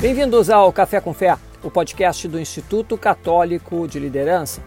Bem-vindos 0.00 0.48
ao 0.48 0.72
Café 0.72 0.98
com 0.98 1.12
Fé, 1.12 1.36
o 1.62 1.70
podcast 1.70 2.26
do 2.26 2.40
Instituto 2.40 2.96
Católico 2.96 3.86
de 3.86 3.98
Liderança. 3.98 4.62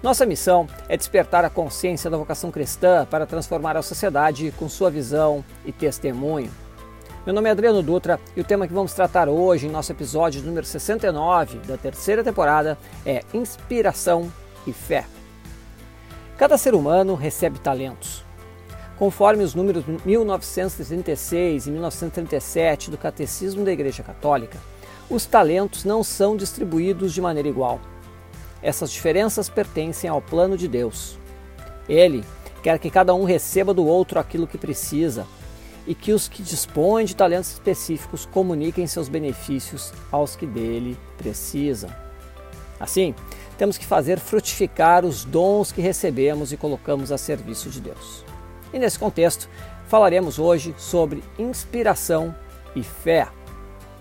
Nossa 0.00 0.24
missão 0.24 0.68
é 0.88 0.96
despertar 0.96 1.44
a 1.44 1.50
consciência 1.50 2.08
da 2.08 2.16
vocação 2.16 2.52
cristã 2.52 3.04
para 3.04 3.26
transformar 3.26 3.76
a 3.76 3.82
sociedade 3.82 4.54
com 4.56 4.68
sua 4.68 4.88
visão 4.88 5.44
e 5.64 5.72
testemunho. 5.72 6.52
Meu 7.26 7.34
nome 7.34 7.48
é 7.48 7.50
Adriano 7.50 7.82
Dutra 7.82 8.20
e 8.36 8.40
o 8.40 8.44
tema 8.44 8.68
que 8.68 8.72
vamos 8.72 8.94
tratar 8.94 9.28
hoje 9.28 9.66
em 9.66 9.70
nosso 9.70 9.90
episódio 9.90 10.40
número 10.40 10.64
69 10.64 11.58
da 11.66 11.76
terceira 11.76 12.22
temporada 12.22 12.78
é 13.04 13.22
Inspiração 13.34 14.32
e 14.68 14.72
Fé. 14.72 15.04
Cada 16.38 16.56
ser 16.56 16.76
humano 16.76 17.16
recebe 17.16 17.58
talentos. 17.58 18.24
Conforme 18.96 19.42
os 19.42 19.52
números 19.52 19.84
1936 20.04 21.66
e 21.66 21.70
1937 21.72 22.88
do 22.88 22.96
Catecismo 22.96 23.64
da 23.64 23.72
Igreja 23.72 24.04
Católica, 24.04 24.58
os 25.08 25.24
talentos 25.26 25.84
não 25.84 26.02
são 26.02 26.36
distribuídos 26.36 27.12
de 27.12 27.20
maneira 27.20 27.48
igual. 27.48 27.80
Essas 28.62 28.90
diferenças 28.90 29.48
pertencem 29.48 30.10
ao 30.10 30.20
plano 30.20 30.56
de 30.56 30.66
Deus. 30.66 31.18
Ele 31.88 32.24
quer 32.62 32.78
que 32.78 32.90
cada 32.90 33.14
um 33.14 33.24
receba 33.24 33.72
do 33.72 33.86
outro 33.86 34.18
aquilo 34.18 34.46
que 34.46 34.58
precisa 34.58 35.26
e 35.86 35.94
que 35.94 36.12
os 36.12 36.26
que 36.26 36.42
dispõem 36.42 37.06
de 37.06 37.14
talentos 37.14 37.52
específicos 37.52 38.26
comuniquem 38.26 38.86
seus 38.86 39.08
benefícios 39.08 39.92
aos 40.10 40.34
que 40.34 40.46
dele 40.46 40.98
precisam. 41.16 41.90
Assim, 42.80 43.14
temos 43.56 43.78
que 43.78 43.86
fazer 43.86 44.18
frutificar 44.18 45.04
os 45.04 45.24
dons 45.24 45.70
que 45.70 45.80
recebemos 45.80 46.52
e 46.52 46.56
colocamos 46.56 47.12
a 47.12 47.16
serviço 47.16 47.70
de 47.70 47.80
Deus. 47.80 48.24
E 48.72 48.78
nesse 48.78 48.98
contexto, 48.98 49.48
falaremos 49.86 50.38
hoje 50.38 50.74
sobre 50.76 51.22
inspiração 51.38 52.34
e 52.74 52.82
fé. 52.82 53.28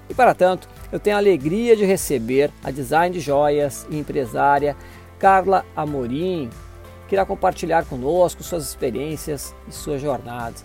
E 0.09 0.13
para 0.13 0.33
tanto, 0.33 0.67
eu 0.95 0.99
tenho 0.99 1.17
a 1.17 1.19
alegria 1.19 1.75
de 1.75 1.83
receber 1.83 2.49
a 2.63 2.71
design 2.71 3.13
de 3.13 3.19
joias 3.19 3.85
e 3.89 3.99
empresária 3.99 4.77
Carla 5.19 5.65
Amorim, 5.75 6.49
que 7.09 7.15
irá 7.15 7.25
compartilhar 7.25 7.83
conosco 7.83 8.41
suas 8.41 8.63
experiências 8.63 9.53
e 9.67 9.73
sua 9.73 9.97
jornada. 9.97 10.55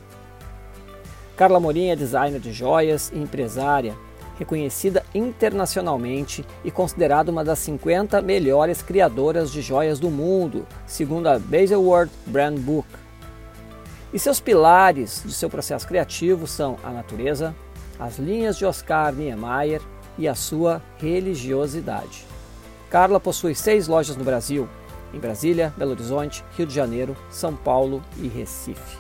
Carla 1.37 1.57
Amorim 1.57 1.89
é 1.89 1.97
designer 1.97 2.39
de 2.39 2.53
joias 2.53 3.11
e 3.13 3.19
empresária, 3.19 3.97
reconhecida 4.39 5.03
internacionalmente 5.13 6.47
e 6.65 6.71
considerada 6.71 7.33
uma 7.33 7.43
das 7.43 7.59
50 7.59 8.23
melhores 8.23 8.83
criadoras 8.83 9.51
de 9.51 9.61
joias 9.61 9.99
do 9.99 10.11
mundo, 10.11 10.65
segundo 10.87 11.27
a 11.27 11.41
Baselworld 11.41 12.13
Brand 12.25 12.57
Book. 12.61 12.87
E 14.13 14.19
seus 14.21 14.39
pilares 14.39 15.25
de 15.27 15.35
seu 15.35 15.51
processo 15.51 15.89
criativo 15.89 16.47
são 16.47 16.77
a 16.85 16.91
natureza, 16.91 17.53
as 17.99 18.17
linhas 18.17 18.57
de 18.57 18.65
Oscar 18.65 19.13
Niemeyer 19.13 19.83
e 20.19 20.29
a 20.29 20.35
sua 20.35 20.83
religiosidade. 20.99 22.25
Carla 22.91 23.21
possui 23.21 23.55
seis 23.55 23.87
lojas 23.87 24.17
no 24.17 24.25
Brasil, 24.25 24.69
em 25.13 25.19
Brasília, 25.19 25.73
Belo 25.77 25.93
Horizonte, 25.93 26.45
Rio 26.57 26.67
de 26.67 26.75
Janeiro, 26.75 27.17
São 27.31 27.57
Paulo 27.57 28.03
e 28.19 28.29
Recife. 28.29 28.99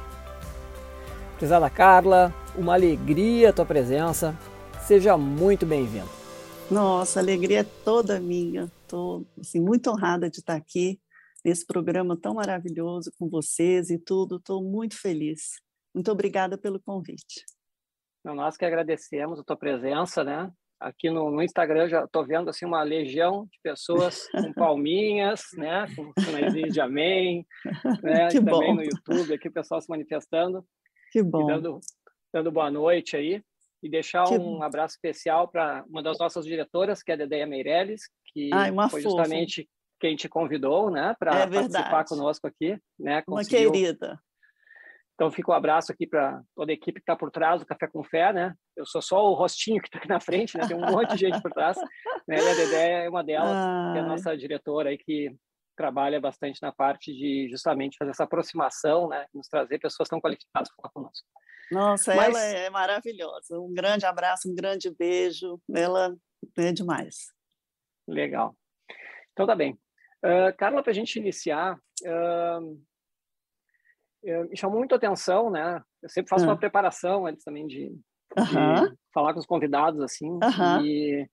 Prezada 1.38 1.70
Carla, 1.70 2.34
uma 2.54 2.74
alegria 2.74 3.50
a 3.50 3.52
tua 3.52 3.64
presença. 3.64 4.36
Seja 4.86 5.16
muito 5.16 5.64
bem-vinda. 5.64 6.08
Nossa, 6.70 7.18
a 7.18 7.22
alegria 7.22 7.60
é 7.60 7.64
toda 7.64 8.20
minha. 8.20 8.70
Estou 8.82 9.26
assim, 9.40 9.60
muito 9.60 9.90
honrada 9.90 10.30
de 10.30 10.38
estar 10.38 10.54
aqui 10.54 11.00
nesse 11.44 11.66
programa 11.66 12.16
tão 12.16 12.34
maravilhoso 12.34 13.12
com 13.18 13.28
vocês 13.28 13.90
e 13.90 13.98
tudo. 13.98 14.36
Estou 14.36 14.62
muito 14.62 14.96
feliz. 14.96 15.60
Muito 15.94 16.10
obrigada 16.12 16.56
pelo 16.56 16.80
convite. 16.80 17.44
Nós 18.24 18.56
que 18.56 18.64
agradecemos 18.64 19.40
a 19.40 19.42
tua 19.42 19.56
presença, 19.56 20.22
né? 20.22 20.52
Aqui 20.80 21.10
no, 21.10 21.30
no 21.30 21.42
Instagram 21.42 21.88
já 21.88 22.04
estou 22.04 22.24
vendo 22.24 22.48
assim 22.48 22.64
uma 22.64 22.82
legião 22.82 23.44
de 23.52 23.58
pessoas 23.62 24.26
com 24.32 24.52
palminhas, 24.54 25.42
né? 25.54 25.86
Com 25.94 26.10
sinaizinhos 26.18 26.72
de 26.72 26.80
amém, 26.80 27.46
né? 28.02 28.28
Que 28.28 28.38
também 28.38 28.74
bom. 28.74 28.74
no 28.76 28.82
YouTube 28.82 29.34
aqui 29.34 29.48
o 29.48 29.52
pessoal 29.52 29.80
se 29.80 29.90
manifestando, 29.90 30.64
Que 31.12 31.22
bom. 31.22 31.46
dando, 31.46 31.80
dando 32.32 32.50
boa 32.50 32.70
noite 32.70 33.14
aí 33.14 33.42
e 33.82 33.90
deixar 33.90 34.24
Que 34.24 34.38
um 34.38 34.62
abraço 34.62 34.94
especial 34.94 35.48
para 35.48 35.84
uma 35.88 36.02
das 36.02 36.18
nossas 36.18 36.46
diretoras, 36.46 37.02
que 37.02 37.10
é 37.10 37.14
a 37.14 37.18
Dedeia 37.18 37.46
Meirelles, 37.46 38.02
que 38.32 38.50
Ai, 38.52 38.70
uma 38.70 38.88
foi 38.88 39.02
fofa. 39.02 39.16
justamente 39.16 39.68
quem 40.00 40.16
te 40.16 40.30
convidou, 40.30 40.90
né, 40.90 41.14
para 41.18 41.40
É 41.40 41.46
participar 41.46 42.04
conosco 42.06 42.46
aqui, 42.46 42.78
né? 42.98 43.22
Uma 43.28 43.36
conseguiu 43.36 43.70
querida. 43.70 44.18
Então 45.20 45.30
fica 45.30 45.50
um 45.50 45.54
abraço 45.54 45.92
aqui 45.92 46.06
para 46.06 46.40
toda 46.56 46.72
a 46.72 46.74
equipe 46.74 46.98
que 46.98 47.02
está 47.02 47.14
por 47.14 47.30
trás 47.30 47.60
do 47.60 47.66
Café 47.66 47.86
com 47.86 48.02
Fé, 48.02 48.32
né? 48.32 48.54
Eu 48.74 48.86
sou 48.86 49.02
só 49.02 49.22
o 49.22 49.34
rostinho 49.34 49.78
que 49.78 49.88
está 49.88 49.98
aqui 49.98 50.08
na 50.08 50.18
frente, 50.18 50.56
né? 50.56 50.66
Tem 50.66 50.74
um 50.74 50.80
monte 50.80 51.10
de 51.10 51.18
gente 51.18 51.42
por 51.42 51.52
trás. 51.52 51.76
Né? 52.26 52.36
E 52.36 52.48
a 52.48 52.54
Dedé 52.54 53.04
é 53.04 53.08
uma 53.10 53.22
delas, 53.22 53.50
que 53.50 53.98
é 53.98 54.00
a 54.00 54.02
Ai, 54.02 54.08
nossa 54.08 54.34
diretora 54.34 54.88
aí 54.88 54.96
que 54.96 55.30
trabalha 55.76 56.18
bastante 56.18 56.62
na 56.62 56.72
parte 56.72 57.12
de 57.12 57.48
justamente 57.50 57.98
fazer 57.98 58.12
essa 58.12 58.24
aproximação, 58.24 59.08
né? 59.10 59.26
Nos 59.34 59.46
trazer 59.46 59.78
pessoas 59.78 60.08
tão 60.08 60.22
qualificadas 60.22 60.70
para 60.70 60.76
falar 60.76 60.92
conosco. 60.94 61.28
Nossa, 61.70 62.14
Mas- 62.14 62.34
ela 62.34 62.42
é 62.42 62.70
maravilhosa. 62.70 63.60
Um 63.60 63.74
grande 63.74 64.06
abraço, 64.06 64.50
um 64.50 64.54
grande 64.54 64.90
beijo. 64.90 65.60
Ela 65.74 66.16
é 66.56 66.72
demais. 66.72 67.30
Legal. 68.08 68.56
Então 69.32 69.46
tá 69.46 69.54
bem. 69.54 69.78
Ah, 70.24 70.50
Carla, 70.56 70.82
para 70.82 70.92
a 70.92 70.94
gente 70.94 71.18
iniciar, 71.18 71.78
ah, 72.06 72.60
me 74.22 74.56
chamou 74.56 74.78
muito 74.78 74.92
a 74.94 74.96
atenção, 74.96 75.50
né? 75.50 75.80
Eu 76.02 76.08
sempre 76.08 76.28
faço 76.28 76.48
Ah. 76.48 76.50
uma 76.50 76.58
preparação 76.58 77.26
antes 77.26 77.44
também 77.44 77.66
de, 77.66 77.90
de 78.44 78.84
Aham, 78.84 78.96
falar 79.14 79.32
com 79.32 79.40
os 79.40 79.46
convidados 79.46 80.00
assim 80.02 80.44
e, 80.56 81.26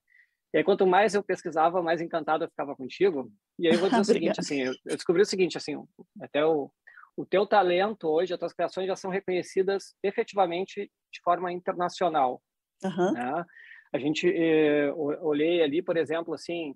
e 0.54 0.58
aí 0.58 0.64
quanto 0.64 0.86
mais 0.86 1.14
eu 1.14 1.22
pesquisava 1.22 1.82
mais 1.82 2.00
encantado 2.00 2.44
eu 2.44 2.48
ficava 2.50 2.76
contigo 2.76 3.30
e 3.58 3.68
aí 3.68 3.74
eu 3.74 3.80
vou 3.80 3.88
dizer 3.88 4.00
o 4.02 4.04
seguinte 4.04 4.40
assim 4.40 4.62
eu, 4.62 4.72
eu 4.86 4.96
descobri 4.96 5.22
o 5.22 5.26
seguinte 5.26 5.56
assim 5.58 5.76
até 6.22 6.44
o 6.44 6.70
o 7.16 7.26
teu 7.26 7.46
talento 7.46 8.08
hoje 8.08 8.32
as 8.34 8.38
tuas 8.40 8.52
criações 8.54 8.86
já 8.86 8.96
são 8.96 9.10
reconhecidas 9.10 9.94
efetivamente 10.04 10.90
de 11.12 11.20
forma 11.24 11.52
internacional 11.52 12.42
aham, 12.84 13.12
né? 13.12 13.44
a 13.94 13.98
gente 13.98 14.28
eh, 14.28 14.92
olhei 14.94 15.62
ali 15.62 15.82
por 15.82 15.96
exemplo 15.96 16.34
assim 16.34 16.74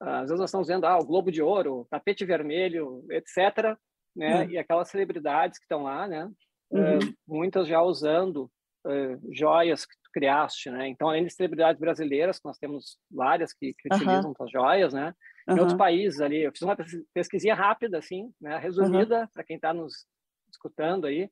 às 0.00 0.22
vezes 0.30 0.40
nós 0.40 0.50
estamos 0.50 0.68
vendo 0.68 0.86
ah, 0.86 0.98
o 0.98 1.06
Globo 1.06 1.30
de 1.32 1.42
Ouro 1.42 1.86
tapete 1.90 2.24
vermelho 2.24 3.04
etc 3.10 3.76
né 4.14 4.46
Hum. 4.46 4.50
e 4.50 4.58
aquelas 4.58 4.88
celebridades 4.88 5.58
que 5.58 5.64
estão 5.64 5.82
lá 5.84 6.06
né 6.08 6.30
uhum, 6.70 7.00
eh, 7.06 7.12
muitas 7.26 7.66
já 7.68 7.80
usando 7.82 8.50
eh, 8.86 9.18
joias 9.32 9.84
que 9.84 9.94
tu 10.02 10.10
criaste, 10.12 10.70
né? 10.70 10.88
Então, 10.88 11.08
além 11.08 11.24
de 11.24 11.32
celebridades 11.32 11.78
brasileiras, 11.80 12.38
que 12.38 12.46
nós 12.46 12.58
temos 12.58 12.98
várias 13.10 13.52
que, 13.52 13.74
que 13.78 13.88
utilizam 13.88 14.32
tuas 14.32 14.50
joias, 14.50 14.92
né? 14.94 15.14
Em 15.54 15.60
outros 15.60 15.76
países 15.76 16.20
ali, 16.20 16.42
eu 16.42 16.50
fiz 16.52 16.62
uma 16.62 16.76
pes- 16.76 17.04
pesquisinha 17.12 17.54
rápida, 17.54 17.98
assim, 17.98 18.32
né? 18.40 18.56
Resumida, 18.58 19.28
para 19.34 19.44
quem 19.44 19.56
está 19.56 19.74
nos 19.74 20.06
escutando 20.50 21.06
aí. 21.06 21.30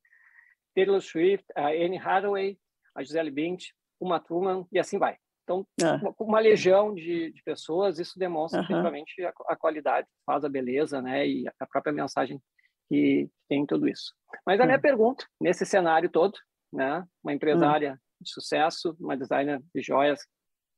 Taylor 0.75 1.01
Swift, 1.01 1.45
a 1.57 1.69
Anne 1.69 1.99
Hathaway, 1.99 2.59
a 2.95 3.03
Gisele 3.03 3.31
Bündchen, 3.31 3.73
Uma 4.01 4.21
Thurman, 4.21 4.67
e 4.73 4.79
assim 4.79 4.99
vai. 4.99 5.17
Então, 5.43 5.67
ah, 5.83 6.01
uma, 6.01 6.15
uma 6.21 6.41
legião 6.41 6.95
de, 6.95 7.33
de 7.33 7.43
pessoas, 7.43 7.99
isso 7.99 8.19
demonstra 8.19 8.61
Aham. 8.61 8.63
efetivamente 8.63 9.25
a, 9.25 9.33
a 9.49 9.57
qualidade, 9.57 10.07
faz 10.27 10.45
a 10.45 10.49
beleza, 10.49 11.01
né? 11.03 11.27
E 11.27 11.45
a 11.59 11.67
própria 11.67 11.93
mensagem 11.93 12.41
que 12.89 13.31
tem 13.49 13.63
em 13.63 13.67
tudo 13.67 13.89
isso. 13.89 14.15
Mas 14.47 14.61
a 14.61 14.65
minha 14.65 14.79
Hum. 14.79 14.83
pergunta, 14.83 15.27
nesse 15.41 15.65
cenário 15.65 16.11
todo, 16.11 16.39
né? 16.73 17.05
Uma 17.23 17.33
empresária 17.33 18.01
de 18.21 18.31
sucesso, 18.31 18.97
uma 19.01 19.17
designer 19.17 19.63
de 19.75 19.83
joias 19.83 20.21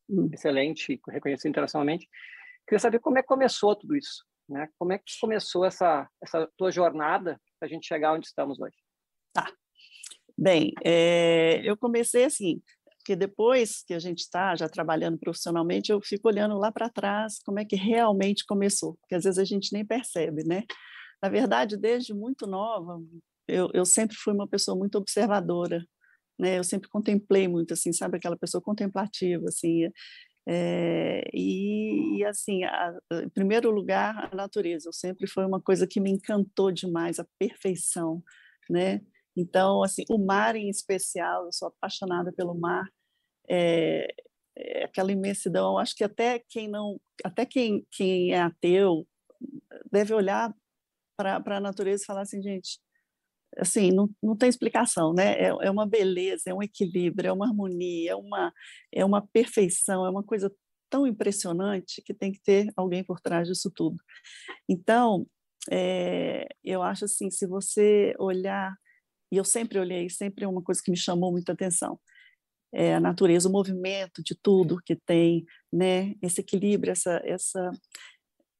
hum. 0.09 0.28
excelente, 0.32 1.00
reconhecida 1.09 1.49
internacionalmente, 1.49 2.09
queria 2.66 2.78
saber 2.78 3.00
como 3.00 3.19
é 3.19 3.22
que 3.22 3.28
começou 3.28 3.75
tudo 3.75 3.96
isso, 3.96 4.25
né? 4.49 4.69
Como 4.79 4.93
é 4.93 4.99
que 4.99 5.05
começou 5.20 5.64
essa 5.64 6.08
essa 6.23 6.49
tua 6.56 6.70
jornada 6.70 7.40
para 7.58 7.67
a 7.67 7.70
gente 7.70 7.87
chegar 7.87 8.12
onde 8.12 8.26
estamos 8.26 8.61
hoje? 8.61 8.76
Bem, 10.43 10.73
eh, 10.82 11.61
eu 11.64 11.76
comecei 11.76 12.25
assim, 12.25 12.62
porque 12.96 13.14
depois 13.14 13.82
que 13.87 13.93
a 13.93 13.99
gente 13.99 14.20
está 14.20 14.56
já 14.56 14.70
trabalhando 14.70 15.19
profissionalmente, 15.19 15.93
eu 15.93 16.00
fico 16.00 16.29
olhando 16.29 16.56
lá 16.56 16.73
para 16.73 16.88
trás 16.88 17.40
como 17.44 17.58
é 17.58 17.64
que 17.64 17.76
realmente 17.76 18.46
começou, 18.46 18.96
porque 19.02 19.14
às 19.14 19.25
vezes 19.25 19.38
a 19.38 19.44
gente 19.44 19.70
nem 19.70 19.85
percebe, 19.85 20.43
né? 20.44 20.64
Na 21.22 21.28
verdade, 21.28 21.76
desde 21.76 22.14
muito 22.14 22.46
nova, 22.46 23.00
eu, 23.49 23.70
eu 23.75 23.84
sempre 23.84 24.17
fui 24.17 24.32
uma 24.32 24.49
pessoa 24.49 24.76
muito 24.76 24.96
observadora, 24.99 25.84
né? 26.38 26.58
Eu 26.58 26.64
sempre 26.64 26.88
contemplei 26.88 27.49
muito, 27.49 27.75
assim, 27.75 27.93
sabe, 27.93 28.17
aquela 28.19 28.37
pessoa 28.38 28.62
contemplativa, 28.62 29.44
assim, 29.49 29.88
eh, 30.49 31.22
e, 31.34 32.19
e, 32.20 32.25
assim, 32.25 32.64
a- 32.64 32.94
em 33.25 33.28
primeiro 33.31 33.70
lugar, 33.70 34.31
a 34.32 34.37
natureza, 34.37 34.88
eu 34.88 34.93
sempre 34.93 35.26
foi 35.28 35.44
uma 35.46 35.61
coisa 35.61 35.87
que 35.87 36.00
me 36.00 36.11
encantou 36.11 36.72
demais, 36.72 37.19
a 37.20 37.26
perfeição, 37.38 38.23
né? 38.70 39.00
Então, 39.37 39.82
assim, 39.84 40.05
o 40.11 40.19
mar 40.19 40.56
em 40.56 40.69
especial, 40.70 41.46
eu 41.46 41.52
sou 41.52 41.69
apaixonada 41.69 42.32
pelo 42.32 42.55
mar, 42.55 42.84
é, 43.50 44.08
é 44.56 44.84
aquela 44.84 45.12
imensidão. 45.12 45.78
Acho 45.78 45.94
que 45.96 46.05
até 46.05 46.40
quem 46.49 46.69
não, 46.69 47.00
até 47.25 47.46
quem, 47.46 47.87
quem 47.93 48.32
é 48.32 48.40
ateu 48.43 49.06
deve 49.90 50.14
olhar 50.14 50.55
para 51.43 51.56
a 51.56 51.61
natureza 51.61 52.02
e 52.02 52.06
falar 52.06 52.22
assim, 52.22 52.43
gente, 52.43 52.78
assim, 53.56 53.90
não, 53.90 54.08
não 54.22 54.37
tem 54.37 54.49
explicação, 54.49 55.12
né? 55.12 55.34
É, 55.34 55.49
é 55.49 55.70
uma 55.70 55.87
beleza, 55.87 56.44
é 56.46 56.55
um 56.55 56.62
equilíbrio, 56.62 57.28
é 57.28 57.32
uma 57.32 57.46
harmonia, 57.46 58.12
é 58.12 58.17
uma, 58.17 58.52
é 58.93 59.05
uma 59.05 59.26
perfeição, 59.26 60.06
é 60.06 60.11
uma 60.11 60.22
coisa 60.22 60.52
tão 60.88 61.06
impressionante 61.06 62.02
que 62.02 62.12
tem 62.12 62.32
que 62.32 62.40
ter 62.40 62.72
alguém 62.76 63.05
por 63.05 63.20
trás 63.20 63.49
disso 63.49 63.70
tudo. 63.70 63.96
Então, 64.69 65.26
é, 65.70 66.49
eu 66.64 66.82
acho 66.82 67.05
assim, 67.05 67.31
se 67.31 67.46
você 67.46 68.14
olhar, 68.19 68.75
e 69.32 69.37
eu 69.37 69.44
sempre 69.44 69.78
olhei, 69.78 70.11
sempre 70.11 70.44
é 70.44 70.49
uma 70.49 70.62
coisa 70.62 70.82
que 70.84 70.90
me 70.90 70.96
chamou 70.96 71.32
muita 71.32 71.52
atenção, 71.52 71.99
é 72.73 72.94
a 72.94 73.00
natureza, 73.00 73.49
o 73.49 73.52
movimento 73.52 74.23
de 74.23 74.34
tudo 74.34 74.81
que 74.84 74.96
tem, 74.96 75.44
né? 75.73 76.14
Esse 76.23 76.40
equilíbrio, 76.40 76.93
essa, 76.93 77.20
essa 77.25 77.70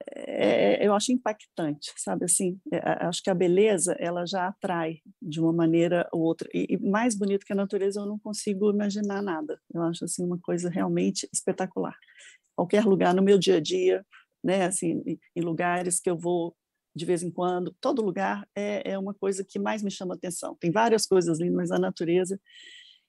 é, 0.09 0.87
eu 0.87 0.95
acho 0.95 1.13
impactante, 1.13 1.93
sabe 1.97 2.25
assim, 2.25 2.59
é, 2.73 2.79
acho 3.07 3.23
que 3.23 3.31
a 3.31 3.35
beleza 3.35 3.95
ela 3.99 4.25
já 4.27 4.49
atrai 4.49 5.01
de 5.21 5.41
uma 5.41 5.53
maneira 5.53 6.09
ou 6.13 6.23
outra 6.23 6.49
e, 6.55 6.67
e, 6.71 6.79
mais 6.79 7.15
bonito 7.15 7.45
que 7.45 7.53
a 7.53 7.57
natureza 7.57 8.01
eu 8.01 8.07
não 8.07 8.19
consigo 8.19 8.71
imaginar 8.71 9.23
nada. 9.23 9.61
Eu 9.73 9.83
acho 9.83 10.05
assim 10.05 10.25
uma 10.25 10.39
coisa 10.39 10.71
realmente 10.71 11.29
espetacular. 11.33 11.97
Qualquer 12.57 12.85
lugar 12.85 13.15
no 13.15 13.23
meu 13.23 13.39
dia 13.39 13.57
a 13.57 13.61
dia, 13.61 14.05
né, 14.43 14.65
assim, 14.65 15.03
em, 15.07 15.19
em 15.37 15.41
lugares 15.41 16.01
que 16.01 16.11
eu 16.11 16.17
vou 16.17 16.57
de 16.95 17.05
vez 17.05 17.23
em 17.23 17.31
quando, 17.31 17.75
todo 17.81 18.03
lugar 18.03 18.45
é, 18.55 18.93
é 18.93 18.99
uma 18.99 19.15
coisa 19.15 19.45
que 19.45 19.59
mais 19.59 19.83
me 19.83 19.91
chama 19.91 20.15
atenção. 20.15 20.57
Tem 20.59 20.73
várias 20.73 21.07
coisas 21.07 21.39
lindas, 21.39 21.57
mas 21.57 21.71
a 21.71 21.79
natureza. 21.79 22.41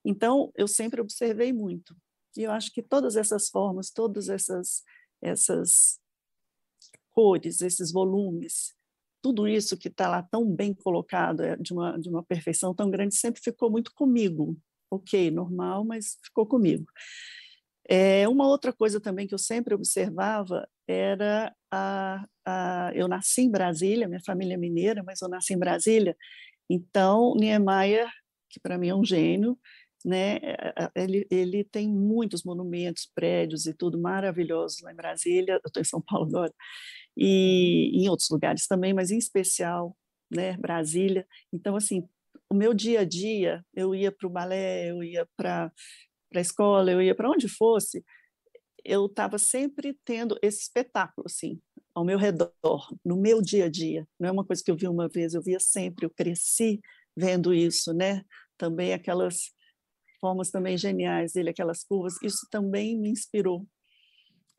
Então 0.06 0.52
eu 0.56 0.68
sempre 0.68 1.02
observei 1.02 1.52
muito. 1.52 1.96
E 2.38 2.44
eu 2.44 2.52
acho 2.52 2.72
que 2.72 2.82
todas 2.82 3.16
essas 3.16 3.50
formas, 3.50 3.90
todas 3.90 4.30
essas 4.30 4.84
essas 5.22 6.00
cores, 7.12 7.62
esses 7.62 7.92
volumes, 7.92 8.74
tudo 9.22 9.48
isso 9.48 9.78
que 9.78 9.88
está 9.88 10.10
lá 10.10 10.24
tão 10.24 10.46
bem 10.50 10.74
colocado, 10.74 11.42
é, 11.42 11.56
de 11.56 11.74
uma, 11.74 12.00
de 12.00 12.10
uma 12.10 12.24
perfeição 12.24 12.74
tão 12.74 12.90
grande, 12.90 13.16
sempre 13.16 13.42
ficou 13.42 13.70
muito 13.70 13.92
comigo. 13.94 14.58
Ok, 14.90 15.32
normal, 15.32 15.86
mas 15.86 16.18
ficou 16.24 16.46
comigo. 16.46 16.86
É, 17.88 18.28
uma 18.28 18.48
outra 18.48 18.74
coisa 18.74 19.00
também 19.00 19.28
que 19.28 19.34
eu 19.34 19.40
sempre 19.40 19.74
observava 19.74 20.68
era 20.88 21.54
a, 21.72 22.26
a, 22.46 22.92
eu 22.94 23.08
nasci 23.08 23.42
em 23.42 23.52
Brasília, 23.52 24.08
minha 24.08 24.22
família 24.26 24.56
é 24.56 24.58
mineira, 24.58 25.04
mas 25.04 25.22
eu 25.22 25.30
nasci 25.30 25.54
em 25.54 25.58
Brasília, 25.58 26.16
então 26.70 27.34
Niemeyer, 27.36 28.10
que 28.50 28.60
para 28.60 28.78
mim 28.78 28.90
é 28.90 28.96
um 28.96 29.06
gênio, 29.06 29.58
né? 30.06 30.40
Ele, 30.96 31.28
ele 31.30 31.64
tem 31.64 31.88
muitos 31.90 32.44
monumentos, 32.44 33.10
prédios 33.14 33.66
e 33.66 33.74
tudo 33.74 34.00
maravilhosos 34.00 34.82
lá 34.82 34.92
em 34.92 34.96
Brasília. 34.96 35.54
Eu 35.54 35.68
estou 35.68 35.82
em 35.82 35.86
São 35.86 36.02
Paulo 36.02 36.28
agora 36.28 36.54
e 37.16 37.92
em 37.94 38.10
outros 38.10 38.30
lugares 38.30 38.68
também, 38.68 38.94
mas 38.94 39.12
em 39.12 39.18
especial, 39.18 39.96
né, 40.30 40.56
Brasília. 40.58 41.28
Então, 41.52 41.76
assim, 41.76 42.08
o 42.50 42.56
meu 42.56 42.74
dia 42.74 43.02
a 43.02 43.06
dia, 43.06 43.66
eu 43.74 43.94
ia 43.94 44.12
para 44.12 44.28
o 44.28 44.30
balé, 44.30 44.92
eu 44.92 45.04
ia 45.04 45.28
para 45.36 45.72
a 46.34 46.40
escola, 46.40 46.92
eu 46.92 47.02
ia 47.02 47.16
para 47.16 47.30
onde 47.30 47.48
fosse, 47.48 48.04
eu 48.84 49.06
estava 49.06 49.38
sempre 49.38 49.98
tendo 50.04 50.38
esse 50.42 50.62
espetáculo, 50.62 51.26
assim, 51.28 51.60
ao 51.94 52.04
meu 52.04 52.18
redor, 52.18 52.52
no 53.06 53.16
meu 53.16 53.42
dia 53.42 53.66
a 53.66 53.70
dia. 53.70 54.08
Não 54.20 54.30
é 54.30 54.32
uma 54.32 54.46
coisa 54.46 54.64
que 54.64 54.72
eu 54.72 54.76
vi 54.76 54.88
uma 54.88 55.08
vez, 55.08 55.34
eu 55.34 55.42
via 55.42 55.60
sempre, 55.60 56.06
eu 56.06 56.10
cresci 56.10 56.80
vendo 57.16 57.54
isso, 57.54 57.94
né? 57.94 58.24
Também 58.58 58.94
aquelas 58.94 59.52
formas 60.22 60.52
também 60.52 60.78
geniais 60.78 61.34
dele, 61.34 61.50
aquelas 61.50 61.84
curvas, 61.84 62.14
isso 62.22 62.48
também 62.50 62.98
me 62.98 63.10
inspirou 63.10 63.68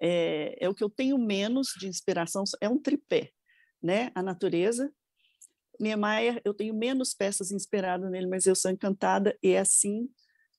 é, 0.05 0.57
é 0.61 0.69
o 0.69 0.75
que 0.75 0.83
eu 0.83 0.91
tenho 0.91 1.17
menos 1.17 1.69
de 1.79 1.87
inspiração, 1.87 2.43
é 2.61 2.69
um 2.69 2.77
tripé, 2.77 3.31
né? 3.81 4.11
A 4.17 4.23
natureza. 4.23 4.93
Niemeyer, 5.79 6.43
eu 6.45 6.53
tenho 6.53 6.75
menos 6.75 7.15
peças 7.15 7.53
inspiradas 7.53 8.11
nele, 8.11 8.27
mas 8.27 8.45
eu 8.45 8.55
sou 8.55 8.71
encantada 8.71 9.39
e 9.41 9.51
é 9.51 9.61
assim 9.61 10.11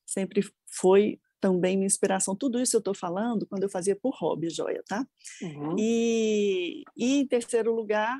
sempre 0.06 0.42
foi 0.66 1.20
também 1.40 1.76
minha 1.76 1.86
inspiração. 1.86 2.34
Tudo 2.34 2.60
isso 2.60 2.76
eu 2.76 2.78
estou 2.78 2.94
falando 2.94 3.46
quando 3.46 3.62
eu 3.62 3.68
fazia 3.68 3.94
por 3.94 4.14
hobby, 4.18 4.48
joia, 4.48 4.82
tá? 4.86 5.06
Uhum. 5.42 5.76
E, 5.78 6.82
e 6.96 7.18
em 7.18 7.26
terceiro 7.26 7.74
lugar, 7.74 8.18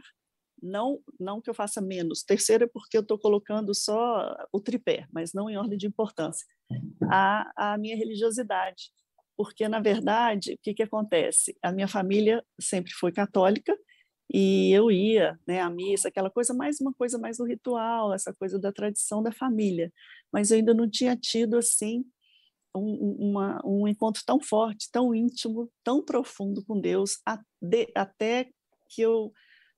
não, 0.65 1.01
não 1.21 1.41
que 1.41 1.51
eu 1.51 1.55
faça 1.55 1.81
menos. 1.81 2.23
Terceiro 2.23 2.65
é 2.65 2.67
porque 2.67 2.97
eu 2.97 3.03
estou 3.03 3.19
colocando 3.19 3.75
só 3.75 4.35
o 4.53 4.61
tripé, 4.61 5.07
mas 5.13 5.33
não 5.33 5.51
em 5.51 5.57
ordem 5.57 5.79
de 5.79 5.87
importância. 5.87 6.47
A, 7.11 7.73
a 7.73 7.79
minha 7.79 7.97
religiosidade 7.97 8.91
porque, 9.37 9.69
na 9.69 9.81
verdade, 9.81 10.55
o 10.55 10.59
que, 10.63 10.75
que 10.75 10.83
acontece? 10.83 11.57
A 11.63 11.73
minha 11.73 11.89
família 11.89 12.45
sempre 12.61 12.93
foi 12.93 13.13
católica 13.13 13.77
e 14.33 14.73
eu 14.73 14.91
ia 14.91 15.39
né, 15.47 15.61
à 15.61 15.69
missa, 15.69 16.09
aquela 16.09 16.31
coisa, 16.31 16.55
mais 16.55 16.81
uma 16.81 16.93
coisa 16.95 17.19
mais 17.19 17.39
do 17.39 17.45
ritual, 17.45 18.13
essa 18.15 18.33
coisa 18.33 18.59
da 18.59 18.73
tradição 18.73 19.23
da 19.23 19.33
família. 19.33 19.93
Mas 20.33 20.51
eu 20.51 20.59
ainda 20.59 20.73
não 20.73 20.89
tinha 20.89 21.17
tido, 21.17 21.57
assim, 21.57 22.05
um, 22.75 23.17
uma, 23.31 23.61
um 23.65 23.89
encontro 23.89 24.23
tão 24.25 24.41
forte, 24.41 24.91
tão 24.91 25.15
íntimo, 25.15 25.71
tão 25.83 26.03
profundo 26.03 26.65
com 26.65 26.81
Deus, 26.81 27.19
até 27.95 28.49
que 28.89 29.03
eu, 29.03 29.33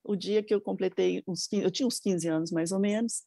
o 0.07 0.17
dia 0.17 0.43
que 0.43 0.55
eu 0.55 0.61
completei, 0.61 1.23
uns 1.27 1.47
15, 1.47 1.65
eu 1.65 1.71
tinha 1.71 1.87
uns 1.87 1.99
15 2.01 2.29
anos 2.29 2.51
mais 2.51 2.73
ou 2.73 2.79
menos, 2.81 3.23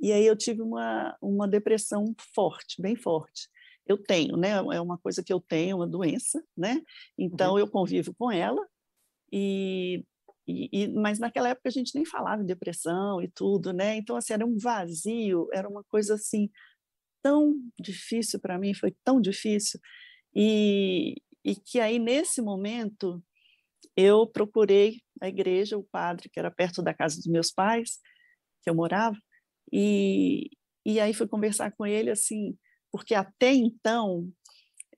e 0.00 0.12
aí 0.12 0.24
eu 0.24 0.36
tive 0.36 0.62
uma, 0.62 1.16
uma 1.20 1.46
depressão 1.46 2.14
forte, 2.34 2.80
bem 2.80 2.96
forte 2.96 3.48
eu 3.90 3.98
tenho, 3.98 4.36
né? 4.36 4.50
É 4.50 4.80
uma 4.80 4.96
coisa 4.98 5.22
que 5.22 5.32
eu 5.32 5.40
tenho, 5.40 5.78
uma 5.78 5.86
doença, 5.86 6.42
né? 6.56 6.80
Então 7.18 7.52
uhum. 7.52 7.58
eu 7.58 7.68
convivo 7.68 8.14
com 8.14 8.30
ela 8.30 8.64
e, 9.32 10.04
e, 10.46 10.68
e, 10.72 10.88
mas 10.88 11.18
naquela 11.18 11.48
época 11.48 11.68
a 11.68 11.72
gente 11.72 11.94
nem 11.94 12.04
falava 12.04 12.42
em 12.42 12.46
depressão 12.46 13.20
e 13.20 13.28
tudo, 13.28 13.72
né? 13.72 13.96
Então 13.96 14.16
assim 14.16 14.34
era 14.34 14.46
um 14.46 14.56
vazio, 14.56 15.48
era 15.52 15.68
uma 15.68 15.82
coisa 15.84 16.14
assim 16.14 16.48
tão 17.22 17.54
difícil 17.78 18.38
para 18.40 18.58
mim, 18.58 18.74
foi 18.74 18.94
tão 19.04 19.20
difícil 19.20 19.80
e, 20.34 21.16
e 21.44 21.56
que 21.56 21.80
aí 21.80 21.98
nesse 21.98 22.40
momento 22.40 23.22
eu 23.96 24.26
procurei 24.26 25.00
a 25.20 25.28
igreja, 25.28 25.76
o 25.78 25.84
padre 25.84 26.28
que 26.28 26.38
era 26.38 26.50
perto 26.50 26.82
da 26.82 26.94
casa 26.94 27.16
dos 27.16 27.26
meus 27.26 27.50
pais, 27.50 27.98
que 28.62 28.70
eu 28.70 28.74
morava, 28.74 29.16
e, 29.72 30.50
e 30.84 30.98
aí 31.00 31.14
fui 31.14 31.28
conversar 31.28 31.72
com 31.72 31.86
ele 31.86 32.10
assim, 32.10 32.56
porque 32.90 33.14
até 33.14 33.52
então 33.52 34.28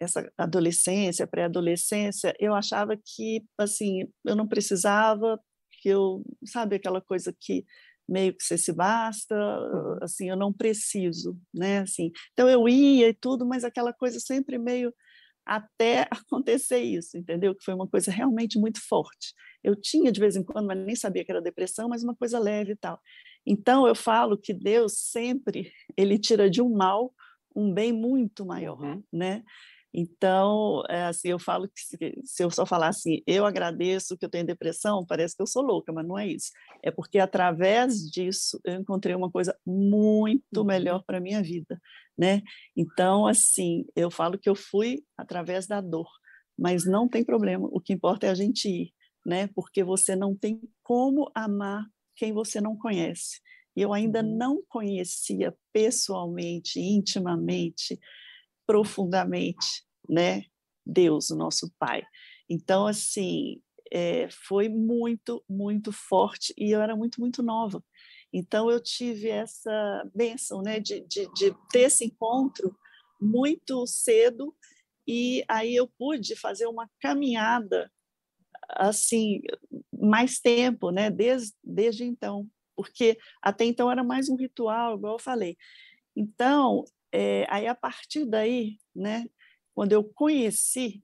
essa 0.01 0.33
adolescência, 0.37 1.27
pré-adolescência, 1.27 2.35
eu 2.41 2.55
achava 2.55 2.97
que 2.97 3.45
assim 3.59 4.09
eu 4.25 4.35
não 4.35 4.49
precisava, 4.49 5.39
que 5.81 5.89
eu 5.89 6.25
sabe 6.45 6.77
aquela 6.77 7.01
coisa 7.01 7.35
que 7.39 7.65
meio 8.09 8.35
que 8.35 8.43
você 8.43 8.59
se 8.59 8.73
basta, 8.73 9.35
uhum. 9.35 9.99
assim 10.03 10.29
eu 10.29 10.37
não 10.37 10.53
preciso, 10.53 11.39
né? 11.55 11.81
Assim, 11.81 12.11
então 12.33 12.49
eu 12.49 12.69
ia 12.69 13.09
e 13.09 13.15
tudo, 13.15 13.47
mas 13.47 13.65
aquela 13.65 13.93
coisa 13.93 14.19
sempre 14.21 14.59
meio 14.59 14.93
até 15.45 16.09
acontecer 16.11 16.81
isso, 16.81 17.17
entendeu? 17.17 17.55
Que 17.55 17.65
foi 17.65 17.75
uma 17.75 17.89
coisa 17.89 18.11
realmente 18.11 18.59
muito 18.59 18.81
forte. 18.87 19.35
Eu 19.63 19.75
tinha 19.77 20.11
de 20.11 20.21
vez 20.21 20.37
em 20.37 20.43
quando, 20.43 20.67
mas 20.67 20.79
nem 20.79 20.97
sabia 20.97 21.25
que 21.25 21.31
era 21.31 21.41
depressão, 21.41 21.89
mas 21.89 22.03
uma 22.03 22.15
coisa 22.15 22.39
leve 22.39 22.73
e 22.73 22.77
tal. 22.77 23.01
Então 23.47 23.87
eu 23.87 23.95
falo 23.95 24.39
que 24.39 24.53
Deus 24.53 24.95
sempre 24.99 25.73
ele 25.97 26.19
tira 26.19 26.49
de 26.49 26.61
um 26.61 26.71
mal 26.71 27.13
um 27.55 27.73
bem 27.73 27.93
muito 27.93 28.47
maior, 28.47 28.81
uhum. 28.81 29.03
né? 29.13 29.43
Então, 29.95 30.83
é 30.89 31.05
assim, 31.05 31.29
eu 31.29 31.39
falo 31.39 31.69
que 31.69 31.81
se, 31.81 31.97
se, 32.25 32.43
eu 32.43 32.51
só 32.51 32.65
falar 32.65 32.89
assim, 32.89 33.23
eu 33.27 33.45
agradeço 33.45 34.17
que 34.17 34.25
eu 34.25 34.31
tenho 34.31 34.47
depressão, 34.47 35.05
parece 35.05 35.37
que 35.37 35.43
eu 35.43 35.47
sou 35.47 35.63
louca, 35.63 35.93
mas 35.93 36.07
não 36.07 36.19
é 36.19 36.27
isso. 36.27 36.51
É 36.83 36.91
porque 36.91 37.19
através 37.19 37.99
disso 38.11 38.59
eu 38.65 38.75
encontrei 38.75 39.15
uma 39.15 39.31
coisa 39.31 39.55
muito 39.67 40.59
uhum. 40.59 40.65
melhor 40.65 41.05
para 41.05 41.19
a 41.19 41.21
minha 41.21 41.43
vida, 41.43 41.81
né? 42.17 42.41
Então, 42.77 43.27
assim, 43.27 43.85
eu 43.95 44.11
falo 44.11 44.39
que 44.39 44.49
eu 44.49 44.55
fui 44.55 45.05
através 45.17 45.67
da 45.67 45.81
dor, 45.81 46.09
mas 46.59 46.87
não 46.87 47.09
tem 47.09 47.23
problema, 47.25 47.69
o 47.71 47.81
que 47.81 47.93
importa 47.93 48.27
é 48.27 48.31
a 48.31 48.35
gente 48.35 48.69
ir, 48.69 48.95
né? 49.27 49.49
Porque 49.55 49.85
você 49.85 50.17
não 50.17 50.35
tem 50.35 50.61
como 50.83 51.31
amar 51.35 51.85
quem 52.17 52.33
você 52.33 52.61
não 52.61 52.77
conhece 52.77 53.41
e 53.77 53.83
eu 53.83 53.93
ainda 53.93 54.23
uhum. 54.23 54.37
não 54.37 54.63
conhecia 54.69 55.55
pessoalmente, 55.73 56.79
intimamente, 56.79 57.99
profundamente, 58.67 59.85
né, 60.09 60.45
Deus, 60.85 61.31
o 61.31 61.37
nosso 61.37 61.71
Pai. 61.79 62.03
Então, 62.49 62.87
assim, 62.87 63.61
é, 63.93 64.29
foi 64.31 64.69
muito, 64.69 65.45
muito 65.49 65.93
forte 65.93 66.55
e 66.57 66.71
eu 66.71 66.81
era 66.81 66.97
muito, 66.97 67.21
muito 67.21 67.43
nova. 67.43 67.83
Então, 68.33 68.71
eu 68.71 68.83
tive 68.83 69.29
essa 69.29 70.11
bênção, 70.15 70.63
né, 70.63 70.81
de, 70.81 71.01
de, 71.01 71.31
de 71.35 71.55
ter 71.71 71.83
esse 71.83 72.05
encontro 72.05 72.75
muito 73.21 73.87
cedo 73.87 74.55
e 75.07 75.45
aí 75.49 75.75
eu 75.75 75.87
pude 75.87 76.35
fazer 76.37 76.67
uma 76.67 76.89
caminhada 77.01 77.91
assim 78.71 79.41
mais 79.93 80.41
tempo, 80.41 80.91
né, 80.91 81.11
desde, 81.11 81.53
desde 81.63 82.05
então 82.05 82.49
porque 82.75 83.19
até 83.41 83.65
então 83.65 83.91
era 83.91 84.03
mais 84.03 84.29
um 84.29 84.37
ritual, 84.37 84.97
igual 84.97 85.15
eu 85.15 85.19
falei. 85.19 85.57
Então, 86.17 86.85
é, 87.13 87.47
aí 87.49 87.67
a 87.67 87.75
partir 87.75 88.25
daí, 88.25 88.79
né, 88.95 89.27
quando 89.75 89.93
eu 89.93 90.05
conheci 90.05 91.03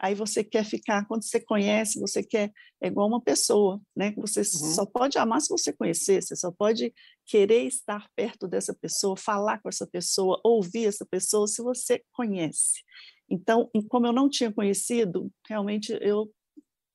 aí 0.00 0.14
você 0.14 0.42
quer 0.42 0.64
ficar, 0.64 1.06
quando 1.06 1.22
você 1.22 1.38
conhece, 1.38 2.00
você 2.00 2.22
quer, 2.22 2.50
é 2.80 2.86
igual 2.86 3.06
uma 3.06 3.20
pessoa, 3.20 3.78
né? 3.94 4.14
Você 4.16 4.40
uhum. 4.40 4.44
só 4.44 4.86
pode 4.86 5.18
amar 5.18 5.42
se 5.42 5.50
você 5.50 5.74
conhecer, 5.74 6.22
você 6.22 6.34
só 6.34 6.50
pode 6.50 6.92
querer 7.26 7.64
estar 7.64 8.08
perto 8.16 8.48
dessa 8.48 8.74
pessoa, 8.74 9.14
falar 9.14 9.60
com 9.60 9.68
essa 9.68 9.86
pessoa, 9.86 10.40
ouvir 10.42 10.86
essa 10.86 11.04
pessoa, 11.04 11.46
se 11.46 11.62
você 11.62 12.02
conhece. 12.12 12.82
Então, 13.28 13.70
como 13.90 14.06
eu 14.06 14.12
não 14.12 14.28
tinha 14.30 14.50
conhecido, 14.50 15.30
realmente 15.46 15.96
eu, 16.00 16.32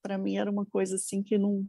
para 0.02 0.18
mim 0.18 0.38
era 0.38 0.50
uma 0.50 0.66
coisa 0.66 0.96
assim 0.96 1.22
que 1.22 1.38
não. 1.38 1.64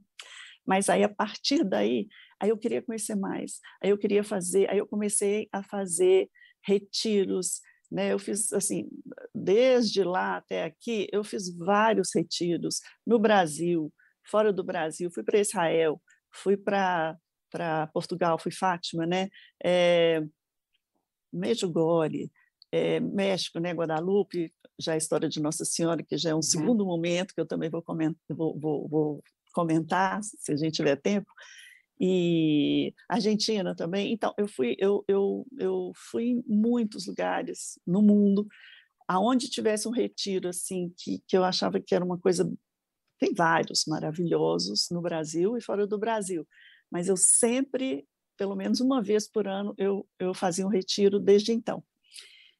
Mas 0.66 0.88
aí 0.88 1.04
a 1.04 1.08
partir 1.08 1.62
daí, 1.62 2.08
aí 2.40 2.48
eu 2.48 2.56
queria 2.56 2.80
conhecer 2.80 3.14
mais, 3.14 3.60
aí 3.82 3.90
eu 3.90 3.98
queria 3.98 4.24
fazer, 4.24 4.70
aí 4.70 4.78
eu 4.78 4.86
comecei 4.86 5.48
a 5.52 5.62
fazer 5.62 6.30
retiros, 6.66 7.60
né? 7.90 8.12
Eu 8.12 8.18
fiz 8.18 8.52
assim, 8.52 8.88
desde 9.34 10.02
lá 10.02 10.38
até 10.38 10.64
aqui, 10.64 11.08
eu 11.12 11.22
fiz 11.22 11.54
vários 11.56 12.10
retiros 12.14 12.80
no 13.06 13.18
Brasil, 13.18 13.92
fora 14.24 14.52
do 14.52 14.64
Brasil, 14.64 15.10
fui 15.10 15.22
para 15.22 15.38
Israel, 15.38 16.00
fui 16.32 16.56
para 16.56 17.16
para 17.48 17.86
Portugal, 17.86 18.38
fui 18.38 18.50
Fátima, 18.50 19.06
né? 19.06 19.28
É, 19.64 20.20
Medjugorje, 21.32 22.30
é, 22.72 22.98
México, 23.00 23.60
né? 23.60 23.72
Guadalupe, 23.72 24.52
já 24.78 24.92
a 24.92 24.96
história 24.96 25.28
de 25.28 25.40
Nossa 25.40 25.64
Senhora, 25.64 26.02
que 26.02 26.18
já 26.18 26.30
é 26.30 26.34
um 26.34 26.38
uhum. 26.38 26.42
segundo 26.42 26.84
momento 26.84 27.32
que 27.32 27.40
eu 27.40 27.46
também 27.46 27.70
vou 27.70 27.80
comentar, 27.80 28.20
vou, 28.28 28.58
vou, 28.58 28.88
vou 28.88 29.24
comentar, 29.54 30.22
se 30.22 30.52
a 30.52 30.56
gente 30.56 30.74
tiver 30.74 30.96
tempo 30.96 31.32
e 31.98 32.94
Argentina 33.08 33.74
também. 33.74 34.12
Então, 34.12 34.34
eu 34.36 34.46
fui, 34.46 34.76
eu, 34.78 35.04
eu, 35.08 35.46
eu 35.58 35.92
fui 35.94 36.24
em 36.24 36.44
muitos 36.46 37.06
lugares 37.06 37.78
no 37.86 38.02
mundo, 38.02 38.46
aonde 39.08 39.48
tivesse 39.48 39.88
um 39.88 39.92
retiro 39.92 40.48
assim 40.48 40.92
que, 40.96 41.22
que 41.26 41.36
eu 41.36 41.44
achava 41.44 41.80
que 41.80 41.94
era 41.94 42.04
uma 42.04 42.18
coisa. 42.18 42.50
Tem 43.18 43.32
vários 43.32 43.84
maravilhosos 43.86 44.88
no 44.90 45.00
Brasil 45.00 45.56
e 45.56 45.62
fora 45.62 45.86
do 45.86 45.98
Brasil, 45.98 46.46
mas 46.90 47.08
eu 47.08 47.16
sempre, 47.16 48.06
pelo 48.36 48.54
menos 48.54 48.80
uma 48.80 49.02
vez 49.02 49.26
por 49.26 49.48
ano, 49.48 49.74
eu, 49.78 50.06
eu 50.18 50.34
fazia 50.34 50.66
um 50.66 50.70
retiro 50.70 51.18
desde 51.18 51.52
então. 51.52 51.82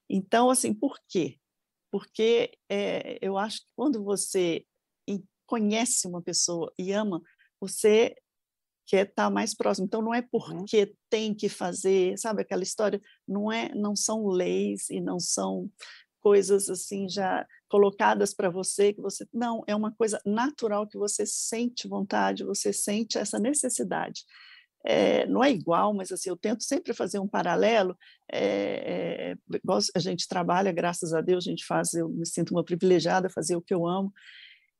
Então, 0.08 0.48
assim, 0.48 0.72
por 0.72 0.98
quê? 1.08 1.38
Porque 1.90 2.52
é, 2.70 3.18
eu 3.20 3.36
acho 3.36 3.60
que 3.60 3.72
quando 3.74 4.02
você 4.02 4.64
conhece 5.46 6.06
uma 6.08 6.20
pessoa 6.20 6.72
e 6.78 6.92
ama, 6.92 7.22
você 7.60 8.14
quer 8.86 9.08
estar 9.08 9.24
tá 9.24 9.30
mais 9.30 9.54
próximo. 9.54 9.86
Então 9.86 10.00
não 10.00 10.14
é 10.14 10.20
uhum. 10.20 10.28
porque 10.30 10.84
uhum. 10.84 10.94
tem 11.10 11.34
que 11.34 11.48
fazer, 11.48 12.16
sabe 12.18 12.42
aquela 12.42 12.62
história, 12.62 13.00
não 13.26 13.50
é, 13.50 13.74
não 13.74 13.96
são 13.96 14.26
leis 14.28 14.88
e 14.90 15.00
não 15.00 15.18
são 15.18 15.70
coisas 16.20 16.68
assim 16.68 17.08
já 17.08 17.46
colocadas 17.68 18.34
para 18.34 18.50
você 18.50 18.92
que 18.92 19.00
você 19.00 19.24
não 19.32 19.62
é 19.66 19.76
uma 19.76 19.92
coisa 19.92 20.20
natural 20.24 20.86
que 20.86 20.98
você 20.98 21.24
sente 21.24 21.86
vontade, 21.86 22.44
você 22.44 22.72
sente 22.72 23.18
essa 23.18 23.38
necessidade. 23.38 24.24
É, 24.84 25.26
não 25.26 25.42
é 25.42 25.50
igual, 25.50 25.92
mas 25.92 26.12
assim 26.12 26.28
eu 26.28 26.36
tento 26.36 26.62
sempre 26.62 26.94
fazer 26.94 27.18
um 27.18 27.26
paralelo. 27.26 27.96
É, 28.30 29.32
é, 29.32 29.68
a 29.94 29.98
gente 29.98 30.28
trabalha, 30.28 30.70
graças 30.70 31.12
a 31.12 31.20
Deus, 31.20 31.44
a 31.44 31.50
gente 31.50 31.64
faz. 31.64 31.92
Eu 31.92 32.08
me 32.08 32.24
sinto 32.24 32.52
uma 32.52 32.64
privilegiada 32.64 33.28
fazer 33.28 33.56
o 33.56 33.62
que 33.62 33.74
eu 33.74 33.86
amo. 33.86 34.12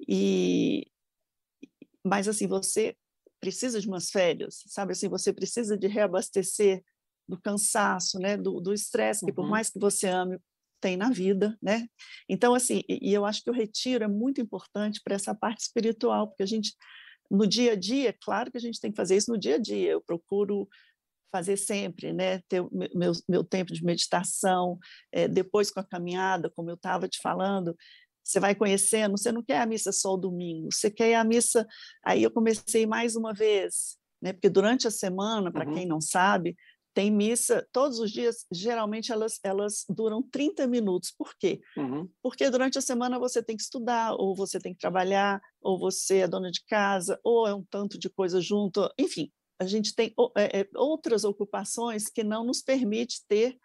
E 0.08 0.86
mas 2.04 2.28
assim 2.28 2.46
você 2.46 2.96
precisa 3.46 3.80
de 3.80 3.86
umas 3.86 4.10
férias, 4.10 4.64
sabe? 4.66 4.90
Assim, 4.90 5.08
você 5.08 5.32
precisa 5.32 5.78
de 5.78 5.86
reabastecer 5.86 6.82
do 7.28 7.40
cansaço, 7.40 8.18
né? 8.18 8.36
Do 8.36 8.72
estresse 8.72 9.24
que, 9.24 9.32
por 9.32 9.44
uhum. 9.44 9.50
mais 9.50 9.70
que 9.70 9.78
você 9.78 10.08
ame, 10.08 10.36
tem 10.80 10.96
na 10.96 11.10
vida, 11.10 11.56
né? 11.62 11.86
Então, 12.28 12.54
assim, 12.56 12.82
e, 12.88 13.10
e 13.10 13.14
eu 13.14 13.24
acho 13.24 13.44
que 13.44 13.50
o 13.50 13.52
retiro 13.52 14.02
é 14.02 14.08
muito 14.08 14.40
importante 14.40 15.00
para 15.02 15.14
essa 15.14 15.32
parte 15.32 15.60
espiritual, 15.60 16.26
porque 16.26 16.42
a 16.42 16.46
gente, 16.46 16.74
no 17.30 17.46
dia 17.46 17.72
a 17.72 17.76
dia, 17.76 18.12
claro 18.20 18.50
que 18.50 18.58
a 18.58 18.60
gente 18.60 18.80
tem 18.80 18.90
que 18.90 18.96
fazer 18.96 19.16
isso 19.16 19.30
no 19.30 19.38
dia 19.38 19.54
a 19.54 19.58
dia. 19.58 19.92
Eu 19.92 20.00
procuro 20.00 20.68
fazer 21.30 21.56
sempre, 21.56 22.12
né? 22.12 22.40
Ter 22.48 22.64
meu, 22.72 23.12
meu 23.28 23.44
tempo 23.44 23.72
de 23.72 23.84
meditação, 23.84 24.76
é, 25.12 25.28
depois 25.28 25.70
com 25.70 25.78
a 25.78 25.84
caminhada, 25.84 26.50
como 26.50 26.68
eu 26.68 26.74
estava 26.74 27.06
te 27.06 27.20
falando, 27.22 27.76
você 28.26 28.40
vai 28.40 28.56
conhecendo, 28.56 29.16
você 29.16 29.30
não 29.30 29.42
quer 29.42 29.60
a 29.60 29.66
missa 29.66 29.92
só 29.92 30.14
o 30.14 30.16
domingo, 30.16 30.68
você 30.72 30.90
quer 30.90 31.14
a 31.14 31.22
missa. 31.22 31.64
Aí 32.04 32.24
eu 32.24 32.30
comecei 32.30 32.84
mais 32.84 33.14
uma 33.14 33.32
vez, 33.32 33.96
né? 34.20 34.32
Porque 34.32 34.50
durante 34.50 34.88
a 34.88 34.90
semana, 34.90 35.52
para 35.52 35.68
uhum. 35.68 35.74
quem 35.74 35.86
não 35.86 36.00
sabe, 36.00 36.56
tem 36.92 37.08
missa 37.08 37.64
todos 37.72 38.00
os 38.00 38.10
dias, 38.10 38.44
geralmente 38.50 39.12
elas, 39.12 39.38
elas 39.44 39.84
duram 39.88 40.22
30 40.22 40.66
minutos. 40.66 41.12
Por 41.16 41.36
quê? 41.38 41.60
Uhum. 41.76 42.08
Porque 42.20 42.50
durante 42.50 42.78
a 42.78 42.80
semana 42.80 43.16
você 43.16 43.40
tem 43.40 43.56
que 43.56 43.62
estudar, 43.62 44.14
ou 44.14 44.34
você 44.34 44.58
tem 44.58 44.72
que 44.72 44.80
trabalhar, 44.80 45.40
ou 45.60 45.78
você 45.78 46.18
é 46.18 46.28
dona 46.28 46.50
de 46.50 46.64
casa, 46.64 47.20
ou 47.22 47.46
é 47.46 47.54
um 47.54 47.62
tanto 47.62 47.96
de 47.96 48.10
coisa 48.10 48.40
junto, 48.40 48.90
enfim, 48.98 49.30
a 49.60 49.66
gente 49.66 49.94
tem 49.94 50.12
é, 50.36 50.60
é, 50.60 50.68
outras 50.74 51.22
ocupações 51.22 52.08
que 52.08 52.24
não 52.24 52.44
nos 52.44 52.60
permite 52.60 53.22
ter, 53.28 53.56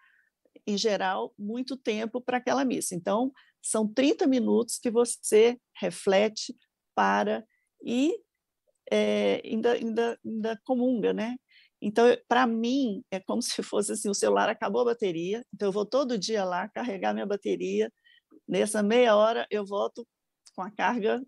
em 0.67 0.77
geral, 0.77 1.33
muito 1.39 1.75
tempo 1.75 2.21
para 2.21 2.37
aquela 2.37 2.63
missa. 2.63 2.93
Então, 2.93 3.31
são 3.61 3.87
30 3.87 4.27
minutos 4.27 4.79
que 4.79 4.89
você 4.89 5.57
reflete, 5.79 6.55
para 6.95 7.45
e 7.83 8.15
é, 8.91 9.41
ainda, 9.45 9.73
ainda, 9.73 10.19
ainda 10.25 10.59
comunga, 10.63 11.13
né? 11.13 11.35
Então, 11.81 12.05
para 12.27 12.45
mim, 12.45 13.03
é 13.09 13.19
como 13.19 13.41
se 13.41 13.63
fosse 13.63 13.93
assim, 13.93 14.09
o 14.09 14.13
celular 14.13 14.49
acabou 14.49 14.81
a 14.81 14.85
bateria, 14.85 15.43
então 15.53 15.69
eu 15.69 15.71
vou 15.71 15.85
todo 15.85 16.17
dia 16.17 16.43
lá 16.43 16.67
carregar 16.69 17.13
minha 17.13 17.25
bateria, 17.25 17.91
nessa 18.47 18.83
meia 18.83 19.15
hora 19.15 19.47
eu 19.49 19.65
volto 19.65 20.07
com 20.55 20.61
a 20.61 20.71
carga, 20.71 21.23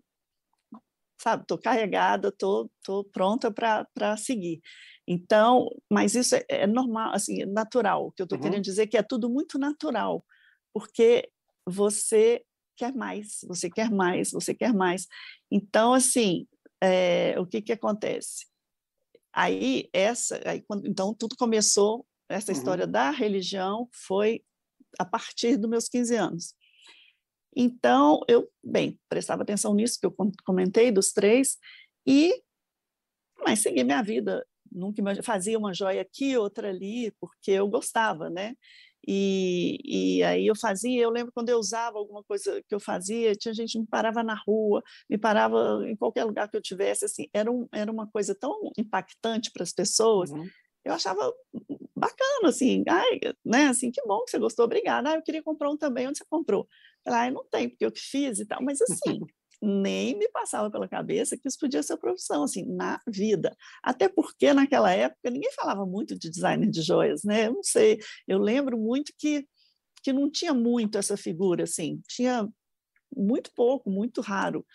sabe, 1.20 1.42
estou 1.42 1.58
carregada, 1.58 2.28
estou 2.28 2.70
tô, 2.84 3.02
tô 3.02 3.10
pronta 3.10 3.50
para 3.50 4.16
seguir. 4.16 4.60
Então, 5.06 5.68
mas 5.90 6.14
isso 6.14 6.36
é, 6.36 6.44
é 6.48 6.66
normal, 6.66 7.14
assim, 7.14 7.42
é 7.42 7.46
natural, 7.46 8.06
o 8.06 8.12
que 8.12 8.22
eu 8.22 8.24
estou 8.24 8.38
uhum. 8.38 8.44
querendo 8.44 8.62
dizer 8.62 8.82
é 8.82 8.86
que 8.86 8.96
é 8.96 9.02
tudo 9.02 9.28
muito 9.30 9.58
natural, 9.58 10.24
porque 10.72 11.30
você 11.66 12.44
quer 12.76 12.94
mais, 12.94 13.40
você 13.46 13.70
quer 13.70 13.90
mais, 13.90 14.30
você 14.30 14.54
quer 14.54 14.72
mais. 14.72 15.06
Então, 15.50 15.92
assim, 15.92 16.46
é, 16.82 17.38
o 17.38 17.46
que, 17.46 17.62
que 17.62 17.72
acontece? 17.72 18.46
Aí, 19.32 19.88
essa, 19.92 20.40
aí, 20.48 20.62
quando, 20.62 20.86
então, 20.86 21.14
tudo 21.14 21.36
começou, 21.36 22.06
essa 22.28 22.52
uhum. 22.52 22.58
história 22.58 22.86
da 22.86 23.10
religião 23.10 23.88
foi 23.92 24.44
a 24.98 25.04
partir 25.04 25.56
dos 25.56 25.68
meus 25.68 25.88
15 25.88 26.14
anos. 26.16 26.54
Então, 27.56 28.20
eu, 28.28 28.50
bem, 28.62 28.98
prestava 29.08 29.42
atenção 29.42 29.74
nisso 29.74 29.98
que 30.00 30.06
eu 30.06 30.14
comentei 30.44 30.90
dos 30.90 31.12
três, 31.12 31.56
e 32.06 32.42
mas 33.44 33.60
segui 33.60 33.84
minha 33.84 34.02
vida. 34.02 34.44
Nunca 34.72 35.22
fazia 35.22 35.58
uma 35.58 35.72
joia 35.72 36.02
aqui, 36.02 36.36
outra 36.36 36.68
ali, 36.68 37.12
porque 37.20 37.52
eu 37.52 37.68
gostava, 37.68 38.30
né? 38.30 38.56
E, 39.06 39.78
e 40.18 40.22
aí 40.22 40.46
eu 40.46 40.56
fazia, 40.56 41.02
eu 41.02 41.10
lembro 41.10 41.32
quando 41.32 41.48
eu 41.48 41.58
usava 41.58 41.98
alguma 41.98 42.22
coisa 42.24 42.62
que 42.68 42.74
eu 42.74 42.80
fazia, 42.80 43.34
tinha 43.34 43.54
gente 43.54 43.72
que 43.72 43.78
me 43.78 43.86
parava 43.86 44.22
na 44.22 44.34
rua, 44.46 44.82
me 45.08 45.18
parava 45.18 45.82
em 45.86 45.96
qualquer 45.96 46.24
lugar 46.24 46.48
que 46.48 46.56
eu 46.56 46.62
tivesse, 46.62 47.04
assim, 47.04 47.26
era, 47.32 47.50
um, 47.50 47.66
era 47.72 47.90
uma 47.90 48.06
coisa 48.10 48.34
tão 48.34 48.70
impactante 48.78 49.50
para 49.52 49.62
as 49.62 49.72
pessoas, 49.72 50.30
uhum. 50.30 50.46
eu 50.84 50.92
achava 50.92 51.32
bacana, 51.96 52.48
assim, 52.48 52.82
ai, 52.88 53.20
né, 53.44 53.66
assim, 53.66 53.90
que 53.90 54.02
bom 54.06 54.24
que 54.24 54.30
você 54.30 54.38
gostou, 54.38 54.64
obrigada, 54.64 55.10
ah, 55.10 55.14
eu 55.16 55.22
queria 55.22 55.42
comprar 55.42 55.70
um 55.70 55.76
também, 55.76 56.08
onde 56.08 56.18
você 56.18 56.24
comprou? 56.28 56.66
Ah, 57.06 57.30
não 57.30 57.44
tem, 57.44 57.68
porque 57.68 57.84
eu 57.84 57.92
que 57.92 58.00
fiz 58.00 58.38
e 58.38 58.46
tal, 58.46 58.62
mas 58.62 58.80
assim, 58.80 59.20
nem 59.64 60.16
me 60.16 60.28
passava 60.28 60.70
pela 60.70 60.88
cabeça 60.88 61.36
que 61.36 61.48
isso 61.48 61.58
podia 61.58 61.82
ser 61.82 61.96
profissão, 61.96 62.44
assim, 62.44 62.64
na 62.64 63.00
vida. 63.06 63.56
Até 63.82 64.08
porque 64.08 64.52
naquela 64.52 64.92
época 64.92 65.30
ninguém 65.30 65.52
falava 65.52 65.86
muito 65.86 66.18
de 66.18 66.30
designer 66.30 66.70
de 66.70 66.82
joias, 66.82 67.24
né? 67.24 67.46
Eu 67.46 67.54
não 67.54 67.62
sei, 67.62 67.98
eu 68.28 68.38
lembro 68.38 68.78
muito 68.78 69.12
que, 69.18 69.46
que 70.02 70.12
não 70.12 70.30
tinha 70.30 70.52
muito 70.52 70.98
essa 70.98 71.16
figura, 71.16 71.64
assim, 71.64 72.00
tinha 72.08 72.48
muito 73.16 73.50
pouco, 73.54 73.90
muito 73.90 74.20
raro. 74.20 74.66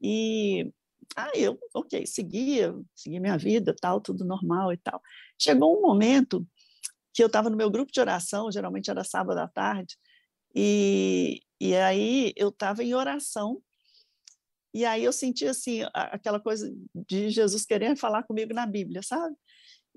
E 0.00 0.72
aí 1.16 1.42
eu, 1.42 1.58
ok, 1.74 2.06
seguia, 2.06 2.74
seguia 2.94 3.20
minha 3.20 3.36
vida, 3.36 3.74
tal, 3.80 4.00
tudo 4.00 4.24
normal 4.24 4.72
e 4.72 4.76
tal. 4.76 5.00
Chegou 5.38 5.78
um 5.78 5.82
momento 5.82 6.46
que 7.12 7.22
eu 7.22 7.26
estava 7.26 7.50
no 7.50 7.56
meu 7.56 7.70
grupo 7.70 7.92
de 7.92 8.00
oração, 8.00 8.50
geralmente 8.52 8.90
era 8.90 9.04
sábado 9.04 9.38
à 9.38 9.48
tarde, 9.48 9.96
e, 10.54 11.40
e 11.60 11.74
aí 11.76 12.32
eu 12.36 12.48
estava 12.48 12.82
em 12.82 12.94
oração 12.94 13.62
e 14.72 14.84
aí 14.84 15.04
eu 15.04 15.12
senti 15.12 15.46
assim 15.46 15.80
aquela 15.92 16.40
coisa 16.40 16.72
de 16.94 17.30
Jesus 17.30 17.64
querendo 17.64 17.96
falar 17.96 18.22
comigo 18.22 18.54
na 18.54 18.66
Bíblia, 18.66 19.02
sabe? 19.02 19.34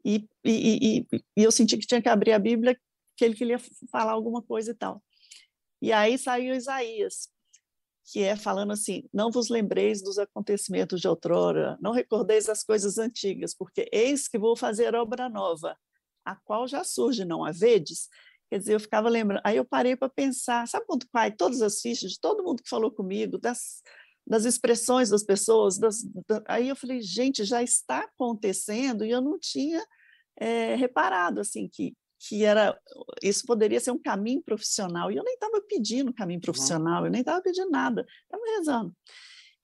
E, 0.03 0.27
e, 0.43 1.07
e, 1.13 1.23
e 1.37 1.43
eu 1.43 1.51
senti 1.51 1.77
que 1.77 1.87
tinha 1.87 2.01
que 2.01 2.09
abrir 2.09 2.33
a 2.33 2.39
Bíblia, 2.39 2.77
que 3.15 3.23
ele 3.23 3.35
queria 3.35 3.59
falar 3.91 4.11
alguma 4.11 4.41
coisa 4.41 4.71
e 4.71 4.73
tal. 4.73 5.01
E 5.81 5.91
aí 5.91 6.17
saiu 6.17 6.55
Isaías, 6.55 7.29
que 8.05 8.21
é 8.21 8.35
falando 8.35 8.73
assim: 8.73 9.03
Não 9.13 9.31
vos 9.31 9.49
lembreis 9.49 10.01
dos 10.01 10.17
acontecimentos 10.17 10.99
de 10.99 11.07
outrora, 11.07 11.77
não 11.81 11.91
recordeis 11.91 12.49
as 12.49 12.63
coisas 12.63 12.97
antigas, 12.97 13.53
porque 13.53 13.87
eis 13.91 14.27
que 14.27 14.37
vou 14.37 14.55
fazer 14.55 14.95
obra 14.95 15.29
nova, 15.29 15.77
a 16.25 16.35
qual 16.35 16.67
já 16.67 16.83
surge, 16.83 17.25
não 17.25 17.45
a 17.45 17.51
vedes? 17.51 18.09
Quer 18.49 18.59
dizer, 18.59 18.73
eu 18.75 18.79
ficava 18.79 19.09
lembrando. 19.09 19.41
Aí 19.43 19.57
eu 19.57 19.65
parei 19.65 19.95
para 19.95 20.09
pensar, 20.09 20.67
sabe 20.67 20.85
quando 20.85 21.07
cai 21.11 21.31
todas 21.31 21.61
as 21.61 21.81
fichas 21.81 22.11
de 22.11 22.19
todo 22.19 22.43
mundo 22.43 22.61
que 22.61 22.69
falou 22.69 22.91
comigo, 22.91 23.37
das, 23.37 23.81
das 24.25 24.45
expressões 24.45 25.09
das 25.09 25.23
pessoas, 25.23 25.77
das, 25.77 26.03
da... 26.27 26.41
aí 26.47 26.69
eu 26.69 26.75
falei, 26.75 27.01
gente, 27.01 27.43
já 27.43 27.61
está 27.61 27.99
acontecendo 27.99 29.05
e 29.05 29.11
eu 29.11 29.21
não 29.21 29.37
tinha 29.37 29.85
é, 30.39 30.75
reparado 30.75 31.39
assim 31.39 31.69
que 31.71 31.93
que 32.25 32.45
era 32.45 32.79
isso 33.21 33.43
poderia 33.45 33.81
ser 33.81 33.91
um 33.91 33.99
caminho 33.99 34.41
profissional 34.41 35.11
e 35.11 35.17
eu 35.17 35.23
nem 35.25 35.33
estava 35.33 35.61
pedindo 35.67 36.13
caminho 36.13 36.39
profissional, 36.39 37.05
eu 37.05 37.11
nem 37.11 37.19
estava 37.19 37.41
pedindo 37.41 37.69
nada, 37.69 38.05
estava 38.23 38.43
rezando. 38.57 38.95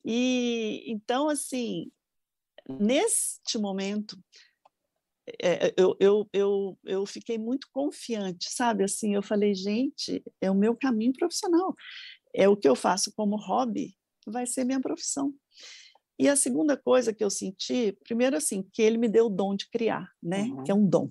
E 0.03 0.83
então 0.87 1.29
assim, 1.29 1.89
neste 2.67 3.57
momento 3.57 4.17
é, 5.41 5.73
eu, 5.77 5.95
eu, 5.99 6.29
eu, 6.33 6.79
eu 6.83 7.05
fiquei 7.05 7.37
muito 7.37 7.67
confiante, 7.71 8.51
sabe? 8.51 8.83
Assim, 8.83 9.13
eu 9.15 9.21
falei, 9.21 9.53
gente, 9.53 10.23
é 10.41 10.49
o 10.49 10.55
meu 10.55 10.75
caminho 10.75 11.13
profissional, 11.13 11.75
é 12.33 12.49
o 12.49 12.57
que 12.57 12.67
eu 12.67 12.75
faço 12.75 13.13
como 13.15 13.37
hobby, 13.37 13.95
vai 14.31 14.45
ser 14.45 14.63
minha 14.63 14.81
profissão. 14.81 15.33
E 16.17 16.27
a 16.27 16.35
segunda 16.35 16.75
coisa 16.75 17.13
que 17.13 17.23
eu 17.23 17.29
senti, 17.29 17.97
primeiro 18.03 18.35
assim, 18.35 18.67
que 18.73 18.81
ele 18.81 18.97
me 18.97 19.07
deu 19.07 19.27
o 19.27 19.29
dom 19.29 19.55
de 19.55 19.69
criar, 19.69 20.09
né? 20.21 20.43
Uhum. 20.43 20.63
Que 20.63 20.71
é 20.71 20.75
um 20.75 20.85
dom. 20.85 21.09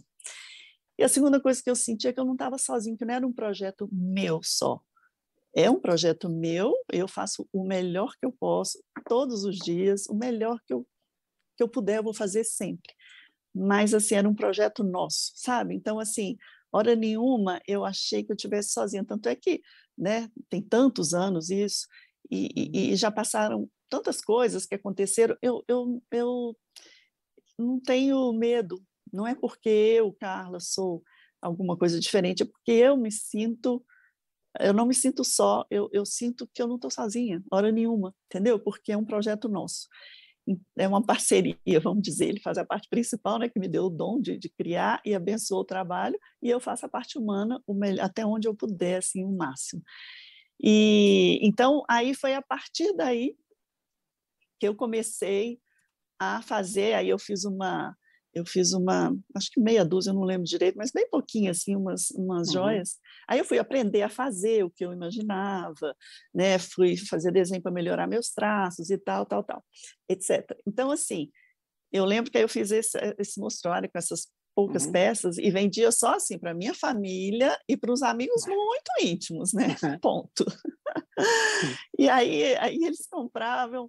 E 0.98 1.04
a 1.04 1.08
segunda 1.08 1.40
coisa 1.40 1.62
que 1.62 1.70
eu 1.70 1.76
senti 1.76 2.08
é 2.08 2.12
que 2.12 2.20
eu 2.20 2.24
não 2.24 2.32
estava 2.32 2.58
sozinho, 2.58 2.96
que 2.96 3.04
não 3.04 3.14
era 3.14 3.26
um 3.26 3.32
projeto 3.32 3.88
meu 3.92 4.40
só. 4.42 4.80
É 5.54 5.70
um 5.70 5.80
projeto 5.80 6.28
meu, 6.28 6.74
eu 6.92 7.08
faço 7.08 7.48
o 7.52 7.64
melhor 7.64 8.12
que 8.18 8.26
eu 8.26 8.32
posso, 8.32 8.82
todos 9.08 9.44
os 9.44 9.56
dias, 9.56 10.06
o 10.06 10.14
melhor 10.14 10.60
que 10.66 10.74
eu, 10.74 10.86
que 11.56 11.62
eu 11.62 11.68
puder, 11.68 11.98
eu 11.98 12.02
vou 12.02 12.14
fazer 12.14 12.44
sempre. 12.44 12.92
Mas, 13.54 13.94
assim, 13.94 14.14
era 14.14 14.28
um 14.28 14.34
projeto 14.34 14.84
nosso, 14.84 15.32
sabe? 15.34 15.74
Então, 15.74 15.98
assim, 15.98 16.36
hora 16.70 16.94
nenhuma 16.94 17.60
eu 17.66 17.84
achei 17.84 18.22
que 18.22 18.30
eu 18.30 18.36
estivesse 18.36 18.72
sozinha. 18.72 19.04
Tanto 19.04 19.28
é 19.28 19.34
que, 19.34 19.62
né, 19.96 20.30
tem 20.50 20.60
tantos 20.60 21.14
anos 21.14 21.48
isso, 21.48 21.86
e, 22.30 22.50
e, 22.54 22.92
e 22.92 22.96
já 22.96 23.10
passaram 23.10 23.68
tantas 23.88 24.20
coisas 24.20 24.66
que 24.66 24.74
aconteceram, 24.74 25.36
eu, 25.40 25.64
eu, 25.66 26.02
eu 26.12 26.56
não 27.58 27.80
tenho 27.80 28.32
medo 28.32 28.82
não 29.12 29.26
é 29.26 29.34
porque 29.34 29.68
eu, 29.68 30.12
Carla, 30.12 30.60
sou 30.60 31.02
alguma 31.40 31.76
coisa 31.76 31.98
diferente, 32.00 32.42
é 32.42 32.46
porque 32.46 32.72
eu 32.72 32.96
me 32.96 33.10
sinto, 33.10 33.84
eu 34.60 34.72
não 34.72 34.86
me 34.86 34.94
sinto 34.94 35.24
só, 35.24 35.64
eu, 35.70 35.88
eu 35.92 36.04
sinto 36.04 36.48
que 36.52 36.60
eu 36.60 36.66
não 36.66 36.76
estou 36.76 36.90
sozinha, 36.90 37.42
hora 37.50 37.70
nenhuma, 37.70 38.14
entendeu? 38.26 38.58
Porque 38.58 38.92
é 38.92 38.96
um 38.96 39.04
projeto 39.04 39.48
nosso. 39.48 39.88
É 40.78 40.88
uma 40.88 41.04
parceria, 41.04 41.56
vamos 41.82 42.02
dizer, 42.02 42.28
ele 42.28 42.40
faz 42.40 42.58
a 42.58 42.64
parte 42.64 42.88
principal, 42.88 43.38
né, 43.38 43.48
que 43.48 43.60
me 43.60 43.68
deu 43.68 43.84
o 43.84 43.90
dom 43.90 44.20
de, 44.20 44.38
de 44.38 44.48
criar 44.48 45.00
e 45.04 45.14
abençoou 45.14 45.60
o 45.60 45.64
trabalho, 45.64 46.18
e 46.42 46.48
eu 46.48 46.58
faço 46.58 46.86
a 46.86 46.88
parte 46.88 47.18
humana 47.18 47.62
o 47.66 47.74
melhor, 47.74 48.04
até 48.04 48.24
onde 48.24 48.48
eu 48.48 48.54
puder, 48.54 48.98
assim, 48.98 49.24
o 49.24 49.30
máximo. 49.30 49.82
E 50.60 51.38
então 51.42 51.84
aí 51.88 52.14
foi 52.14 52.34
a 52.34 52.42
partir 52.42 52.92
daí 52.94 53.36
que 54.58 54.66
eu 54.66 54.74
comecei 54.74 55.60
a 56.18 56.42
fazer, 56.42 56.94
aí 56.94 57.08
eu 57.08 57.18
fiz 57.18 57.44
uma 57.44 57.96
eu 58.34 58.44
fiz 58.46 58.72
uma, 58.72 59.16
acho 59.34 59.50
que 59.50 59.60
meia 59.60 59.84
dúzia, 59.84 60.10
eu 60.10 60.14
não 60.14 60.22
lembro 60.22 60.44
direito, 60.44 60.76
mas 60.76 60.92
bem 60.92 61.08
pouquinho, 61.08 61.50
assim, 61.50 61.74
umas, 61.74 62.10
umas 62.10 62.48
uhum. 62.48 62.54
joias. 62.54 62.98
Aí 63.26 63.38
eu 63.38 63.44
fui 63.44 63.58
aprender 63.58 64.02
a 64.02 64.08
fazer 64.08 64.64
o 64.64 64.70
que 64.70 64.84
eu 64.84 64.92
imaginava, 64.92 65.96
né? 66.32 66.58
Fui 66.58 66.96
fazer 66.96 67.32
desenho 67.32 67.62
para 67.62 67.72
melhorar 67.72 68.06
meus 68.06 68.30
traços 68.30 68.90
e 68.90 68.98
tal, 68.98 69.26
tal, 69.26 69.42
tal, 69.42 69.64
etc. 70.08 70.44
Então, 70.66 70.90
assim, 70.90 71.30
eu 71.92 72.04
lembro 72.04 72.30
que 72.30 72.38
aí 72.38 72.44
eu 72.44 72.48
fiz 72.48 72.70
esse, 72.70 72.98
esse 73.18 73.40
mostruário 73.40 73.90
com 73.90 73.98
essas 73.98 74.28
poucas 74.58 74.86
uhum. 74.86 74.92
peças 74.92 75.38
e 75.38 75.52
vendia 75.52 75.92
só 75.92 76.16
assim 76.16 76.36
para 76.36 76.52
minha 76.52 76.74
família 76.74 77.56
e 77.68 77.76
para 77.76 77.92
os 77.92 78.02
amigos 78.02 78.44
muito 78.44 78.90
íntimos, 79.00 79.52
né? 79.52 79.68
Ponto. 80.02 80.44
e 81.96 82.08
aí, 82.08 82.56
aí 82.56 82.74
eles 82.82 83.06
compravam 83.08 83.88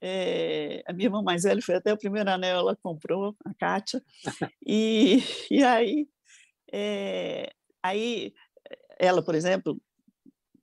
é, 0.00 0.82
a 0.86 0.92
minha 0.94 1.08
irmã 1.08 1.20
mais 1.22 1.42
velha 1.42 1.60
foi 1.60 1.74
até 1.74 1.92
o 1.92 1.98
primeiro 1.98 2.30
anel, 2.30 2.60
ela 2.60 2.76
comprou, 2.76 3.36
a 3.44 3.52
Kátia. 3.52 4.02
E, 4.66 5.18
e 5.50 5.62
aí, 5.62 6.08
é, 6.72 7.52
aí, 7.82 8.32
ela, 8.98 9.22
por 9.22 9.34
exemplo, 9.34 9.78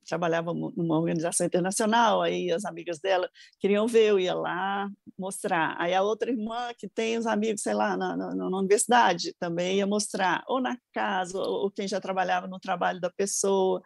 trabalhava 0.04 0.54
numa 0.54 0.98
organização 0.98 1.46
internacional, 1.46 2.22
aí 2.22 2.52
as 2.52 2.66
amigas 2.66 3.00
dela 3.00 3.30
queriam 3.60 3.88
ver, 3.88 4.10
eu 4.10 4.20
ia 4.20 4.34
lá 4.34 4.90
mostrar. 5.18 5.76
Aí 5.80 5.94
a 5.94 6.02
outra 6.02 6.32
irmã 6.32 6.72
que 6.78 6.88
tem 6.88 7.18
os 7.18 7.26
amigos, 7.26 7.62
sei 7.62 7.74
lá, 7.74 7.98
na, 7.98 8.16
na, 8.16 8.36
na 8.36 8.58
universidade, 8.58 9.34
também 9.40 9.78
ia 9.78 9.88
mostrar, 9.88 10.44
ou 10.48 10.62
na 10.62 10.78
casa, 10.94 11.38
ou, 11.38 11.64
ou 11.64 11.72
quem 11.72 11.88
já 11.88 12.00
trabalhava 12.00 12.48
no 12.48 12.60
trabalho 12.60 13.00
da 13.00 13.10
pessoa. 13.10 13.82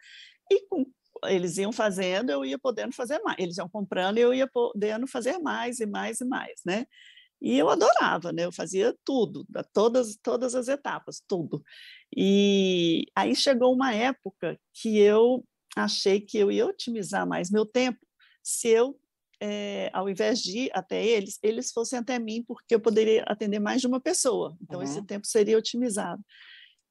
E 0.51 0.67
com 0.67 0.85
eles 1.25 1.57
iam 1.57 1.71
fazendo, 1.71 2.29
eu 2.29 2.45
ia 2.45 2.59
podendo 2.59 2.93
fazer 2.93 3.19
mais. 3.19 3.37
Eles 3.39 3.57
iam 3.57 3.69
comprando 3.69 4.17
eu 4.17 4.33
ia 4.33 4.47
podendo 4.47 5.07
fazer 5.07 5.39
mais 5.39 5.79
e 5.79 5.85
mais 5.85 6.21
e 6.21 6.25
mais, 6.25 6.61
né? 6.65 6.85
E 7.41 7.57
eu 7.57 7.69
adorava, 7.69 8.31
né? 8.31 8.45
Eu 8.45 8.51
fazia 8.51 8.95
tudo, 9.05 9.45
todas 9.73 10.17
todas 10.21 10.55
as 10.55 10.67
etapas, 10.67 11.21
tudo. 11.27 11.63
E 12.15 13.05
aí 13.15 13.35
chegou 13.35 13.73
uma 13.73 13.93
época 13.93 14.59
que 14.73 14.97
eu 14.99 15.43
achei 15.77 16.19
que 16.21 16.37
eu 16.37 16.51
ia 16.51 16.65
otimizar 16.65 17.27
mais 17.27 17.49
meu 17.49 17.65
tempo 17.65 17.99
se 18.43 18.69
eu, 18.69 18.99
é, 19.41 19.89
ao 19.93 20.09
invés 20.09 20.39
de 20.39 20.59
ir 20.59 20.71
até 20.73 21.05
eles, 21.05 21.37
eles 21.43 21.71
fossem 21.71 21.99
até 21.99 22.17
mim, 22.17 22.43
porque 22.47 22.73
eu 22.73 22.79
poderia 22.79 23.23
atender 23.27 23.59
mais 23.59 23.81
de 23.81 23.87
uma 23.87 23.99
pessoa. 23.99 24.57
Então, 24.61 24.79
uhum. 24.79 24.85
esse 24.85 25.05
tempo 25.05 25.27
seria 25.27 25.57
otimizado. 25.57 26.23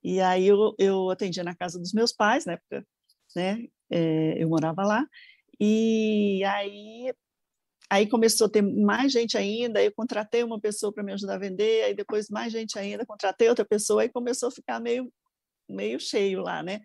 E 0.04 0.20
aí 0.20 0.46
eu, 0.46 0.74
eu 0.78 1.10
atendia 1.10 1.42
na 1.42 1.54
casa 1.54 1.78
dos 1.78 1.92
meus 1.92 2.12
pais, 2.12 2.44
na 2.44 2.52
época 2.52 2.86
né? 3.34 3.66
É, 3.90 4.42
eu 4.42 4.48
morava 4.48 4.82
lá, 4.82 5.06
e 5.60 6.42
aí, 6.44 7.12
aí 7.90 8.08
começou 8.08 8.46
a 8.46 8.50
ter 8.50 8.62
mais 8.62 9.12
gente 9.12 9.36
ainda, 9.36 9.78
aí 9.78 9.86
eu 9.86 9.94
contratei 9.94 10.42
uma 10.42 10.60
pessoa 10.60 10.92
para 10.92 11.04
me 11.04 11.12
ajudar 11.12 11.34
a 11.34 11.38
vender, 11.38 11.84
aí 11.84 11.94
depois 11.94 12.28
mais 12.28 12.52
gente 12.52 12.78
ainda, 12.78 13.06
contratei 13.06 13.48
outra 13.48 13.64
pessoa, 13.64 14.02
aí 14.02 14.08
começou 14.08 14.48
a 14.48 14.52
ficar 14.52 14.80
meio, 14.80 15.12
meio 15.68 16.00
cheio 16.00 16.40
lá, 16.40 16.62
né? 16.62 16.80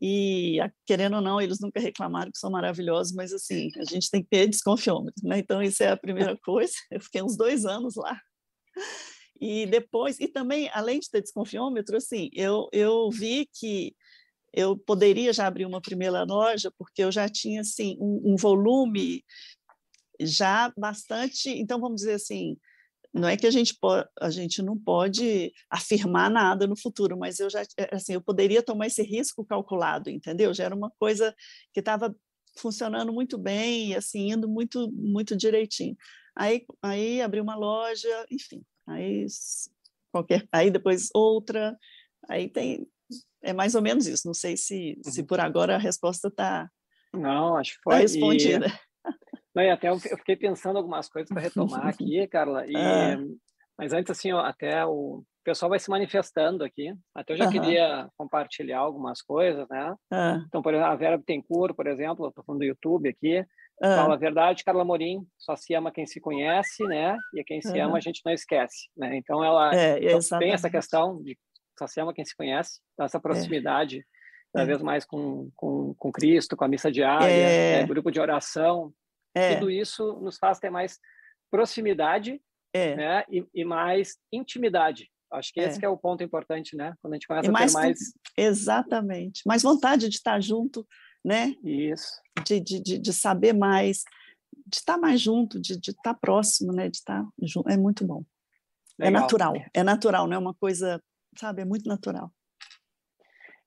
E, 0.00 0.56
querendo 0.86 1.16
ou 1.16 1.20
não, 1.20 1.40
eles 1.40 1.60
nunca 1.60 1.78
reclamaram 1.78 2.30
que 2.32 2.38
são 2.38 2.50
maravilhosos, 2.50 3.12
mas 3.12 3.32
assim, 3.32 3.68
a 3.76 3.84
gente 3.84 4.10
tem 4.10 4.22
que 4.22 4.30
ter 4.30 4.48
desconfiômetro, 4.48 5.28
né? 5.28 5.38
Então, 5.38 5.62
isso 5.62 5.82
é 5.82 5.90
a 5.90 5.96
primeira 5.96 6.36
coisa. 6.42 6.72
Eu 6.90 7.00
fiquei 7.00 7.22
uns 7.22 7.36
dois 7.36 7.66
anos 7.66 7.96
lá. 7.96 8.18
E 9.38 9.66
depois, 9.66 10.18
e 10.18 10.26
também, 10.26 10.70
além 10.72 11.00
de 11.00 11.10
ter 11.10 11.20
desconfiômetro, 11.20 11.96
assim, 11.96 12.30
eu, 12.32 12.68
eu 12.72 13.10
vi 13.10 13.48
que 13.52 13.94
eu 14.52 14.76
poderia 14.76 15.32
já 15.32 15.46
abrir 15.46 15.66
uma 15.66 15.80
primeira 15.80 16.24
loja, 16.24 16.72
porque 16.78 17.04
eu 17.04 17.12
já 17.12 17.28
tinha 17.28 17.60
assim, 17.60 17.96
um, 18.00 18.32
um 18.32 18.36
volume 18.36 19.22
já 20.20 20.72
bastante. 20.76 21.50
Então, 21.50 21.80
vamos 21.80 22.00
dizer 22.00 22.14
assim, 22.14 22.56
não 23.12 23.28
é 23.28 23.36
que 23.36 23.46
a 23.46 23.50
gente, 23.50 23.76
pode, 23.78 24.08
a 24.20 24.30
gente 24.30 24.62
não 24.62 24.78
pode 24.78 25.52
afirmar 25.68 26.30
nada 26.30 26.66
no 26.66 26.76
futuro, 26.76 27.18
mas 27.18 27.40
eu 27.40 27.50
já 27.50 27.62
é, 27.76 27.94
assim, 27.94 28.14
eu 28.14 28.20
poderia 28.20 28.62
tomar 28.62 28.86
esse 28.86 29.02
risco 29.02 29.44
calculado, 29.44 30.08
entendeu? 30.08 30.54
Já 30.54 30.64
era 30.64 30.74
uma 30.74 30.90
coisa 30.98 31.34
que 31.72 31.80
estava 31.80 32.14
funcionando 32.56 33.12
muito 33.12 33.36
bem, 33.36 33.94
assim, 33.94 34.30
indo 34.32 34.48
muito 34.48 34.90
muito 34.92 35.36
direitinho. 35.36 35.96
Aí 36.36 36.64
aí 36.82 37.20
abri 37.20 37.40
uma 37.40 37.56
loja, 37.56 38.26
enfim, 38.30 38.62
aí 38.86 39.26
qualquer, 40.12 40.46
aí 40.52 40.70
depois 40.70 41.08
outra, 41.14 41.76
aí 42.28 42.48
tem 42.48 42.86
é 43.42 43.52
mais 43.52 43.74
ou 43.74 43.82
menos 43.82 44.06
isso. 44.06 44.26
Não 44.26 44.34
sei 44.34 44.56
se, 44.56 44.96
uhum. 45.04 45.12
se 45.12 45.22
por 45.24 45.40
agora 45.40 45.74
a 45.74 45.78
resposta 45.78 46.28
está 46.28 46.70
não 47.12 47.56
acho 47.56 47.72
que 47.72 47.78
tá 47.78 47.82
foi 47.82 47.94
tá 47.94 48.00
respondida. 48.00 48.80
Não, 49.54 49.62
e 49.62 49.70
até 49.70 49.88
eu 49.88 49.98
fiquei 49.98 50.36
pensando 50.36 50.76
algumas 50.76 51.08
coisas 51.08 51.28
para 51.28 51.42
retomar 51.42 51.86
aqui, 51.88 52.26
Carla. 52.28 52.66
E, 52.66 52.76
ah. 52.76 53.18
Mas 53.78 53.92
antes 53.92 54.10
assim, 54.10 54.32
ó, 54.32 54.40
até 54.40 54.84
o 54.84 55.22
pessoal 55.42 55.70
vai 55.70 55.78
se 55.78 55.90
manifestando 55.90 56.62
aqui. 56.62 56.92
Até 57.14 57.32
eu 57.32 57.38
já 57.38 57.46
uhum. 57.46 57.50
queria 57.50 58.08
compartilhar 58.16 58.78
algumas 58.78 59.22
coisas, 59.22 59.66
né? 59.68 59.94
Uhum. 60.12 60.44
Então, 60.46 60.62
por 60.62 60.74
exemplo, 60.74 60.92
a 60.92 60.96
Vera 60.96 61.16
Bittencourt, 61.16 61.74
por 61.74 61.86
exemplo, 61.86 62.28
estou 62.28 62.44
falando 62.44 62.60
do 62.60 62.66
YouTube 62.66 63.08
aqui. 63.08 63.44
Fala 63.82 64.14
a 64.14 64.18
verdade, 64.18 64.62
Carla 64.62 64.84
Morim, 64.84 65.26
só 65.38 65.56
se 65.56 65.74
ama 65.74 65.90
quem 65.90 66.06
se 66.06 66.20
conhece, 66.20 66.84
né? 66.84 67.16
E 67.34 67.42
quem 67.42 67.62
se 67.62 67.78
ama 67.80 67.96
a 67.96 68.00
gente 68.00 68.20
não 68.26 68.32
esquece, 68.32 68.90
né? 68.94 69.16
Então 69.16 69.42
ela 69.42 69.74
é, 69.74 69.98
então, 69.98 70.38
tem 70.38 70.52
essa 70.52 70.68
questão 70.68 71.22
de 71.22 71.36
só 71.78 71.86
se 71.86 71.98
ama 71.98 72.12
quem 72.12 72.22
se 72.22 72.36
conhece, 72.36 72.78
então 72.92 73.06
essa 73.06 73.16
é. 73.16 73.20
proximidade 73.20 74.00
é. 74.00 74.02
cada 74.52 74.66
vez 74.66 74.82
mais 74.82 75.06
com, 75.06 75.48
com, 75.56 75.94
com 75.94 76.12
Cristo, 76.12 76.58
com 76.58 76.64
a 76.64 76.68
missa 76.68 76.92
diária, 76.92 77.32
é. 77.32 77.80
é. 77.80 77.86
grupo 77.86 78.10
de 78.10 78.20
oração, 78.20 78.92
é. 79.34 79.54
tudo 79.54 79.70
isso 79.70 80.18
nos 80.20 80.36
faz 80.38 80.58
ter 80.58 80.70
mais 80.70 80.98
proximidade 81.50 82.40
é. 82.72 82.94
né, 82.94 83.24
e, 83.28 83.46
e, 83.54 83.64
mais 83.64 84.16
intimidade. 84.32 85.10
Acho 85.32 85.52
que 85.52 85.60
esse 85.60 85.78
que 85.78 85.86
é 85.86 85.88
o 85.88 85.96
ponto 85.96 86.24
importante, 86.24 86.76
né? 86.76 86.94
Quando 87.00 87.14
a 87.14 87.16
gente 87.16 87.28
começa 87.28 87.52
mais, 87.52 87.74
a 87.74 87.80
ter 87.80 87.86
mais... 87.86 87.98
Exatamente. 88.36 89.42
Mais 89.46 89.62
vontade 89.62 90.08
de 90.08 90.16
estar 90.16 90.40
junto, 90.40 90.86
né? 91.24 91.54
Isso. 91.62 92.20
De, 92.44 92.58
de, 92.58 92.82
de, 92.82 92.98
de 92.98 93.12
saber 93.12 93.52
mais, 93.52 94.02
de 94.66 94.76
estar 94.76 94.98
mais 94.98 95.20
junto, 95.20 95.60
de, 95.60 95.78
de 95.78 95.90
estar 95.92 96.14
próximo, 96.14 96.72
né? 96.72 96.88
De 96.88 96.96
estar 96.96 97.24
junto. 97.40 97.68
É 97.68 97.76
muito 97.76 98.04
bom. 98.04 98.24
É 98.98 99.04
Legal. 99.04 99.18
É 99.18 99.22
natural. 99.22 99.54
É 99.72 99.82
natural, 99.84 100.26
não 100.26 100.34
é 100.34 100.38
uma 100.38 100.54
coisa 100.54 101.00
sabe? 101.38 101.62
É 101.62 101.64
muito 101.64 101.88
natural. 101.88 102.32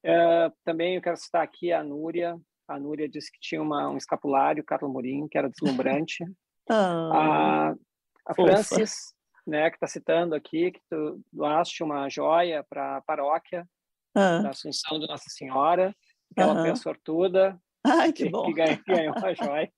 É, 0.03 0.51
também 0.63 0.95
eu 0.95 1.01
quero 1.01 1.17
citar 1.17 1.43
aqui 1.43 1.71
a 1.71 1.83
Núria. 1.83 2.37
A 2.67 2.79
Núria 2.79 3.09
disse 3.09 3.31
que 3.31 3.39
tinha 3.39 3.61
uma, 3.61 3.89
um 3.89 3.97
escapulário, 3.97 4.63
Carlos 4.63 4.91
Morim, 4.91 5.27
que 5.27 5.37
era 5.37 5.49
deslumbrante. 5.49 6.23
ah, 6.69 7.69
a, 7.69 8.31
a 8.31 8.33
Francis, 8.33 9.13
né, 9.45 9.69
que 9.69 9.75
está 9.75 9.87
citando 9.87 10.33
aqui, 10.33 10.71
que 10.71 10.79
tu 10.89 11.21
doaste 11.31 11.83
uma 11.83 12.09
joia 12.09 12.65
para 12.69 12.97
a 12.97 13.01
paróquia 13.01 13.67
ah. 14.15 14.39
da 14.39 14.49
Assunção 14.49 14.99
de 14.99 15.07
Nossa 15.07 15.29
Senhora, 15.29 15.93
que 16.33 16.41
ela 16.41 16.55
foi 16.55 16.69
a 16.69 16.75
sortuda, 16.75 17.59
Ai, 17.85 18.13
que, 18.13 18.29
bom. 18.29 18.45
que 18.45 18.53
ganhou, 18.55 18.79
ganhou 18.87 19.15
a 19.17 19.33
joia. 19.33 19.71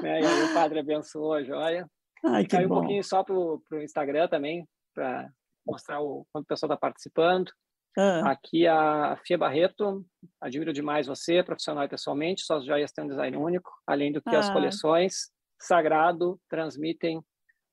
né, 0.00 0.20
e 0.20 0.26
aí 0.26 0.42
o 0.44 0.54
padre 0.54 0.80
abençoou 0.80 1.34
a 1.34 1.42
joia. 1.42 1.86
Ai, 2.24 2.42
e 2.42 2.44
que 2.44 2.56
caiu 2.56 2.68
bom. 2.68 2.76
um 2.76 2.78
pouquinho 2.80 3.02
só 3.02 3.24
para 3.24 3.34
o 3.34 3.62
Instagram 3.82 4.28
também, 4.28 4.68
para 4.94 5.28
mostrar 5.66 6.00
o 6.00 6.26
quanto 6.32 6.44
a 6.44 6.48
pessoa 6.48 6.68
está 6.68 6.76
participando. 6.76 7.50
Ah, 7.96 8.30
Aqui 8.30 8.66
a 8.66 9.16
Fia 9.24 9.36
Barreto, 9.36 10.04
admiro 10.40 10.72
demais 10.72 11.06
você, 11.06 11.42
profissional 11.42 11.84
e 11.84 11.88
pessoalmente, 11.88 12.42
suas 12.42 12.64
joias 12.64 12.90
têm 12.92 13.04
um 13.04 13.08
design 13.08 13.36
único, 13.36 13.70
além 13.86 14.12
do 14.12 14.22
que 14.22 14.34
as 14.34 14.48
Ah. 14.48 14.52
coleções 14.52 15.30
sagrado 15.60 16.40
transmitem 16.48 17.22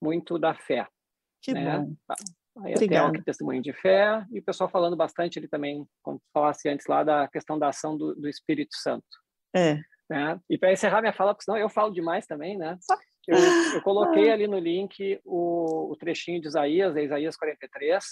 muito 0.01 0.38
da 0.38 0.53
fé. 0.53 0.88
que 1.41 1.53
né? 1.53 1.79
bom. 1.79 1.95
Aí 2.65 2.73
até 2.73 2.84
Obrigada. 2.86 3.17
o 3.17 3.23
testemunho 3.23 3.62
de 3.62 3.71
fé, 3.71 4.25
e 4.32 4.39
o 4.39 4.43
pessoal 4.43 4.69
falando 4.69 4.95
bastante 4.97 5.39
ali 5.39 5.47
também, 5.47 5.86
como 6.03 6.21
falasse 6.34 6.67
antes 6.67 6.86
lá, 6.88 7.03
da 7.03 7.27
questão 7.29 7.58
da 7.58 7.69
ação 7.69 7.97
do, 7.97 8.13
do 8.15 8.27
Espírito 8.27 8.75
Santo. 8.75 9.05
É. 9.55 9.75
Né? 10.10 10.38
E 10.49 10.58
para 10.58 10.73
encerrar 10.73 10.99
minha 10.99 11.13
fala, 11.13 11.34
porque 11.34 11.45
senão 11.45 11.58
eu 11.58 11.69
falo 11.69 11.93
demais 11.93 12.25
também, 12.25 12.58
né? 12.58 12.77
Eu, 13.27 13.38
eu 13.38 13.82
coloquei 13.84 14.29
ali 14.32 14.47
no 14.47 14.60
link 14.60 15.19
o, 15.23 15.91
o 15.91 15.95
trechinho 15.95 16.41
de 16.41 16.47
Isaías, 16.47 16.95
é 16.97 17.03
Isaías 17.03 17.38
43, 17.38 18.03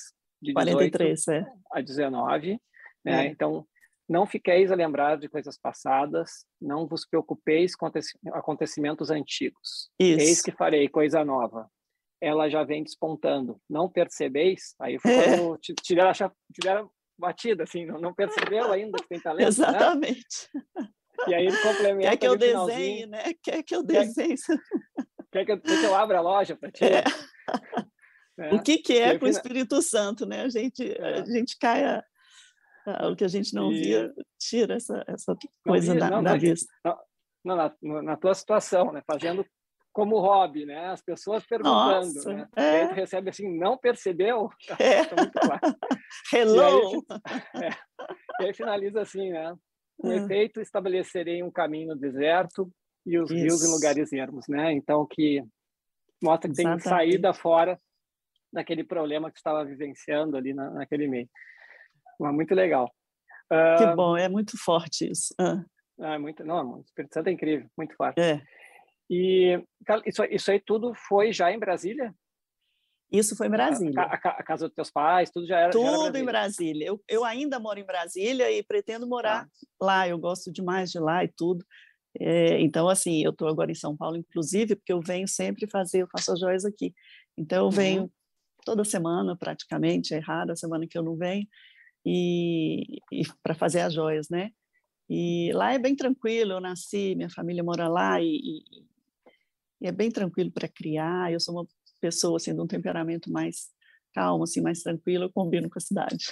de 0.42 0.54
18 0.54 0.72
43, 0.74 1.28
é. 1.30 1.46
a 1.72 1.82
19. 1.82 2.60
Né? 3.06 3.26
É. 3.26 3.28
Então, 3.30 3.66
não 4.10 4.26
fiqueis 4.26 4.72
a 4.72 4.76
lembrar 4.76 5.18
de 5.18 5.28
coisas 5.28 5.58
passadas, 5.60 6.46
não 6.62 6.88
vos 6.88 7.06
preocupeis 7.06 7.76
com 7.76 7.86
aconteci- 7.86 8.18
acontecimentos 8.34 9.10
antigos. 9.12 9.90
Eis 10.00 10.24
Isso. 10.32 10.44
que 10.44 10.52
farei 10.52 10.88
coisa 10.88 11.24
nova. 11.26 11.70
Ela 12.22 12.50
já 12.50 12.64
vem 12.64 12.84
despontando. 12.84 13.60
Não 13.70 13.90
percebeis? 13.90 14.74
Aí 14.80 14.98
foi 15.00 15.12
É. 15.12 15.38
quando 15.38 15.58
tiveram, 15.84 16.12
tiveram 16.54 16.92
batida, 17.20 17.64
assim, 17.64 17.86
não, 17.86 18.00
não 18.00 18.14
percebeu 18.14 18.72
ainda 18.72 18.98
que 18.98 19.08
tem 19.08 19.20
talento, 19.22 19.42
né? 19.42 19.48
Exatamente. 19.48 20.50
E 21.28 21.34
aí 21.34 21.48
ele 21.48 21.58
complementa 21.62 22.10
Quer 22.12 22.18
que 22.18 22.28
eu 22.28 22.38
desenhe, 22.38 23.06
né? 23.08 23.24
Quer 23.44 23.64
que 23.64 23.76
eu 23.76 23.86
Quer- 23.86 24.06
desenhe. 24.06 24.36
Quer 25.32 25.46
que 25.46 25.52
eu, 25.52 25.60
quer 25.60 25.80
que 25.82 25.86
eu 25.86 25.94
abra 25.96 26.20
a 26.20 26.22
loja 26.22 26.56
para 26.56 26.72
ti? 26.72 26.86
É. 26.86 27.04
O 28.54 28.62
que, 28.62 28.78
que 28.78 28.94
E 28.94 29.00
é 29.00 29.10
aí 29.12 29.20
com 29.20 29.26
o 29.26 29.30
Espírito 29.30 29.82
Santo, 29.82 30.26
né? 30.26 30.42
A 30.44 30.50
gente, 30.50 30.84
É. 31.00 31.20
a 31.22 31.26
gente 31.26 31.58
cai 31.60 31.84
a, 31.84 32.04
a- 32.86 33.08
o 33.10 33.16
que 33.16 33.24
a 33.24 33.28
gente 33.28 33.54
não 33.54 33.72
E- 33.72 33.82
via, 33.82 34.14
tira 34.40 34.76
essa, 34.76 35.04
essa 35.08 35.36
coisa 35.66 35.92
via, 35.94 36.00
da, 36.02 36.10
não, 36.10 36.24
da 36.24 36.32
não, 36.34 36.40
vista. 36.40 36.72
Não, 37.44 37.56
na, 37.56 37.74
na 38.04 38.18
tua 38.18 38.34
situação, 38.36 38.92
né? 38.92 39.02
Fazendo 39.08 39.46
como 39.92 40.20
hobby, 40.20 40.66
né? 40.66 40.90
As 40.90 41.02
pessoas 41.02 41.44
perguntando, 41.48 42.14
Nossa, 42.14 42.32
né? 42.34 42.48
é. 42.56 42.62
E 42.62 42.82
aí 42.82 42.88
tu 42.90 42.94
recebe 42.94 43.30
assim, 43.32 43.58
não 43.58 43.78
percebeu? 43.78 44.50
Tá, 44.68 44.76
É. 44.80 45.04
tá 45.06 45.16
muito 45.16 45.40
claro. 45.40 45.62
Hello! 46.32 47.04
E 48.40 48.44
aí 48.46 48.54
finaliza 48.54 49.02
assim, 49.02 49.32
né? 49.32 49.56
Com 50.00 50.10
Ah. 50.12 50.16
efeito, 50.18 50.62
estabelecerei 50.62 51.42
um 51.42 51.50
caminho 51.50 51.88
no 51.90 51.96
deserto 51.96 52.72
e 53.04 53.18
os 53.18 53.32
rios 53.32 53.62
em 53.64 53.66
Isso. 53.66 53.72
lugares 53.74 54.14
ermos, 54.14 54.46
né? 54.48 54.72
Então, 54.74 55.08
que 55.10 55.42
mostra 56.22 56.48
que 56.48 56.56
tem 56.56 56.66
Exatamente. 56.68 56.88
saída 56.88 57.34
fora 57.34 57.80
daquele 58.58 58.84
problema 58.84 59.32
que 59.32 59.38
estava 59.38 59.64
vivenciando 59.64 60.36
ali 60.36 60.54
na, 60.54 60.70
naquele 60.72 61.08
meio. 61.08 61.30
Mas 62.20 62.34
muito 62.34 62.54
legal. 62.56 62.88
Que 63.78 63.84
Ah, 63.86 63.96
bom, 63.96 64.18
é 64.18 64.28
muito 64.28 64.58
forte 64.58 65.10
isso. 65.10 65.34
Ah, 65.40 65.64
ah, 66.00 66.20
muito, 66.20 66.44
não, 66.44 66.80
o 66.80 66.82
Espírito 66.82 67.14
Santo 67.14 67.28
é 67.28 67.32
incrível, 67.32 67.70
muito 67.78 67.96
forte. 67.96 68.20
é. 68.20 68.42
E 69.10 69.64
isso, 70.06 70.22
isso 70.26 70.52
aí 70.52 70.60
tudo 70.60 70.94
foi 71.08 71.32
já 71.32 71.50
em 71.52 71.58
Brasília? 71.60 72.14
Isso 73.10 73.38
foi 73.38 73.48
em 73.48 73.50
A, 73.50 73.54
Brasília. 73.54 74.02
a- 74.02 74.14
a 74.16 74.44
casa 74.44 74.68
dos 74.68 74.76
teus 74.76 74.92
pais, 74.92 75.30
tudo 75.32 75.48
já 75.48 75.60
era, 75.60 75.72
já 75.72 75.80
era 75.80 75.92
Tudo 75.98 76.18
em 76.18 76.26
Brasília. 76.26 76.26
Brasília. 76.26 76.88
Eu, 76.88 77.02
eu 77.08 77.24
ainda 77.24 77.58
moro 77.58 77.80
em 77.80 77.86
Brasília 77.86 78.52
e 78.52 78.62
pretendo 78.64 79.08
morar 79.08 79.48
lá. 79.82 80.06
Eu 80.10 80.18
gosto 80.20 80.52
demais 80.52 80.92
de 80.92 81.00
lá 81.00 81.24
e 81.24 81.30
tudo. 81.30 81.64
É, 82.20 82.60
então, 82.60 82.90
assim, 82.90 83.24
eu 83.24 83.32
estou 83.32 83.48
agora 83.48 83.72
em 83.72 83.76
São 83.76 83.96
Paulo, 83.96 84.18
inclusive, 84.18 84.76
porque 84.76 84.92
eu 84.92 85.00
venho 85.00 85.28
sempre 85.28 85.70
fazer, 85.70 86.02
eu 86.02 86.08
faço 86.12 86.34
as 86.34 86.40
joias 86.40 86.66
aqui. 86.66 86.94
Então, 87.38 87.70
eu 87.70 87.72
Uhum. 88.02 88.10
Toda 88.68 88.84
semana, 88.84 89.34
praticamente, 89.38 90.14
é 90.14 90.20
rara 90.20 90.52
a 90.52 90.56
semana 90.58 90.86
que 90.86 90.98
eu 90.98 91.02
não 91.02 91.16
venho, 91.16 91.48
e, 92.06 93.00
e 93.14 93.22
para 93.42 93.56
fazer 93.56 93.80
as 93.80 93.94
joias, 93.94 94.28
né? 94.30 94.52
E 95.10 95.52
lá 95.54 95.72
é 95.74 95.80
bem 95.80 95.96
tranquilo, 95.96 96.52
eu 96.52 96.60
nasci, 96.60 97.16
minha 97.16 97.30
família 97.30 97.64
mora 97.64 97.88
lá, 97.88 98.22
e, 98.22 98.36
e- 98.36 99.88
é 99.88 99.92
bem 99.92 100.12
tranquilo 100.12 100.52
para 100.52 100.68
criar. 100.68 101.32
Eu 101.32 101.40
sou 101.40 101.56
uma 101.56 101.68
pessoa, 102.02 102.36
assim, 102.36 102.54
de 102.54 102.60
um 102.60 102.68
temperamento 102.68 103.32
mais 103.32 103.70
calmo, 104.14 104.44
assim, 104.44 104.60
mais 104.60 104.82
tranquilo, 104.82 105.26
eu 105.26 105.32
combino 105.32 105.70
com 105.70 105.80
a 105.80 105.82
cidade. 105.82 106.26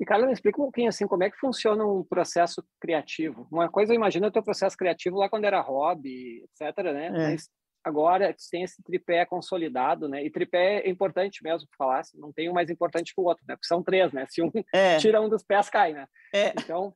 E, 0.00 0.04
Carla, 0.06 0.26
me 0.26 0.32
explica 0.32 0.58
um 0.58 0.64
pouquinho 0.64 0.88
assim, 0.88 1.06
como 1.06 1.22
é 1.22 1.30
que 1.30 1.36
funciona 1.36 1.84
um 1.84 2.02
processo 2.02 2.64
criativo. 2.80 3.46
Uma 3.52 3.68
coisa, 3.68 3.92
eu 3.92 3.96
imagino 3.96 4.26
o 4.28 4.30
teu 4.30 4.42
processo 4.42 4.74
criativo 4.74 5.18
lá 5.18 5.28
quando 5.28 5.44
era 5.44 5.60
hobby, 5.60 6.42
etc, 6.44 6.82
né? 6.84 7.06
É. 7.08 7.10
Mas 7.10 7.50
agora 7.84 8.34
tem 8.50 8.62
esse 8.62 8.82
tripé 8.82 9.24
consolidado, 9.24 10.08
né? 10.08 10.24
E 10.24 10.30
tripé 10.30 10.80
é 10.80 10.88
importante 10.88 11.42
mesmo 11.42 11.68
que 11.68 11.76
falasse, 11.76 12.18
não 12.18 12.32
tem 12.32 12.48
um 12.48 12.52
mais 12.52 12.70
importante 12.70 13.14
que 13.14 13.20
o 13.20 13.24
outro, 13.24 13.44
né? 13.46 13.54
Porque 13.54 13.66
são 13.66 13.82
três, 13.82 14.12
né? 14.12 14.26
Se 14.28 14.42
um 14.42 14.50
É, 14.72 14.98
tira 14.98 15.20
um 15.20 15.28
dos 15.28 15.42
pés, 15.42 15.68
cai, 15.68 15.92
né? 15.92 16.06
é. 16.32 16.50
Então, 16.50 16.94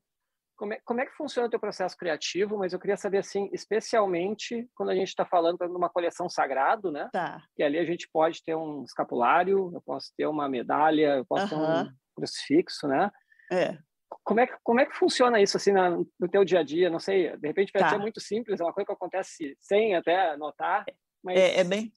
como 0.56 0.72
é, 0.72 0.80
como 0.84 1.00
é 1.00 1.06
que 1.06 1.12
funciona 1.12 1.48
o 1.48 1.50
teu 1.50 1.58
processo 1.58 1.96
criativo? 1.96 2.58
Mas 2.58 2.72
eu 2.72 2.78
queria 2.78 2.96
saber, 2.96 3.18
assim, 3.18 3.50
especialmente 3.52 4.68
quando 4.74 4.90
a 4.90 4.94
gente 4.94 5.08
está 5.08 5.24
falando 5.24 5.58
de 5.58 5.66
uma 5.66 5.90
coleção 5.90 6.28
sagrado, 6.28 6.92
né? 6.92 7.08
Tá. 7.12 7.42
Que 7.56 7.62
ali 7.62 7.78
a 7.78 7.84
gente 7.84 8.08
pode 8.12 8.42
ter 8.42 8.54
um 8.54 8.84
escapulário, 8.84 9.70
eu 9.74 9.82
posso 9.82 10.12
ter 10.16 10.26
uma 10.26 10.48
medalha, 10.48 11.16
eu 11.16 11.24
posso 11.24 11.48
ter 11.48 11.56
um 11.56 11.90
crucifixo, 12.14 12.86
né? 12.86 13.10
É, 13.50 13.76
Como 14.22 14.40
é, 14.40 14.46
que, 14.46 14.54
como 14.62 14.80
é 14.80 14.86
que 14.86 14.96
funciona 14.96 15.40
isso, 15.40 15.56
assim, 15.56 15.72
na, 15.72 15.90
no 15.90 16.28
teu 16.30 16.44
dia 16.44 16.60
a 16.60 16.62
dia? 16.62 16.88
Não 16.88 17.00
sei, 17.00 17.36
de 17.36 17.46
repente 17.46 17.72
vai 17.72 17.82
Tá. 17.82 17.90
ser 17.90 17.98
muito 17.98 18.20
simples, 18.20 18.60
é 18.60 18.64
uma 18.64 18.72
coisa 18.72 18.86
que 18.86 18.92
acontece 18.92 19.56
sem 19.60 19.94
até 19.94 20.36
notar, 20.36 20.84
mas 21.22 21.38
é, 21.38 21.60
é 21.60 21.64
bem, 21.64 21.92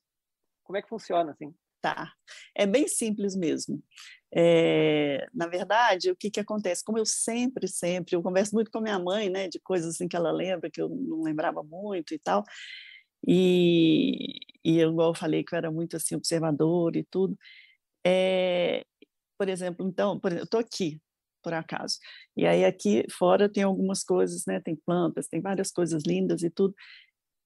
como 0.64 0.78
é 0.78 0.82
que 0.82 0.90
funciona, 0.90 1.32
assim? 1.32 1.54
tá. 1.82 2.14
É 2.56 2.66
bem 2.66 2.88
simples 2.88 3.36
mesmo. 3.36 3.82
É, 4.34 5.28
na 5.34 5.48
verdade, 5.48 6.12
o 6.12 6.16
que 6.16 6.30
que 6.30 6.40
acontece? 6.40 6.84
Como 6.84 6.98
eu 6.98 7.06
sempre, 7.06 7.68
sempre, 7.68 8.16
eu 8.16 8.22
converso 8.22 8.54
muito 8.54 8.70
com 8.72 8.80
a 8.80 8.82
minha 8.82 9.00
mãe, 9.00 9.30
né, 9.30 9.48
de 9.48 9.60
coisas 9.60 9.96
assim 9.96 10.08
que 10.08 10.16
ela 10.16 10.32
lembra 10.32 10.70
que 10.70 10.82
eu 10.82 10.90
não 10.90 11.22
lembrava 11.22 11.64
muito 11.64 12.14
e 12.14 12.20
tal. 12.20 12.44
E, 13.26 14.40
e 14.64 14.80
eu, 14.80 14.92
igual 14.92 15.10
eu 15.12 15.16
falei 15.16 15.44
que 15.44 15.54
eu 15.56 15.58
era 15.58 15.72
muito 15.72 15.96
assim 15.98 16.16
observador 16.16 16.96
e 16.96 17.04
tudo. 17.06 17.38
É, 18.06 18.86
por 19.38 19.50
exemplo, 19.50 19.88
então, 19.88 20.20
por, 20.20 20.30
exemplo, 20.30 20.44
eu 20.44 20.46
estou 20.46 20.60
aqui, 20.60 21.00
por 21.48 21.54
acaso. 21.54 21.98
E 22.36 22.46
aí 22.46 22.66
aqui 22.66 23.06
fora 23.10 23.48
tem 23.48 23.64
algumas 23.64 24.04
coisas, 24.04 24.44
né? 24.46 24.60
Tem 24.60 24.76
plantas, 24.76 25.30
tem 25.30 25.40
várias 25.40 25.72
coisas 25.72 26.04
lindas 26.06 26.44
e 26.44 26.50
tudo. 26.50 26.76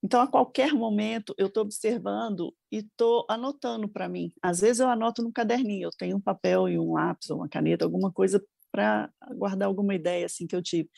Então, 0.03 0.19
a 0.19 0.27
qualquer 0.27 0.73
momento, 0.73 1.35
eu 1.37 1.45
estou 1.45 1.61
observando 1.61 2.51
e 2.71 2.77
estou 2.77 3.27
anotando 3.29 3.87
para 3.87 4.09
mim. 4.09 4.31
Às 4.41 4.59
vezes, 4.59 4.79
eu 4.79 4.89
anoto 4.89 5.21
no 5.21 5.31
caderninho, 5.31 5.85
eu 5.85 5.91
tenho 5.95 6.17
um 6.17 6.19
papel 6.19 6.67
e 6.67 6.79
um 6.79 6.93
lápis 6.93 7.29
ou 7.29 7.37
uma 7.37 7.47
caneta, 7.47 7.85
alguma 7.85 8.11
coisa 8.11 8.43
para 8.71 9.11
guardar 9.35 9.67
alguma 9.67 9.93
ideia 9.93 10.25
assim 10.25 10.47
que 10.47 10.55
eu 10.55 10.63
tive. 10.63 10.89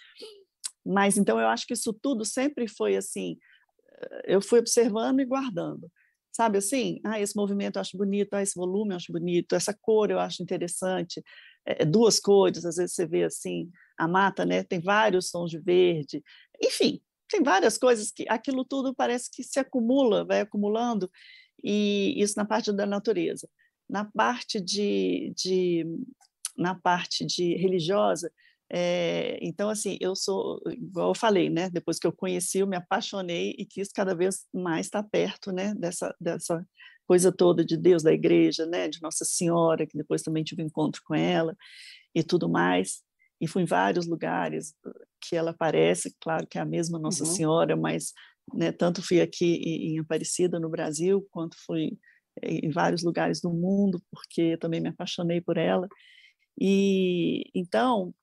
Mas, 0.85 1.17
então, 1.17 1.37
eu 1.41 1.49
acho 1.49 1.67
que 1.67 1.73
isso 1.73 1.91
tudo 1.91 2.23
sempre 2.23 2.69
foi 2.69 2.95
assim, 2.95 3.37
eu 4.23 4.41
fui 4.41 4.59
observando 4.59 5.19
e 5.19 5.25
guardando. 5.25 5.91
Sabe 6.31 6.57
assim? 6.57 7.01
Ah, 7.05 7.19
esse 7.19 7.35
movimento 7.35 7.75
eu 7.75 7.81
acho 7.81 7.97
bonito, 7.97 8.33
ah, 8.33 8.41
esse 8.41 8.55
volume 8.55 8.93
eu 8.93 8.95
acho 8.95 9.11
bonito, 9.11 9.53
essa 9.53 9.73
cor 9.73 10.09
eu 10.09 10.19
acho 10.19 10.41
interessante. 10.41 11.21
É, 11.65 11.85
duas 11.85 12.19
cores, 12.19 12.65
às 12.65 12.75
vezes 12.75 12.93
você 12.93 13.05
vê 13.05 13.23
assim, 13.23 13.71
a 13.97 14.07
mata, 14.07 14.45
né? 14.45 14.63
Tem 14.63 14.79
vários 14.79 15.31
tons 15.31 15.49
de 15.49 15.59
verde. 15.59 16.23
Enfim, 16.61 17.01
tem 17.29 17.41
várias 17.41 17.77
coisas 17.77 18.11
que 18.11 18.25
aquilo 18.29 18.65
tudo 18.65 18.93
parece 18.93 19.29
que 19.31 19.43
se 19.43 19.59
acumula, 19.59 20.25
vai 20.25 20.41
acumulando, 20.41 21.09
e 21.63 22.13
isso 22.17 22.35
na 22.37 22.45
parte 22.45 22.71
da 22.71 22.85
natureza. 22.85 23.49
Na 23.89 24.05
parte 24.05 24.59
de, 24.61 25.33
de 25.35 25.85
na 26.57 26.75
parte 26.75 27.25
de 27.25 27.55
religiosa, 27.55 28.31
é, 28.71 29.37
então 29.41 29.69
assim, 29.69 29.97
eu 30.01 30.15
sou 30.15 30.61
igual 30.67 31.09
eu 31.09 31.15
falei, 31.15 31.49
né? 31.49 31.69
Depois 31.69 31.99
que 31.99 32.07
eu 32.07 32.11
conheci, 32.13 32.59
eu 32.59 32.67
me 32.67 32.75
apaixonei 32.77 33.55
e 33.57 33.65
quis 33.65 33.91
cada 33.91 34.15
vez 34.15 34.45
mais 34.53 34.87
estar 34.87 35.03
perto, 35.03 35.51
né? 35.51 35.73
Dessa 35.75 36.15
dessa 36.19 36.65
coisa 37.07 37.31
toda 37.31 37.63
de 37.63 37.77
Deus, 37.77 38.03
da 38.03 38.13
igreja, 38.13 38.65
né? 38.65 38.87
De 38.87 39.01
Nossa 39.01 39.25
Senhora, 39.25 39.85
que 39.85 39.97
depois 39.97 40.21
também 40.21 40.43
tive 40.43 40.63
encontro 40.63 41.01
com 41.05 41.15
ela 41.15 41.55
e 42.13 42.23
tudo 42.23 42.49
mais. 42.49 43.01
E 43.41 43.47
fui 43.47 43.63
em 43.63 43.65
vários 43.65 44.07
lugares 44.07 44.73
que 45.21 45.35
ela 45.35 45.51
aparece, 45.51 46.15
claro 46.21 46.47
que 46.47 46.57
é 46.57 46.61
a 46.61 46.65
mesma 46.65 46.99
Nossa 46.99 47.23
Uhum. 47.23 47.29
Senhora, 47.29 47.75
mas 47.75 48.13
né, 48.53 48.71
tanto 48.71 49.01
fui 49.01 49.21
aqui 49.21 49.55
em, 49.55 49.95
em 49.95 49.99
Aparecida, 49.99 50.59
no 50.59 50.69
Brasil, 50.69 51.25
quanto 51.31 51.55
fui 51.65 51.97
em 52.41 52.71
vários 52.71 53.03
lugares 53.03 53.39
do 53.41 53.49
mundo, 53.51 54.01
porque 54.11 54.57
também 54.57 54.81
me 54.81 54.89
apaixonei 54.89 55.39
por 55.39 55.57
ela. 55.57 55.87
E 56.59 57.43
então, 57.53 58.13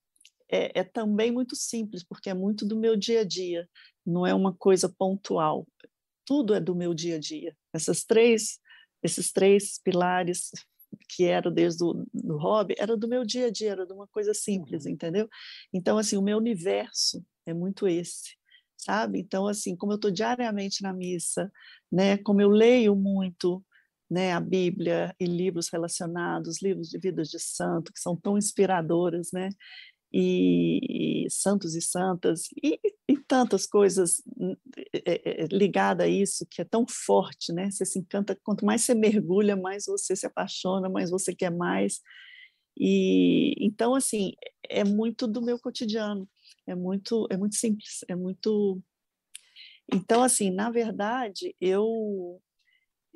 é, 0.51 0.81
é, 0.81 0.85
também 0.85 1.31
muito 1.31 1.55
simples, 1.55 2.03
porque 2.03 2.29
é 2.29 2.35
muito 2.35 2.67
do 2.67 2.77
meu 2.77 2.97
dia 2.97 3.21
a 3.21 3.25
dia, 3.25 3.69
não 4.05 4.27
é 4.27 4.35
uma 4.35 4.53
coisa 4.53 4.89
pontual. 4.89 5.67
Tudo 6.25 6.55
é 6.55 6.61
do 6.61 6.75
meu 6.75 6.93
dia 6.93 7.17
a 7.17 7.19
dia. 7.19 7.57
Essas 7.73 8.05
três, 8.05 8.59
esses 9.03 9.33
três 9.33 9.81
pilares 9.83 10.51
que 11.09 11.25
eram 11.25 11.53
desde 11.53 11.85
o 11.85 12.05
do 12.13 12.37
hobby, 12.37 12.75
era 12.79 12.97
do 12.97 13.09
meu 13.09 13.25
dia 13.25 13.47
a 13.47 13.51
dia, 13.51 13.73
era 13.73 13.87
de 13.87 13.93
uma 13.93 14.07
coisa 14.09 14.35
simples, 14.35 14.85
uhum. 14.85 14.93
entendeu? 14.93 15.29
Então, 15.73 15.99
assim, 15.99 16.17
o 16.17 16.23
meu 16.23 16.39
universo 16.39 17.25
é 17.47 17.55
muito 17.55 17.87
esse, 17.87 18.37
sabe? 18.77 19.21
Então, 19.21 19.47
assim, 19.47 19.77
como 19.77 19.93
eu 19.93 19.97
estou 19.97 20.11
diariamente 20.11 20.83
na 20.83 20.93
missa, 20.93 21.51
né? 21.91 22.17
Como 22.19 22.41
eu 22.41 22.49
leio 22.49 22.95
muito, 22.95 23.65
né, 24.11 24.33
a 24.33 24.41
Bíblia 24.41 25.15
e 25.21 25.25
livros 25.25 25.69
relacionados, 25.71 26.61
livros 26.61 26.89
de 26.89 26.99
vidas 26.99 27.29
de 27.29 27.39
santo, 27.39 27.93
que 27.93 28.01
são 28.01 28.17
tão 28.17 28.37
inspiradoras, 28.37 29.31
né? 29.33 29.51
E, 30.13 31.27
santos 31.31 31.75
e 31.75 31.81
santas, 31.81 32.49
e, 32.63 32.81
e 33.09 33.17
tantas 33.17 33.67
coisas 33.67 34.23
é, 34.93 35.43
é, 35.45 35.47
ligadas 35.47 36.07
a 36.07 36.09
isso, 36.09 36.47
que 36.51 36.61
é 36.61 36.65
tão 36.65 36.85
forte, 36.89 37.53
né? 37.53 37.71
Você 37.71 37.85
se 37.85 37.99
encanta, 37.99 38.39
quanto 38.43 38.65
mais 38.65 38.83
você 38.83 38.95
mergulha, 38.95 39.57
mais 39.57 39.85
você 39.87 40.17
se 40.17 40.27
apaixona, 40.27 40.89
mais 40.89 41.11
você 41.11 41.35
quer 41.35 41.51
mais. 41.51 42.01
E 42.79 43.55
então, 43.65 43.95
assim, 43.95 44.33
é 44.69 44.85
muito 44.85 45.27
do 45.27 45.43
meu 45.43 45.59
cotidiano, 45.59 46.29
é 46.67 46.75
muito, 46.75 47.27
é 47.31 47.37
muito 47.37 47.57
simples, 47.57 48.01
é 48.09 48.17
muito. 48.17 48.83
Então, 49.93 50.23
assim, 50.23 50.51
na 50.51 50.71
verdade, 50.71 51.55
eu 51.61 52.41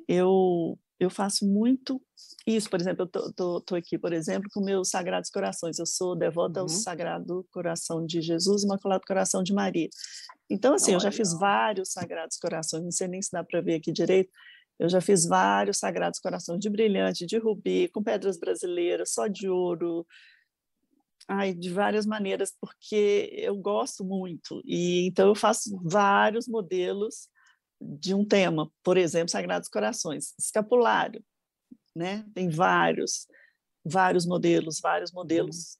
eu 0.07 0.77
eu 0.99 1.09
faço 1.09 1.45
muito 1.45 2.01
isso, 2.47 2.69
por 2.69 2.79
exemplo, 2.79 3.09
eu 3.11 3.29
estou 3.29 3.77
aqui, 3.77 3.97
por 3.97 4.13
exemplo, 4.13 4.47
com 4.53 4.63
meus 4.63 4.89
Sagrados 4.89 5.31
Corações, 5.31 5.79
eu 5.79 5.85
sou 5.85 6.15
devota 6.15 6.59
uhum. 6.59 6.65
ao 6.65 6.69
Sagrado 6.69 7.45
Coração 7.51 8.05
de 8.05 8.21
Jesus, 8.21 8.63
Imaculado 8.63 9.03
Coração 9.05 9.41
de 9.41 9.51
Maria. 9.51 9.89
Então, 10.47 10.75
assim, 10.75 10.93
eu 10.93 10.99
já 10.99 11.11
fiz 11.11 11.33
vários 11.33 11.91
Sagrados 11.91 12.37
Corações, 12.37 12.83
não 12.83 12.91
sei 12.91 13.07
nem 13.07 13.19
se 13.19 13.31
dá 13.31 13.43
para 13.43 13.61
ver 13.61 13.75
aqui 13.75 13.91
direito, 13.91 14.29
eu 14.77 14.87
já 14.87 15.01
fiz 15.01 15.25
vários 15.25 15.79
Sagrados 15.79 16.19
Corações 16.19 16.59
de 16.59 16.69
brilhante, 16.69 17.25
de 17.25 17.37
rubi, 17.39 17.87
com 17.87 18.03
pedras 18.03 18.37
brasileiras, 18.37 19.11
só 19.11 19.25
de 19.25 19.49
ouro, 19.49 20.05
ai, 21.27 21.51
de 21.51 21.71
várias 21.71 22.05
maneiras, 22.05 22.53
porque 22.61 23.31
eu 23.33 23.55
gosto 23.55 24.05
muito, 24.05 24.61
e 24.63 25.07
então 25.07 25.27
eu 25.29 25.35
faço 25.35 25.81
vários 25.83 26.47
modelos 26.47 27.27
de 27.99 28.13
um 28.13 28.25
tema, 28.25 28.71
por 28.83 28.97
exemplo, 28.97 29.29
Sagrados 29.29 29.69
Corações, 29.69 30.33
escapulário, 30.39 31.23
né? 31.95 32.25
Tem 32.33 32.49
vários, 32.49 33.27
vários 33.83 34.25
modelos, 34.25 34.79
vários 34.81 35.11
modelos. 35.11 35.77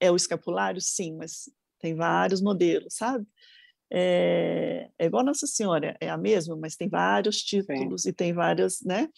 É 0.00 0.10
o 0.10 0.16
escapulário, 0.16 0.80
sim, 0.80 1.16
mas 1.16 1.50
tem 1.78 1.94
vários 1.94 2.42
modelos, 2.42 2.94
sabe? 2.94 3.26
É, 3.90 4.90
é 4.98 5.06
igual 5.06 5.24
Nossa 5.24 5.46
Senhora, 5.46 5.96
é 6.00 6.10
a 6.10 6.18
mesma, 6.18 6.56
mas 6.56 6.76
tem 6.76 6.88
vários 6.88 7.38
títulos 7.42 8.02
sim. 8.02 8.08
e 8.08 8.12
tem 8.12 8.32
várias, 8.32 8.80
né? 8.82 9.08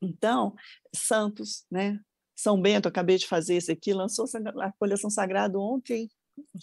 Então, 0.00 0.54
santos, 0.94 1.64
né? 1.70 2.00
São 2.34 2.60
Bento, 2.60 2.88
acabei 2.88 3.16
de 3.16 3.26
fazer 3.26 3.56
esse 3.56 3.72
aqui, 3.72 3.94
lançou 3.94 4.26
a 4.60 4.72
coleção 4.72 5.08
sagrada 5.08 5.58
ontem, 5.58 6.08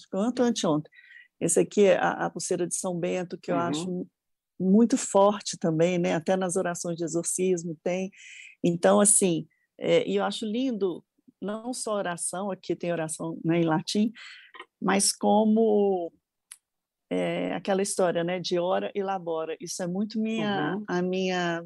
quanto 0.09 0.43
anteontem. 0.43 0.91
Esse 1.39 1.59
aqui 1.59 1.85
é 1.85 1.97
a, 1.97 2.25
a 2.25 2.29
pulseira 2.29 2.67
de 2.67 2.75
São 2.75 2.97
Bento, 2.97 3.37
que 3.37 3.51
eu 3.51 3.55
uhum. 3.55 3.61
acho 3.61 4.07
muito 4.63 4.97
forte 4.97 5.57
também, 5.57 5.97
né? 5.97 6.15
Até 6.15 6.35
nas 6.35 6.55
orações 6.55 6.97
de 6.97 7.03
exorcismo 7.03 7.77
tem. 7.83 8.09
Então, 8.63 8.99
assim, 8.99 9.47
é, 9.77 10.07
e 10.07 10.15
eu 10.15 10.23
acho 10.23 10.45
lindo 10.45 11.03
não 11.41 11.73
só 11.73 11.95
oração, 11.95 12.49
aqui 12.49 12.75
tem 12.75 12.91
oração 12.91 13.37
né, 13.43 13.59
em 13.59 13.65
latim, 13.65 14.11
mas 14.81 15.11
como 15.11 16.11
é, 17.11 17.53
aquela 17.53 17.81
história, 17.81 18.23
né, 18.23 18.39
de 18.39 18.57
ora 18.57 18.91
e 18.95 19.03
labora. 19.03 19.57
Isso 19.59 19.83
é 19.83 19.87
muito 19.87 20.19
minha, 20.19 20.75
uhum. 20.75 20.85
a 20.87 21.01
minha 21.01 21.65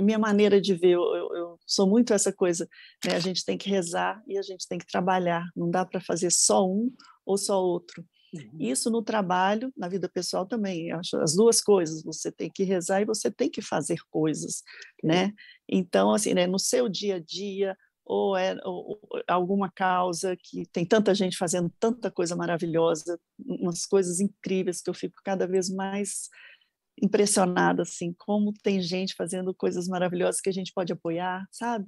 minha 0.00 0.18
maneira 0.18 0.60
de 0.60 0.74
ver. 0.74 0.92
Eu, 0.92 1.02
eu, 1.14 1.36
eu, 1.36 1.60
sou 1.66 1.86
muito 1.86 2.12
essa 2.12 2.32
coisa, 2.32 2.68
né? 3.04 3.14
A 3.14 3.18
gente 3.20 3.44
tem 3.44 3.56
que 3.56 3.68
rezar 3.68 4.22
e 4.26 4.38
a 4.38 4.42
gente 4.42 4.66
tem 4.66 4.78
que 4.78 4.86
trabalhar. 4.86 5.44
Não 5.54 5.70
dá 5.70 5.84
para 5.84 6.00
fazer 6.00 6.30
só 6.30 6.66
um 6.66 6.90
ou 7.24 7.36
só 7.36 7.62
outro. 7.62 8.04
Uhum. 8.32 8.50
Isso 8.58 8.90
no 8.90 9.02
trabalho, 9.02 9.72
na 9.76 9.88
vida 9.88 10.08
pessoal 10.08 10.46
também, 10.46 10.90
acho 10.92 11.16
as 11.18 11.34
duas 11.34 11.60
coisas, 11.60 12.02
você 12.02 12.32
tem 12.32 12.50
que 12.50 12.64
rezar 12.64 13.02
e 13.02 13.04
você 13.04 13.30
tem 13.30 13.50
que 13.50 13.60
fazer 13.60 13.98
coisas, 14.10 14.62
né? 15.04 15.32
Então, 15.68 16.12
assim, 16.12 16.32
né, 16.32 16.46
no 16.46 16.58
seu 16.58 16.88
dia 16.88 17.16
a 17.16 17.18
dia, 17.18 17.76
ou 18.04 18.36
é 18.36 18.56
ou, 18.64 18.98
alguma 19.28 19.70
causa 19.70 20.36
que 20.36 20.64
tem 20.72 20.84
tanta 20.84 21.14
gente 21.14 21.36
fazendo 21.36 21.70
tanta 21.78 22.10
coisa 22.10 22.34
maravilhosa, 22.34 23.20
umas 23.38 23.86
coisas 23.86 24.18
incríveis 24.18 24.80
que 24.80 24.90
eu 24.90 24.94
fico 24.94 25.16
cada 25.22 25.46
vez 25.46 25.68
mais 25.68 26.28
impressionada, 27.00 27.82
assim, 27.82 28.14
como 28.18 28.52
tem 28.62 28.80
gente 28.80 29.14
fazendo 29.14 29.54
coisas 29.54 29.88
maravilhosas 29.88 30.40
que 30.40 30.48
a 30.48 30.52
gente 30.52 30.72
pode 30.72 30.92
apoiar, 30.92 31.46
sabe? 31.50 31.86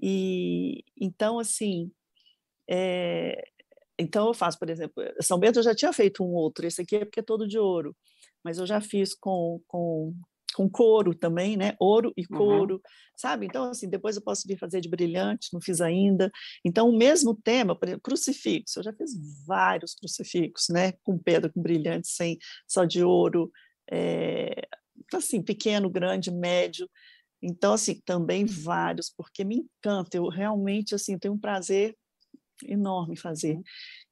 E 0.00 0.84
então, 1.00 1.38
assim, 1.38 1.90
é, 2.68 3.42
então 3.98 4.28
eu 4.28 4.34
faço, 4.34 4.58
por 4.58 4.70
exemplo, 4.70 5.02
São 5.20 5.38
Bento 5.38 5.58
eu 5.58 5.62
já 5.62 5.74
tinha 5.74 5.92
feito 5.92 6.22
um 6.22 6.32
outro, 6.32 6.66
esse 6.66 6.82
aqui 6.82 6.96
é 6.96 7.04
porque 7.04 7.20
é 7.20 7.22
todo 7.22 7.48
de 7.48 7.58
ouro, 7.58 7.96
mas 8.44 8.58
eu 8.58 8.66
já 8.66 8.80
fiz 8.80 9.14
com, 9.14 9.60
com, 9.66 10.14
com 10.54 10.68
couro 10.68 11.14
também, 11.14 11.56
né? 11.56 11.74
Ouro 11.80 12.12
e 12.16 12.24
couro, 12.24 12.74
uhum. 12.74 12.80
sabe? 13.16 13.46
Então, 13.46 13.64
assim, 13.64 13.88
depois 13.88 14.16
eu 14.16 14.22
posso 14.22 14.46
vir 14.46 14.58
fazer 14.58 14.80
de 14.80 14.88
brilhante, 14.88 15.48
não 15.52 15.60
fiz 15.60 15.80
ainda. 15.80 16.30
Então, 16.64 16.88
o 16.88 16.96
mesmo 16.96 17.34
tema, 17.34 17.76
por 17.76 17.86
exemplo, 17.86 18.02
crucifixo, 18.02 18.78
eu 18.78 18.84
já 18.84 18.92
fiz 18.92 19.10
vários 19.46 19.94
crucifixos, 19.94 20.68
né? 20.70 20.92
Com 21.02 21.18
pedra, 21.18 21.50
com 21.50 21.60
brilhante, 21.60 22.08
sem 22.08 22.38
só 22.66 22.84
de 22.84 23.02
ouro, 23.02 23.50
é, 23.90 24.66
assim, 25.14 25.42
pequeno, 25.42 25.90
grande, 25.90 26.30
médio. 26.30 26.88
Então, 27.42 27.72
assim, 27.72 28.00
também 28.04 28.44
vários, 28.44 29.12
porque 29.16 29.44
me 29.44 29.56
encanta, 29.56 30.16
eu 30.16 30.28
realmente, 30.28 30.94
assim, 30.94 31.18
tenho 31.18 31.34
um 31.34 31.38
prazer 31.38 31.96
enorme 32.64 33.16
fazer. 33.16 33.56
Uhum. 33.56 33.62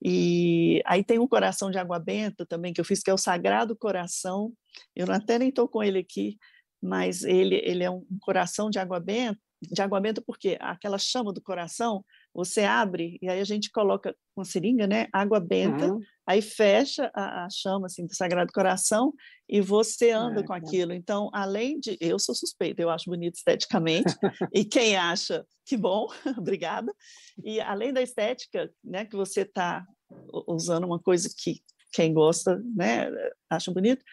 E 0.05 0.83
aí 0.87 1.05
tem 1.05 1.19
um 1.19 1.29
coração 1.29 1.71
de 1.71 1.79
água 1.79 1.99
benta 1.99 2.47
também 2.47 2.73
que 2.73 2.81
eu 2.81 2.85
fiz, 2.85 3.03
que 3.03 3.11
é 3.11 3.15
o 3.15 3.19
Sagrado 3.19 3.77
Coração. 3.77 4.53
Eu 4.95 5.11
até 5.11 5.39
nem 5.39 5.49
estou 5.49 5.69
com 5.69 5.83
ele 5.83 5.99
aqui, 5.99 6.37
mas 6.83 7.23
ele, 7.23 7.57
ele 7.65 7.83
é 7.83 7.91
um 7.91 8.05
coração 8.21 8.71
de 8.71 8.79
água 8.79 9.01
benta, 9.01 9.41
de 9.63 9.81
água 9.81 10.01
benta 10.01 10.23
porque 10.23 10.57
aquela 10.61 10.99
chama 10.99 11.33
do 11.33 11.41
coração, 11.41 12.05
você 12.37 12.65
abre 12.65 13.19
e 13.23 13.31
aí 13.31 13.41
a 13.41 13.45
gente 13.45 13.71
coloca 13.71 14.15
uma 14.37 14.45
seringa, 14.45 14.87
né, 14.87 15.09
água 15.11 15.41
benta, 15.41 15.91
uhum. 15.91 16.01
aí 16.29 16.43
fecha 16.43 17.11
a, 17.15 17.47
a, 17.47 17.51
chama 17.51 17.87
assim 17.87 18.07
do 18.07 18.15
Sagrado 18.15 18.53
Coração 18.53 19.15
e 19.49 19.63
você 19.63 20.11
anda 20.11 20.41
é, 20.41 20.45
com 20.45 20.53
aquilo. 20.53 20.93
Então, 20.93 21.31
além 21.33 21.81
de 21.81 21.97
eu 21.99 22.19
sou 22.19 22.35
suspeita, 22.35 22.83
eu 22.83 22.91
acho 22.91 23.09
bonito 23.09 23.37
esteticamente 23.37 24.15
e 24.53 24.67
quem 24.67 24.97
acha 24.97 25.47
que 25.65 25.79
bom, 25.79 26.07
obrigada. 26.37 26.93
E 27.43 27.59
além 27.59 27.91
da 27.91 28.03
estética, 28.03 28.71
né, 28.85 29.07
que 29.07 29.17
você 29.17 29.41
está 29.41 29.83
usando 30.47 30.85
uma 30.85 31.01
coisa 31.01 31.31
que 31.35 31.63
quem 31.91 32.13
gosta, 32.13 32.63
né, 32.77 33.11
acha 33.49 33.73
bonito. 33.73 34.05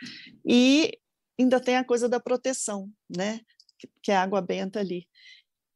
E 0.47 0.97
ainda 1.37 1.59
tem 1.59 1.75
a 1.75 1.83
coisa 1.83 2.07
da 2.07 2.21
proteção, 2.21 2.89
né, 3.13 3.41
que 4.01 4.13
é 4.13 4.15
a 4.15 4.23
água 4.23 4.41
benta 4.41 4.79
ali. 4.79 5.05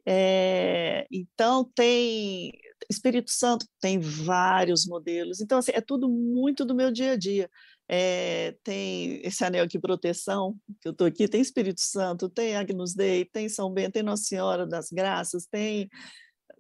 É, 0.10 1.06
então, 1.12 1.66
tem 1.76 2.54
Espírito 2.90 3.30
Santo, 3.30 3.66
tem 3.82 4.00
vários 4.00 4.88
modelos. 4.88 5.42
Então, 5.42 5.58
assim, 5.58 5.72
é 5.74 5.82
tudo 5.82 6.08
muito 6.08 6.64
do 6.64 6.74
meu 6.74 6.90
dia 6.92 7.12
a 7.12 7.18
dia. 7.18 7.50
É, 7.90 8.56
tem 8.64 9.20
esse 9.26 9.44
anel 9.44 9.66
aqui, 9.66 9.78
proteção, 9.78 10.58
que 10.82 10.88
eu 10.88 10.92
estou 10.94 11.08
aqui, 11.08 11.28
tem 11.28 11.42
Espírito 11.42 11.82
Santo, 11.82 12.30
tem 12.30 12.56
Agnus 12.56 12.94
Dei, 12.94 13.26
tem 13.26 13.50
São 13.50 13.70
Bento, 13.74 13.94
tem 13.94 14.04
Nossa 14.04 14.24
Senhora 14.24 14.66
das 14.66 14.90
Graças, 14.92 15.46
tem, 15.46 15.90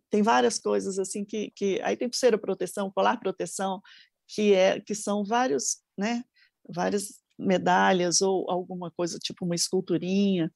tem 0.10 0.22
várias 0.22 0.60
coisas 0.60 1.00
assim 1.00 1.24
que, 1.24 1.50
que... 1.52 1.80
Aí 1.84 1.96
tem 1.96 2.10
pulseira 2.10 2.38
proteção, 2.38 2.92
colar 2.92 3.18
proteção, 3.18 3.82
que, 4.28 4.54
é, 4.54 4.82
que 4.82 4.94
são 4.94 5.24
vários, 5.24 5.78
né, 5.98 6.22
várias 6.70 7.22
medalhas 7.40 8.20
ou 8.22 8.50
alguma 8.50 8.92
coisa, 8.92 9.18
tipo 9.20 9.46
uma 9.46 9.56
esculturinha. 9.56 10.52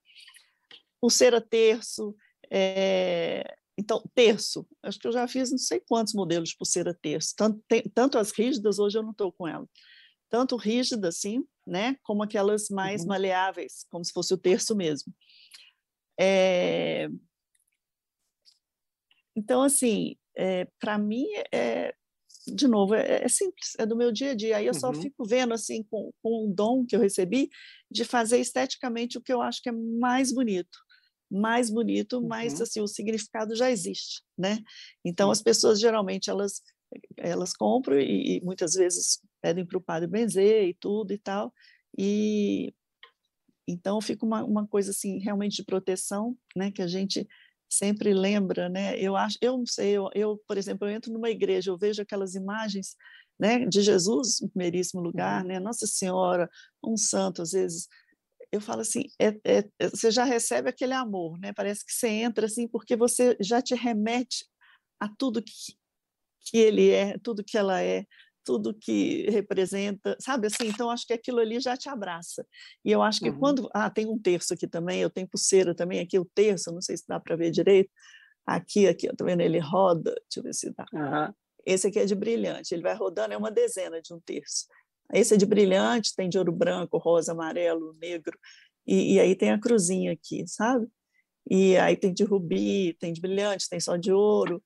Pulseira 1.00 1.40
terço, 1.40 2.16
é, 2.52 3.56
então, 3.78 4.04
terço, 4.14 4.68
acho 4.84 5.00
que 5.00 5.08
eu 5.08 5.12
já 5.12 5.28
fiz 5.28 5.50
não 5.50 5.58
sei 5.58 5.80
quantos 5.80 6.14
modelos 6.14 6.50
de 6.50 6.58
pulseira 6.58 6.94
terço, 6.94 7.34
tanto, 7.36 7.64
tem, 7.68 7.82
tanto 7.82 8.18
as 8.18 8.32
rígidas, 8.32 8.78
hoje 8.78 8.98
eu 8.98 9.04
não 9.04 9.12
estou 9.12 9.32
com 9.32 9.48
ela, 9.48 9.68
tanto 10.30 10.58
rígida 10.58 11.08
assim, 11.08 11.46
né, 11.66 11.96
como 12.04 12.24
aquelas 12.24 12.70
mais 12.70 13.02
uhum. 13.02 13.08
maleáveis, 13.08 13.86
como 13.90 14.04
se 14.04 14.12
fosse 14.12 14.34
o 14.34 14.38
terço 14.38 14.76
mesmo. 14.76 15.14
É, 16.20 17.08
então, 19.36 19.64
assim, 19.64 20.18
é, 20.36 20.68
para 20.78 20.98
mim, 20.98 21.26
é, 21.54 21.96
de 22.46 22.68
novo, 22.68 22.94
é, 22.94 23.24
é, 23.24 23.28
simples, 23.30 23.74
é 23.80 23.86
do 23.86 23.96
meu 23.96 24.12
dia 24.12 24.32
a 24.32 24.36
dia. 24.36 24.58
Aí 24.58 24.66
eu 24.66 24.74
uhum. 24.74 24.80
só 24.80 24.94
fico 24.94 25.26
vendo, 25.26 25.54
assim, 25.54 25.84
com, 25.84 26.12
com 26.22 26.46
um 26.46 26.54
dom 26.54 26.86
que 26.86 26.96
eu 26.96 27.00
recebi, 27.00 27.50
de 27.90 28.04
fazer 28.04 28.40
esteticamente 28.40 29.18
o 29.18 29.22
que 29.22 29.32
eu 29.32 29.42
acho 29.42 29.62
que 29.62 29.70
é 29.70 29.72
mais 29.72 30.34
bonito 30.34 30.78
mais 31.32 31.70
bonito, 31.70 32.18
uhum. 32.18 32.28
mas 32.28 32.60
assim, 32.60 32.82
o 32.82 32.88
significado 32.88 33.56
já 33.56 33.72
existe, 33.72 34.22
né? 34.38 34.60
Então 35.06 35.32
as 35.32 35.42
pessoas 35.42 35.80
geralmente 35.80 36.30
elas 36.30 36.62
elas 37.18 37.54
compram 37.54 37.98
e, 37.98 38.38
e 38.38 38.42
muitas 38.42 38.74
vezes 38.74 39.22
pedem 39.42 39.66
para 39.66 39.78
o 39.78 39.82
padre 39.82 40.10
benzer 40.10 40.68
e 40.68 40.74
tudo 40.74 41.14
e 41.14 41.18
tal, 41.18 41.54
e 41.98 42.74
então 43.68 44.02
fica 44.02 44.26
uma, 44.26 44.44
uma 44.44 44.68
coisa 44.68 44.92
assim 44.92 45.20
realmente 45.20 45.58
de 45.58 45.64
proteção, 45.64 46.36
né, 46.56 46.72
que 46.72 46.82
a 46.82 46.88
gente 46.88 47.26
sempre 47.70 48.14
lembra, 48.14 48.68
né? 48.68 49.00
Eu 49.00 49.16
acho, 49.16 49.38
eu 49.40 49.58
não 49.58 49.66
sei, 49.66 49.92
eu, 49.92 50.10
eu 50.14 50.42
por 50.46 50.58
exemplo, 50.58 50.86
eu 50.86 50.92
entro 50.92 51.14
numa 51.14 51.30
igreja, 51.30 51.72
eu 51.72 51.78
vejo 51.78 52.02
aquelas 52.02 52.36
imagens, 52.36 52.98
né, 53.40 53.66
de 53.66 53.82
Jesus 53.82 54.42
em 54.42 54.50
primeiríssimo 54.50 55.02
lugar, 55.02 55.42
uhum. 55.42 55.48
né, 55.48 55.60
Nossa 55.60 55.88
Senhora, 55.88 56.50
um 56.84 56.98
santo, 56.98 57.42
às 57.42 57.52
vezes 57.52 57.88
eu 58.52 58.60
falo 58.60 58.82
assim, 58.82 59.04
é, 59.20 59.28
é, 59.46 59.70
é, 59.80 59.90
você 59.90 60.12
já 60.12 60.24
recebe 60.24 60.70
aquele 60.70 60.94
amor, 60.94 61.40
né? 61.40 61.54
Parece 61.54 61.86
que 61.86 61.92
você 61.92 62.08
entra 62.08 62.46
assim 62.46 62.68
porque 62.68 62.96
você 62.96 63.38
já 63.40 63.62
te 63.62 63.74
remete 63.74 64.46
a 65.00 65.08
tudo 65.08 65.42
que, 65.42 65.54
que 66.42 66.58
ele 66.58 66.90
é, 66.90 67.18
tudo 67.20 67.44
que 67.44 67.58
ela 67.58 67.82
é, 67.82 68.06
tudo 68.44 68.74
que 68.74 69.30
representa, 69.30 70.18
sabe 70.20 70.48
assim? 70.48 70.68
Então 70.68 70.90
acho 70.90 71.06
que 71.06 71.14
aquilo 71.14 71.40
ali 71.40 71.60
já 71.60 71.78
te 71.78 71.88
abraça. 71.88 72.46
E 72.84 72.92
eu 72.92 73.02
acho 73.02 73.22
que 73.22 73.30
uhum. 73.30 73.40
quando 73.40 73.70
ah 73.74 73.90
tem 73.90 74.08
um 74.08 74.20
terço 74.20 74.54
aqui 74.54 74.68
também, 74.68 75.02
eu 75.02 75.10
tenho 75.10 75.28
pulseira 75.28 75.74
também 75.74 76.00
aqui 76.00 76.20
o 76.20 76.26
terço, 76.26 76.72
não 76.72 76.82
sei 76.82 76.98
se 76.98 77.08
dá 77.08 77.20
para 77.20 77.36
ver 77.36 77.52
direito. 77.52 77.90
Aqui, 78.46 78.88
aqui, 78.88 79.08
eu 79.08 79.16
tô 79.16 79.24
vendo 79.24 79.42
ele 79.42 79.60
roda, 79.60 80.12
deixa 80.12 80.40
eu 80.40 80.44
ver 80.44 80.54
se 80.54 80.74
dá. 80.74 80.86
Uhum. 80.92 81.34
Esse 81.66 81.88
aqui 81.88 82.00
é 82.00 82.06
de 82.06 82.16
brilhante, 82.16 82.74
ele 82.74 82.82
vai 82.82 82.96
rodando, 82.96 83.34
é 83.34 83.38
uma 83.38 83.52
dezena 83.52 84.02
de 84.02 84.14
um 84.14 84.20
terço. 84.20 84.66
Esse 85.14 85.34
é 85.36 85.38
de 85.38 85.46
brilhante, 85.46 86.16
tem 86.16 86.30
de 86.30 86.38
ouro 86.38 86.52
branco, 86.52 86.98
rosa, 86.98 87.32
amarelo, 87.32 87.94
negro, 88.02 88.38
e, 88.86 89.16
e 89.16 89.20
aí 89.20 89.36
tem 89.36 89.52
a 89.52 89.60
cruzinha 89.60 90.12
aqui, 90.14 90.46
sabe? 90.48 90.88
E 91.50 91.78
aí 91.78 91.96
tem 91.96 92.14
de 92.14 92.24
rubi, 92.24 92.96
tem 93.00 93.14
de 93.14 93.22
brilhante, 93.22 93.70
tem 93.70 93.80
só 93.80 93.96
de 93.98 94.12
ouro, 94.12 94.62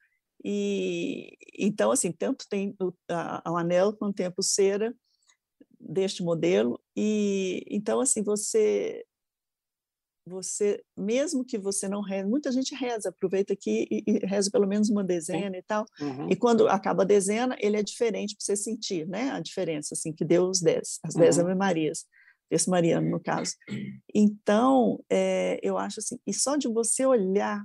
e 0.47 1.35
então, 1.57 1.91
assim, 1.91 2.11
tanto 2.11 2.45
tem 2.47 2.75
o, 2.79 2.93
a, 3.09 3.51
o 3.51 3.57
anel 3.57 3.93
quanto 3.93 4.15
tem 4.15 4.27
a 4.27 4.31
pulseira 4.31 4.95
deste 5.79 6.23
modelo. 6.23 6.79
E 6.95 7.65
então, 7.67 7.99
assim, 7.99 8.23
você 8.23 9.03
você, 10.25 10.83
mesmo 10.97 11.45
que 11.45 11.57
você 11.57 11.87
não 11.87 12.01
reze, 12.01 12.27
muita 12.27 12.51
gente 12.51 12.73
reza, 12.73 13.09
aproveita 13.09 13.53
aqui 13.53 13.87
e, 13.91 14.03
e 14.07 14.25
reza 14.25 14.49
pelo 14.49 14.67
menos 14.67 14.89
uma 14.89 15.03
dezena 15.03 15.57
e 15.57 15.61
tal, 15.61 15.85
uhum. 15.99 16.29
e 16.29 16.35
quando 16.35 16.67
acaba 16.67 17.03
a 17.03 17.05
dezena, 17.05 17.55
ele 17.59 17.77
é 17.77 17.83
diferente 17.83 18.35
para 18.35 18.43
você 18.43 18.55
sentir, 18.55 19.07
né, 19.07 19.31
a 19.31 19.39
diferença, 19.39 19.93
assim, 19.93 20.11
que 20.11 20.25
deu 20.25 20.47
os 20.49 20.61
dez, 20.61 20.99
as 21.03 21.13
dez 21.13 21.37
uhum. 21.37 21.45
Ave 21.45 21.55
Marias, 21.55 22.05
esse 22.49 22.69
Mariano, 22.69 23.09
no 23.09 23.19
caso. 23.19 23.53
Então, 24.17 25.03
é, 25.09 25.59
eu 25.61 25.77
acho 25.77 25.99
assim, 25.99 26.17
e 26.25 26.33
só 26.33 26.55
de 26.55 26.69
você 26.69 27.05
olhar 27.05 27.61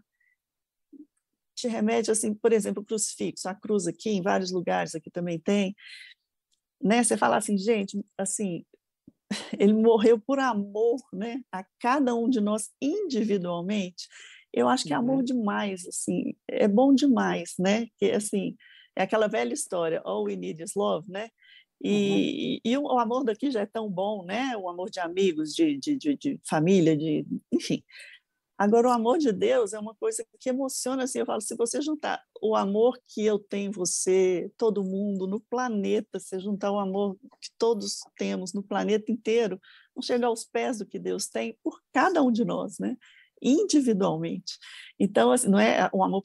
te 1.54 1.68
remete, 1.68 2.10
assim, 2.10 2.34
por 2.34 2.52
exemplo, 2.52 2.82
o 2.82 2.86
crucifixo, 2.86 3.48
a 3.48 3.54
cruz 3.54 3.86
aqui, 3.86 4.10
em 4.10 4.22
vários 4.22 4.50
lugares 4.50 4.94
aqui 4.94 5.10
também 5.10 5.38
tem, 5.38 5.76
né? 6.82 7.04
Você 7.04 7.16
fala 7.16 7.36
assim, 7.36 7.56
gente, 7.58 8.02
assim, 8.16 8.64
ele 9.58 9.72
morreu 9.72 10.18
por 10.18 10.38
amor, 10.38 10.98
né? 11.12 11.40
A 11.52 11.64
cada 11.80 12.14
um 12.14 12.28
de 12.28 12.40
nós 12.40 12.70
individualmente. 12.80 14.08
Eu 14.52 14.68
acho 14.68 14.84
que 14.84 14.92
é 14.92 14.96
amor 14.96 15.18
uhum. 15.18 15.24
demais, 15.24 15.86
assim, 15.86 16.34
é 16.48 16.66
bom 16.66 16.92
demais, 16.92 17.54
né? 17.58 17.86
Que 17.96 18.10
assim, 18.10 18.56
é 18.96 19.02
aquela 19.02 19.28
velha 19.28 19.54
história, 19.54 20.02
all 20.04 20.24
we 20.24 20.34
need 20.34 20.62
is 20.62 20.74
love, 20.74 21.08
né? 21.10 21.28
E, 21.82 22.60
uhum. 22.66 22.72
e, 22.72 22.78
o 22.78 22.98
amor 22.98 23.24
daqui 23.24 23.50
já 23.50 23.60
é 23.60 23.66
tão 23.66 23.88
bom, 23.88 24.24
né? 24.24 24.56
O 24.56 24.68
amor 24.68 24.90
de 24.90 25.00
amigos, 25.00 25.54
de, 25.54 25.78
de, 25.78 25.96
de, 25.96 26.16
de 26.16 26.40
família, 26.44 26.96
de 26.96 27.24
enfim. 27.52 27.82
Agora, 28.60 28.88
o 28.88 28.90
amor 28.90 29.16
de 29.16 29.32
Deus 29.32 29.72
é 29.72 29.78
uma 29.78 29.94
coisa 29.94 30.22
que 30.38 30.50
emociona, 30.50 31.04
assim, 31.04 31.20
eu 31.20 31.24
falo, 31.24 31.40
se 31.40 31.56
você 31.56 31.80
juntar 31.80 32.22
o 32.42 32.54
amor 32.54 33.00
que 33.06 33.24
eu 33.24 33.38
tenho 33.38 33.70
em 33.70 33.72
você, 33.72 34.52
todo 34.58 34.84
mundo, 34.84 35.26
no 35.26 35.40
planeta, 35.40 36.20
se 36.20 36.38
juntar 36.38 36.70
o 36.70 36.78
amor 36.78 37.16
que 37.40 37.48
todos 37.56 38.00
temos 38.18 38.52
no 38.52 38.62
planeta 38.62 39.10
inteiro, 39.10 39.58
não 39.96 40.02
chega 40.02 40.26
aos 40.26 40.44
pés 40.44 40.76
do 40.76 40.84
que 40.84 40.98
Deus 40.98 41.26
tem 41.26 41.58
por 41.62 41.80
cada 41.90 42.22
um 42.22 42.30
de 42.30 42.44
nós, 42.44 42.78
né? 42.78 42.98
Individualmente. 43.40 44.58
Então, 44.98 45.32
assim, 45.32 45.48
não 45.48 45.58
é 45.58 45.88
um 45.94 46.04
amor 46.04 46.20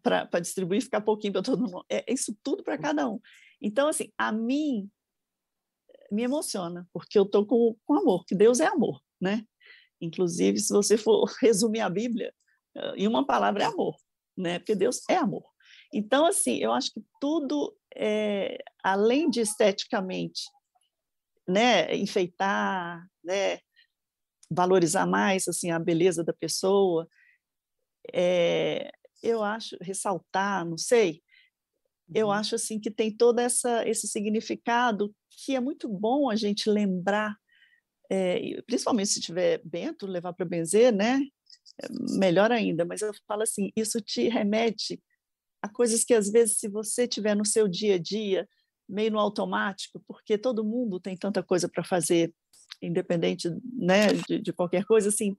para 0.00 0.38
distribuir 0.38 0.80
ficar 0.80 1.00
pouquinho 1.00 1.32
para 1.32 1.42
todo 1.42 1.62
mundo, 1.62 1.84
é 1.90 2.04
isso 2.06 2.38
tudo 2.40 2.62
para 2.62 2.78
cada 2.78 3.10
um. 3.10 3.18
Então, 3.60 3.88
assim, 3.88 4.12
a 4.16 4.30
mim 4.30 4.88
me 6.08 6.22
emociona, 6.22 6.88
porque 6.92 7.18
eu 7.18 7.24
estou 7.24 7.44
com, 7.44 7.74
com 7.84 7.94
amor, 7.94 8.24
que 8.26 8.36
Deus 8.36 8.60
é 8.60 8.66
amor, 8.66 9.02
né? 9.20 9.44
Inclusive, 10.02 10.58
se 10.58 10.72
você 10.72 10.98
for 10.98 11.24
resumir 11.40 11.80
a 11.80 11.88
Bíblia, 11.88 12.34
em 12.96 13.06
uma 13.06 13.24
palavra 13.24 13.62
é 13.62 13.66
amor, 13.66 13.96
né? 14.36 14.58
Porque 14.58 14.74
Deus 14.74 15.00
é 15.08 15.16
amor. 15.16 15.44
Então, 15.92 16.26
assim, 16.26 16.56
eu 16.56 16.72
acho 16.72 16.92
que 16.92 17.02
tudo, 17.20 17.76
é, 17.94 18.58
além 18.82 19.28
de 19.28 19.40
esteticamente, 19.40 20.42
né, 21.46 21.94
enfeitar, 21.94 23.06
né, 23.22 23.58
valorizar 24.50 25.06
mais 25.06 25.48
assim 25.48 25.70
a 25.70 25.78
beleza 25.78 26.24
da 26.24 26.32
pessoa, 26.32 27.06
é, 28.12 28.90
eu 29.22 29.42
acho 29.42 29.76
ressaltar, 29.80 30.64
não 30.64 30.78
sei, 30.78 31.22
eu 32.14 32.26
uhum. 32.26 32.32
acho 32.32 32.54
assim 32.54 32.80
que 32.80 32.90
tem 32.90 33.14
todo 33.14 33.38
essa 33.38 33.86
esse 33.88 34.06
significado 34.06 35.14
que 35.30 35.54
é 35.54 35.60
muito 35.60 35.88
bom 35.88 36.30
a 36.30 36.36
gente 36.36 36.68
lembrar 36.68 37.36
é, 38.12 38.60
principalmente 38.66 39.08
se 39.08 39.20
tiver 39.22 39.62
bento, 39.64 40.06
levar 40.06 40.34
para 40.34 40.44
benzer, 40.44 40.92
né? 40.92 41.18
É 41.82 41.88
melhor 42.18 42.52
ainda, 42.52 42.84
mas 42.84 43.00
eu 43.00 43.10
falo 43.26 43.42
assim, 43.42 43.72
isso 43.74 44.02
te 44.02 44.28
remete 44.28 45.02
a 45.62 45.68
coisas 45.68 46.04
que 46.04 46.12
às 46.12 46.30
vezes 46.30 46.58
se 46.58 46.68
você 46.68 47.08
tiver 47.08 47.34
no 47.34 47.46
seu 47.46 47.66
dia 47.66 47.94
a 47.94 47.98
dia, 47.98 48.46
meio 48.86 49.12
no 49.12 49.18
automático, 49.18 50.02
porque 50.06 50.36
todo 50.36 50.62
mundo 50.62 51.00
tem 51.00 51.16
tanta 51.16 51.42
coisa 51.42 51.70
para 51.70 51.82
fazer, 51.82 52.34
independente 52.82 53.48
né, 53.74 54.08
de, 54.28 54.40
de, 54.40 54.52
qualquer 54.52 54.84
coisa, 54.84 55.08
assim, 55.08 55.34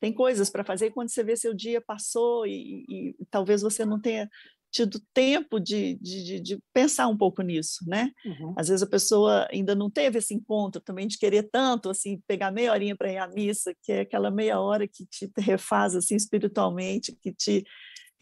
tem 0.00 0.10
coisas 0.10 0.48
para 0.48 0.64
fazer 0.64 0.86
e 0.86 0.90
quando 0.90 1.10
você 1.10 1.22
vê 1.22 1.36
seu 1.36 1.52
dia 1.52 1.82
passou 1.82 2.46
e, 2.46 2.86
e, 2.88 3.16
e 3.20 3.26
talvez 3.30 3.60
você 3.60 3.84
não 3.84 4.00
tenha 4.00 4.30
tido 4.70 5.00
tempo 5.12 5.58
de, 5.58 5.94
de, 6.00 6.40
de, 6.40 6.62
pensar 6.72 7.08
um 7.08 7.16
pouco 7.16 7.42
nisso, 7.42 7.84
né? 7.86 8.12
Uhum. 8.24 8.54
Às 8.56 8.68
vezes 8.68 8.82
a 8.82 8.88
pessoa 8.88 9.48
ainda 9.50 9.74
não 9.74 9.90
teve 9.90 10.18
esse 10.18 10.32
encontro 10.32 10.80
também 10.80 11.08
de 11.08 11.18
querer 11.18 11.48
tanto, 11.50 11.90
assim, 11.90 12.22
pegar 12.26 12.52
meia 12.52 12.72
horinha 12.72 12.96
para 12.96 13.12
ir 13.12 13.18
à 13.18 13.26
missa, 13.26 13.74
que 13.82 13.90
é 13.90 14.00
aquela 14.00 14.30
meia 14.30 14.60
hora 14.60 14.86
que 14.86 15.04
te 15.06 15.30
refaz, 15.38 15.96
assim, 15.96 16.14
espiritualmente, 16.14 17.16
que 17.20 17.32
te 17.32 17.64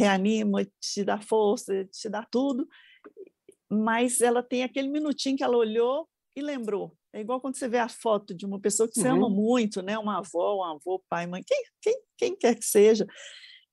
reanima, 0.01 0.65
te 0.81 1.05
dá 1.05 1.21
força, 1.21 1.85
te 1.85 2.09
dá 2.09 2.25
tudo, 2.31 2.67
mas 3.71 4.21
ela 4.21 4.43
tem 4.43 4.63
aquele 4.63 4.89
minutinho 4.89 5.37
que 5.37 5.45
ela 5.45 5.57
olhou 5.57 6.09
e 6.35 6.41
lembrou. 6.41 6.95
É 7.13 7.21
igual 7.21 7.41
quando 7.41 7.57
você 7.57 7.69
vê 7.69 7.79
a 7.79 7.89
foto 7.89 8.35
de 8.35 8.47
uma 8.47 8.61
pessoa 8.61 8.89
que 8.89 8.99
você 8.99 9.09
uhum. 9.09 9.17
ama 9.17 9.29
muito, 9.29 9.83
né? 9.83 9.99
Uma 9.99 10.19
avó, 10.19 10.59
um 10.59 10.65
avô, 10.65 11.03
pai, 11.09 11.27
mãe, 11.27 11.43
quem, 11.45 11.63
quem, 11.83 12.03
quem 12.17 12.37
quer 12.37 12.55
que 12.55 12.65
seja, 12.65 13.07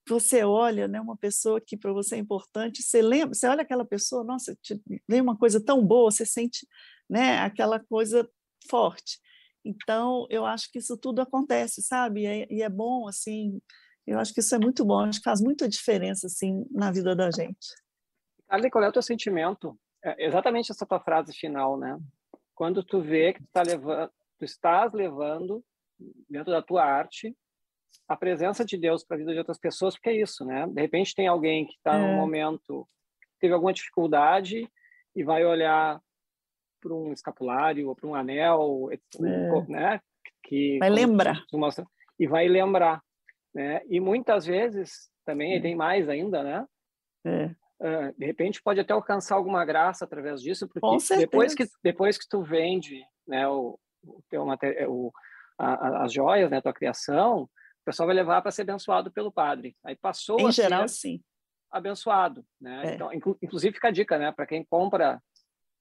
você 0.07 0.43
olha, 0.43 0.87
né, 0.87 1.01
uma 1.01 1.17
pessoa 1.17 1.59
que 1.59 1.75
para 1.75 1.91
você 1.91 2.15
é 2.15 2.19
importante, 2.19 2.83
você 2.83 3.01
lembra, 3.01 3.33
você 3.33 3.47
olha 3.47 3.61
aquela 3.61 3.85
pessoa, 3.85 4.23
nossa, 4.23 4.55
te, 4.61 4.79
vem 5.07 5.21
uma 5.21 5.37
coisa 5.37 5.63
tão 5.63 5.83
boa, 5.85 6.11
você 6.11 6.25
sente, 6.25 6.67
né, 7.09 7.39
aquela 7.39 7.79
coisa 7.79 8.29
forte. 8.69 9.19
Então, 9.63 10.27
eu 10.29 10.45
acho 10.45 10.71
que 10.71 10.77
isso 10.77 10.95
tudo 10.95 11.21
acontece, 11.21 11.81
sabe? 11.81 12.21
E 12.21 12.25
é, 12.25 12.47
e 12.51 12.61
é 12.61 12.69
bom, 12.69 13.07
assim, 13.07 13.59
eu 14.05 14.19
acho 14.19 14.31
que 14.33 14.39
isso 14.39 14.53
é 14.53 14.59
muito 14.59 14.85
bom, 14.85 14.99
acho 14.99 15.19
que 15.19 15.23
faz 15.23 15.41
muita 15.41 15.67
diferença, 15.67 16.27
assim, 16.27 16.65
na 16.69 16.91
vida 16.91 17.15
da 17.15 17.31
gente. 17.31 17.73
Ali, 18.47 18.69
qual 18.69 18.83
é 18.83 18.89
o 18.89 18.91
teu 18.91 19.01
sentimento? 19.01 19.77
É 20.03 20.27
exatamente 20.27 20.71
essa 20.71 20.85
tua 20.85 20.99
frase 20.99 21.33
final, 21.33 21.79
né? 21.79 21.97
Quando 22.53 22.83
tu 22.83 23.01
vê 23.01 23.33
que 23.33 23.41
tu, 23.41 23.49
tá 23.51 23.63
levando, 23.63 24.11
tu 24.37 24.45
estás 24.45 24.93
levando 24.93 25.65
dentro 26.29 26.51
da 26.51 26.61
tua 26.61 26.85
arte 26.85 27.35
a 28.07 28.15
presença 28.15 28.63
de 28.65 28.77
Deus 28.77 29.03
para 29.03 29.15
a 29.15 29.19
vida 29.19 29.33
de 29.33 29.39
outras 29.39 29.59
pessoas, 29.59 29.95
porque 29.95 30.09
é 30.09 30.21
isso, 30.21 30.45
né? 30.45 30.67
De 30.67 30.81
repente 30.81 31.15
tem 31.15 31.27
alguém 31.27 31.65
que 31.65 31.73
está 31.73 31.95
é. 31.95 31.99
num 31.99 32.15
momento 32.15 32.87
teve 33.39 33.53
alguma 33.53 33.73
dificuldade 33.73 34.69
e 35.15 35.23
vai 35.23 35.45
olhar 35.45 35.99
para 36.81 36.93
um 36.93 37.11
escapulário 37.11 37.87
ou 37.87 37.95
para 37.95 38.07
um 38.07 38.15
anel, 38.15 38.89
é. 38.91 39.71
né? 39.71 40.01
Que 40.43 40.77
vai 40.79 40.89
lembrar 40.89 41.43
mostra, 41.53 41.85
e 42.19 42.27
vai 42.27 42.47
lembrar, 42.47 43.01
né? 43.53 43.81
E 43.87 43.99
muitas 43.99 44.45
vezes 44.45 45.09
também 45.25 45.55
é. 45.55 45.61
tem 45.61 45.75
mais 45.75 46.07
ainda, 46.07 46.43
né? 46.43 46.65
É. 47.25 47.45
Uh, 47.77 48.17
de 48.17 48.25
repente 48.25 48.61
pode 48.63 48.79
até 48.79 48.93
alcançar 48.93 49.35
alguma 49.35 49.65
graça 49.65 50.05
através 50.05 50.41
disso, 50.41 50.67
porque 50.67 50.79
depois 51.17 51.53
que 51.53 51.65
depois 51.83 52.17
que 52.17 52.27
tu 52.29 52.41
vende, 52.41 53.03
né, 53.27 53.45
o, 53.49 53.77
o 54.01 54.23
teu 54.29 54.45
o, 54.87 55.11
a, 55.57 56.05
as 56.05 56.13
joias, 56.13 56.49
né, 56.49 56.61
tua 56.61 56.73
criação, 56.73 57.49
pessoal 57.85 58.07
vai 58.07 58.15
levar 58.15 58.41
para 58.41 58.51
ser 58.51 58.63
abençoado 58.63 59.11
pelo 59.11 59.31
padre. 59.31 59.75
Aí 59.83 59.95
passou 59.95 60.39
em 60.39 60.47
a 60.47 60.51
geral, 60.51 60.87
sim. 60.87 61.21
abençoado, 61.71 62.45
né? 62.59 62.91
É. 62.91 62.95
Então, 62.95 63.13
inclu 63.13 63.37
inclusive 63.41 63.73
fica 63.73 63.89
a 63.89 63.91
dica, 63.91 64.17
né, 64.17 64.31
para 64.31 64.47
quem 64.47 64.65
compra 64.65 65.21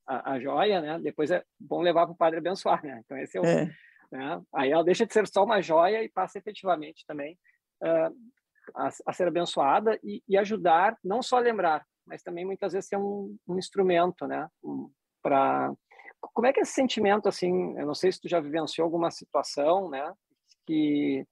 a, 0.06 0.32
a, 0.32 0.40
joia, 0.40 0.80
né? 0.80 0.98
Depois 1.00 1.30
é 1.30 1.42
bom 1.58 1.80
levar 1.80 2.06
para 2.06 2.12
o 2.12 2.16
padre 2.16 2.38
abençoar, 2.38 2.84
né? 2.84 3.00
Então 3.04 3.16
esse 3.18 3.38
é 3.38 3.40
o, 3.40 3.44
é. 3.44 3.70
Né? 4.12 4.42
Aí 4.54 4.70
ela 4.70 4.84
deixa 4.84 5.04
de 5.06 5.12
ser 5.12 5.26
só 5.26 5.44
uma 5.44 5.60
joia 5.60 6.02
e 6.02 6.08
passa 6.08 6.38
efetivamente 6.38 7.04
também 7.06 7.38
uh, 7.82 8.14
a, 8.76 8.88
a, 9.06 9.12
ser 9.12 9.26
abençoada 9.26 9.98
e, 10.04 10.22
e, 10.28 10.36
ajudar, 10.36 10.96
não 11.02 11.22
só 11.22 11.38
a 11.38 11.40
lembrar, 11.40 11.84
mas 12.06 12.22
também 12.22 12.44
muitas 12.44 12.72
vezes 12.72 12.88
ser 12.88 12.96
um, 12.96 13.36
um 13.48 13.58
instrumento, 13.58 14.26
né? 14.26 14.48
Um, 14.62 14.90
para 15.22 15.72
como 16.32 16.46
é 16.46 16.52
que 16.52 16.60
é 16.60 16.62
esse 16.62 16.72
sentimento 16.72 17.28
assim? 17.28 17.76
Eu 17.78 17.86
não 17.86 17.94
sei 17.94 18.10
se 18.12 18.20
tu 18.20 18.28
já 18.28 18.40
vivenciou 18.40 18.84
alguma 18.84 19.10
situação, 19.10 19.90
né? 19.90 20.12
Que 20.66 21.26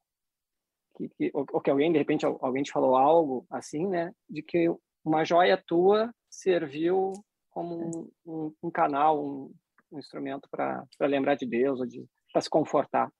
que, 0.95 1.09
que 1.09 1.31
ou, 1.35 1.61
que 1.61 1.71
alguém 1.71 1.93
de 1.93 1.99
repente 1.99 2.25
alguém 2.25 2.63
te 2.63 2.73
falou 2.73 2.97
algo 2.97 3.47
assim, 3.51 3.87
né? 3.87 4.13
De 4.29 4.43
que 4.43 4.69
uma 5.05 5.25
joia 5.25 5.63
tua 5.67 6.13
serviu 6.31 7.13
como 7.51 7.75
um, 7.77 8.11
um, 8.25 8.55
um 8.65 8.71
canal, 8.71 9.23
um, 9.23 9.55
um 9.91 9.99
instrumento 9.99 10.49
para 10.51 10.87
lembrar 11.01 11.35
de 11.35 11.47
Deus 11.47 11.81
ou 11.81 11.87
de 11.87 12.05
para 12.33 12.41
se 12.41 12.49
confortar. 12.49 13.13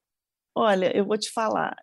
Olha, 0.55 0.95
eu 0.95 1.05
vou 1.05 1.17
te 1.17 1.31
falar, 1.31 1.75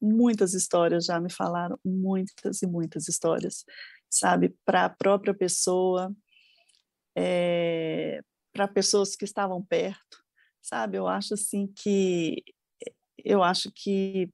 muitas 0.00 0.54
histórias 0.54 1.04
já 1.06 1.20
me 1.20 1.32
falaram, 1.32 1.78
muitas 1.84 2.62
e 2.62 2.66
muitas 2.66 3.08
histórias, 3.08 3.64
sabe, 4.10 4.56
para 4.64 4.86
a 4.86 4.90
própria 4.90 5.34
pessoa, 5.34 6.12
é, 7.16 8.20
para 8.52 8.68
pessoas 8.68 9.14
que 9.14 9.24
estavam 9.24 9.62
perto, 9.62 10.18
sabe? 10.60 10.96
Eu 10.96 11.06
acho 11.06 11.34
assim 11.34 11.66
que 11.66 12.42
eu 13.24 13.42
acho 13.42 13.70
que 13.74 14.30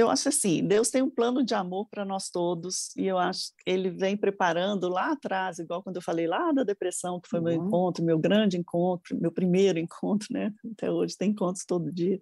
eu 0.00 0.10
acho 0.10 0.28
assim, 0.28 0.66
Deus 0.66 0.90
tem 0.90 1.02
um 1.02 1.10
plano 1.10 1.44
de 1.44 1.54
amor 1.54 1.88
para 1.90 2.04
nós 2.04 2.30
todos 2.30 2.94
e 2.96 3.06
eu 3.06 3.18
acho 3.18 3.52
que 3.58 3.70
ele 3.70 3.90
vem 3.90 4.16
preparando 4.16 4.88
lá 4.88 5.12
atrás, 5.12 5.58
igual 5.58 5.82
quando 5.82 5.96
eu 5.96 6.02
falei 6.02 6.26
lá 6.26 6.52
da 6.52 6.62
depressão, 6.62 7.20
que 7.20 7.28
foi 7.28 7.38
uhum. 7.38 7.44
meu 7.44 7.54
encontro, 7.54 8.04
meu 8.04 8.18
grande 8.18 8.56
encontro, 8.56 9.18
meu 9.20 9.30
primeiro 9.30 9.78
encontro, 9.78 10.28
né? 10.30 10.52
Até 10.72 10.90
hoje 10.90 11.16
tem 11.16 11.30
encontros 11.30 11.64
todo 11.64 11.92
dia, 11.92 12.20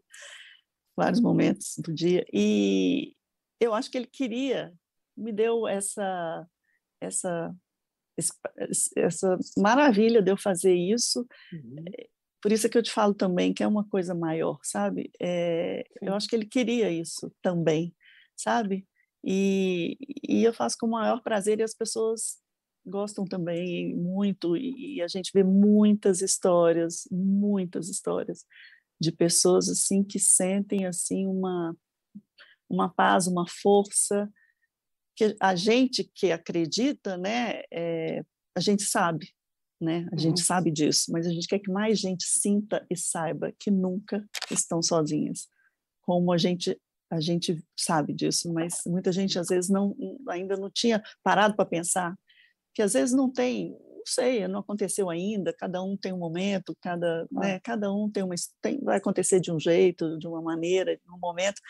vários 0.97 1.21
momentos 1.21 1.75
do 1.79 1.95
dia. 1.95 2.25
E 2.33 3.15
eu 3.61 3.75
acho 3.75 3.91
que 3.91 3.99
ele 3.99 4.07
queria, 4.07 4.73
me 5.17 5.33
deu 5.33 5.67
essa 5.67 6.47
essa 7.01 7.55
essa 8.97 9.39
maravilha 9.57 10.21
de 10.21 10.33
eu 10.33 10.37
fazer 10.37 10.75
isso. 10.75 11.27
Uhum. 11.53 11.85
Por 12.41 12.53
isso 12.53 12.67
é 12.67 12.71
que 12.71 12.79
eu 12.79 12.83
te 12.83 12.93
falo 12.93 13.15
também 13.15 13.53
que 13.53 13.63
é 13.63 13.67
uma 13.67 13.85
coisa 13.89 14.15
maior, 14.15 14.59
sabe? 14.63 15.11
É, 15.21 15.85
eu 16.01 16.15
acho 16.15 16.29
que 16.29 16.37
ele 16.37 16.47
queria 16.47 16.91
isso 16.91 17.33
também, 17.43 17.95
sabe? 18.37 18.87
E, 19.25 19.97
e 20.29 20.45
eu 20.45 20.53
faço 20.53 20.77
com 20.79 20.87
o 20.87 20.91
maior 20.91 21.23
prazer 21.23 21.59
e 21.59 21.63
as 21.63 21.75
pessoas 21.75 22.39
gostam 22.87 23.25
também 23.25 23.95
muito 23.95 24.57
e 24.57 25.03
a 25.03 25.09
gente 25.09 25.31
vê 25.35 25.43
muitas 25.45 26.23
histórias, 26.23 27.07
muitas 27.11 27.89
histórias 27.89 28.45
de 29.01 29.13
pessoas 29.13 29.69
assim 29.69 30.03
que 30.03 30.19
sentem 30.19 30.87
assim 30.87 31.27
uma 31.27 31.77
uma 32.71 32.89
paz, 32.89 33.27
uma 33.27 33.47
força 33.49 34.31
que 35.17 35.35
a 35.41 35.57
gente 35.57 36.05
que 36.15 36.31
acredita, 36.31 37.17
né, 37.17 37.63
é, 37.73 38.23
a 38.55 38.61
gente 38.61 38.85
sabe, 38.85 39.35
né? 39.81 40.09
A 40.13 40.17
gente 40.17 40.41
uhum. 40.41 40.45
sabe 40.45 40.71
disso, 40.71 41.11
mas 41.13 41.27
a 41.27 41.31
gente 41.31 41.47
quer 41.47 41.59
que 41.59 41.71
mais 41.71 41.99
gente 41.99 42.25
sinta 42.25 42.85
e 42.91 42.97
saiba 42.97 43.53
que 43.59 43.71
nunca 43.71 44.25
estão 44.51 44.83
sozinhas. 44.83 45.49
Como 46.03 46.33
a 46.33 46.39
gente 46.39 46.79
a 47.11 47.21
gente 47.21 47.59
sabe 47.75 48.13
disso, 48.13 48.53
mas 48.53 48.83
muita 48.87 49.11
gente 49.11 49.39
às 49.39 49.49
vezes 49.49 49.71
não 49.71 49.97
ainda 50.29 50.57
não 50.59 50.71
tinha 50.71 51.03
parado 51.23 51.57
para 51.57 51.65
pensar 51.65 52.15
que 52.75 52.83
às 52.83 52.93
vezes 52.93 53.15
não 53.15 53.31
tem, 53.31 53.71
não 53.71 54.03
sei, 54.07 54.47
não 54.47 54.61
aconteceu 54.61 55.09
ainda. 55.09 55.53
Cada 55.53 55.83
um 55.83 55.97
tem 55.97 56.13
um 56.13 56.19
momento, 56.19 56.77
cada, 56.81 57.23
ah. 57.23 57.41
né? 57.41 57.61
Cada 57.61 57.93
um 57.93 58.11
tem 58.11 58.23
uma 58.23 58.35
tem, 58.61 58.79
vai 58.81 58.99
acontecer 58.99 59.41
de 59.41 59.51
um 59.51 59.59
jeito, 59.59 60.19
de 60.19 60.29
uma 60.29 60.43
maneira, 60.43 60.97
de 60.97 61.11
um 61.11 61.19
momento. 61.19 61.61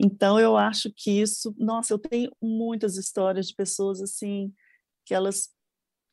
Então 0.00 0.40
eu 0.40 0.56
acho 0.56 0.90
que 0.96 1.20
isso, 1.20 1.54
nossa, 1.58 1.92
eu 1.92 1.98
tenho 1.98 2.32
muitas 2.42 2.96
histórias 2.96 3.46
de 3.46 3.54
pessoas 3.54 4.00
assim 4.02 4.52
que 5.06 5.14
elas 5.14 5.53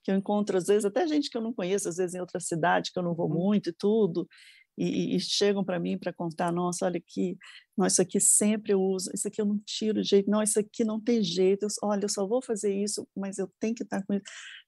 que 0.03 0.11
eu 0.11 0.15
encontro 0.15 0.57
às 0.57 0.65
vezes, 0.65 0.85
até 0.85 1.07
gente 1.07 1.29
que 1.29 1.37
eu 1.37 1.41
não 1.41 1.53
conheço, 1.53 1.89
às 1.89 1.97
vezes 1.97 2.15
em 2.15 2.19
outra 2.19 2.39
cidade 2.39 2.91
que 2.91 2.99
eu 2.99 3.03
não 3.03 3.15
vou 3.15 3.29
uhum. 3.29 3.35
muito 3.35 3.69
e 3.69 3.73
tudo, 3.73 4.27
e, 4.77 5.15
e 5.15 5.19
chegam 5.19 5.63
para 5.63 5.79
mim 5.79 5.97
para 5.97 6.13
contar, 6.13 6.51
nossa, 6.51 6.85
olha 6.85 6.97
aqui, 6.97 7.37
nossa, 7.77 7.93
isso 7.93 8.01
aqui 8.01 8.19
sempre 8.19 8.73
eu 8.73 8.81
uso, 8.81 9.11
isso 9.13 9.27
aqui 9.27 9.41
eu 9.41 9.45
não 9.45 9.59
tiro 9.65 10.01
de 10.01 10.07
jeito, 10.09 10.29
não, 10.29 10.41
isso 10.41 10.59
aqui 10.59 10.83
não 10.83 10.99
tem 10.99 11.23
jeito, 11.23 11.63
eu, 11.63 11.69
olha, 11.83 12.05
eu 12.05 12.09
só 12.09 12.25
vou 12.25 12.41
fazer 12.41 12.73
isso, 12.73 13.07
mas 13.15 13.37
eu 13.37 13.51
tenho 13.59 13.75
que 13.75 13.83
estar 13.83 14.03
com 14.05 14.13
isso, 14.13 14.23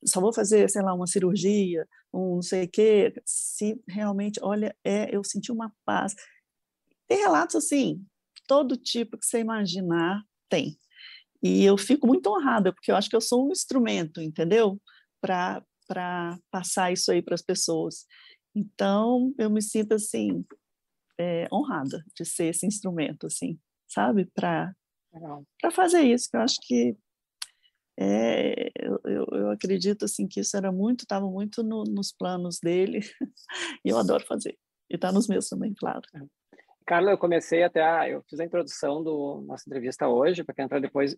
só 0.06 0.20
vou 0.22 0.34
fazer, 0.34 0.70
sei 0.70 0.82
lá, 0.82 0.94
uma 0.94 1.08
cirurgia, 1.08 1.88
um 2.14 2.36
não 2.36 2.42
sei 2.42 2.66
o 2.66 2.70
quê, 2.70 3.14
se 3.26 3.82
realmente, 3.88 4.40
olha, 4.44 4.76
é, 4.84 5.16
eu 5.16 5.24
senti 5.24 5.52
uma 5.52 5.74
paz. 5.86 6.14
Tem 7.08 7.20
relatos 7.20 7.56
assim, 7.56 8.06
todo 8.48 8.78
tipo 8.78 9.18
que 9.18 9.26
você 9.26 9.40
imaginar 9.40 10.22
tem. 10.50 10.78
E 11.42 11.64
eu 11.64 11.78
fico 11.78 12.08
muito 12.08 12.30
honrada, 12.30 12.72
porque 12.72 12.92
eu 12.92 12.96
acho 12.96 13.10
que 13.10 13.16
eu 13.16 13.22
sou 13.22 13.48
um 13.48 13.52
instrumento, 13.52 14.22
entendeu? 14.22 14.80
Para 15.24 16.40
passar 16.52 16.92
isso 16.92 17.12
aí 17.12 17.22
para 17.22 17.36
as 17.36 17.42
pessoas. 17.42 18.06
Então, 18.54 19.34
eu 19.38 19.50
me 19.50 19.62
sinto 19.62 19.94
assim 19.94 20.46
é, 21.18 21.48
honrada 21.52 22.04
de 22.16 22.26
ser 22.26 22.46
esse 22.46 22.66
instrumento, 22.66 23.28
assim, 23.28 23.60
sabe, 23.88 24.26
para 24.34 24.76
para 25.62 25.70
fazer 25.72 26.02
isso. 26.02 26.30
Que 26.30 26.38
eu 26.38 26.42
acho 26.42 26.60
que 26.62 26.98
é, 28.00 28.72
eu, 28.80 29.00
eu, 29.06 29.50
acredito 29.52 30.06
assim 30.06 30.28
que 30.28 30.40
isso 30.40 30.58
era 30.58 30.72
muito, 30.72 31.02
estava 31.02 31.28
muito 31.28 31.62
no, 31.62 31.84
nos 31.84 32.12
planos 32.12 32.60
dele 32.60 33.00
e 33.86 33.90
eu 33.90 33.98
adoro 33.98 34.26
fazer. 34.26 34.58
E 34.90 34.96
está 34.96 35.12
nos 35.12 35.28
meus 35.28 35.48
também, 35.48 35.74
claro. 35.74 36.02
É. 36.16 36.20
Carla, 36.86 37.12
eu 37.12 37.18
comecei 37.18 37.64
até 37.64 37.82
a, 37.82 38.10
eu 38.10 38.24
fiz 38.28 38.40
a 38.40 38.46
introdução 38.46 39.04
do 39.04 39.42
nossa 39.48 39.64
entrevista 39.68 40.08
hoje 40.08 40.44
para 40.44 40.56
quem 40.56 40.66
entrar 40.66 40.82
depois. 40.82 41.16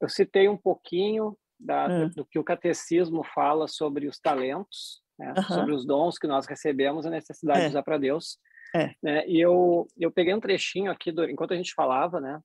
Eu 0.00 0.08
citei 0.08 0.48
um 0.48 0.56
pouquinho 0.56 1.36
da, 1.58 1.86
hum. 1.88 2.10
do 2.14 2.24
que 2.24 2.38
o 2.38 2.44
catecismo 2.44 3.24
fala 3.24 3.66
sobre 3.66 4.06
os 4.06 4.18
talentos, 4.18 5.02
né? 5.18 5.34
sobre 5.48 5.74
os 5.74 5.84
dons 5.84 6.18
que 6.18 6.26
nós 6.26 6.46
recebemos, 6.46 7.04
a 7.04 7.10
necessidade 7.10 7.60
é. 7.60 7.62
de 7.64 7.68
usar 7.70 7.82
para 7.82 7.98
Deus. 7.98 8.38
É. 8.74 8.94
Né? 9.02 9.26
E 9.26 9.40
eu, 9.40 9.86
eu 9.96 10.10
peguei 10.10 10.34
um 10.34 10.40
trechinho 10.40 10.90
aqui, 10.90 11.10
do, 11.10 11.24
enquanto 11.24 11.52
a 11.52 11.56
gente 11.56 11.74
falava, 11.74 12.20
né? 12.20 12.40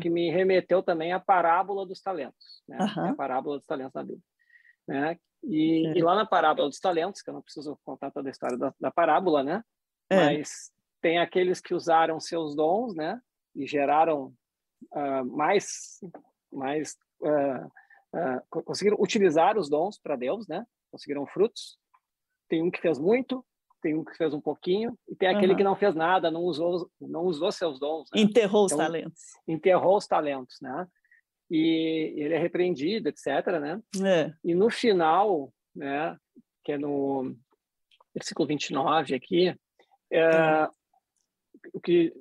que 0.00 0.10
me 0.10 0.30
remeteu 0.30 0.82
também 0.82 1.12
à 1.12 1.20
parábola 1.20 1.86
dos 1.86 2.00
talentos, 2.00 2.62
né? 2.68 2.76
É 2.78 3.08
a 3.08 3.14
parábola 3.14 3.56
dos 3.56 3.66
talentos 3.66 3.94
na 3.94 4.02
Bíblia. 4.02 4.22
Né? 4.86 5.18
E, 5.44 5.86
é. 5.86 5.98
e, 5.98 6.02
lá 6.02 6.14
na 6.14 6.26
parábola 6.26 6.68
dos 6.68 6.78
talentos, 6.78 7.22
que 7.22 7.30
eu 7.30 7.34
não 7.34 7.42
preciso 7.42 7.78
contar 7.84 8.10
toda 8.10 8.28
a 8.28 8.30
história 8.30 8.58
da, 8.58 8.74
da 8.78 8.90
parábola, 8.90 9.42
né? 9.42 9.62
É. 10.10 10.16
Mas 10.16 10.70
tem 11.00 11.18
aqueles 11.18 11.60
que 11.60 11.74
usaram 11.74 12.20
seus 12.20 12.54
dons, 12.54 12.94
né? 12.94 13.20
E 13.56 13.66
geraram 13.66 14.32
uh, 14.94 15.24
mais, 15.24 16.00
mais 16.52 16.96
uh, 17.22 17.70
uh, 18.14 18.62
conseguiram 18.62 18.96
utilizar 19.00 19.58
os 19.58 19.68
dons 19.68 19.98
para 19.98 20.16
Deus, 20.16 20.46
né? 20.46 20.64
Conseguiram 20.90 21.26
frutos. 21.26 21.78
Tem 22.48 22.62
um 22.62 22.70
que 22.70 22.80
fez 22.80 22.98
muito, 22.98 23.44
tem 23.80 23.94
um 23.96 24.04
que 24.04 24.16
fez 24.16 24.34
um 24.34 24.40
pouquinro 24.40 24.98
e 25.08 25.16
tem 25.16 25.28
aquele 25.28 25.52
uhum. 25.52 25.56
que 25.56 25.64
não 25.64 25.76
fez 25.76 25.94
nada, 25.94 26.30
não 26.30 26.42
usou, 26.42 26.88
não 27.00 27.24
usou 27.24 27.50
seus 27.50 27.78
dons. 27.78 28.08
Né? 28.14 28.20
Enterrou 28.20 28.66
então, 28.66 28.78
os 28.78 28.84
talentos. 28.84 29.22
Enterrou 29.48 29.96
os 29.96 30.06
talentos, 30.06 30.56
né? 30.60 30.86
E 31.50 32.14
ele 32.16 32.34
é 32.34 32.38
repreendido, 32.38 33.08
etc. 33.08 33.26
Né? 33.60 33.82
É. 34.04 34.32
E 34.44 34.54
no 34.54 34.70
final, 34.70 35.52
né? 35.74 36.16
Que 36.64 36.72
é 36.72 36.78
no 36.78 37.34
versículo 38.14 38.46
29 38.46 39.14
aqui, 39.14 39.54
é, 40.10 40.62
uhum. 40.62 40.68
o 41.72 41.80
que 41.80 42.12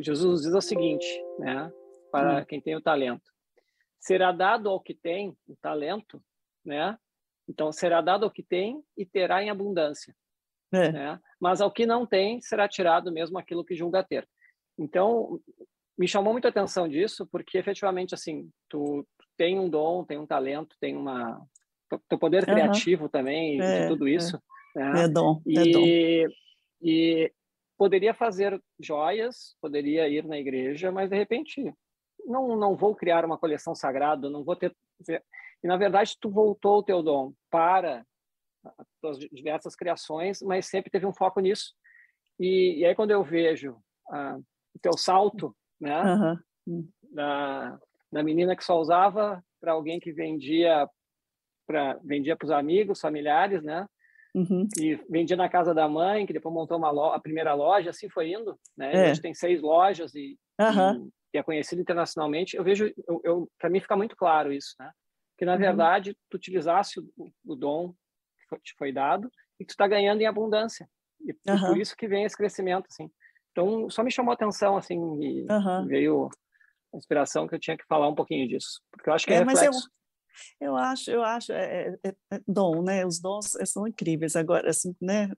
Jesus 0.00 0.42
diz 0.42 0.52
é 0.52 0.58
o 0.58 0.62
seguinte, 0.62 1.06
né? 1.38 1.72
Para 2.12 2.38
uhum. 2.38 2.44
quem 2.44 2.60
tem 2.60 2.76
o 2.76 2.82
talento 2.82 3.29
será 4.00 4.32
dado 4.32 4.68
ao 4.68 4.80
que 4.80 4.94
tem 4.94 5.36
o 5.46 5.54
talento, 5.60 6.22
né? 6.64 6.98
Então 7.48 7.70
será 7.70 8.00
dado 8.00 8.24
ao 8.24 8.30
que 8.30 8.42
tem 8.42 8.82
e 8.96 9.04
terá 9.04 9.42
em 9.42 9.50
abundância, 9.50 10.16
é. 10.72 10.90
né? 10.90 11.20
Mas 11.38 11.60
ao 11.60 11.70
que 11.70 11.84
não 11.84 12.06
tem 12.06 12.40
será 12.40 12.66
tirado 12.66 13.12
mesmo 13.12 13.38
aquilo 13.38 13.64
que 13.64 13.76
julga 13.76 14.02
ter. 14.02 14.26
Então 14.78 15.38
me 15.98 16.08
chamou 16.08 16.32
muito 16.32 16.46
a 16.46 16.48
atenção 16.48 16.88
disso 16.88 17.28
porque 17.30 17.58
efetivamente 17.58 18.14
assim 18.14 18.48
tu 18.68 19.06
tem 19.36 19.58
um 19.58 19.68
dom, 19.68 20.04
tem 20.04 20.18
um 20.18 20.26
talento, 20.26 20.76
tem 20.80 20.96
uma 20.96 21.40
teu 22.08 22.18
poder 22.18 22.48
uhum. 22.48 22.54
criativo 22.54 23.08
também 23.08 23.60
é, 23.60 23.82
de 23.82 23.88
tudo 23.88 24.08
é. 24.08 24.12
isso. 24.12 24.40
É, 24.76 24.92
né? 24.92 25.04
é 25.04 25.08
dom, 25.08 25.42
e, 25.44 25.58
é 25.58 25.64
dom. 25.72 26.34
E 26.82 27.32
poderia 27.76 28.14
fazer 28.14 28.62
joias, 28.78 29.56
poderia 29.60 30.08
ir 30.08 30.24
na 30.24 30.38
igreja, 30.38 30.92
mas 30.92 31.10
de 31.10 31.16
repente 31.16 31.74
não, 32.26 32.56
não 32.56 32.76
vou 32.76 32.94
criar 32.94 33.24
uma 33.24 33.38
coleção 33.38 33.74
sagrada, 33.74 34.30
não 34.30 34.44
vou 34.44 34.56
ter. 34.56 34.74
E 35.08 35.66
na 35.66 35.76
verdade, 35.76 36.16
tu 36.20 36.30
voltou 36.30 36.78
o 36.78 36.82
teu 36.82 37.02
dom 37.02 37.32
para 37.50 38.04
as 38.64 38.86
tuas 39.00 39.18
diversas 39.18 39.74
criações, 39.74 40.42
mas 40.42 40.66
sempre 40.66 40.90
teve 40.90 41.06
um 41.06 41.12
foco 41.12 41.40
nisso. 41.40 41.74
E, 42.38 42.78
e 42.78 42.84
aí, 42.84 42.94
quando 42.94 43.10
eu 43.10 43.22
vejo 43.22 43.76
ah, 44.10 44.38
o 44.74 44.78
teu 44.80 44.96
salto, 44.96 45.54
né, 45.80 46.38
uhum. 46.66 46.88
da, 47.12 47.78
da 48.12 48.22
menina 48.22 48.56
que 48.56 48.64
só 48.64 48.78
usava 48.78 49.42
para 49.60 49.72
alguém 49.72 50.00
que 50.00 50.12
vendia 50.12 50.88
para 51.66 52.00
vendia 52.02 52.36
os 52.42 52.50
amigos, 52.50 53.00
familiares, 53.00 53.62
né? 53.62 53.86
Uhum. 54.34 54.66
E 54.78 54.96
vendia 55.08 55.36
na 55.36 55.48
casa 55.48 55.72
da 55.72 55.88
mãe, 55.88 56.26
que 56.26 56.32
depois 56.32 56.52
montou 56.52 56.76
uma 56.76 56.90
loja, 56.90 57.16
a 57.16 57.20
primeira 57.20 57.54
loja, 57.54 57.90
assim 57.90 58.08
foi 58.08 58.32
indo, 58.32 58.58
né? 58.76 58.92
É. 58.92 59.02
A 59.02 59.06
gente 59.08 59.22
tem 59.22 59.34
seis 59.34 59.62
lojas 59.62 60.14
e, 60.14 60.36
uhum. 60.60 61.10
E, 61.32 61.38
é 61.38 61.42
conhecido 61.42 61.80
internacionalmente, 61.80 62.56
eu 62.56 62.64
vejo, 62.64 62.92
eu, 63.08 63.20
eu 63.24 63.50
para 63.58 63.70
mim 63.70 63.80
fica 63.80 63.96
muito 63.96 64.16
claro 64.16 64.52
isso, 64.52 64.74
né? 64.78 64.90
que 65.38 65.44
na 65.44 65.52
uhum. 65.52 65.58
verdade 65.58 66.16
tu 66.28 66.36
utilizasse 66.36 67.00
o, 67.00 67.32
o 67.46 67.56
dom 67.56 67.94
que 68.48 68.60
te 68.60 68.74
foi 68.76 68.92
dado 68.92 69.30
e 69.58 69.64
tu 69.64 69.70
está 69.70 69.88
ganhando 69.88 70.20
em 70.20 70.26
abundância. 70.26 70.88
E, 71.20 71.32
uhum. 71.50 71.60
por 71.68 71.78
isso 71.78 71.96
que 71.96 72.08
vem 72.08 72.24
esse 72.24 72.36
crescimento, 72.36 72.86
assim. 72.90 73.10
Então, 73.52 73.88
só 73.90 74.02
me 74.02 74.10
chamou 74.10 74.30
a 74.32 74.34
atenção, 74.34 74.76
assim, 74.76 74.98
e 75.20 75.46
uhum. 75.50 75.86
veio 75.86 76.28
a 76.92 76.96
inspiração 76.96 77.46
que 77.48 77.54
eu 77.54 77.58
tinha 77.58 77.76
que 77.76 77.86
falar 77.86 78.08
um 78.08 78.14
pouquinho 78.14 78.46
disso, 78.48 78.80
porque 78.90 79.08
eu 79.08 79.14
acho 79.14 79.26
que 79.26 79.32
é, 79.32 79.36
é 79.36 79.44
reflexo. 79.44 79.88
Eu 80.60 80.76
acho, 80.76 81.10
eu 81.10 81.22
acho, 81.22 81.52
é, 81.52 81.96
é, 82.04 82.14
é, 82.32 82.40
dom, 82.46 82.82
né? 82.82 83.04
Os 83.06 83.20
dons 83.20 83.54
é, 83.56 83.64
são 83.64 83.86
incríveis. 83.86 84.36
Agora, 84.36 84.70
assim, 84.70 84.94
né? 85.00 85.30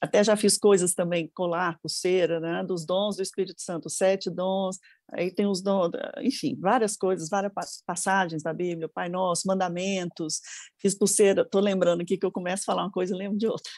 Até 0.00 0.22
já 0.24 0.36
fiz 0.36 0.58
coisas 0.58 0.94
também, 0.94 1.30
colar, 1.34 1.78
pulseira, 1.80 2.40
né? 2.40 2.64
Dos 2.64 2.84
dons 2.84 3.16
do 3.16 3.22
Espírito 3.22 3.60
Santo, 3.60 3.88
sete 3.88 4.30
dons. 4.30 4.78
Aí 5.12 5.32
tem 5.32 5.46
os 5.46 5.62
dons, 5.62 5.90
enfim, 6.20 6.56
várias 6.58 6.96
coisas, 6.96 7.28
várias 7.28 7.52
passagens 7.86 8.42
da 8.42 8.52
Bíblia, 8.52 8.88
Pai 8.88 9.08
Nosso, 9.08 9.46
mandamentos. 9.46 10.40
Fiz 10.78 10.96
pulseira, 10.96 11.44
tô 11.48 11.60
lembrando 11.60 12.02
aqui 12.02 12.16
que 12.16 12.26
eu 12.26 12.32
começo 12.32 12.62
a 12.62 12.66
falar 12.66 12.84
uma 12.84 12.92
coisa 12.92 13.14
e 13.14 13.18
lembro 13.18 13.38
de 13.38 13.46
outra. 13.46 13.72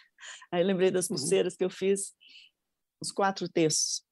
Aí 0.52 0.62
lembrei 0.62 0.90
das 0.90 1.08
uhum. 1.08 1.16
pulseiras 1.16 1.56
que 1.56 1.64
eu 1.64 1.70
fiz, 1.70 2.12
os 3.00 3.10
quatro 3.10 3.48
textos 3.48 4.04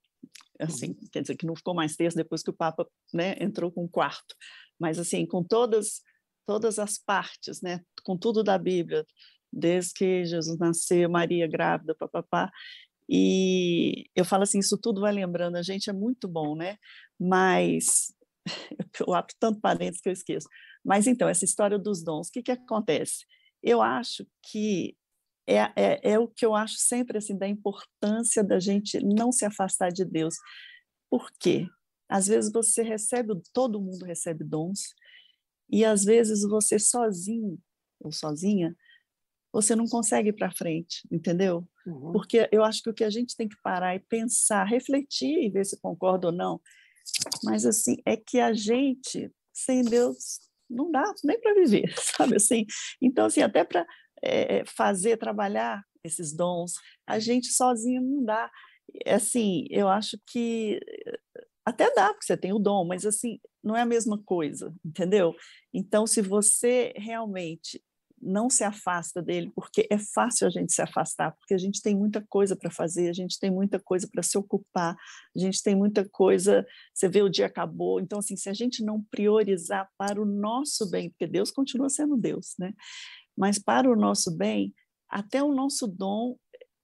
assim, 0.60 0.88
uhum. 0.88 1.08
quer 1.10 1.22
dizer 1.22 1.36
que 1.36 1.46
não 1.46 1.56
ficou 1.56 1.74
mais 1.74 1.96
texto 1.96 2.16
depois 2.16 2.42
que 2.42 2.50
o 2.50 2.54
Papa 2.54 2.86
né, 3.12 3.34
entrou 3.40 3.72
com 3.72 3.84
o 3.84 3.88
quarto, 3.88 4.34
mas 4.80 4.98
assim, 4.98 5.26
com 5.26 5.44
todas 5.44 6.00
todas 6.46 6.80
as 6.80 6.98
partes, 6.98 7.62
né, 7.62 7.80
com 8.02 8.16
tudo 8.16 8.42
da 8.42 8.58
Bíblia, 8.58 9.06
desde 9.52 9.94
que 9.94 10.24
Jesus 10.24 10.58
nasceu, 10.58 11.08
Maria 11.08 11.46
grávida, 11.46 11.94
papapá, 11.94 12.50
e 13.08 14.06
eu 14.16 14.24
falo 14.24 14.42
assim, 14.42 14.58
isso 14.58 14.76
tudo 14.76 15.00
vai 15.00 15.12
lembrando 15.12 15.56
a 15.56 15.62
gente, 15.62 15.90
é 15.90 15.92
muito 15.92 16.26
bom, 16.26 16.56
né, 16.56 16.76
mas, 17.20 18.12
eu 19.06 19.14
abro 19.14 19.32
tanto 19.38 19.60
parênteses 19.60 20.00
que 20.00 20.08
eu 20.08 20.12
esqueço, 20.12 20.48
mas 20.84 21.06
então, 21.06 21.28
essa 21.28 21.44
história 21.44 21.78
dos 21.78 22.02
dons, 22.02 22.28
o 22.28 22.32
que 22.32 22.42
que 22.42 22.50
acontece? 22.50 23.24
Eu 23.62 23.80
acho 23.80 24.26
que 24.42 24.96
é, 25.46 25.58
é, 25.76 26.12
é, 26.12 26.18
o 26.18 26.28
que 26.28 26.44
eu 26.44 26.54
acho 26.54 26.76
sempre 26.78 27.18
assim 27.18 27.36
da 27.36 27.46
importância 27.46 28.42
da 28.42 28.58
gente 28.58 28.98
não 29.04 29.32
se 29.32 29.44
afastar 29.44 29.90
de 29.90 30.04
Deus. 30.04 30.34
Por 31.10 31.28
quê? 31.38 31.66
Às 32.10 32.26
vezes 32.26 32.50
você 32.52 32.82
recebe, 32.82 33.32
todo 33.52 33.80
mundo 33.80 34.04
recebe 34.04 34.42
dons, 34.42 34.94
e 35.70 35.84
às 35.84 36.04
vezes 36.04 36.42
você 36.42 36.78
sozinho 36.78 37.56
ou 38.00 38.10
sozinha, 38.10 38.74
você 39.52 39.76
não 39.76 39.86
consegue 39.86 40.30
ir 40.30 40.32
para 40.32 40.50
frente, 40.50 41.06
entendeu? 41.10 41.66
Uhum. 41.86 42.12
Porque 42.12 42.48
eu 42.50 42.64
acho 42.64 42.82
que 42.82 42.90
o 42.90 42.94
que 42.94 43.04
a 43.04 43.10
gente 43.10 43.36
tem 43.36 43.48
que 43.48 43.60
parar 43.62 43.94
e 43.94 44.00
pensar, 44.00 44.64
refletir 44.64 45.44
e 45.44 45.50
ver 45.50 45.64
se 45.64 45.80
concorda 45.80 46.28
ou 46.28 46.32
não, 46.32 46.60
mas 47.44 47.64
assim, 47.64 47.96
é 48.04 48.16
que 48.16 48.40
a 48.40 48.52
gente, 48.52 49.30
sem 49.52 49.82
Deus, 49.82 50.40
não 50.68 50.90
dá 50.90 51.12
nem 51.24 51.40
para 51.40 51.54
viver, 51.54 51.92
sabe 51.98 52.36
assim? 52.36 52.66
Então, 53.00 53.26
assim, 53.26 53.42
até 53.42 53.64
para 53.64 53.86
é, 54.22 54.64
fazer, 54.64 55.16
trabalhar 55.16 55.82
esses 56.02 56.34
dons, 56.34 56.72
a 57.06 57.18
gente 57.18 57.48
sozinho 57.48 58.02
não 58.02 58.24
dá. 58.24 58.50
Assim, 59.06 59.66
eu 59.70 59.88
acho 59.88 60.18
que 60.26 60.80
até 61.64 61.92
dá, 61.94 62.08
porque 62.08 62.26
você 62.26 62.36
tem 62.36 62.52
o 62.52 62.58
dom, 62.58 62.86
mas 62.86 63.04
assim, 63.04 63.38
não 63.62 63.76
é 63.76 63.82
a 63.82 63.86
mesma 63.86 64.20
coisa, 64.24 64.74
entendeu? 64.84 65.34
Então, 65.72 66.06
se 66.06 66.22
você 66.22 66.92
realmente 66.96 67.82
não 68.20 68.50
se 68.50 68.62
afasta 68.62 69.22
dele, 69.22 69.50
porque 69.54 69.86
é 69.90 69.98
fácil 69.98 70.46
a 70.46 70.50
gente 70.50 70.72
se 70.72 70.82
afastar, 70.82 71.32
porque 71.32 71.54
a 71.54 71.58
gente 71.58 71.80
tem 71.80 71.96
muita 71.96 72.24
coisa 72.28 72.54
para 72.54 72.70
fazer, 72.70 73.08
a 73.08 73.12
gente 73.12 73.38
tem 73.38 73.50
muita 73.50 73.80
coisa 73.80 74.06
para 74.12 74.22
se 74.22 74.36
ocupar, 74.36 74.94
a 75.34 75.38
gente 75.38 75.62
tem 75.62 75.74
muita 75.74 76.06
coisa, 76.08 76.66
você 76.92 77.08
vê 77.08 77.22
o 77.22 77.30
dia 77.30 77.46
acabou, 77.46 77.98
então 77.98 78.18
assim, 78.18 78.36
se 78.36 78.50
a 78.50 78.52
gente 78.52 78.84
não 78.84 79.02
priorizar 79.10 79.88
para 79.96 80.20
o 80.20 80.26
nosso 80.26 80.90
bem, 80.90 81.10
porque 81.10 81.26
Deus 81.26 81.50
continua 81.50 81.88
sendo 81.88 82.16
Deus, 82.16 82.54
né? 82.58 82.74
Mas 83.36 83.58
para 83.58 83.90
o 83.90 83.96
nosso 83.96 84.36
bem, 84.36 84.74
até 85.08 85.42
o 85.42 85.54
nosso 85.54 85.86
dom, 85.86 86.36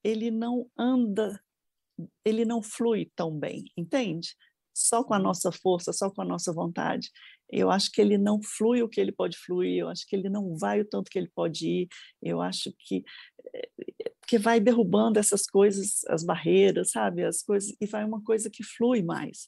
ele 0.03 0.31
não 0.31 0.67
anda, 0.77 1.39
ele 2.25 2.45
não 2.45 2.63
flui 2.63 3.11
tão 3.15 3.37
bem, 3.37 3.65
entende? 3.77 4.35
Só 4.77 5.03
com 5.03 5.13
a 5.13 5.19
nossa 5.19 5.51
força, 5.51 5.91
só 5.91 6.09
com 6.09 6.21
a 6.21 6.25
nossa 6.25 6.53
vontade. 6.53 7.09
Eu 7.49 7.71
acho 7.71 7.91
que 7.91 8.01
ele 8.01 8.17
não 8.17 8.41
flui 8.41 8.81
o 8.83 8.89
que 8.89 8.99
ele 8.99 9.11
pode 9.11 9.37
fluir, 9.37 9.79
eu 9.79 9.89
acho 9.89 10.05
que 10.07 10.15
ele 10.15 10.29
não 10.29 10.57
vai 10.57 10.81
o 10.81 10.85
tanto 10.85 11.09
que 11.09 11.17
ele 11.17 11.31
pode 11.33 11.67
ir, 11.67 11.87
eu 12.21 12.41
acho 12.41 12.73
que 12.79 13.03
eh, 13.53 13.69
que 14.27 14.37
vai 14.37 14.59
derrubando 14.59 15.17
essas 15.17 15.45
coisas, 15.45 16.03
as 16.09 16.23
barreiras, 16.23 16.91
sabe, 16.91 17.23
as 17.23 17.41
coisas 17.41 17.73
e 17.79 17.85
vai 17.85 18.03
uma 18.03 18.21
coisa 18.21 18.49
que 18.49 18.61
flui 18.61 19.01
mais. 19.01 19.47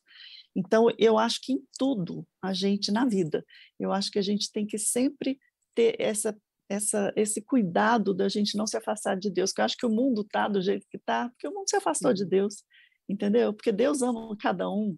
Então, 0.55 0.87
eu 0.97 1.17
acho 1.17 1.41
que 1.41 1.53
em 1.53 1.61
tudo 1.77 2.25
a 2.41 2.53
gente 2.53 2.91
na 2.91 3.05
vida, 3.05 3.45
eu 3.77 3.91
acho 3.91 4.09
que 4.09 4.19
a 4.19 4.21
gente 4.21 4.49
tem 4.51 4.65
que 4.65 4.77
sempre 4.77 5.37
ter 5.75 5.95
essa 5.99 6.35
essa, 6.69 7.11
esse 7.15 7.41
cuidado 7.41 8.13
da 8.13 8.29
gente 8.29 8.55
não 8.55 8.67
se 8.67 8.77
afastar 8.77 9.17
de 9.17 9.31
Deus, 9.31 9.51
que 9.51 9.59
eu 9.59 9.65
acho 9.65 9.75
que 9.75 9.87
o 9.87 9.89
mundo 9.89 10.21
está 10.21 10.47
do 10.47 10.61
jeito 10.61 10.85
que 10.87 10.97
está, 10.97 11.27
porque 11.29 11.47
o 11.47 11.51
mundo 11.51 11.67
se 11.67 11.75
afastou 11.75 12.13
de 12.13 12.23
Deus, 12.23 12.63
entendeu? 13.09 13.51
Porque 13.51 13.71
Deus 13.71 14.03
ama 14.03 14.37
cada 14.37 14.69
um, 14.69 14.95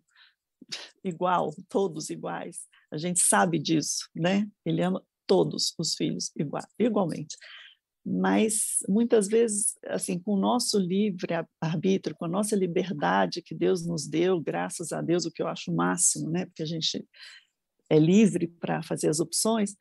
igual, 1.04 1.54
todos 1.70 2.10
iguais. 2.10 2.68
A 2.92 2.98
gente 2.98 3.20
sabe 3.20 3.58
disso, 3.58 4.10
né? 4.16 4.48
Ele 4.66 4.82
ama 4.82 5.04
todos 5.26 5.74
os 5.78 5.96
filhos 5.96 6.32
igual, 6.36 6.64
igualmente. 6.78 7.38
Mas 8.06 8.78
muitas 8.90 9.28
vezes, 9.28 9.78
assim, 9.86 10.20
com 10.20 10.34
o 10.34 10.40
nosso 10.40 10.80
livre 10.80 11.34
arbítrio, 11.62 12.16
com 12.16 12.26
a 12.26 12.30
nossa 12.30 12.56
liberdade 12.56 13.44
que 13.44 13.54
Deus 13.54 13.86
nos 13.86 14.08
deu, 14.08 14.42
graças 14.42 14.92
a 14.92 15.02
Deus, 15.02 15.26
o 15.26 15.32
que 15.32 15.42
eu 15.42 15.48
acho 15.48 15.72
o 15.72 15.76
máximo, 15.76 16.30
né? 16.30 16.46
Porque 16.46 16.64
a 16.64 16.66
gente 16.66 17.06
é 17.90 18.00
livre 18.00 18.48
para 18.48 18.82
fazer 18.82 19.10
as 19.10 19.20
opções. 19.20 19.76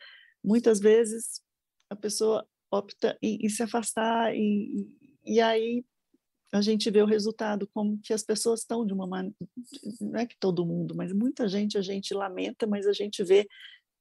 Muitas 0.45 0.81
vezes 0.81 1.41
a 1.89 1.97
pessoa 1.97 2.47
opta 2.71 3.17
em, 3.23 3.39
em 3.45 3.49
se 3.49 3.63
afastar 3.63 4.35
e, 4.37 4.87
e 5.25 5.41
aí 5.41 5.85
a 6.53 6.61
gente 6.61 6.91
vê 6.91 7.03
o 7.03 7.07
resultado, 7.07 7.69
como 7.73 8.01
que 8.01 8.13
as 8.13 8.23
pessoas 8.23 8.61
estão 8.61 8.85
de 8.85 8.93
uma 8.93 9.07
maneira, 9.07 9.37
não 10.01 10.19
é 10.19 10.27
que 10.27 10.37
todo 10.39 10.67
mundo, 10.67 10.95
mas 10.97 11.13
muita 11.13 11.49
gente 11.49 11.79
a 11.79 11.83
gente 11.83 12.13
lamenta, 12.13 12.67
mas 12.67 12.87
a 12.87 12.93
gente 12.93 13.23
vê 13.23 13.49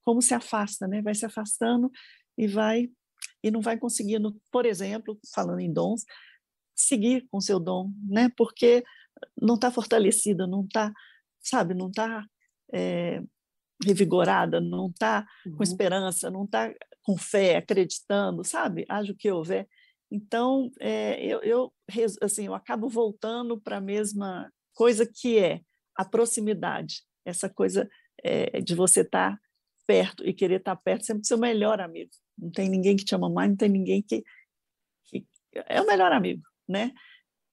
como 0.03 0.21
se 0.21 0.33
afasta, 0.33 0.87
né? 0.87 1.01
Vai 1.01 1.13
se 1.13 1.25
afastando 1.25 1.91
e 2.37 2.47
vai 2.47 2.89
e 3.43 3.51
não 3.51 3.61
vai 3.61 3.77
conseguindo, 3.77 4.35
por 4.51 4.65
exemplo, 4.65 5.19
falando 5.33 5.59
em 5.59 5.71
dons, 5.71 6.05
seguir 6.75 7.27
com 7.29 7.39
seu 7.39 7.59
dom, 7.59 7.91
né? 8.07 8.29
Porque 8.35 8.83
não 9.39 9.55
está 9.55 9.69
fortalecida, 9.71 10.47
não 10.47 10.63
está, 10.63 10.91
sabe, 11.41 11.73
não 11.73 11.87
está 11.87 12.25
é, 12.73 13.21
revigorada, 13.83 14.59
não 14.59 14.87
está 14.87 15.27
uhum. 15.45 15.57
com 15.57 15.63
esperança, 15.63 16.29
não 16.29 16.45
está 16.45 16.73
com 17.03 17.17
fé, 17.17 17.57
acreditando, 17.57 18.43
sabe? 18.43 18.85
Haja 18.89 19.11
o 19.11 19.15
que 19.15 19.31
houver. 19.31 19.67
Então, 20.11 20.71
é, 20.79 21.23
eu, 21.23 21.41
eu, 21.41 21.73
assim, 22.21 22.47
eu 22.47 22.55
acabo 22.55 22.89
voltando 22.89 23.59
para 23.59 23.77
a 23.77 23.81
mesma 23.81 24.51
coisa 24.73 25.05
que 25.05 25.37
é 25.37 25.61
a 25.95 26.03
proximidade, 26.03 27.03
essa 27.25 27.49
coisa 27.49 27.87
é, 28.23 28.59
de 28.61 28.73
você 28.73 29.01
estar 29.01 29.35
tá 29.35 29.41
perto 29.85 30.27
e 30.27 30.33
querer 30.33 30.59
estar 30.59 30.75
tá 30.75 30.81
perto 30.81 31.05
sempre 31.05 31.21
do 31.21 31.27
seu 31.27 31.37
melhor 31.37 31.79
amigo. 31.79 32.11
Não 32.37 32.51
tem 32.51 32.69
ninguém 32.69 32.95
que 32.95 33.05
te 33.05 33.13
ama 33.13 33.29
mais, 33.29 33.49
não 33.49 33.57
tem 33.57 33.69
ninguém 33.69 34.01
que, 34.01 34.23
que 35.05 35.25
é 35.53 35.81
o 35.81 35.85
melhor 35.85 36.11
amigo, 36.11 36.41
né? 36.67 36.91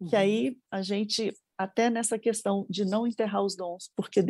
Uhum. 0.01 0.09
Que 0.09 0.17
aí 0.17 0.59
a 0.71 0.81
gente 0.81 1.33
até 1.59 1.91
nessa 1.91 2.19
questão 2.19 2.67
de 2.69 2.85
não 2.85 3.07
enterrar 3.07 3.43
os 3.43 3.57
dons, 3.57 3.91
porque 3.97 4.21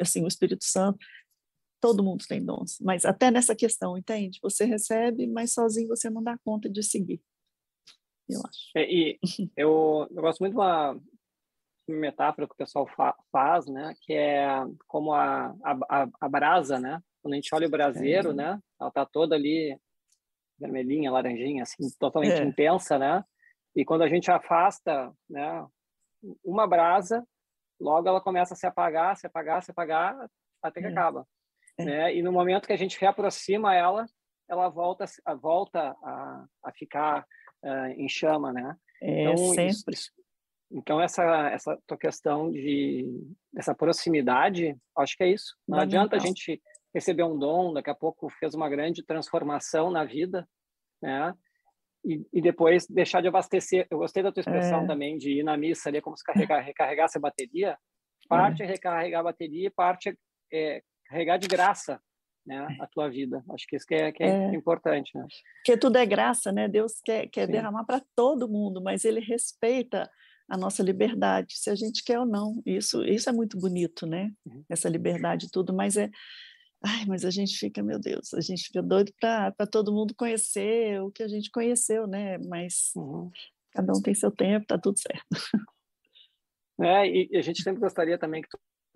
assim 0.00 0.24
o 0.24 0.28
Espírito 0.28 0.64
Santo 0.64 1.04
todo 1.80 2.02
mundo 2.02 2.24
tem 2.26 2.44
dons, 2.44 2.78
mas 2.80 3.04
até 3.04 3.30
nessa 3.30 3.54
questão, 3.54 3.98
entende? 3.98 4.38
Você 4.42 4.64
recebe, 4.64 5.26
mas 5.26 5.52
sozinho 5.52 5.88
você 5.88 6.08
não 6.08 6.22
dá 6.22 6.38
conta 6.38 6.68
de 6.68 6.82
seguir 6.82 7.20
eu 8.28 8.40
acho. 8.40 8.70
É, 8.76 8.90
e 8.90 9.18
eu, 9.56 10.06
eu 10.10 10.22
gosto 10.22 10.40
muito 10.40 10.52
de 10.52 10.58
uma, 10.58 10.98
metáfora 11.88 12.46
que 12.46 12.54
o 12.54 12.56
pessoal 12.56 12.86
fa 12.86 13.14
faz, 13.30 13.66
né? 13.66 13.94
Que 14.00 14.12
é 14.12 14.48
como 14.86 15.12
a, 15.12 15.54
a, 15.64 16.08
a, 16.20 16.28
brasa, 16.28 16.78
né? 16.78 17.00
Quando 17.22 17.34
a 17.34 17.36
gente 17.36 17.54
olha 17.54 17.66
o 17.66 17.70
braseiro, 17.70 18.30
é. 18.30 18.34
né? 18.34 18.60
Ela 18.80 18.90
tá 18.90 19.06
toda 19.06 19.34
ali 19.34 19.78
vermelhinha, 20.58 21.12
laranjinha, 21.12 21.62
assim, 21.62 21.84
totalmente 21.98 22.40
é. 22.40 22.44
intensa, 22.44 22.98
né? 22.98 23.24
E 23.74 23.84
quando 23.84 24.02
a 24.02 24.08
gente 24.08 24.30
afasta, 24.30 25.12
né? 25.28 25.66
Uma 26.44 26.66
brasa, 26.66 27.24
logo 27.80 28.08
ela 28.08 28.20
começa 28.20 28.54
a 28.54 28.56
se 28.56 28.66
apagar, 28.66 29.16
se 29.16 29.26
apagar, 29.26 29.62
se 29.62 29.70
apagar, 29.70 30.16
até 30.62 30.80
que 30.80 30.86
é. 30.86 30.90
acaba. 30.90 31.26
É. 31.78 31.84
Né? 31.84 32.16
E 32.16 32.22
no 32.22 32.32
momento 32.32 32.66
que 32.66 32.72
a 32.72 32.78
gente 32.78 32.98
reaproxima 32.98 33.74
ela, 33.74 34.06
ela 34.48 34.68
volta, 34.68 35.04
volta 35.40 35.94
a, 36.02 36.46
a 36.64 36.72
ficar 36.72 37.26
uh, 37.66 38.00
em 38.00 38.08
chama, 38.08 38.52
né? 38.52 38.76
É, 39.02 39.22
então, 39.22 39.36
sempre. 39.54 39.94
Isso, 39.94 40.10
então 40.70 41.00
essa 41.00 41.22
essa 41.50 41.78
tua 41.86 41.98
questão 41.98 42.50
de 42.50 43.04
essa 43.56 43.74
proximidade, 43.74 44.76
acho 44.96 45.16
que 45.16 45.24
é 45.24 45.30
isso. 45.30 45.56
Não, 45.66 45.76
não 45.76 45.84
adianta 45.84 46.16
a 46.16 46.18
gente 46.18 46.60
receber 46.94 47.24
um 47.24 47.38
dom, 47.38 47.72
daqui 47.72 47.90
a 47.90 47.94
pouco 47.94 48.30
fez 48.30 48.54
uma 48.54 48.68
grande 48.68 49.04
transformação 49.04 49.90
na 49.90 50.04
vida, 50.04 50.48
né? 51.02 51.34
E, 52.04 52.24
e 52.32 52.40
depois 52.40 52.86
deixar 52.86 53.20
de 53.20 53.28
abastecer. 53.28 53.86
Eu 53.90 53.98
gostei 53.98 54.22
da 54.22 54.32
tua 54.32 54.40
expressão 54.40 54.84
é. 54.84 54.86
também 54.86 55.18
de 55.18 55.40
ir 55.40 55.42
na 55.42 55.56
missa 55.56 55.88
ali 55.88 56.00
como 56.00 56.16
se 56.16 56.22
carregar, 56.24 56.60
recarregar 56.60 57.06
essa 57.06 57.18
bateria. 57.18 57.76
Parte 58.28 58.62
é, 58.62 58.66
é 58.66 58.68
recarregar 58.68 59.20
a 59.20 59.24
bateria, 59.24 59.70
parte 59.70 60.08
é, 60.08 60.14
é 60.52 60.82
carregar 61.08 61.36
de 61.36 61.46
graça 61.46 62.00
né, 62.46 62.76
a 62.80 62.86
tua 62.86 63.08
vida. 63.08 63.44
Acho 63.50 63.66
que 63.66 63.76
isso 63.76 63.86
que 63.86 63.94
é, 63.94 64.12
que 64.12 64.22
é, 64.22 64.28
é. 64.28 64.54
importante, 64.54 65.10
né? 65.16 65.26
Porque 65.58 65.76
tudo 65.76 65.96
é 65.96 66.06
graça, 66.06 66.52
né? 66.52 66.68
Deus 66.68 67.00
quer, 67.04 67.26
quer 67.28 67.46
derramar 67.46 67.84
para 67.84 68.00
todo 68.14 68.48
mundo, 68.48 68.82
mas 68.82 69.04
Ele 69.04 69.20
respeita 69.20 70.08
a 70.48 70.56
nossa 70.56 70.82
liberdade, 70.82 71.56
se 71.56 71.68
a 71.68 71.74
gente 71.74 72.04
quer 72.04 72.20
ou 72.20 72.26
não. 72.26 72.62
Isso, 72.64 73.04
isso 73.04 73.28
é 73.28 73.32
muito 73.32 73.58
bonito, 73.58 74.06
né? 74.06 74.30
Uhum. 74.46 74.64
Essa 74.68 74.88
liberdade 74.88 75.46
e 75.46 75.50
tudo, 75.50 75.74
mas 75.74 75.96
é 75.96 76.08
Ai, 76.84 77.04
mas 77.06 77.24
a 77.24 77.30
gente 77.30 77.56
fica, 77.58 77.82
meu 77.82 77.98
Deus, 77.98 78.32
a 78.34 78.40
gente 78.40 78.64
fica 78.64 78.82
doido 78.82 79.12
para 79.18 79.66
todo 79.70 79.92
mundo 79.92 80.14
conhecer 80.14 81.00
o 81.02 81.10
que 81.10 81.22
a 81.22 81.28
gente 81.28 81.50
conheceu, 81.50 82.06
né? 82.06 82.38
Mas 82.38 82.92
uhum. 82.94 83.30
cada 83.72 83.92
um 83.92 84.00
tem 84.00 84.14
seu 84.14 84.30
tempo, 84.30 84.66
tá 84.66 84.78
tudo 84.78 84.98
certo. 84.98 85.26
É, 86.78 87.08
e 87.08 87.30
a 87.34 87.40
gente 87.40 87.62
sempre 87.62 87.80
gostaria 87.80 88.18
também 88.18 88.42
que 88.42 88.48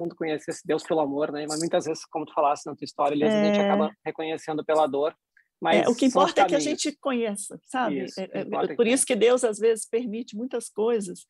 mundo 0.03 0.17
conhecesse 0.17 0.67
Deus 0.67 0.83
pelo 0.83 1.01
amor, 1.01 1.33
né? 1.33 1.47
Mas 1.49 1.61
muitas 1.61 1.85
vezes, 1.85 2.05
como 2.07 2.27
tu 2.27 2.35
falaste 2.35 2.67
na 2.67 2.75
tua 2.75 2.85
história, 2.85 3.25
é... 3.25 3.29
a 3.29 3.45
gente 3.45 3.59
é. 3.59 3.65
acaba 3.67 3.97
reconhecendo 4.05 4.65
pela 4.65 4.87
dor. 4.87 5.15
Mas 5.61 5.87
é, 5.87 5.89
o 5.89 5.95
que 5.95 6.07
importa 6.07 6.41
é 6.41 6.45
que 6.47 6.55
a 6.55 6.61
gente 6.61 6.97
conheça, 6.99 7.61
sabe? 7.67 8.05
Isso, 8.05 8.19
é, 8.19 8.31
é, 8.33 8.75
por 8.75 8.87
isso 8.87 9.05
que 9.05 9.15
Deus 9.15 9.45
às 9.45 9.59
vezes 9.59 9.87
permite 9.87 10.35
muitas 10.35 10.71
coisas 10.71 11.27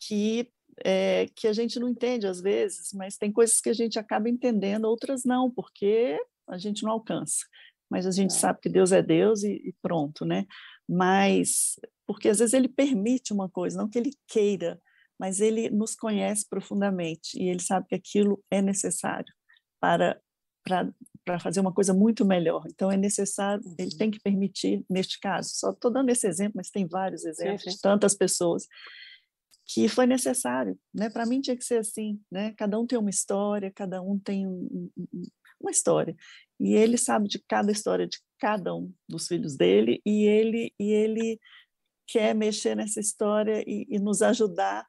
que 0.00 0.50
é, 0.84 1.26
que 1.34 1.46
a 1.46 1.52
gente 1.52 1.78
não 1.78 1.88
entende 1.88 2.26
às 2.26 2.40
vezes, 2.40 2.92
mas 2.94 3.18
tem 3.18 3.32
coisas 3.32 3.60
que 3.60 3.68
a 3.68 3.74
gente 3.74 3.98
acaba 3.98 4.28
entendendo, 4.28 4.86
outras 4.86 5.24
não, 5.24 5.50
porque 5.50 6.18
a 6.48 6.56
gente 6.56 6.84
não 6.84 6.92
alcança. 6.92 7.44
Mas 7.90 8.06
a 8.06 8.10
gente 8.10 8.30
é. 8.30 8.38
sabe 8.38 8.60
que 8.60 8.68
Deus 8.68 8.92
é 8.92 9.02
Deus 9.02 9.42
e, 9.42 9.52
e 9.52 9.74
pronto, 9.82 10.24
né? 10.24 10.46
Mas 10.88 11.78
porque 12.06 12.30
às 12.30 12.38
vezes 12.38 12.54
ele 12.54 12.68
permite 12.68 13.34
uma 13.34 13.50
coisa, 13.50 13.76
não 13.76 13.88
que 13.88 13.98
ele 13.98 14.12
queira, 14.26 14.80
mas 15.18 15.40
ele 15.40 15.68
nos 15.70 15.94
conhece 15.94 16.46
profundamente 16.48 17.38
e 17.38 17.48
ele 17.48 17.60
sabe 17.60 17.86
que 17.88 17.94
aquilo 17.94 18.42
é 18.50 18.62
necessário 18.62 19.32
para 19.80 20.20
para 21.24 21.38
fazer 21.40 21.60
uma 21.60 21.72
coisa 21.72 21.94
muito 21.94 22.26
melhor. 22.26 22.62
Então 22.66 22.92
é 22.92 22.96
necessário, 22.96 23.62
ele 23.78 23.90
uhum. 23.92 23.98
tem 23.98 24.10
que 24.10 24.20
permitir 24.20 24.84
neste 24.88 25.18
caso. 25.18 25.50
Só 25.54 25.70
estou 25.70 25.90
dando 25.90 26.10
esse 26.10 26.26
exemplo, 26.26 26.54
mas 26.56 26.70
tem 26.70 26.86
vários 26.86 27.24
exemplos 27.24 27.62
sim, 27.62 27.70
sim. 27.70 27.76
de 27.76 27.82
tantas 27.82 28.14
pessoas 28.14 28.66
que 29.66 29.88
foi 29.88 30.06
necessário, 30.06 30.78
né? 30.94 31.10
Para 31.10 31.26
mim 31.26 31.40
tinha 31.40 31.56
que 31.56 31.64
ser 31.64 31.78
assim, 31.78 32.20
né? 32.30 32.54
Cada 32.56 32.78
um 32.78 32.86
tem 32.86 32.98
uma 32.98 33.10
história, 33.10 33.70
cada 33.70 34.00
um 34.00 34.18
tem 34.18 34.46
um, 34.46 34.90
uma 35.60 35.70
história 35.70 36.16
e 36.58 36.74
ele 36.74 36.96
sabe 36.96 37.28
de 37.28 37.38
cada 37.46 37.70
história 37.70 38.06
de 38.06 38.18
cada 38.38 38.74
um 38.74 38.92
dos 39.08 39.26
filhos 39.26 39.56
dele 39.56 40.00
e 40.06 40.24
ele 40.24 40.72
e 40.78 40.92
ele 40.92 41.38
quer 42.08 42.34
mexer 42.34 42.74
nessa 42.74 42.98
história 42.98 43.62
e, 43.66 43.86
e 43.88 43.98
nos 43.98 44.22
ajudar 44.22 44.86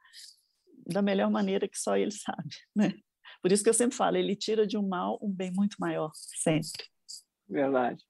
da 0.88 1.02
melhor 1.02 1.30
maneira 1.30 1.68
que 1.68 1.78
só 1.78 1.98
ele 1.98 2.12
sabe, 2.16 2.56
né? 2.76 2.94
Por 3.42 3.52
isso 3.52 3.64
que 3.64 3.70
eu 3.70 3.74
sempre 3.74 3.96
falo, 3.96 4.18
ele 4.18 4.36
tira 4.36 4.66
de 4.66 4.78
um 4.78 4.88
mal 4.88 5.20
um 5.22 5.32
bem 5.32 5.52
muito 5.54 5.76
maior, 5.80 6.12
sempre. 6.14 6.86
Verdade. 7.48 8.04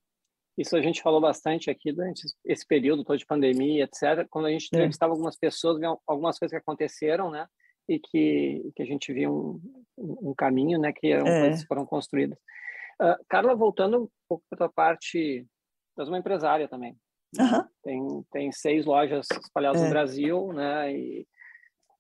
Isso 0.57 0.76
a 0.76 0.82
gente 0.82 1.01
falou 1.01 1.22
bastante 1.22 1.70
aqui 1.70 1.91
durante 1.91 2.24
esse 2.43 2.68
período 2.68 3.03
todo 3.03 3.18
de 3.18 3.26
pandemia, 3.26 3.86
etc. 3.86 4.28
Quando 4.30 4.47
a 4.47 4.51
gente 4.51 4.68
é. 4.74 4.76
entrevistava 4.76 5.12
é. 5.12 5.14
algumas 5.14 5.38
pessoas, 5.38 5.80
algumas 6.05 6.38
coisas 6.38 6.51
que 6.51 6.62
aconteceram, 6.62 7.32
né? 7.32 7.47
E 7.88 7.97
que, 7.97 8.72
que 8.76 8.84
a 8.84 8.86
gente 8.86 9.14
viu 9.14 9.62
um, 9.97 10.30
um 10.32 10.34
caminho, 10.36 10.78
né? 10.78 10.91
Que 10.91 11.07
eram 11.14 11.28
é. 11.28 11.41
coisas 11.41 11.62
que 11.62 11.68
foram 11.68 11.86
construídas. 11.86 12.38
Uh, 13.01 13.16
Carla, 13.30 13.55
voltando 13.55 14.03
um 14.03 14.10
pouco 14.28 14.43
para 14.49 14.57
a 14.57 14.68
tua 14.68 14.70
parte, 14.70 15.47
tu 15.95 16.01
és 16.01 16.10
uma 16.10 16.18
empresária 16.18 16.68
também. 16.68 16.97
Uhum. 17.38 17.64
Tem, 17.84 18.26
tem 18.32 18.52
seis 18.52 18.86
lojas 18.86 19.28
espalhadas 19.32 19.82
é. 19.82 19.84
no 19.86 19.90
Brasil, 19.90 20.54
né? 20.54 20.94
E, 20.94 21.28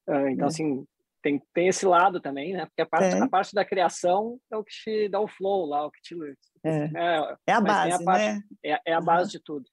uh, 0.07 0.27
então, 0.27 0.45
é. 0.45 0.47
assim, 0.47 0.85
tem, 1.21 1.41
tem 1.53 1.67
esse 1.67 1.85
lado 1.85 2.19
também, 2.19 2.53
né? 2.53 2.65
Porque 2.65 2.81
a 2.81 2.85
parte, 2.85 3.15
é. 3.15 3.19
a 3.19 3.29
parte 3.29 3.53
da 3.53 3.65
criação 3.65 4.39
é 4.51 4.57
o 4.57 4.63
que 4.63 4.71
te 4.71 5.09
dá 5.09 5.19
o 5.19 5.27
flow 5.27 5.65
lá, 5.65 5.85
o 5.85 5.91
que 5.91 6.01
te. 6.01 6.15
É, 6.63 6.85
é, 6.95 7.35
é 7.47 7.53
a 7.53 7.61
base, 7.61 7.93
a 7.93 8.03
parte, 8.03 8.25
né? 8.25 8.43
É, 8.63 8.79
é 8.87 8.93
a 8.93 9.01
base 9.01 9.25
uhum. 9.25 9.31
de 9.31 9.43
tudo. 9.43 9.65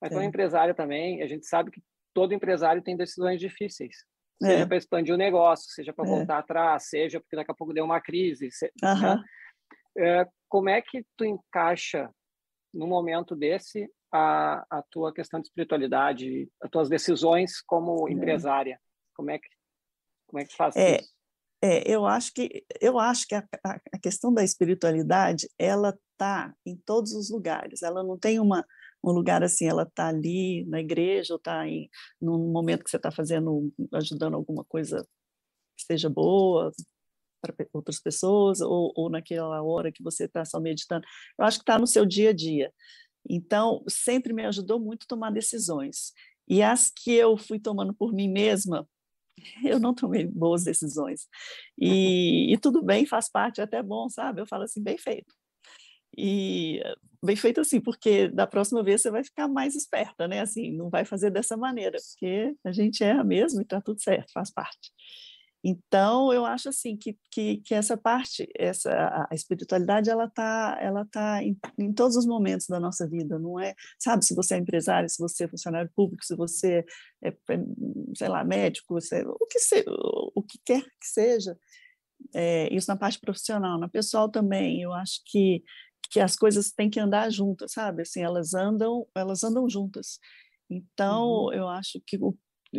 Mas 0.00 0.10
como 0.10 0.22
é. 0.22 0.26
empresário 0.26 0.74
também, 0.74 1.22
a 1.22 1.26
gente 1.26 1.46
sabe 1.46 1.70
que 1.70 1.82
todo 2.12 2.34
empresário 2.34 2.82
tem 2.82 2.96
decisões 2.96 3.40
difíceis. 3.40 3.96
Seja 4.42 4.64
é. 4.64 4.66
para 4.66 4.76
expandir 4.76 5.14
o 5.14 5.18
negócio, 5.18 5.70
seja 5.70 5.92
para 5.92 6.04
é. 6.06 6.08
voltar 6.08 6.38
atrás, 6.38 6.88
seja 6.88 7.20
porque 7.20 7.36
daqui 7.36 7.50
a 7.50 7.54
pouco 7.54 7.72
deu 7.72 7.84
uma 7.84 8.00
crise. 8.00 8.50
Se, 8.50 8.70
uhum. 8.82 9.22
né? 9.96 10.26
como 10.48 10.68
é 10.68 10.82
que 10.82 11.04
tu 11.16 11.24
encaixa, 11.24 12.10
no 12.72 12.86
momento 12.86 13.36
desse, 13.36 13.88
a, 14.16 14.64
a 14.70 14.82
tua 14.82 15.12
questão 15.12 15.40
de 15.40 15.48
espiritualidade, 15.48 16.48
as 16.62 16.70
tuas 16.70 16.88
decisões 16.88 17.60
como 17.60 18.08
empresária? 18.08 18.80
Como 19.12 19.30
é 19.30 19.38
que 19.40 19.48
como 20.28 20.40
é 20.40 20.44
que 20.46 20.54
faz 20.54 20.76
é, 20.76 21.00
isso? 21.00 21.12
É, 21.62 21.90
eu 21.90 22.06
acho 22.06 22.32
que 22.32 22.64
eu 22.80 22.98
acho 22.98 23.26
que 23.26 23.34
a, 23.34 23.44
a 23.64 23.98
questão 24.00 24.32
da 24.32 24.44
espiritualidade 24.44 25.48
ela 25.58 25.98
está 26.12 26.54
em 26.64 26.76
todos 26.76 27.12
os 27.12 27.28
lugares. 27.28 27.82
Ela 27.82 28.04
não 28.04 28.16
tem 28.16 28.38
uma 28.38 28.64
um 29.02 29.10
lugar 29.10 29.42
assim, 29.42 29.66
ela 29.66 29.82
está 29.82 30.08
ali 30.08 30.64
na 30.66 30.80
igreja 30.80 31.34
ou 31.34 31.38
está 31.38 31.66
em 31.66 31.90
num 32.20 32.52
momento 32.52 32.84
que 32.84 32.90
você 32.90 32.96
está 32.96 33.10
fazendo, 33.10 33.72
ajudando 33.92 34.34
alguma 34.34 34.64
coisa 34.64 35.06
que 35.76 35.84
seja 35.84 36.08
boa 36.08 36.70
para 37.42 37.54
outras 37.72 38.00
pessoas 38.00 38.60
ou, 38.60 38.92
ou 38.96 39.10
naquela 39.10 39.62
hora 39.62 39.92
que 39.92 40.02
você 40.02 40.24
está 40.24 40.44
só 40.44 40.60
meditando. 40.60 41.04
Eu 41.38 41.44
acho 41.44 41.58
que 41.58 41.62
está 41.62 41.78
no 41.78 41.86
seu 41.86 42.06
dia 42.06 42.30
a 42.30 42.32
dia. 42.32 42.72
Então, 43.28 43.82
sempre 43.88 44.32
me 44.32 44.44
ajudou 44.46 44.78
muito 44.78 45.06
tomar 45.06 45.30
decisões. 45.30 46.12
E 46.48 46.62
as 46.62 46.90
que 46.90 47.12
eu 47.12 47.36
fui 47.36 47.58
tomando 47.58 47.94
por 47.94 48.12
mim 48.12 48.28
mesma, 48.28 48.86
eu 49.64 49.78
não 49.78 49.94
tomei 49.94 50.26
boas 50.26 50.64
decisões. 50.64 51.26
E, 51.78 52.52
e, 52.52 52.58
tudo 52.58 52.82
bem, 52.82 53.06
faz 53.06 53.30
parte, 53.30 53.60
é 53.60 53.64
até 53.64 53.82
bom, 53.82 54.08
sabe? 54.08 54.40
Eu 54.40 54.46
falo 54.46 54.64
assim, 54.64 54.82
bem 54.82 54.98
feito. 54.98 55.34
E 56.16 56.80
bem 57.24 57.34
feito 57.34 57.60
assim, 57.60 57.80
porque 57.80 58.28
da 58.28 58.46
próxima 58.46 58.82
vez 58.84 59.02
você 59.02 59.10
vai 59.10 59.24
ficar 59.24 59.48
mais 59.48 59.74
esperta, 59.74 60.28
né? 60.28 60.40
Assim, 60.40 60.72
não 60.72 60.90
vai 60.90 61.04
fazer 61.04 61.30
dessa 61.30 61.56
maneira, 61.56 61.98
porque 61.98 62.54
a 62.64 62.72
gente 62.72 63.02
erra 63.02 63.24
mesmo 63.24 63.60
e 63.62 63.64
tá 63.64 63.80
tudo 63.80 64.00
certo, 64.00 64.30
faz 64.32 64.50
parte. 64.50 64.92
Então, 65.66 66.30
eu 66.30 66.44
acho 66.44 66.68
assim 66.68 66.94
que, 66.94 67.16
que, 67.30 67.56
que 67.56 67.74
essa 67.74 67.96
parte, 67.96 68.46
essa 68.54 69.26
a 69.30 69.34
espiritualidade, 69.34 70.10
ela 70.10 70.28
tá, 70.28 70.76
ela 70.78 71.06
tá 71.10 71.42
em, 71.42 71.58
em, 71.78 71.90
todos 71.90 72.16
os 72.16 72.26
momentos 72.26 72.66
da 72.66 72.78
nossa 72.78 73.08
vida, 73.08 73.38
não 73.38 73.58
é? 73.58 73.74
Sabe, 73.98 74.26
se 74.26 74.34
você 74.34 74.56
é 74.56 74.58
empresário, 74.58 75.08
se 75.08 75.18
você 75.18 75.44
é 75.44 75.48
funcionário 75.48 75.90
público, 75.96 76.22
se 76.22 76.36
você 76.36 76.84
é, 77.22 77.30
é 77.30 77.58
sei 78.14 78.28
lá, 78.28 78.44
médico, 78.44 78.92
você, 78.92 79.22
o 79.22 79.46
que 79.46 79.58
se, 79.58 79.82
o 79.88 80.42
que 80.42 80.58
quer 80.66 80.82
que 80.82 81.06
seja, 81.06 81.56
é, 82.34 82.72
isso 82.74 82.90
na 82.90 82.96
parte 82.96 83.18
profissional, 83.18 83.78
na 83.78 83.88
pessoal 83.88 84.30
também, 84.30 84.82
eu 84.82 84.92
acho 84.92 85.22
que 85.24 85.62
que 86.10 86.20
as 86.20 86.36
coisas 86.36 86.70
têm 86.70 86.90
que 86.90 87.00
andar 87.00 87.30
juntas, 87.30 87.72
sabe? 87.72 88.02
Assim, 88.02 88.22
elas 88.22 88.54
andam, 88.54 89.04
elas 89.16 89.42
andam 89.42 89.68
juntas. 89.68 90.20
Então, 90.70 91.46
uhum. 91.46 91.52
eu 91.52 91.66
acho 91.66 92.00
que 92.06 92.18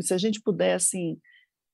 se 0.01 0.13
a 0.13 0.17
gente 0.17 0.41
puder 0.41 0.75
assim 0.75 1.19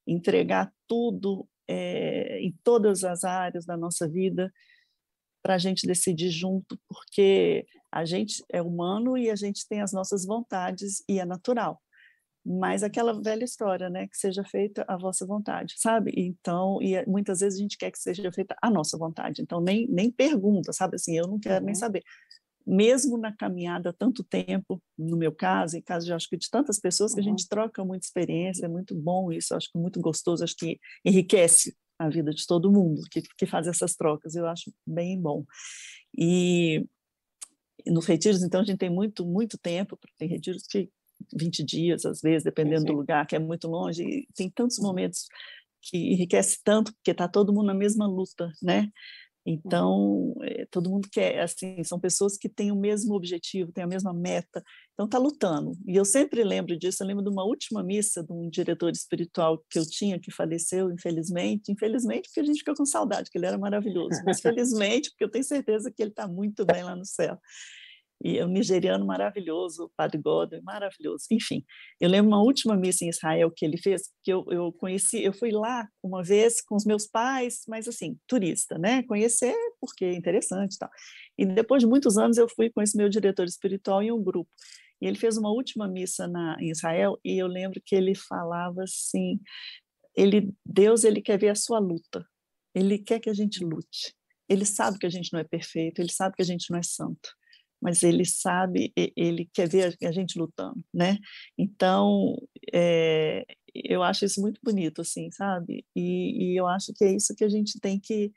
entregar 0.08 0.72
tudo 0.88 1.48
é, 1.68 2.40
em 2.40 2.56
todas 2.64 3.04
as 3.04 3.24
áreas 3.24 3.66
da 3.66 3.78
nossa 3.78 4.08
vida 4.08 4.52
para 5.42 5.56
a 5.56 5.58
gente 5.58 5.88
decidir 5.88 6.30
junto, 6.30 6.80
porque 6.88 7.66
a 7.92 8.06
gente 8.06 8.44
é 8.52 8.62
humano 8.62 9.18
e 9.18 9.30
a 9.30 9.36
gente 9.36 9.68
tem 9.68 9.82
as 9.82 9.92
nossas 9.92 10.26
vontades 10.26 11.04
e 11.10 11.20
é 11.20 11.26
natural. 11.26 11.82
Mas 12.44 12.82
aquela 12.84 13.22
velha 13.22 13.44
história, 13.44 13.90
né, 13.90 14.08
que 14.08 14.18
seja 14.18 14.44
feita 14.44 14.84
a 14.88 14.98
vossa 14.98 15.26
vontade, 15.26 15.76
sabe? 15.78 16.12
Então, 16.16 16.82
e 16.82 17.06
muitas 17.06 17.40
vezes 17.40 17.60
a 17.60 17.62
gente 17.62 17.78
quer 17.78 17.92
que 17.92 18.00
seja 18.00 18.32
feita 18.32 18.56
a 18.62 18.70
nossa 18.70 18.98
vontade, 18.98 19.42
então 19.42 19.62
nem, 19.62 19.88
nem 19.88 20.12
pergunta, 20.12 20.74
sabe? 20.74 20.96
Assim, 20.96 21.18
eu 21.18 21.28
não 21.28 21.40
quero 21.40 21.60
uhum. 21.60 21.66
nem 21.66 21.76
saber 21.76 22.04
mesmo 22.66 23.18
na 23.18 23.36
caminhada 23.36 23.94
tanto 23.94 24.24
tempo, 24.24 24.82
no 24.98 25.18
meu 25.18 25.32
caso, 25.32 25.78
em 25.78 25.82
caso 25.82 26.06
de 26.06 26.14
acho 26.14 26.30
que 26.30 26.38
de 26.38 26.50
tantas 26.50 26.80
pessoas, 26.80 27.14
que 27.14 27.20
a 27.20 27.24
gente 27.24 27.48
troca 27.48 27.84
muita 27.84 28.06
experiência, 28.06 28.66
é 28.66 28.70
muito 28.70 28.96
bom 28.96 29.32
isso, 29.32 29.56
acho 29.56 29.72
que 29.72 29.78
muito 29.78 30.00
gostoso, 30.00 30.44
acho 30.44 30.56
que 30.56 30.80
enriquece 31.04 31.76
a 31.98 32.10
vida 32.10 32.32
de 32.34 32.46
todo 32.48 32.72
mundo 32.72 33.02
que, 33.12 33.22
que 33.38 33.46
faz 33.46 33.68
essas 33.68 33.96
trocas, 33.96 34.36
eu 34.36 34.48
acho 34.48 34.74
bem 34.86 35.20
bom. 35.20 35.46
E 36.18 36.86
nos 37.86 38.06
retiros, 38.06 38.44
então, 38.44 38.62
a 38.62 38.64
gente 38.64 38.78
tem 38.78 38.90
muito, 38.90 39.26
muito 39.26 39.58
tempo, 39.58 39.98
tem 40.18 40.28
retiros 40.28 40.64
que 40.68 40.90
20 41.36 41.64
dias, 41.64 42.06
às 42.06 42.22
vezes, 42.22 42.44
dependendo 42.44 42.86
do 42.86 42.94
lugar, 42.94 43.26
que 43.28 43.36
é 43.36 43.40
muito 43.40 43.68
longe, 43.68 44.04
e 44.04 44.28
tem 44.34 44.50
tantos 44.50 44.80
momentos 44.80 45.28
que 45.82 45.98
enriquece 45.98 46.60
tanto, 46.64 46.94
porque 46.94 47.12
está 47.12 47.28
todo 47.28 47.54
mundo 47.54 47.68
na 47.68 47.74
mesma 47.74 48.08
luta, 48.08 48.52
né? 48.62 48.90
Então, 49.46 50.36
é, 50.44 50.66
todo 50.70 50.90
mundo 50.90 51.08
quer, 51.12 51.40
assim, 51.40 51.84
são 51.84 52.00
pessoas 52.00 52.38
que 52.38 52.48
têm 52.48 52.72
o 52.72 52.76
mesmo 52.76 53.16
objetivo, 53.16 53.72
têm 53.72 53.84
a 53.84 53.88
mesma 53.88 54.14
meta, 54.14 54.64
então 54.94 55.06
está 55.06 55.18
lutando. 55.18 55.72
E 55.88 55.96
eu 55.96 56.06
sempre 56.06 56.44
lembro 56.44 56.78
disso, 56.78 57.02
eu 57.02 57.08
lembro 57.08 57.24
de 57.24 57.30
uma 57.30 57.44
última 57.44 57.84
missa 57.84 58.24
de 58.24 58.32
um 58.32 58.50
diretor 58.50 58.92
espiritual 58.92 59.64
que 59.70 59.80
eu 59.80 59.86
tinha, 59.88 60.20
que 60.20 60.32
faleceu, 60.32 60.92
infelizmente, 60.92 61.72
infelizmente 61.72 62.30
porque 62.30 62.42
a 62.42 62.44
gente 62.44 62.60
fica 62.60 62.76
com 62.76 62.86
saudade, 62.86 63.30
que 63.32 63.38
ele 63.38 63.48
era 63.48 63.58
maravilhoso, 63.58 64.22
mas 64.26 64.40
felizmente 64.42 65.10
porque 65.10 65.24
eu 65.24 65.32
tenho 65.32 65.44
certeza 65.44 65.92
que 65.92 66.04
ele 66.04 66.12
está 66.12 66.28
muito 66.28 66.66
bem 66.66 66.84
lá 66.84 66.96
no 66.96 67.06
céu. 67.06 67.38
E 68.24 68.40
o 68.42 68.48
nigeriano 68.48 69.06
maravilhoso, 69.06 69.86
o 69.86 69.90
Padre 69.98 70.20
Godwin, 70.20 70.62
maravilhoso. 70.62 71.26
Enfim, 71.32 71.66
eu 72.00 72.08
lembro 72.08 72.30
uma 72.30 72.42
última 72.42 72.76
missa 72.78 73.04
em 73.04 73.10
Israel 73.10 73.52
que 73.56 73.66
ele 73.66 73.78
fez, 73.78 74.04
que 74.24 74.32
eu, 74.32 74.46
eu 74.50 74.72
conheci, 74.74 75.24
eu 75.24 75.34
fui 75.34 75.52
lá 75.52 75.88
uma 76.04 76.24
vez 76.24 76.62
com 76.62 76.76
os 76.76 76.86
meus 76.86 77.08
pais, 77.08 77.64
mas 77.68 77.88
assim, 77.88 78.18
turista, 78.28 78.78
né? 78.78 79.02
Conhecer 79.04 79.56
porque 79.80 80.06
é 80.06 80.14
interessante 80.14 80.76
e 80.76 80.78
tal. 80.78 80.90
E 81.38 81.46
depois 81.46 81.82
de 81.82 81.88
muitos 81.88 82.18
anos 82.18 82.38
eu 82.38 82.48
fui 82.48 82.70
com 82.70 82.82
esse 82.82 82.96
meu 82.96 83.10
diretor 83.10 83.46
espiritual 83.46 84.04
em 84.04 84.12
um 84.12 84.24
grupo. 84.24 84.50
E 85.02 85.08
ele 85.08 85.18
fez 85.18 85.36
uma 85.36 85.52
última 85.52 85.88
missa 85.88 86.28
na, 86.28 86.56
em 86.60 86.70
Israel 86.70 87.20
e 87.26 87.42
eu 87.42 87.48
lembro 87.48 87.82
que 87.84 87.96
ele 87.96 88.14
falava 88.14 88.84
assim, 88.84 89.40
ele 90.16 90.54
Deus 90.64 91.04
ele 91.04 91.22
quer 91.22 91.40
ver 91.40 91.50
a 91.50 91.56
sua 91.56 91.80
luta. 91.80 92.24
Ele 92.76 93.00
quer 93.00 93.20
que 93.20 93.30
a 93.32 93.34
gente 93.34 93.64
lute. 93.64 94.14
Ele 94.48 94.66
sabe 94.66 95.00
que 95.00 95.08
a 95.08 95.10
gente 95.10 95.34
não 95.34 95.40
é 95.40 95.44
perfeito, 95.44 96.00
ele 96.00 96.12
sabe 96.12 96.36
que 96.36 96.42
a 96.42 96.46
gente 96.46 96.70
não 96.70 96.78
é 96.78 96.84
santo 96.84 97.41
mas 97.82 98.04
ele 98.04 98.26
sabe, 98.26 98.94
ele 99.16 99.50
quer 99.54 99.68
ver 99.68 99.98
a 100.04 100.12
gente 100.12 100.38
lutando, 100.38 100.84
né? 100.94 101.18
Então, 101.58 102.36
é, 102.74 103.46
eu 103.74 104.04
acho 104.04 104.26
isso 104.26 104.40
muito 104.42 104.60
bonito, 104.64 105.02
assim, 105.02 105.32
sabe? 105.32 105.86
E, 105.96 106.54
e, 106.54 106.60
eu 106.60 106.68
acho 106.68 106.94
que 106.94 107.04
é 107.04 107.14
isso 107.14 107.34
que 107.36 107.44
a 107.44 107.50
gente 107.50 107.80
tem 107.80 108.00
que, 108.00 108.32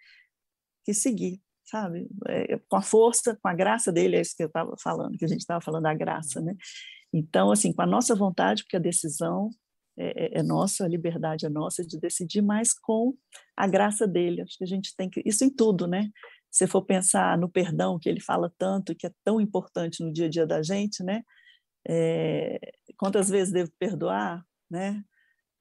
que 0.85 0.95
seguir, 0.95 1.41
sabe? 1.65 2.09
É, 2.29 2.59
com 2.69 2.77
a 2.77 2.83
força, 2.83 3.37
com 3.41 3.49
a 3.49 3.55
graça 3.55 3.93
dele, 3.93 4.17
é 4.17 4.21
isso 4.21 4.37
que 4.37 4.45
eu 4.45 4.49
estava 4.49 4.75
falando, 4.83 5.19
que 5.19 5.25
a 5.25 5.29
gente 5.29 5.41
estava 5.41 5.61
falando 5.61 5.83
da 5.83 5.95
graça, 5.95 6.41
né? 6.41 6.57
Então, 7.13 7.51
assim, 7.51 7.73
com 7.73 7.83
a 7.83 7.87
nossa 7.87 8.15
vontade, 8.15 8.65
porque 8.65 8.77
a 8.77 8.81
decisão 8.81 9.51
é, 9.97 10.39
é, 10.39 10.41
é, 10.41 10.43
nossa, 10.43 10.85
a 10.85 10.89
liberdade 10.89 11.47
é 11.47 11.49
nossa 11.49 11.85
de 11.85 11.99
decidir, 11.99 12.43
mas 12.43 12.73
com 12.73 13.15
a 13.57 13.67
graça 13.67 14.07
dele. 14.07 14.43
Acho 14.43 14.59
que 14.59 14.65
a 14.65 14.67
gente 14.67 14.95
tem 14.97 15.09
que. 15.09 15.23
Isso 15.25 15.45
em 15.45 15.51
tudo, 15.51 15.87
né? 15.87 16.11
Se 16.55 16.69
for 16.69 16.83
pensar 16.83 17.37
no 17.37 17.49
perdão 17.49 17.99
que 17.99 18.09
ele 18.09 18.21
fala 18.21 18.49
tanto, 18.57 18.95
que 18.95 19.09
é 19.09 19.13
tão 19.25 19.41
importante 19.41 20.05
no 20.05 20.13
dia 20.13 20.27
a 20.27 20.31
dia 20.31 20.47
da 20.47 20.63
gente, 20.63 21.03
né? 21.03 21.25
É, 21.85 22.61
quantas 22.97 23.29
vezes 23.29 23.53
devo 23.53 23.73
perdoar, 23.77 24.47
né? 24.71 25.03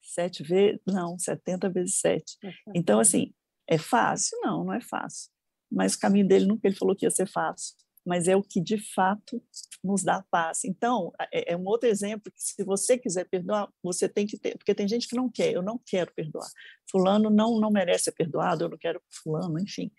Sete 0.03 0.43
vezes, 0.43 0.79
não, 0.85 1.17
setenta 1.17 1.67
vezes 1.67 1.99
sete. 1.99 2.37
Então, 2.75 2.99
assim, 2.99 3.33
é 3.67 3.75
fácil? 3.75 4.37
Não, 4.43 4.63
não 4.63 4.71
é 4.71 4.81
fácil. 4.81 5.31
Mas 5.71 5.95
o 5.95 5.99
caminho 5.99 6.27
dele 6.27 6.45
nunca 6.45 6.67
ele 6.67 6.75
falou 6.75 6.95
que 6.95 7.07
ia 7.07 7.09
ser 7.09 7.27
fácil, 7.27 7.73
mas 8.05 8.27
é 8.27 8.35
o 8.35 8.43
que 8.43 8.61
de 8.61 8.77
fato 8.93 9.41
nos 9.83 10.03
dá 10.03 10.23
paz. 10.29 10.63
Então, 10.63 11.11
é, 11.33 11.53
é 11.53 11.57
um 11.57 11.65
outro 11.65 11.89
exemplo 11.89 12.31
que 12.31 12.39
se 12.39 12.63
você 12.63 12.99
quiser 12.99 13.27
perdoar, 13.27 13.67
você 13.81 14.07
tem 14.07 14.27
que 14.27 14.37
ter, 14.37 14.55
porque 14.59 14.75
tem 14.75 14.87
gente 14.87 15.07
que 15.07 15.15
não 15.15 15.27
quer, 15.27 15.53
eu 15.53 15.63
não 15.63 15.79
quero 15.83 16.13
perdoar. 16.13 16.47
Fulano 16.87 17.31
não 17.31 17.59
não 17.59 17.71
merece 17.71 18.03
ser 18.03 18.11
perdoado, 18.11 18.65
eu 18.65 18.69
não 18.69 18.77
quero 18.77 19.01
fulano, 19.23 19.59
enfim. 19.59 19.91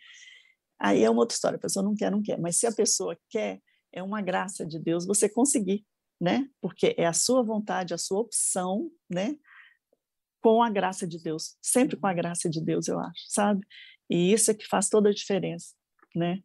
Aí 0.79 1.03
é 1.03 1.11
uma 1.11 1.20
outra 1.20 1.35
história, 1.35 1.57
a 1.57 1.61
pessoa 1.61 1.83
não 1.83 1.95
quer, 1.95 2.11
não 2.11 2.22
quer. 2.22 2.39
Mas 2.39 2.57
se 2.57 2.66
a 2.66 2.72
pessoa 2.72 3.16
quer, 3.31 3.61
é 3.93 4.03
uma 4.03 4.20
graça 4.20 4.66
de 4.66 4.79
Deus 4.79 5.07
você 5.07 5.29
conseguir, 5.29 5.85
né? 6.20 6.49
Porque 6.61 6.95
é 6.99 7.07
a 7.07 7.12
sua 7.12 7.43
vontade, 7.43 7.95
a 7.95 7.99
sua 7.99 8.20
opção, 8.20 8.91
né? 9.09 9.37
Com 10.43 10.62
a 10.62 10.68
graça 10.68 11.07
de 11.07 11.22
Deus, 11.22 11.57
sempre 11.62 11.97
com 11.97 12.07
a 12.07 12.12
graça 12.12 12.51
de 12.51 12.61
Deus, 12.61 12.89
eu 12.89 12.99
acho, 12.99 13.25
sabe? 13.29 13.66
E 14.11 14.33
isso 14.33 14.51
é 14.51 14.55
que 14.55 14.66
faz 14.66 14.89
toda 14.89 15.09
a 15.09 15.14
diferença, 15.14 15.75
né? 16.14 16.43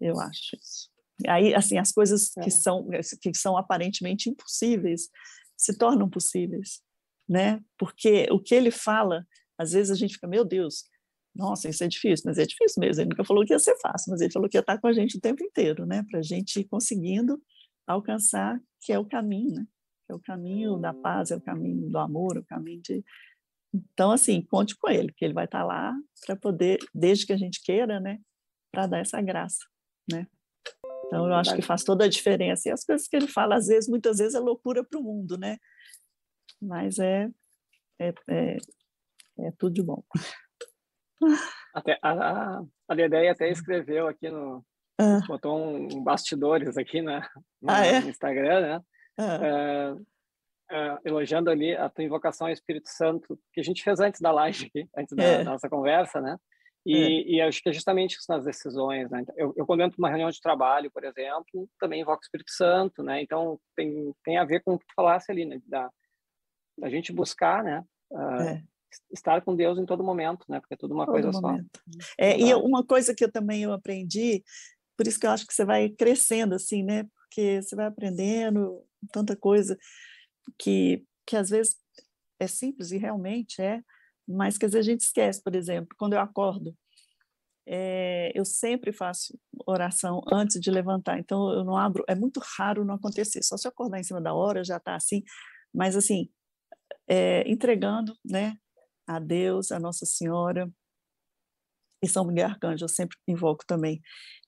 Eu 0.00 0.18
acho 0.18 0.56
isso. 0.56 0.90
Aí, 1.28 1.54
assim, 1.54 1.78
as 1.78 1.92
coisas 1.92 2.30
que 2.30 2.40
é. 2.40 2.50
são 2.50 2.88
que 3.20 3.34
são 3.34 3.56
aparentemente 3.56 4.28
impossíveis 4.28 5.08
se 5.56 5.76
tornam 5.78 6.08
possíveis, 6.08 6.82
né? 7.28 7.62
Porque 7.78 8.26
o 8.30 8.40
que 8.40 8.54
ele 8.54 8.70
fala, 8.70 9.26
às 9.56 9.72
vezes 9.72 9.90
a 9.90 9.94
gente 9.94 10.14
fica, 10.14 10.26
meu 10.26 10.44
Deus, 10.44 10.84
nossa, 11.34 11.68
isso 11.68 11.82
é 11.82 11.88
difícil, 11.88 12.24
mas 12.26 12.38
é 12.38 12.46
difícil 12.46 12.80
mesmo. 12.80 13.02
Ele 13.02 13.10
nunca 13.10 13.24
falou 13.24 13.44
que 13.44 13.52
ia 13.52 13.58
ser 13.58 13.76
fácil, 13.78 14.12
mas 14.12 14.20
ele 14.20 14.32
falou 14.32 14.48
que 14.48 14.56
ia 14.56 14.60
estar 14.60 14.78
com 14.78 14.86
a 14.86 14.92
gente 14.92 15.16
o 15.16 15.20
tempo 15.20 15.42
inteiro, 15.42 15.84
né? 15.84 16.04
Para 16.08 16.20
a 16.20 16.22
gente 16.22 16.60
ir 16.60 16.64
conseguindo 16.64 17.42
alcançar, 17.86 18.60
que 18.80 18.92
é 18.92 18.98
o 18.98 19.04
caminho, 19.04 19.54
né? 19.54 19.66
Que 20.06 20.12
é 20.12 20.14
o 20.14 20.20
caminho 20.20 20.76
da 20.78 20.94
paz, 20.94 21.32
é 21.32 21.36
o 21.36 21.40
caminho 21.40 21.90
do 21.90 21.98
amor, 21.98 22.36
é 22.36 22.40
o 22.40 22.44
caminho 22.44 22.80
de. 22.82 23.04
Então, 23.74 24.12
assim, 24.12 24.40
conte 24.42 24.76
com 24.76 24.88
ele, 24.88 25.12
que 25.12 25.24
ele 25.24 25.34
vai 25.34 25.46
estar 25.46 25.64
lá 25.64 25.92
para 26.24 26.36
poder, 26.36 26.78
desde 26.94 27.26
que 27.26 27.32
a 27.32 27.36
gente 27.36 27.60
queira, 27.64 27.98
né? 27.98 28.20
Para 28.70 28.86
dar 28.86 28.98
essa 28.98 29.20
graça, 29.20 29.64
né? 30.10 30.28
Então, 31.06 31.26
eu 31.26 31.34
acho 31.34 31.54
que 31.54 31.62
faz 31.62 31.82
toda 31.82 32.04
a 32.04 32.08
diferença. 32.08 32.68
E 32.68 32.72
as 32.72 32.84
coisas 32.84 33.08
que 33.08 33.16
ele 33.16 33.26
fala, 33.26 33.56
às 33.56 33.66
vezes, 33.66 33.88
muitas 33.88 34.18
vezes, 34.18 34.34
é 34.34 34.40
loucura 34.40 34.84
para 34.84 34.98
o 34.98 35.02
mundo, 35.02 35.36
né? 35.36 35.58
Mas 36.62 36.98
é, 37.00 37.28
é, 37.98 38.14
é, 38.28 38.56
é 39.40 39.50
tudo 39.58 39.74
de 39.74 39.82
bom. 39.82 40.02
Até, 41.74 41.98
a, 42.02 42.62
a 42.88 42.94
Dedé 42.94 43.28
até 43.28 43.50
escreveu 43.50 44.06
aqui 44.06 44.30
no. 44.30 44.64
Ah. 44.98 45.20
Botou 45.26 45.58
um, 45.58 46.04
bastidores 46.04 46.76
aqui 46.76 47.02
na, 47.02 47.20
no, 47.60 47.70
ah, 47.70 47.86
é? 47.86 47.98
Instagram, 47.98 48.60
né? 48.60 48.80
Ah. 49.18 49.38
É, 49.42 50.76
é, 50.76 50.98
elogiando 51.04 51.50
ali 51.50 51.74
a 51.74 51.88
tua 51.88 52.04
invocação 52.04 52.46
ao 52.46 52.52
Espírito 52.52 52.88
Santo, 52.88 53.38
que 53.52 53.60
a 53.60 53.64
gente 53.64 53.82
fez 53.82 54.00
antes 54.00 54.20
da 54.20 54.30
live, 54.30 54.66
aqui, 54.66 54.88
antes 54.96 55.16
da, 55.16 55.22
é. 55.22 55.38
da 55.44 55.50
nossa 55.50 55.68
conversa, 55.68 56.20
né? 56.20 56.36
E, 56.86 56.96
é. 56.96 57.36
e, 57.36 57.40
acho 57.40 57.62
que 57.62 57.70
é 57.70 57.72
justamente 57.72 58.16
isso 58.16 58.26
nas 58.28 58.44
decisões, 58.44 59.10
né? 59.10 59.24
Eu, 59.36 59.54
eu, 59.56 59.66
quando 59.66 59.82
entro 59.82 59.96
numa 59.98 60.08
reunião 60.08 60.30
de 60.30 60.40
trabalho, 60.40 60.90
por 60.90 61.02
exemplo, 61.02 61.68
também 61.80 62.02
invoco 62.02 62.18
o 62.18 62.24
Espírito 62.24 62.50
Santo, 62.50 63.02
né? 63.02 63.22
Então, 63.22 63.58
tem, 63.74 64.14
tem 64.22 64.36
a 64.36 64.44
ver 64.44 64.62
com 64.62 64.74
o 64.74 64.78
que 64.78 64.86
tu 64.86 64.94
falasse 64.94 65.32
ali, 65.32 65.44
né? 65.46 65.58
Da, 65.66 65.90
da 66.78 66.90
gente 66.90 67.12
buscar, 67.12 67.64
né? 67.64 67.82
Uh, 68.12 68.62
estar 69.12 69.40
com 69.42 69.54
Deus 69.54 69.78
em 69.78 69.86
todo 69.86 70.04
momento, 70.04 70.44
né? 70.48 70.60
Porque 70.60 70.74
é 70.74 70.76
tudo 70.76 70.94
uma 70.94 71.06
todo 71.06 71.14
coisa 71.14 71.30
momento. 71.32 71.68
só. 71.74 72.06
É, 72.18 72.38
e 72.38 72.54
uma 72.54 72.84
coisa 72.84 73.14
que 73.14 73.24
eu 73.24 73.32
também 73.32 73.62
eu 73.62 73.72
aprendi, 73.72 74.42
por 74.96 75.06
isso 75.06 75.18
que 75.18 75.26
eu 75.26 75.30
acho 75.30 75.46
que 75.46 75.54
você 75.54 75.64
vai 75.64 75.88
crescendo 75.88 76.54
assim, 76.54 76.82
né? 76.82 77.04
Porque 77.04 77.62
você 77.62 77.74
vai 77.74 77.86
aprendendo 77.86 78.82
tanta 79.12 79.36
coisa 79.36 79.76
que 80.58 81.04
que 81.26 81.36
às 81.36 81.48
vezes 81.48 81.76
é 82.38 82.46
simples 82.46 82.90
e 82.90 82.98
realmente 82.98 83.60
é, 83.62 83.80
mas 84.28 84.58
que 84.58 84.66
às 84.66 84.72
vezes 84.72 84.88
a 84.88 84.90
gente 84.90 85.00
esquece, 85.00 85.42
por 85.42 85.54
exemplo, 85.54 85.94
quando 85.98 86.14
eu 86.14 86.20
acordo, 86.20 86.76
é, 87.66 88.30
eu 88.34 88.44
sempre 88.44 88.92
faço 88.92 89.38
oração 89.66 90.22
antes 90.30 90.60
de 90.60 90.70
levantar, 90.70 91.18
então 91.18 91.50
eu 91.52 91.64
não 91.64 91.76
abro, 91.76 92.04
é 92.06 92.14
muito 92.14 92.40
raro 92.58 92.84
não 92.84 92.94
acontecer, 92.94 93.42
só 93.42 93.56
se 93.56 93.66
eu 93.66 93.70
acordar 93.70 93.98
em 93.98 94.04
cima 94.04 94.20
da 94.20 94.34
hora 94.34 94.62
já 94.62 94.76
está 94.76 94.94
assim, 94.94 95.22
mas 95.72 95.96
assim, 95.96 96.28
é, 97.08 97.48
entregando, 97.50 98.14
né, 98.24 98.56
a 99.06 99.18
Deus, 99.18 99.72
a 99.72 99.78
Nossa 99.78 100.06
Senhora 100.06 100.70
e 102.02 102.08
São 102.08 102.26
Miguel 102.26 102.48
Arcanjo, 102.48 102.84
eu 102.84 102.88
sempre 102.88 103.16
invoco 103.26 103.64
também. 103.66 104.00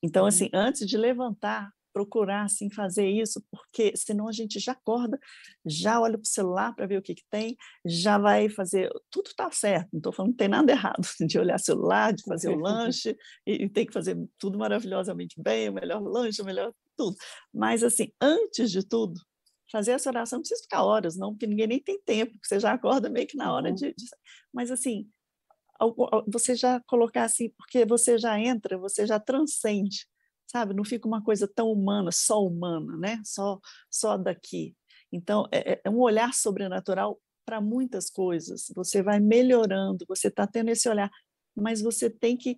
Então, 0.03 0.23
uhum. 0.23 0.29
assim, 0.29 0.51
antes 0.53 0.87
de 0.87 0.97
levantar, 0.97 1.71
procurar 1.97 2.45
assim 2.45 2.71
fazer 2.71 3.09
isso, 3.09 3.43
porque 3.51 3.97
senão 3.97 4.29
a 4.29 4.33
gente 4.33 4.61
já 4.61 4.73
acorda, 4.73 5.19
já 5.65 5.99
olha 5.99 6.19
para 6.19 6.25
o 6.25 6.29
celular 6.29 6.75
para 6.75 6.87
ver 6.87 6.99
o 6.99 7.03
que, 7.03 7.15
que 7.15 7.25
tem, 7.31 7.57
já 7.87 8.19
vai 8.19 8.51
fazer, 8.51 8.91
tudo 9.11 9.29
está 9.29 9.51
certo, 9.51 9.89
não 9.95 9.99
estou 10.01 10.13
falando 10.13 10.33
que 10.33 10.37
tem 10.37 10.49
nada 10.49 10.69
errado 10.73 11.09
de 11.27 11.39
olhar 11.39 11.59
celular, 11.59 12.13
de 12.13 12.23
fazer 12.25 12.51
o 12.51 12.59
lanche, 12.61 13.17
e, 13.47 13.65
e 13.65 13.69
tem 13.71 13.87
que 13.87 13.95
fazer 13.95 14.15
tudo 14.39 14.59
maravilhosamente 14.59 15.41
bem, 15.41 15.71
o 15.71 15.73
melhor 15.73 16.03
lanche, 16.03 16.43
o 16.43 16.45
melhor 16.45 16.71
tudo. 16.99 17.17
Mas 17.53 17.83
assim, 17.83 18.13
antes 18.21 18.71
de 18.71 18.87
tudo, 18.87 19.19
fazer 19.71 19.93
essa 19.93 20.11
oração 20.11 20.39
não 20.39 20.43
precisa 20.43 20.63
ficar 20.63 20.85
horas, 20.85 21.17
não, 21.17 21.33
porque 21.33 21.47
ninguém 21.47 21.67
nem 21.67 21.83
tem 21.83 22.01
tempo, 22.01 22.39
você 22.43 22.59
já 22.61 22.73
acorda 22.73 23.09
meio 23.09 23.27
que 23.27 23.37
na 23.37 23.53
hora 23.53 23.69
uhum. 23.69 23.75
de, 23.75 23.95
de, 23.95 24.05
Mas, 24.53 24.71
assim, 24.71 25.09
você 26.27 26.55
já 26.55 26.81
colocar 26.87 27.25
assim, 27.25 27.51
porque 27.51 27.85
você 27.85 28.19
já 28.19 28.39
entra, 28.39 28.79
você 28.79 29.07
já 29.07 29.21
transcende, 29.21 30.07
sabe? 30.47 30.75
Não 30.75 30.85
fica 30.85 31.07
uma 31.07 31.23
coisa 31.23 31.47
tão 31.47 31.71
humana, 31.71 32.11
só 32.13 32.45
humana, 32.45 32.97
né? 32.97 33.21
Só, 33.25 33.61
só 33.91 34.17
daqui. 34.17 34.75
Então, 35.13 35.47
é, 35.53 35.73
é, 35.73 35.81
é 35.85 35.91
um 35.91 36.01
olhar 36.01 36.33
sobrenatural 36.33 37.21
para 37.45 37.61
muitas 37.61 38.11
coisas. 38.11 38.73
Você 38.75 39.03
vai 39.03 39.21
melhorando, 39.21 40.05
você 40.09 40.29
está 40.29 40.47
tendo 40.47 40.71
esse 40.71 40.89
olhar, 40.89 41.11
mas 41.55 41.81
você 41.81 42.11
tem 42.11 42.37
que. 42.37 42.57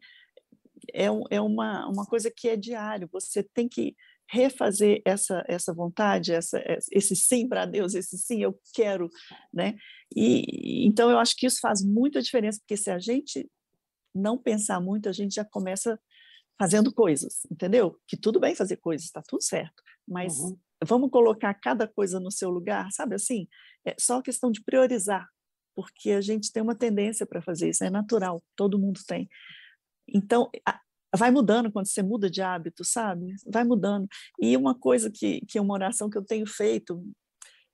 É, 0.95 1.07
é 1.31 1.41
uma, 1.41 1.89
uma 1.89 2.07
coisa 2.07 2.31
que 2.31 2.49
é 2.49 2.57
diário, 2.57 3.09
você 3.13 3.43
tem 3.43 3.69
que 3.69 3.97
refazer 4.31 5.01
essa 5.05 5.43
essa 5.49 5.73
vontade, 5.73 6.33
essa, 6.33 6.63
esse 6.93 7.17
sim 7.17 7.49
para 7.49 7.65
Deus, 7.65 7.95
esse 7.95 8.19
sim 8.19 8.43
eu 8.43 8.59
quero, 8.75 9.09
né? 9.53 9.75
E 10.15 10.87
então 10.87 11.11
eu 11.11 11.19
acho 11.19 11.35
que 11.37 11.47
isso 11.47 11.61
faz 11.61 11.83
muita 11.83 12.21
diferença, 12.21 12.59
porque 12.61 12.77
se 12.77 12.91
a 12.91 12.99
gente 12.99 13.49
não 14.15 14.37
pensar 14.37 14.81
muito, 14.81 15.09
a 15.09 15.13
gente 15.13 15.35
já 15.35 15.45
começa 15.45 15.99
fazendo 16.59 16.93
coisas, 16.93 17.41
entendeu? 17.51 17.99
Que 18.07 18.17
tudo 18.17 18.41
bem 18.41 18.55
fazer 18.55 18.77
coisas, 18.77 19.07
está 19.07 19.23
tudo 19.27 19.43
certo, 19.43 19.83
mas 20.07 20.39
uhum. 20.39 20.59
vamos 20.85 21.11
colocar 21.11 21.55
cada 21.55 21.87
coisa 21.87 22.19
no 22.21 22.31
seu 22.31 22.51
lugar, 22.51 22.91
sabe 22.91 23.15
assim? 23.15 23.47
É 23.87 23.95
só 23.99 24.21
questão 24.21 24.51
de 24.51 24.63
priorizar, 24.63 25.27
porque 25.75 26.11
a 26.11 26.21
gente 26.21 26.53
tem 26.53 26.63
uma 26.63 26.75
tendência 26.75 27.25
para 27.25 27.41
fazer 27.41 27.71
isso, 27.71 27.85
é 27.85 27.91
natural, 27.91 28.43
todo 28.57 28.79
mundo 28.79 29.01
tem. 29.07 29.29
Então, 30.09 30.51
vai 31.17 31.31
mudando 31.31 31.71
quando 31.73 31.87
você 31.87 32.03
muda 32.03 32.31
de 32.31 32.43
hábito, 32.43 32.85
sabe? 32.85 33.35
Vai 33.47 33.65
mudando. 33.65 34.07
E 34.41 34.57
uma 34.57 34.75
coisa 34.75 35.11
que, 35.11 35.41
que 35.47 35.59
é 35.59 35.61
uma 35.61 35.75
oração 35.75 36.11
que 36.11 36.19
eu 36.19 36.25
tenho 36.25 36.47
feito, 36.47 37.03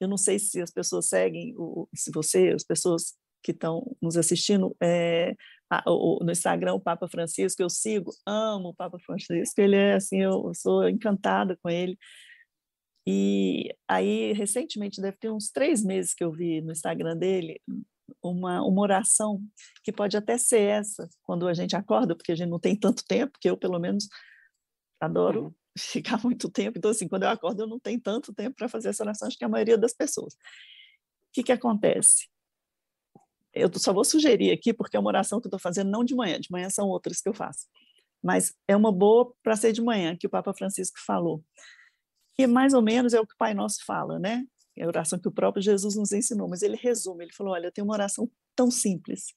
eu 0.01 0.09
não 0.09 0.17
sei 0.17 0.39
se 0.39 0.61
as 0.61 0.71
pessoas 0.71 1.09
seguem, 1.09 1.55
ou 1.57 1.89
se 1.95 2.11
você, 2.13 2.51
as 2.55 2.65
pessoas 2.65 3.15
que 3.43 3.53
estão 3.53 3.95
nos 4.01 4.17
assistindo, 4.17 4.75
é, 4.83 5.35
no 6.21 6.31
Instagram 6.31 6.75
o 6.75 6.81
Papa 6.81 7.09
Francisco, 7.09 7.63
eu 7.63 7.69
sigo, 7.69 8.11
amo 8.27 8.71
o 8.71 8.75
Papa 8.75 8.99
Francisco, 8.99 9.61
ele 9.61 9.77
é 9.77 9.95
assim, 9.95 10.21
eu 10.21 10.53
sou 10.55 10.89
encantada 10.89 11.59
com 11.63 11.69
ele. 11.69 11.99
E 13.07 13.75
aí, 13.87 14.33
recentemente, 14.33 15.01
deve 15.01 15.19
ter 15.19 15.31
uns 15.31 15.51
três 15.51 15.85
meses 15.85 16.15
que 16.15 16.25
eu 16.25 16.33
vi 16.33 16.63
no 16.63 16.73
Instagram 16.73 17.17
dele 17.17 17.61
uma, 18.23 18.63
uma 18.63 18.83
oração 18.83 19.43
que 19.83 19.93
pode 19.93 20.17
até 20.17 20.37
ser 20.39 20.61
essa, 20.61 21.09
quando 21.23 21.47
a 21.49 21.55
gente 21.55 21.77
acorda, 21.77 22.15
porque 22.15 22.33
a 22.33 22.35
gente 22.35 22.49
não 22.49 22.59
tem 22.59 22.77
tanto 22.77 23.05
tempo, 23.05 23.39
que 23.41 23.49
eu, 23.49 23.57
pelo 23.57 23.79
menos, 23.79 24.09
adoro 25.01 25.45
uhum. 25.45 25.55
ficar 25.79 26.23
muito 26.23 26.51
tempo. 26.51 26.79
Então, 26.79 26.91
assim, 26.91 27.09
quando 27.09 27.25
eu 27.25 27.29
acordo, 27.29 27.63
eu 27.63 27.67
não 27.67 27.79
tenho 27.79 28.01
tanto 28.01 28.33
tempo 28.33 28.57
para 28.57 28.69
fazer 28.69 28.89
essa 28.91 29.03
oração, 29.03 29.29
acho 29.29 29.39
que 29.39 29.45
a 29.45 29.49
maioria 29.49 29.79
das 29.79 29.93
pessoas. 29.93 30.35
O 30.35 30.39
que, 31.33 31.43
que 31.43 31.53
acontece? 31.53 32.29
Eu 33.53 33.71
só 33.79 33.93
vou 33.93 34.05
sugerir 34.05 34.51
aqui, 34.51 34.73
porque 34.73 34.97
é 34.97 35.01
uma 35.01 35.09
oração 35.09 35.41
que 35.41 35.47
eu 35.47 35.49
estou 35.49 35.61
fazendo 35.61 35.91
não 35.91 36.05
de 36.05 36.15
manhã, 36.15 36.41
de 36.41 36.51
manhã 36.51 36.69
são 36.69 36.89
outras 36.89 37.21
que 37.21 37.29
eu 37.29 37.35
faço. 37.35 37.67
Mas 38.23 38.55
é 38.67 38.75
uma 38.75 38.91
boa 38.91 39.33
para 39.43 39.55
ser 39.55 39.73
de 39.73 39.83
manhã, 39.83 40.17
que 40.17 40.27
o 40.27 40.31
Papa 40.31 40.53
Francisco 40.55 40.99
falou. 41.07 41.45
Que 42.35 42.47
mais 42.47 42.75
ou 42.75 42.83
menos 42.83 43.15
é 43.15 43.21
o 43.21 43.27
que 43.27 43.35
o 43.35 43.39
Pai 43.39 43.55
Nosso 43.55 43.85
fala, 43.85 44.19
né? 44.19 44.45
É 44.77 44.85
a 44.85 44.89
oração 44.89 45.19
que 45.19 45.29
o 45.29 45.33
próprio 45.33 45.63
Jesus 45.63 45.97
nos 45.97 46.13
ensinou, 46.13 46.49
mas 46.49 46.63
ele 46.63 46.77
resume, 46.77 47.25
ele 47.25 47.33
falou, 47.33 47.53
olha, 47.53 47.67
eu 47.67 47.73
tenho 47.73 47.87
uma 47.87 47.95
oração 47.95 48.31
tão 48.57 48.71
simples 48.71 49.35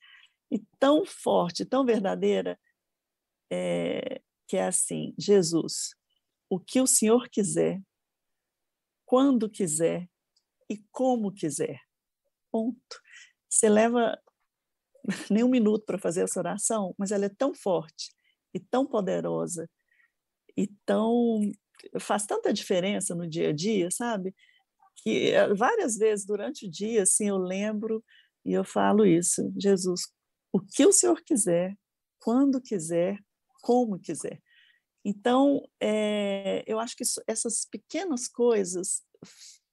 e 0.51 0.59
tão 0.79 1.05
forte, 1.05 1.65
tão 1.65 1.85
verdadeira, 1.85 2.59
é, 3.51 4.21
que 4.47 4.57
é 4.57 4.65
assim, 4.65 5.13
Jesus, 5.17 5.95
o 6.49 6.59
que 6.59 6.81
o 6.81 6.87
Senhor 6.87 7.29
quiser, 7.29 7.81
quando 9.05 9.49
quiser 9.49 10.09
e 10.69 10.77
como 10.91 11.31
quiser. 11.31 11.79
Ponto. 12.51 13.01
Você 13.49 13.69
leva 13.69 14.17
nem 15.29 15.43
um 15.43 15.49
minuto 15.49 15.85
para 15.85 15.97
fazer 15.97 16.23
essa 16.23 16.39
oração, 16.39 16.93
mas 16.97 17.11
ela 17.11 17.25
é 17.25 17.29
tão 17.29 17.53
forte 17.53 18.11
e 18.53 18.59
tão 18.59 18.85
poderosa 18.85 19.69
e 20.55 20.67
tão 20.85 21.41
faz 21.99 22.25
tanta 22.25 22.51
diferença 22.51 23.13
no 23.13 23.27
dia 23.27 23.49
a 23.49 23.53
dia, 23.53 23.91
sabe? 23.91 24.35
Que 25.07 25.31
eh, 25.31 25.53
várias 25.53 25.95
vezes 25.95 26.25
durante 26.25 26.67
o 26.67 26.69
dia, 26.69 27.03
assim, 27.03 27.29
eu 27.29 27.37
lembro 27.37 28.03
e 28.43 28.51
eu 28.51 28.65
falo 28.65 29.05
isso, 29.05 29.49
Jesus, 29.57 30.01
o 30.51 30.59
que 30.59 30.85
o 30.85 30.91
Senhor 30.91 31.21
quiser, 31.21 31.77
quando 32.19 32.61
quiser, 32.61 33.17
como 33.61 33.97
quiser. 33.97 34.41
Então, 35.05 35.61
é, 35.81 36.61
eu 36.67 36.77
acho 36.77 36.93
que 36.93 37.03
isso, 37.03 37.23
essas 37.25 37.65
pequenas 37.71 38.27
coisas 38.27 39.01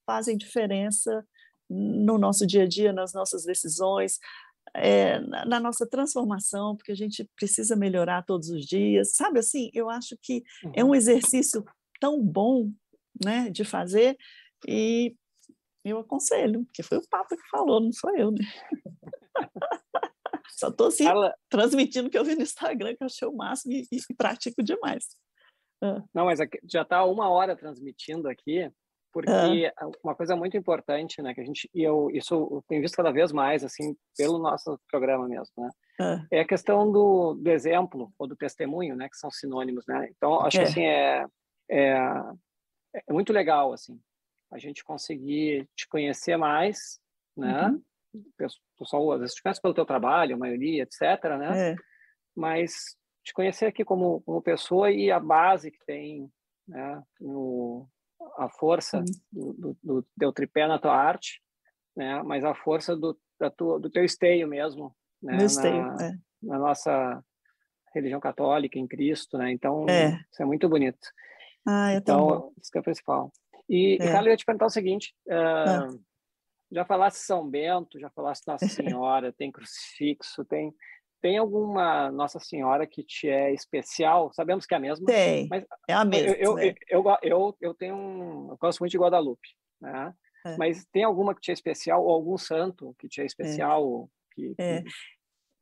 fazem 0.05 0.37
diferença 0.37 1.27
no 1.69 2.17
nosso 2.17 2.47
dia 2.47 2.63
a 2.63 2.67
dia, 2.67 2.93
nas 2.93 3.11
nossas 3.13 3.43
decisões, 3.43 4.17
é, 4.73 5.19
na, 5.19 5.45
na, 5.45 5.59
nossa 5.59 5.85
transformação, 5.85 6.77
porque 6.77 6.93
a 6.93 6.95
gente 6.95 7.29
precisa 7.35 7.75
melhorar 7.75 8.23
todos 8.23 8.49
os 8.49 8.65
dias. 8.65 9.15
Sabe 9.15 9.39
assim, 9.39 9.69
eu 9.73 9.89
acho 9.89 10.17
que 10.21 10.45
é 10.73 10.81
um 10.81 10.87
uhum. 10.87 10.95
exercício 10.95 11.65
tão 11.99 12.23
bom 12.23 12.71
né, 13.21 13.49
de 13.49 13.65
fazer 13.65 14.15
e 14.65 15.13
eu 15.89 15.99
aconselho, 15.99 16.65
porque 16.65 16.83
foi 16.83 16.97
o 16.97 17.07
Papa 17.09 17.35
que 17.35 17.49
falou, 17.49 17.79
não 17.79 17.91
sou 17.91 18.15
eu, 18.15 18.31
né? 18.31 18.39
Só 20.57 20.69
estou 20.69 20.87
assim, 20.87 21.05
Ela... 21.05 21.35
transmitindo 21.49 22.07
o 22.07 22.11
que 22.11 22.17
eu 22.17 22.23
vi 22.23 22.35
no 22.35 22.41
Instagram, 22.41 22.95
que 22.95 23.03
eu 23.03 23.07
achei 23.07 23.27
o 23.27 23.35
máximo 23.35 23.73
e, 23.73 23.85
e 23.91 24.13
pratico 24.15 24.63
demais. 24.63 25.05
Ah. 25.83 26.01
Não, 26.13 26.25
mas 26.25 26.39
já 26.71 26.81
está 26.81 27.03
uma 27.03 27.29
hora 27.29 27.55
transmitindo 27.55 28.29
aqui, 28.29 28.71
porque 29.13 29.71
ah. 29.77 29.89
uma 30.03 30.15
coisa 30.15 30.35
muito 30.35 30.57
importante, 30.57 31.21
né, 31.21 31.33
que 31.33 31.41
a 31.41 31.43
gente 31.45 31.69
e 31.73 31.83
eu 31.83 32.09
isso 32.11 32.33
eu 32.33 32.63
tenho 32.67 32.81
visto 32.81 32.95
cada 32.95 33.11
vez 33.11 33.31
mais 33.31 33.63
assim 33.63 33.95
pelo 34.17 34.37
nosso 34.37 34.79
programa 34.89 35.27
mesmo, 35.27 35.53
né, 35.57 35.69
ah. 36.01 36.25
é 36.31 36.41
a 36.41 36.47
questão 36.47 36.91
do, 36.91 37.33
do 37.33 37.49
exemplo 37.49 38.11
ou 38.17 38.27
do 38.27 38.35
testemunho, 38.35 38.95
né, 38.95 39.07
que 39.07 39.17
são 39.17 39.31
sinônimos, 39.31 39.85
né. 39.87 40.09
Então 40.15 40.41
acho 40.41 40.57
é. 40.57 40.63
que 40.63 40.69
assim 40.69 40.85
é, 40.85 41.25
é 41.69 41.97
é 43.07 43.13
muito 43.13 43.33
legal 43.33 43.73
assim 43.73 43.99
a 44.51 44.57
gente 44.57 44.83
conseguir 44.83 45.67
te 45.75 45.87
conhecer 45.87 46.37
mais, 46.37 46.99
né. 47.35 47.67
Uhum. 47.67 47.81
O 48.13 48.77
pessoal 48.77 49.11
às 49.11 49.19
vezes 49.19 49.35
te 49.35 49.43
conhece 49.43 49.61
pelo 49.61 49.73
teu 49.73 49.85
trabalho, 49.85 50.35
a 50.35 50.39
maioria, 50.39 50.83
etc, 50.83 51.01
né. 51.37 51.71
É. 51.71 51.75
Mas 52.35 52.97
te 53.23 53.33
conhecer 53.33 53.65
aqui 53.65 53.83
como, 53.83 54.21
como 54.21 54.41
pessoa 54.41 54.91
e 54.91 55.11
a 55.11 55.19
base 55.19 55.71
que 55.71 55.83
tem 55.85 56.31
né, 56.67 57.03
no, 57.19 57.87
a 58.37 58.49
força 58.49 58.99
uhum. 58.99 59.53
do, 59.57 59.77
do, 59.83 60.07
do 60.15 60.33
tripé 60.33 60.67
na 60.67 60.79
tua 60.79 60.95
arte, 60.95 61.41
né? 61.95 62.21
Mas 62.23 62.43
a 62.43 62.53
força 62.53 62.95
do, 62.95 63.17
da 63.39 63.49
tua, 63.49 63.79
do 63.79 63.89
teu 63.89 64.03
esteio 64.03 64.47
mesmo, 64.47 64.95
né? 65.21 65.37
Meu 65.37 65.45
esteio, 65.45 65.85
na, 65.85 66.05
é. 66.05 66.13
na 66.41 66.59
nossa 66.59 67.23
religião 67.93 68.19
católica, 68.19 68.77
em 68.77 68.87
Cristo, 68.87 69.37
né? 69.37 69.51
Então, 69.51 69.85
é. 69.89 70.19
isso 70.31 70.41
é 70.41 70.45
muito 70.45 70.67
bonito. 70.67 71.07
Ah, 71.65 71.93
então, 71.93 72.53
isso 72.61 72.71
que 72.71 72.77
é 72.77 72.81
o 72.81 72.83
principal. 72.83 73.31
E, 73.69 73.93
é. 73.93 74.05
e 74.05 74.11
Carla, 74.11 74.27
eu 74.27 74.31
ia 74.31 74.37
te 74.37 74.45
perguntar 74.45 74.65
o 74.65 74.69
seguinte, 74.69 75.13
uh, 75.27 75.99
já 76.71 76.85
falasse 76.85 77.25
São 77.25 77.49
Bento, 77.49 77.99
já 77.99 78.09
falasse 78.09 78.43
Nossa 78.47 78.67
Senhora, 78.67 79.33
tem 79.33 79.51
crucifixo, 79.51 80.45
tem 80.45 80.73
tem 81.21 81.39
alguma 81.39 82.11
Nossa 82.11 82.39
Senhora 82.39 82.85
que 82.85 83.03
te 83.03 83.27
é 83.27 83.51
especial? 83.51 84.31
Sabemos 84.31 84.67
que 84.67 84.75
é 84.75 84.77
a 84.77 84.79
mesma. 84.79 85.07
Tem, 85.07 85.47
mas 85.49 85.65
é 85.89 85.93
a 85.93 86.05
mesma. 86.05 86.35
Eu, 86.35 86.53
né? 86.53 86.75
eu, 86.87 87.03
eu, 87.03 87.17
eu, 87.23 87.57
eu, 87.61 87.73
tenho 87.73 87.95
um... 87.95 88.49
Eu 88.51 88.57
gosto 88.57 88.79
muito 88.79 88.91
de 88.91 88.99
Guadalupe, 88.99 89.47
né? 89.81 90.13
É. 90.45 90.55
Mas 90.57 90.85
tem 90.91 91.03
alguma 91.03 91.33
que 91.33 91.41
te 91.41 91.49
é 91.49 91.53
especial, 91.55 92.05
ou 92.05 92.11
algum 92.11 92.37
santo 92.37 92.95
que 92.99 93.07
te 93.07 93.21
é 93.21 93.25
especial? 93.25 94.07
É. 94.07 94.35
Que, 94.35 94.55
é. 94.59 94.83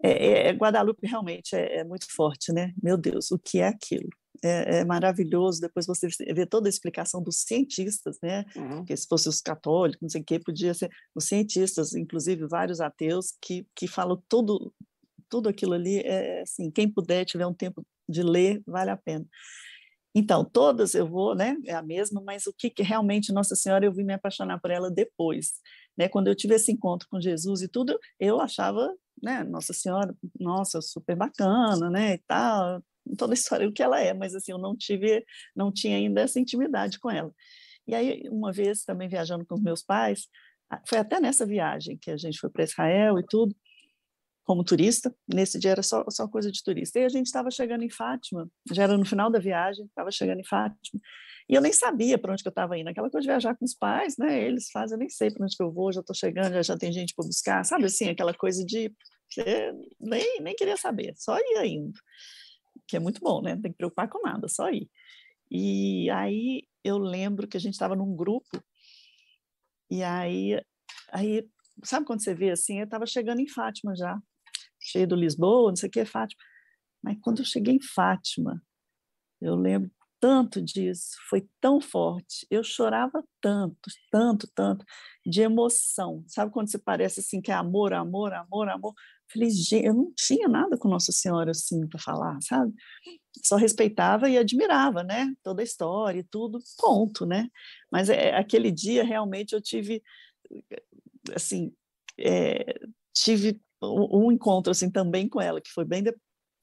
É, 0.04 0.48
é, 0.50 0.52
Guadalupe 0.52 1.08
realmente 1.08 1.56
é, 1.56 1.78
é, 1.78 1.84
muito 1.86 2.14
forte, 2.14 2.52
né? 2.52 2.74
Meu 2.84 2.98
Deus, 2.98 3.32
o 3.32 3.40
que 3.40 3.60
é 3.60 3.68
aquilo? 3.70 4.10
É, 4.44 4.80
é, 4.80 4.86
maravilhoso. 4.86 5.62
Depois 5.62 5.86
você 5.86 6.08
vê 6.34 6.46
toda 6.46 6.68
a 6.68 6.70
explicação 6.70 7.24
dos 7.24 7.38
cientistas, 7.38 8.18
né? 8.22 8.44
Uhum. 8.56 8.78
Porque 8.78 8.98
se 8.98 9.08
fosse 9.08 9.30
os 9.30 9.40
católicos, 9.40 10.02
não 10.02 10.10
sei 10.10 10.22
o 10.22 10.24
que, 10.24 10.38
podia 10.38 10.74
ser 10.74 10.92
os 11.16 11.26
cientistas, 11.26 11.94
inclusive 11.94 12.46
vários 12.46 12.82
ateus, 12.82 13.34
que, 13.42 13.66
que 13.74 13.88
falam 13.88 14.22
tudo, 14.28 14.74
tudo 15.30 15.48
aquilo 15.48 15.74
ali, 15.74 16.00
é, 16.00 16.42
assim, 16.42 16.70
quem 16.70 16.92
puder, 16.92 17.24
tiver 17.26 17.48
um 17.48 17.54
tempo 17.54 17.86
de 18.08 18.22
ler, 18.22 18.62
vale 18.68 18.90
a 18.90 18.98
pena. 18.98 19.26
Então, 20.16 20.46
todas 20.46 20.94
eu 20.94 21.08
vou, 21.08 21.34
né, 21.34 21.58
é 21.66 21.74
a 21.74 21.82
mesma, 21.82 22.22
mas 22.22 22.46
o 22.46 22.54
que, 22.54 22.70
que 22.70 22.84
realmente 22.84 23.34
Nossa 23.34 23.56
Senhora, 23.56 23.86
eu 23.86 23.94
vim 23.94 24.04
me 24.04 24.14
apaixonar 24.14 24.60
por 24.60 24.70
ela 24.70 24.92
depois, 24.92 25.54
né, 25.98 26.08
quando 26.08 26.28
eu 26.28 26.36
tive 26.36 26.54
esse 26.54 26.72
encontro 26.72 27.08
com 27.10 27.20
Jesus 27.20 27.62
e 27.62 27.68
tudo, 27.68 27.98
eu 28.20 28.40
achava, 28.40 28.94
né, 29.22 29.44
Nossa 29.44 29.74
Senhora, 29.74 30.14
nossa, 30.40 30.82
super 30.82 31.16
bacana, 31.16 31.90
né, 31.90 32.14
e 32.14 32.18
tal, 32.28 32.84
toda 33.18 33.34
a 33.34 33.36
história 33.36 33.68
o 33.68 33.74
que 33.74 33.84
ela 33.84 34.00
é, 34.00 34.14
mas 34.14 34.36
assim, 34.36 34.52
eu 34.52 34.58
não 34.58 34.76
tive, 34.76 35.24
não 35.56 35.72
tinha 35.72 35.98
ainda 35.98 36.22
essa 36.22 36.40
intimidade 36.40 37.00
com 37.00 37.10
ela. 37.10 37.32
E 37.88 37.94
aí, 37.94 38.24
uma 38.30 38.52
vez, 38.52 38.84
também 38.84 39.10
viajando 39.10 39.46
com 39.46 39.56
os 39.56 39.62
meus 39.62 39.84
pais, 39.84 40.28
foi 40.88 40.98
até 40.98 41.20
nessa 41.20 41.46
viagem 41.46 41.98
que 41.98 42.12
a 42.12 42.18
gente 42.18 42.40
foi 42.40 42.50
para 42.50 42.64
Israel 42.64 43.20
e 43.20 43.26
tudo, 43.26 43.56
como 44.44 44.64
turista. 44.64 45.14
Nesse 45.28 45.60
dia 45.60 45.72
era 45.72 45.84
só, 45.84 46.04
só 46.10 46.28
coisa 46.28 46.52
de 46.52 46.64
turista. 46.64 47.00
E 47.00 47.06
a 47.06 47.10
gente 47.10 47.28
estava 47.28 47.52
chegando 47.52 47.84
em 47.84 47.90
Fátima, 47.90 48.50
já 48.72 48.84
era 48.84 48.98
no 48.98 49.06
final 49.06 49.30
da 49.30 49.40
viagem, 49.40 49.86
estava 49.86 50.12
chegando 50.12 50.40
em 50.40 50.46
Fátima. 50.46 51.00
E 51.50 51.56
eu 51.56 51.62
nem 51.62 51.74
sabia 51.74 52.18
para 52.18 52.32
onde 52.32 52.42
que 52.42 52.48
eu 52.48 52.52
estava 52.52 52.78
indo. 52.78 52.90
Aquela 52.90 53.10
coisa 53.10 53.22
de 53.22 53.28
viajar 53.28 53.56
com 53.56 53.66
os 53.66 53.74
pais, 53.74 54.18
né? 54.18 54.42
Eles 54.46 54.70
fazem, 54.72 54.96
eu 54.96 55.00
nem 55.00 55.10
sei 55.10 55.30
para 55.30 55.44
onde 55.44 55.56
que 55.56 55.64
eu 55.64 55.72
vou, 55.72 55.92
já 55.92 56.00
estou 56.00 56.16
chegando, 56.16 56.54
já, 56.54 56.62
já 56.62 56.78
tem 56.78 56.92
gente 56.92 57.14
para 57.14 57.26
buscar, 57.26 57.66
sabe 57.66 57.86
assim, 57.86 58.10
aquela 58.10 58.34
coisa 58.34 58.64
de 58.66 58.94
nem, 60.00 60.42
nem 60.42 60.56
queria 60.56 60.78
saber, 60.78 61.14
só 61.18 61.38
ia 61.40 61.66
indo. 61.66 62.00
Que 62.88 62.98
é 62.98 63.00
muito 63.00 63.20
bom, 63.22 63.42
né? 63.42 63.56
Não 63.56 63.62
tem 63.62 63.72
que 63.72 63.78
preocupar 63.78 64.10
com 64.10 64.22
nada, 64.22 64.48
só 64.48 64.70
ir. 64.70 64.90
E 65.50 66.10
aí 66.10 66.64
eu 66.84 66.98
lembro 66.98 67.48
que 67.48 67.58
a 67.58 67.60
gente 67.60 67.74
estava 67.74 67.96
num 67.96 68.16
grupo, 68.16 68.64
e 69.90 70.04
aí, 70.04 70.60
aí 71.12 71.48
sabe 71.84 72.06
quando 72.06 72.24
você 72.24 72.34
vê 72.34 72.52
assim? 72.52 72.80
Eu 72.80 72.86
estava 72.86 73.06
chegando 73.06 73.40
em 73.40 73.48
Fátima 73.48 73.96
já 73.96 74.20
cheio 74.84 75.08
do 75.08 75.16
Lisboa, 75.16 75.70
não 75.70 75.76
sei 75.76 75.90
o 75.90 75.92
que, 75.92 76.06
Fátima. 76.06 76.42
Mas 77.02 77.18
quando 77.22 77.40
eu 77.40 77.46
cheguei 77.46 77.76
em 77.76 77.82
Fátima, 77.82 78.62
eu 79.42 79.56
lembro 79.56 79.92
tanto 80.20 80.62
disso, 80.62 81.18
foi 81.30 81.48
tão 81.60 81.82
forte. 81.82 82.48
Eu 82.50 82.64
chorava 82.64 83.24
tanto, 83.42 83.90
tanto, 84.10 84.50
tanto, 84.56 84.86
de 85.26 85.42
emoção. 85.42 86.24
Sabe 86.28 86.52
quando 86.52 86.72
você 86.72 86.80
parece 86.80 87.20
assim 87.20 87.42
que 87.42 87.52
é 87.52 87.56
amor, 87.56 87.94
amor, 87.94 88.34
amor, 88.34 88.70
amor? 88.70 88.94
Falei, 89.34 89.50
eu 89.84 89.94
não 89.94 90.14
tinha 90.16 90.48
nada 90.48 90.78
com 90.78 90.88
Nossa 90.88 91.12
Senhora 91.12 91.52
assim 91.52 91.88
para 91.88 92.00
falar, 92.00 92.38
sabe? 92.42 92.74
Só 93.44 93.56
respeitava 93.56 94.30
e 94.30 94.38
admirava, 94.38 95.04
né? 95.04 95.34
Toda 95.42 95.62
a 95.62 95.64
história 95.64 96.20
e 96.20 96.24
tudo, 96.24 96.60
ponto, 96.78 97.26
né? 97.26 97.50
Mas 97.92 98.10
é, 98.10 98.36
aquele 98.36 98.72
dia 98.72 99.04
realmente 99.04 99.54
eu 99.54 99.62
tive, 99.62 100.04
assim, 101.36 101.74
é, 102.18 102.76
tive 103.14 103.60
um, 103.82 104.32
encontro 104.32 104.72
assim 104.72 104.90
também 104.90 105.28
com 105.28 105.42
ela 105.42 105.62
que 105.62 105.70
foi 105.70 105.86
bem 105.86 106.04
de, 106.04 106.16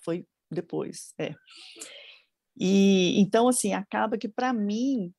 foi 0.02 0.26
depois 0.50 1.14
é 1.18 1.34
e 2.58 3.20
então 3.20 3.48
assim 3.48 3.72
acaba 3.72 4.18
que 4.18 4.28
para 4.28 4.52
mim 4.52 5.12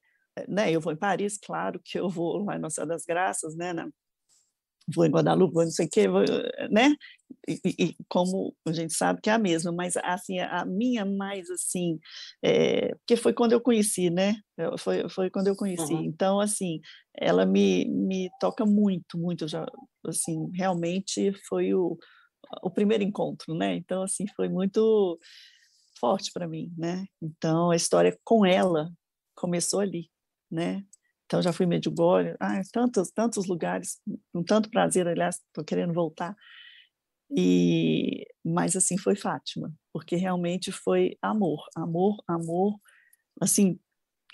né 0.47 0.72
eu 0.72 0.82
vou 0.82 0.93
em 0.93 0.97
Paris 0.97 1.38
claro 1.38 1.80
que 1.84 1.99
eu 1.99 2.10
vou 2.10 2.43
lá 2.43 2.56
em 2.56 2.60
Nossa 2.60 2.86
das 2.86 3.06
Graças 3.06 3.56
né 3.56 3.74
na, 3.74 3.89
vou 4.93 5.05
em 5.05 5.11
Guadalupe, 5.11 5.53
vou 5.53 5.63
não 5.63 5.71
sei 5.71 5.85
o 5.85 5.89
quê, 5.89 6.07
vou, 6.07 6.23
né? 6.69 6.95
E, 7.47 7.59
e, 7.65 7.95
como 8.07 8.53
a 8.67 8.71
gente 8.71 8.93
sabe 8.93 9.21
que 9.21 9.29
é 9.29 9.33
a 9.33 9.39
mesma, 9.39 9.71
mas 9.71 9.95
assim 9.97 10.39
a 10.39 10.65
minha 10.65 11.05
mais 11.05 11.49
assim, 11.49 11.99
é, 12.43 12.93
porque 12.95 13.15
foi 13.15 13.33
quando 13.33 13.53
eu 13.53 13.61
conheci, 13.61 14.09
né? 14.09 14.35
Foi, 14.77 15.09
foi 15.09 15.29
quando 15.29 15.47
eu 15.47 15.55
conheci. 15.55 15.93
Uhum. 15.93 16.03
Então 16.03 16.39
assim, 16.39 16.79
ela 17.17 17.45
me, 17.45 17.85
me 17.85 18.29
toca 18.39 18.65
muito, 18.65 19.17
muito 19.17 19.47
já, 19.47 19.65
assim, 20.05 20.49
realmente 20.53 21.33
foi 21.47 21.73
o, 21.73 21.97
o 22.61 22.69
primeiro 22.69 23.03
encontro, 23.03 23.55
né? 23.55 23.75
Então 23.75 24.03
assim 24.03 24.25
foi 24.35 24.49
muito 24.49 25.17
forte 25.99 26.31
para 26.33 26.47
mim, 26.47 26.71
né? 26.77 27.05
Então 27.21 27.71
a 27.71 27.75
história 27.75 28.17
com 28.23 28.45
ela 28.45 28.89
começou 29.35 29.79
ali, 29.79 30.09
né? 30.49 30.83
Então 31.32 31.41
já 31.41 31.53
fui 31.53 31.65
Medjugorje, 31.65 32.36
ah, 32.41 32.61
tantos 32.73 33.09
tantos 33.09 33.47
lugares, 33.47 34.01
com 34.34 34.43
tanto 34.43 34.69
prazer, 34.69 35.07
aliás, 35.07 35.38
estou 35.38 35.63
querendo 35.63 35.93
voltar. 35.93 36.36
E 37.34 38.27
mas 38.43 38.75
assim 38.75 38.97
foi 38.97 39.15
Fátima, 39.15 39.73
porque 39.93 40.17
realmente 40.17 40.73
foi 40.73 41.17
amor, 41.21 41.63
amor, 41.73 42.21
amor, 42.27 42.77
assim, 43.39 43.79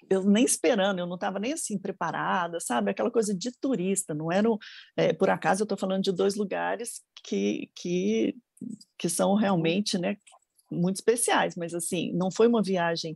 eu 0.09 0.23
nem 0.23 0.43
esperando, 0.43 0.97
eu 0.97 1.05
não 1.05 1.13
estava 1.13 1.37
nem 1.37 1.53
assim 1.53 1.77
preparada, 1.77 2.59
sabe? 2.59 2.89
Aquela 2.89 3.11
coisa 3.11 3.31
de 3.31 3.51
turista, 3.61 4.15
não 4.15 4.31
era, 4.31 4.49
é, 4.95 5.13
por 5.13 5.29
acaso 5.29 5.61
eu 5.61 5.65
estou 5.65 5.77
falando 5.77 6.01
de 6.01 6.11
dois 6.11 6.33
lugares 6.33 7.03
que, 7.23 7.69
que, 7.75 8.35
que 8.97 9.07
são 9.07 9.35
realmente, 9.35 9.99
né, 9.99 10.17
muito 10.71 10.95
especiais, 10.95 11.55
mas 11.55 11.75
assim, 11.75 12.11
não 12.13 12.31
foi 12.31 12.47
uma 12.47 12.63
viagem 12.63 13.15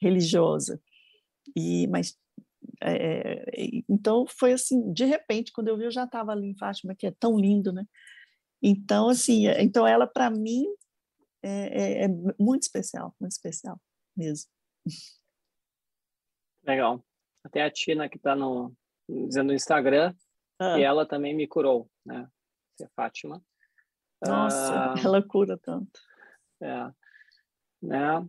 religiosa, 0.00 0.82
e 1.56 1.86
mas 1.86 2.18
é, 2.82 3.44
então 3.88 4.26
foi 4.26 4.52
assim, 4.52 4.92
de 4.92 5.04
repente, 5.04 5.52
quando 5.52 5.68
eu 5.68 5.76
vi, 5.76 5.84
eu 5.84 5.90
já 5.90 6.04
estava 6.04 6.32
ali 6.32 6.48
em 6.48 6.56
Fátima, 6.56 6.94
que 6.94 7.06
é 7.06 7.10
tão 7.10 7.38
lindo, 7.38 7.72
né? 7.72 7.84
Então, 8.62 9.08
assim, 9.08 9.46
é, 9.46 9.62
então 9.62 9.86
ela 9.86 10.06
para 10.06 10.30
mim 10.30 10.64
é, 11.42 11.48
é, 11.50 12.04
é, 12.04 12.08
muito 12.38 12.62
especial, 12.62 13.14
muito 13.20 13.32
especial 13.32 13.80
mesmo. 14.16 14.50
Legal. 16.64 17.04
Até 17.42 17.62
a 17.62 17.70
Tina 17.70 18.08
que 18.08 18.18
está 18.18 18.36
no 18.36 18.74
dizendo 19.08 19.48
no 19.48 19.54
Instagram 19.54 20.14
ah. 20.58 20.74
que 20.74 20.82
ela 20.82 21.06
também 21.06 21.34
me 21.34 21.46
curou, 21.48 21.90
né? 22.04 22.28
Ser 22.76 22.90
Fátima. 22.94 23.42
Nossa, 24.24 24.92
ah, 24.92 24.94
ela 25.02 25.26
cura 25.26 25.58
tanto. 25.58 26.00
É, 26.62 26.92
né? 27.82 28.28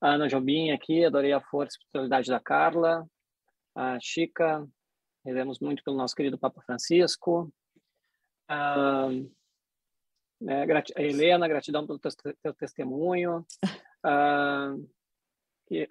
Ana 0.00 0.28
Jobim 0.28 0.70
aqui, 0.70 1.04
adorei 1.04 1.32
a 1.32 1.40
força 1.40 1.74
e 1.74 1.78
espiritualidade 1.78 2.30
da 2.30 2.38
Carla 2.38 3.04
a 3.78 3.96
Chica, 4.00 4.68
rezemos 5.24 5.60
muito 5.60 5.84
pelo 5.84 5.96
nosso 5.96 6.12
querido 6.12 6.36
Papa 6.36 6.60
Francisco, 6.62 7.52
a, 8.48 9.08
né, 10.40 10.64
a 10.96 11.00
Helena, 11.02 11.46
gratidão 11.46 11.86
pelo 11.86 12.00
teu, 12.00 12.10
teu 12.42 12.54
testemunho, 12.54 13.46
a, 14.02 14.74
que, 15.68 15.88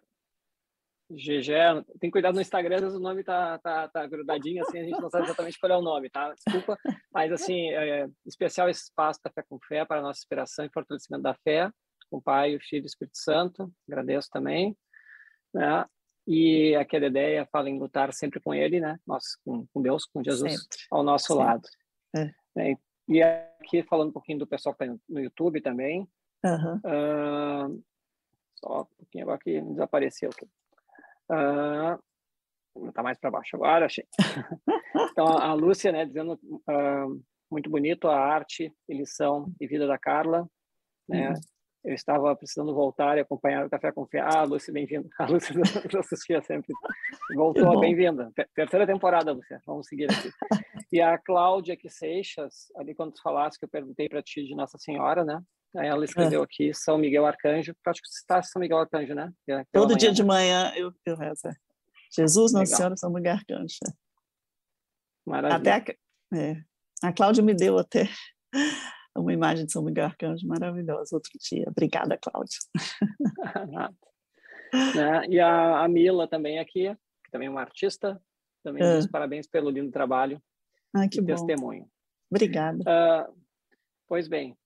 GG, 1.09 1.85
tem 2.01 2.11
cuidado 2.11 2.35
no 2.35 2.41
Instagram, 2.41 2.89
o 2.89 2.99
nome 2.99 3.23
tá, 3.23 3.57
tá, 3.59 3.87
tá 3.87 4.05
grudadinho, 4.05 4.61
assim, 4.63 4.79
a 4.79 4.83
gente 4.83 4.99
não 4.99 5.09
sabe 5.09 5.23
exatamente 5.23 5.57
qual 5.57 5.71
é 5.71 5.77
o 5.77 5.81
nome, 5.81 6.09
tá? 6.09 6.33
Desculpa, 6.33 6.77
mas 7.09 7.31
assim, 7.31 7.69
é, 7.69 8.05
especial 8.25 8.67
espaço 8.67 9.21
da 9.23 9.31
Fé 9.31 9.43
com 9.47 9.57
Fé 9.61 9.85
para 9.85 9.99
a 9.99 10.03
nossa 10.03 10.19
inspiração 10.19 10.65
e 10.65 10.69
fortalecimento 10.73 11.23
da 11.23 11.33
fé, 11.35 11.71
com 12.09 12.17
o 12.17 12.21
Pai, 12.21 12.53
o 12.53 12.59
Filho 12.59 12.81
e 12.81 12.85
o 12.85 12.87
Espírito 12.87 13.17
Santo, 13.17 13.71
agradeço 13.87 14.27
também. 14.29 14.77
Né? 15.53 15.85
E 16.27 16.75
aquela 16.75 17.07
ideia 17.07 17.47
fala 17.49 17.69
em 17.69 17.79
lutar 17.79 18.11
sempre 18.13 18.41
com 18.41 18.53
Ele, 18.53 18.81
né? 18.81 18.99
Nós, 19.07 19.37
com, 19.45 19.65
com 19.67 19.81
Deus, 19.81 20.05
com 20.05 20.21
Jesus 20.21 20.51
sempre. 20.51 20.77
ao 20.91 21.01
nosso 21.01 21.27
sempre. 21.27 21.43
lado. 21.43 21.67
É. 22.15 22.33
É, 22.59 22.73
e 23.07 23.23
aqui 23.23 23.81
falando 23.83 24.09
um 24.09 24.13
pouquinho 24.13 24.39
do 24.39 24.47
pessoal 24.47 24.75
que 24.75 24.83
está 24.83 24.97
no 25.07 25.19
YouTube 25.21 25.61
também. 25.61 26.05
Uhum. 26.43 26.75
Uh, 26.77 27.83
só 28.59 28.81
um 28.81 28.95
pouquinho 28.97 29.23
agora 29.23 29.39
que 29.39 29.61
desapareceu 29.61 30.29
aqui. 30.29 30.45
Uh, 31.31 32.91
tá 32.91 33.01
mais 33.01 33.17
para 33.17 33.31
baixo 33.31 33.55
agora, 33.55 33.85
achei. 33.85 34.05
então, 35.11 35.27
a 35.27 35.53
Lúcia, 35.53 35.93
né, 35.93 36.05
dizendo 36.05 36.33
uh, 36.33 37.23
muito 37.49 37.69
bonito 37.69 38.09
a 38.09 38.19
arte 38.19 38.73
e 38.89 38.93
lição 38.93 39.49
e 39.61 39.67
vida 39.67 39.87
da 39.87 39.97
Carla, 39.97 40.45
né? 41.07 41.29
Uhum 41.29 41.35
eu 41.87 41.93
estava 41.93 42.35
precisando 42.35 42.75
voltar 42.75 43.17
e 43.17 43.21
acompanhar 43.21 43.65
o 43.65 43.69
Café 43.69 43.93
Fé. 44.11 44.19
Ah, 44.19 44.43
Lúcia, 44.43 44.73
bem-vinda. 44.73 45.07
A 45.17 45.25
Lúcia 45.25 45.55
assistia 46.01 46.41
sempre. 46.41 46.73
Voltou, 47.33 47.79
bem-vinda. 47.79 48.29
Terceira 48.53 48.85
temporada, 48.85 49.31
Lúcia. 49.31 49.61
Vamos 49.65 49.87
seguir 49.87 50.11
aqui. 50.11 50.29
E 50.89 51.01
a 51.01 51.17
Cláudia 51.17 51.75
que 51.75 51.89
Seixas, 51.89 52.71
ali 52.77 52.95
quando 52.95 53.11
tu 53.11 53.21
falaste 53.21 53.59
que 53.59 53.65
eu 53.65 53.69
perguntei 53.69 54.07
para 54.07 54.23
ti 54.23 54.45
de 54.45 54.55
Nossa 54.55 54.77
Senhora, 54.77 55.25
né? 55.25 55.41
Aí 55.75 55.85
ela 55.85 56.05
escreveu 56.05 56.39
é. 56.39 56.43
aqui 56.45 56.73
São 56.73 56.97
Miguel 56.97 57.25
Arcanjo. 57.25 57.75
Acho 57.85 58.01
que 58.01 58.07
você 58.07 58.19
está 58.19 58.41
São 58.41 58.61
Miguel 58.61 58.77
Arcanjo, 58.77 59.13
né? 59.13 59.29
Pela 59.45 59.65
Todo 59.73 59.89
manhã, 59.89 59.97
dia 59.97 60.11
de 60.13 60.23
manhã 60.23 60.71
eu, 60.77 60.93
eu 61.05 61.17
rezo. 61.17 61.49
É. 61.49 61.51
Jesus, 62.15 62.53
Nossa 62.53 62.63
Legal. 62.63 62.77
Senhora, 62.77 62.95
São 62.95 63.11
Miguel 63.11 63.33
Arcanjo. 63.33 63.79
Maravilha. 65.25 65.75
Até 65.75 65.93
a, 66.33 66.37
é, 66.37 66.61
a 67.03 67.11
Cláudia 67.11 67.43
me 67.43 67.53
deu 67.53 67.77
até 67.77 68.07
uma 69.19 69.33
imagem 69.33 69.65
de 69.65 69.71
São 69.71 69.83
Miguel 69.83 70.05
Arcanjo 70.05 70.47
maravilhosa 70.47 71.15
outro 71.15 71.31
dia. 71.39 71.65
Obrigada, 71.67 72.17
Cláudia. 72.17 72.59
né? 74.95 75.25
E 75.29 75.39
a, 75.39 75.83
a, 75.83 75.87
Mila 75.87 76.27
também 76.27 76.59
aqui, 76.59 76.95
que 77.23 77.31
também 77.31 77.47
é 77.47 77.51
uma 77.51 77.61
artista, 77.61 78.21
também 78.63 78.83
é. 78.83 78.97
diz 78.97 79.07
parabéns 79.07 79.47
pelo 79.47 79.69
lindo 79.69 79.91
trabalho 79.91 80.41
ah, 80.93 81.07
que 81.07 81.19
e 81.19 81.21
bom. 81.21 81.27
testemunho. 81.27 81.89
Obrigada. 82.29 82.79
Uh, 82.79 83.33
pois 84.07 84.27
bem, 84.27 84.57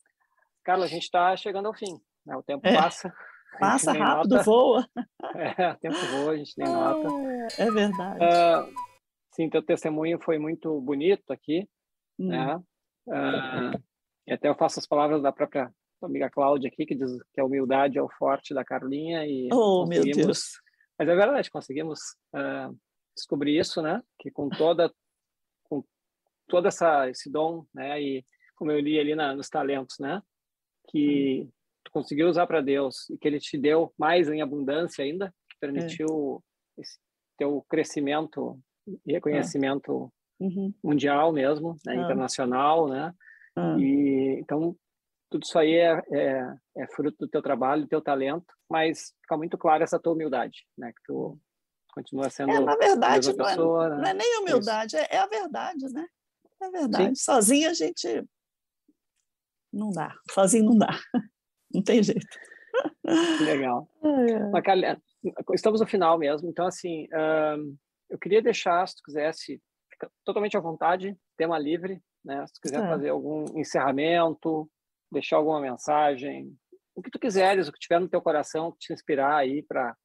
Carla, 0.64 0.86
a 0.86 0.90
gente 0.90 1.04
está 1.04 1.36
chegando 1.36 1.68
ao 1.68 1.74
fim. 1.74 2.00
Né? 2.26 2.36
O 2.36 2.44
tempo 2.44 2.68
é. 2.68 2.76
passa. 2.76 3.14
Passa 3.60 3.92
rápido, 3.92 4.36
nota. 4.36 4.44
voa. 4.44 4.88
É, 5.34 5.72
o 5.72 5.78
tempo 5.78 5.96
voa, 5.96 6.32
a 6.32 6.38
gente 6.38 6.54
nem 6.58 6.68
nota. 6.68 7.08
É, 7.58 7.64
é 7.64 7.72
verdade. 7.72 8.20
Uh, 8.20 8.74
sim, 9.34 9.50
teu 9.50 9.64
testemunho 9.64 10.20
foi 10.20 10.38
muito 10.38 10.82
bonito 10.82 11.32
aqui, 11.32 11.70
hum. 12.20 12.28
né? 12.28 12.58
Uh, 13.08 13.82
e 14.32 14.34
até 14.34 14.48
eu 14.48 14.56
faço 14.56 14.80
as 14.80 14.88
palavras 14.88 15.22
da 15.22 15.30
própria 15.30 15.70
amiga 16.02 16.30
Cláudia 16.30 16.70
aqui, 16.70 16.86
que 16.86 16.96
diz 16.96 17.12
que 17.34 17.42
a 17.42 17.44
humildade 17.44 17.98
é 17.98 18.02
o 18.02 18.08
forte 18.08 18.54
da 18.54 18.64
Carlinha. 18.64 19.26
E 19.28 19.50
oh, 19.52 19.86
meu 19.86 20.02
Deus! 20.04 20.54
Mas 20.98 21.10
é 21.10 21.14
verdade, 21.14 21.52
conseguimos 21.52 22.00
uh, 22.34 22.74
descobrir 23.14 23.60
isso, 23.60 23.82
né? 23.82 24.02
Que 24.18 24.32
com 24.32 24.48
toda 24.48 24.90
com 25.66 25.84
toda 26.48 26.70
essa 26.70 27.10
esse 27.10 27.30
dom, 27.30 27.66
né? 27.74 28.02
E 28.02 28.26
como 28.56 28.72
eu 28.72 28.80
li 28.80 28.98
ali 28.98 29.16
na, 29.16 29.36
nos 29.36 29.50
talentos, 29.50 29.98
né? 30.00 30.22
Que 30.88 31.46
tu 31.84 31.92
conseguiu 31.92 32.30
usar 32.30 32.48
para 32.48 32.62
Deus 32.62 33.10
e 33.10 33.18
que 33.18 33.28
Ele 33.28 33.38
te 33.38 33.58
deu 33.58 33.94
mais 33.98 34.30
em 34.30 34.42
abundância 34.42 35.04
ainda, 35.04 35.34
que 35.50 35.58
permitiu 35.60 36.42
é. 36.78 36.82
esse 36.82 36.98
teu 37.38 37.66
crescimento 37.68 38.58
e 39.06 39.12
reconhecimento 39.12 40.10
é. 40.40 40.46
uhum. 40.46 40.74
mundial 40.82 41.34
mesmo, 41.34 41.76
né? 41.86 41.98
Ah. 41.98 42.02
internacional, 42.06 42.88
né? 42.88 43.14
Ah. 43.56 43.76
E 43.78 44.40
então 44.40 44.76
tudo 45.32 45.44
isso 45.44 45.58
aí 45.58 45.76
é, 45.76 46.04
é, 46.12 46.56
é, 46.78 46.88
fruto 46.88 47.18
do 47.20 47.28
teu 47.28 47.42
trabalho, 47.42 47.84
do 47.84 47.88
teu 47.88 48.02
talento, 48.02 48.54
mas 48.70 49.16
fica 49.22 49.38
muito 49.38 49.58
claro 49.58 49.82
essa 49.82 49.98
tua 49.98 50.12
humildade, 50.12 50.68
né? 50.78 50.92
Que 50.92 51.02
tu 51.06 51.40
continua 51.94 52.30
sendo. 52.30 52.52
É, 52.52 52.60
na 52.60 52.76
verdade, 52.76 53.30
não, 53.30 53.46
pessoa, 53.46 53.86
é, 53.86 53.90
né? 53.90 53.96
não 53.96 54.10
é 54.10 54.14
nem 54.14 54.40
humildade, 54.40 54.98
é, 54.98 55.08
é, 55.10 55.18
a 55.20 55.28
verdade, 55.28 55.86
né? 55.94 56.06
É 56.62 56.66
a 56.66 56.70
verdade. 56.70 57.16
Sim. 57.18 57.24
Sozinho 57.24 57.70
a 57.70 57.74
gente 57.74 58.28
não 59.72 59.90
dá, 59.90 60.14
sozinho 60.32 60.66
não 60.66 60.78
dá, 60.78 60.90
não 61.74 61.82
tem 61.82 62.04
jeito. 62.04 62.38
Legal. 63.42 63.90
É. 64.04 64.98
Estamos 65.54 65.80
no 65.82 65.86
final 65.86 66.18
mesmo, 66.18 66.50
então 66.50 66.66
assim, 66.66 67.08
eu 68.10 68.18
queria 68.18 68.42
deixar, 68.42 68.88
se 68.88 68.96
tu 68.96 69.04
quisesse, 69.04 69.62
totalmente 70.26 70.58
à 70.58 70.60
vontade, 70.60 71.16
tema 71.38 71.60
livre, 71.60 72.02
né? 72.24 72.46
Se 72.48 72.60
quiser 72.62 72.84
é. 72.84 72.88
fazer 72.88 73.10
algum 73.10 73.46
encerramento, 73.58 74.70
deixar 75.12 75.38
alguma 75.38 75.60
mensagem, 75.60 76.56
o 76.96 77.02
que 77.02 77.12
tu 77.12 77.20
quiseres, 77.20 77.68
o 77.68 77.72
que 77.72 77.80
tiver 77.80 78.00
no 78.00 78.10
teu 78.10 78.22
coração, 78.22 78.72
que 78.72 78.80
te 78.80 78.94
inspirar 78.94 79.36
aí 79.36 79.64
para 79.64 79.96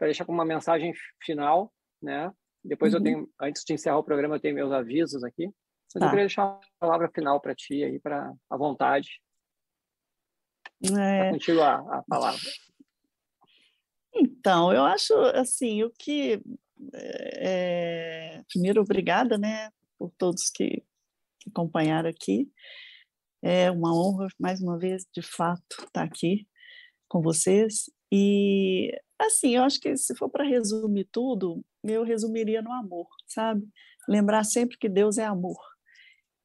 deixar 0.00 0.24
como 0.24 0.38
uma 0.38 0.44
mensagem 0.44 0.92
final, 1.22 1.72
né? 2.00 2.32
Depois 2.64 2.92
uhum. 2.92 3.00
eu 3.00 3.04
tenho, 3.04 3.30
antes 3.40 3.62
de 3.64 3.74
encerrar 3.74 3.98
o 3.98 4.04
programa, 4.04 4.36
eu 4.36 4.40
tenho 4.40 4.54
meus 4.54 4.72
avisos 4.72 5.24
aqui. 5.24 5.46
Mas 5.94 6.00
tá. 6.00 6.06
eu 6.06 6.10
queria 6.10 6.24
deixar 6.24 6.44
a 6.44 6.60
palavra 6.78 7.10
final 7.12 7.40
para 7.40 7.54
ti 7.54 7.84
aí, 7.84 7.98
para 8.00 8.32
a 8.50 8.56
vontade. 8.56 9.08
É... 10.84 11.24
Tá 11.24 11.30
contigo 11.30 11.60
a, 11.60 11.98
a 11.98 12.02
palavra. 12.08 12.40
Então, 14.14 14.72
eu 14.72 14.84
acho 14.84 15.14
assim, 15.34 15.82
o 15.82 15.90
que 15.90 16.40
é, 16.94 18.42
primeiro 18.48 18.82
obrigada, 18.82 19.38
né, 19.38 19.70
por 19.98 20.10
todos 20.18 20.50
que 20.50 20.84
acompanhar 21.48 22.06
aqui. 22.06 22.50
É 23.42 23.70
uma 23.70 23.92
honra, 23.94 24.28
mais 24.38 24.60
uma 24.62 24.78
vez, 24.78 25.04
de 25.14 25.22
fato, 25.22 25.62
estar 25.84 26.04
aqui 26.04 26.46
com 27.08 27.20
vocês. 27.22 27.90
E, 28.12 28.92
assim, 29.18 29.56
eu 29.56 29.64
acho 29.64 29.80
que 29.80 29.96
se 29.96 30.14
for 30.16 30.28
para 30.30 30.44
resumir 30.44 31.08
tudo, 31.10 31.64
eu 31.84 32.04
resumiria 32.04 32.62
no 32.62 32.72
amor, 32.72 33.08
sabe? 33.26 33.66
Lembrar 34.08 34.44
sempre 34.44 34.78
que 34.78 34.88
Deus 34.88 35.18
é 35.18 35.24
amor. 35.24 35.58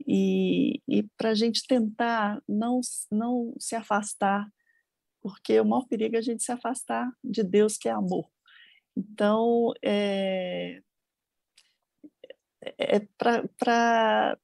e, 0.05 0.81
e 0.87 1.03
para 1.17 1.31
a 1.31 1.33
gente 1.33 1.65
tentar 1.67 2.41
não, 2.47 2.81
não 3.11 3.53
se 3.59 3.75
afastar, 3.75 4.47
porque 5.21 5.59
o 5.59 5.65
maior 5.65 5.87
perigo 5.87 6.15
é 6.15 6.19
a 6.19 6.21
gente 6.21 6.43
se 6.43 6.51
afastar 6.51 7.11
de 7.23 7.43
Deus, 7.43 7.77
que 7.77 7.89
é 7.89 7.91
amor. 7.91 8.29
Então, 8.95 9.73
é, 9.83 10.81
é 12.77 12.99
para 13.57 14.37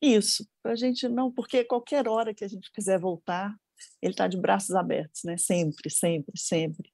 isso, 0.00 0.46
para 0.62 0.72
a 0.72 0.76
gente 0.76 1.08
não, 1.08 1.30
porque 1.30 1.64
qualquer 1.64 2.08
hora 2.08 2.34
que 2.34 2.44
a 2.44 2.48
gente 2.48 2.70
quiser 2.72 2.98
voltar, 2.98 3.54
ele 4.00 4.12
está 4.12 4.26
de 4.26 4.36
braços 4.36 4.74
abertos, 4.74 5.22
né? 5.24 5.36
Sempre, 5.36 5.90
sempre, 5.90 6.38
sempre. 6.38 6.90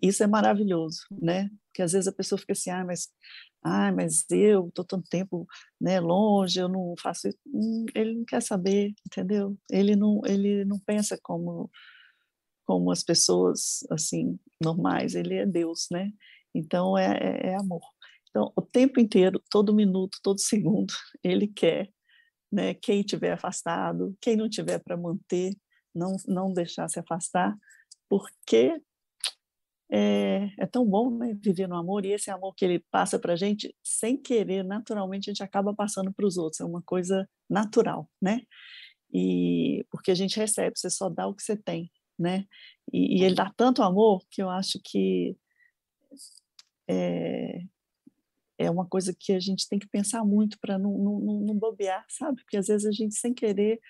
Isso 0.00 0.22
é 0.22 0.26
maravilhoso, 0.26 1.06
né? 1.10 1.50
Porque 1.66 1.82
às 1.82 1.92
vezes 1.92 2.08
a 2.08 2.12
pessoa 2.12 2.38
fica 2.38 2.52
assim, 2.52 2.70
ah, 2.70 2.84
mas, 2.84 3.08
ah, 3.62 3.92
mas 3.92 4.24
eu 4.30 4.68
estou 4.68 4.84
tanto 4.84 5.08
tempo, 5.08 5.46
né, 5.80 6.00
longe, 6.00 6.58
eu 6.58 6.68
não 6.68 6.94
faço 7.00 7.28
isso. 7.28 7.38
Hum, 7.46 7.86
ele 7.94 8.14
não 8.14 8.24
quer 8.24 8.42
saber, 8.42 8.92
entendeu? 9.06 9.56
Ele 9.70 9.96
não, 9.96 10.20
ele 10.26 10.64
não 10.64 10.78
pensa 10.78 11.18
como 11.22 11.70
como 12.64 12.90
as 12.90 13.02
pessoas 13.02 13.84
assim 13.90 14.38
normais. 14.62 15.14
Ele 15.14 15.34
é 15.34 15.46
Deus, 15.46 15.88
né? 15.90 16.10
Então 16.54 16.96
é, 16.96 17.18
é, 17.18 17.50
é 17.50 17.56
amor. 17.56 17.82
Então 18.30 18.52
o 18.56 18.62
tempo 18.62 19.00
inteiro, 19.00 19.42
todo 19.50 19.74
minuto, 19.74 20.18
todo 20.22 20.40
segundo, 20.40 20.92
ele 21.22 21.46
quer, 21.46 21.90
né? 22.52 22.74
Quem 22.74 23.02
tiver 23.02 23.32
afastado, 23.32 24.16
quem 24.20 24.36
não 24.36 24.48
tiver 24.48 24.78
para 24.78 24.96
manter, 24.96 25.56
não 25.94 26.16
não 26.28 26.52
deixar 26.52 26.88
se 26.88 27.00
afastar, 27.00 27.56
porque 28.08 28.80
é, 29.90 30.50
é, 30.58 30.66
tão 30.66 30.86
bom 30.86 31.10
né, 31.10 31.34
viver 31.34 31.68
no 31.68 31.76
amor, 31.76 32.04
e 32.04 32.12
esse 32.12 32.30
amor 32.30 32.54
que 32.54 32.64
ele 32.64 32.84
passa 32.90 33.18
para 33.18 33.34
a 33.34 33.36
gente, 33.36 33.74
sem 33.82 34.16
querer, 34.16 34.64
naturalmente, 34.64 35.28
a 35.28 35.32
gente 35.32 35.42
acaba 35.42 35.74
passando 35.74 36.12
para 36.12 36.26
os 36.26 36.38
outros, 36.38 36.60
é 36.60 36.64
uma 36.64 36.82
coisa 36.82 37.28
natural, 37.48 38.08
né? 38.20 38.40
E 39.12 39.84
porque 39.90 40.10
a 40.10 40.14
gente 40.14 40.38
recebe, 40.38 40.78
você 40.78 40.88
só 40.88 41.10
dá 41.10 41.26
o 41.26 41.34
que 41.34 41.42
você 41.42 41.56
tem, 41.56 41.90
né? 42.18 42.46
E, 42.92 43.20
e 43.20 43.24
ele 43.24 43.34
dá 43.34 43.52
tanto 43.56 43.82
amor 43.82 44.24
que 44.30 44.42
eu 44.42 44.48
acho 44.48 44.80
que 44.82 45.36
é, 46.88 47.60
é 48.64 48.70
uma 48.70 48.86
coisa 48.86 49.14
que 49.18 49.32
a 49.32 49.40
gente 49.40 49.68
tem 49.68 49.78
que 49.78 49.88
pensar 49.88 50.24
muito 50.24 50.58
para 50.60 50.78
não, 50.78 50.96
não, 50.98 51.40
não, 51.40 51.54
bobear, 51.54 52.04
sabe? 52.08 52.42
Porque 52.42 52.56
às 52.56 52.66
vezes 52.66 52.86
a 52.86 52.92
gente, 52.92 53.14
sem 53.14 53.34
querer, 53.34 53.80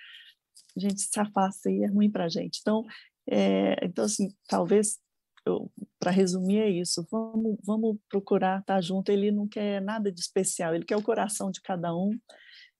a 0.76 0.80
gente 0.80 1.00
se 1.00 1.20
afasta 1.20 1.70
e 1.70 1.82
é 1.82 1.86
ruim 1.86 2.10
para 2.10 2.24
a 2.24 2.28
gente. 2.28 2.58
Então, 2.60 2.84
é, 3.28 3.76
então 3.84 4.04
assim, 4.04 4.28
talvez 4.48 4.98
para 5.98 6.10
resumir 6.10 6.58
é 6.58 6.70
isso, 6.70 7.06
vamos, 7.10 7.56
vamos 7.64 7.96
procurar 8.08 8.60
estar 8.60 8.80
junto. 8.80 9.10
Ele 9.10 9.30
não 9.30 9.48
quer 9.48 9.80
nada 9.80 10.10
de 10.10 10.20
especial, 10.20 10.74
ele 10.74 10.84
quer 10.84 10.96
o 10.96 11.02
coração 11.02 11.50
de 11.50 11.60
cada 11.60 11.94
um. 11.94 12.10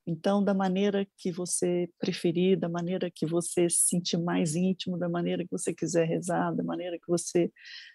Então, 0.07 0.43
da 0.43 0.53
maneira 0.53 1.07
que 1.17 1.31
você 1.31 1.89
preferir, 1.99 2.59
da 2.59 2.69
maneira 2.69 3.11
que 3.11 3.25
você 3.25 3.71
se 3.71 3.89
sentir 3.89 4.19
mais 4.19 4.57
íntimo, 4.57 4.99
da 4.99 5.09
maneira 5.09 5.45
que 5.45 5.51
você 5.51 5.73
quiser 5.73 6.07
rezar, 6.09 6.55
da 6.55 6.65
maneira 6.65 6.99
que 6.99 7.07
você, 7.07 7.53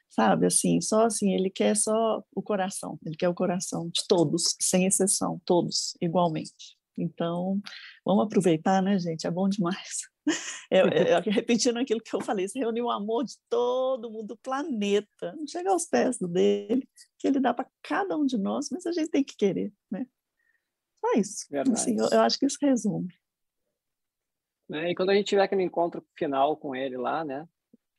sabe, 0.09 0.45
assim, 0.45 0.79
só 0.79 1.05
assim, 1.05 1.33
ele 1.33 1.49
quer 1.49 1.75
só 1.75 2.23
o 2.33 2.41
coração, 2.41 2.97
ele 3.05 3.15
quer 3.17 3.29
o 3.29 3.33
coração 3.33 3.89
de 3.89 4.01
todos, 4.07 4.55
sem 4.61 4.85
exceção, 4.85 5.41
todos, 5.45 5.95
igualmente. 6.01 6.77
Então, 6.97 7.61
vamos 8.05 8.25
aproveitar, 8.25 8.81
né, 8.81 8.97
gente? 8.97 9.27
É 9.27 9.31
bom 9.31 9.47
demais. 9.49 9.99
É, 10.69 10.79
é, 10.79 11.19
repetindo 11.21 11.77
aquilo 11.77 12.01
que 12.01 12.13
eu 12.13 12.19
falei, 12.19 12.49
se 12.49 12.59
reuniu 12.59 12.87
o 12.87 12.91
amor 12.91 13.23
de 13.23 13.35
todo 13.49 14.11
mundo 14.11 14.27
do 14.27 14.37
planeta, 14.37 15.33
não 15.37 15.47
chega 15.47 15.71
aos 15.71 15.85
pés 15.85 16.17
do 16.17 16.27
dele, 16.27 16.85
que 17.17 17.29
ele 17.29 17.39
dá 17.39 17.53
para 17.53 17.65
cada 17.81 18.17
um 18.17 18.25
de 18.25 18.37
nós, 18.37 18.67
mas 18.69 18.85
a 18.85 18.91
gente 18.91 19.09
tem 19.09 19.23
que 19.23 19.37
querer, 19.37 19.71
né? 19.89 20.05
Só 21.07 21.19
isso. 21.19 21.45
Assim, 21.73 21.97
eu, 21.97 22.07
eu, 22.11 22.21
acho 22.21 22.37
que 22.37 22.45
isso 22.45 22.57
resume. 22.61 23.13
Né? 24.69 24.91
E 24.91 24.95
quando 24.95 25.11
a 25.11 25.15
gente 25.15 25.27
tiver 25.27 25.43
aquele 25.43 25.63
encontro 25.63 26.05
final 26.17 26.57
com 26.57 26.75
ele 26.75 26.97
lá, 26.97 27.23
né? 27.23 27.47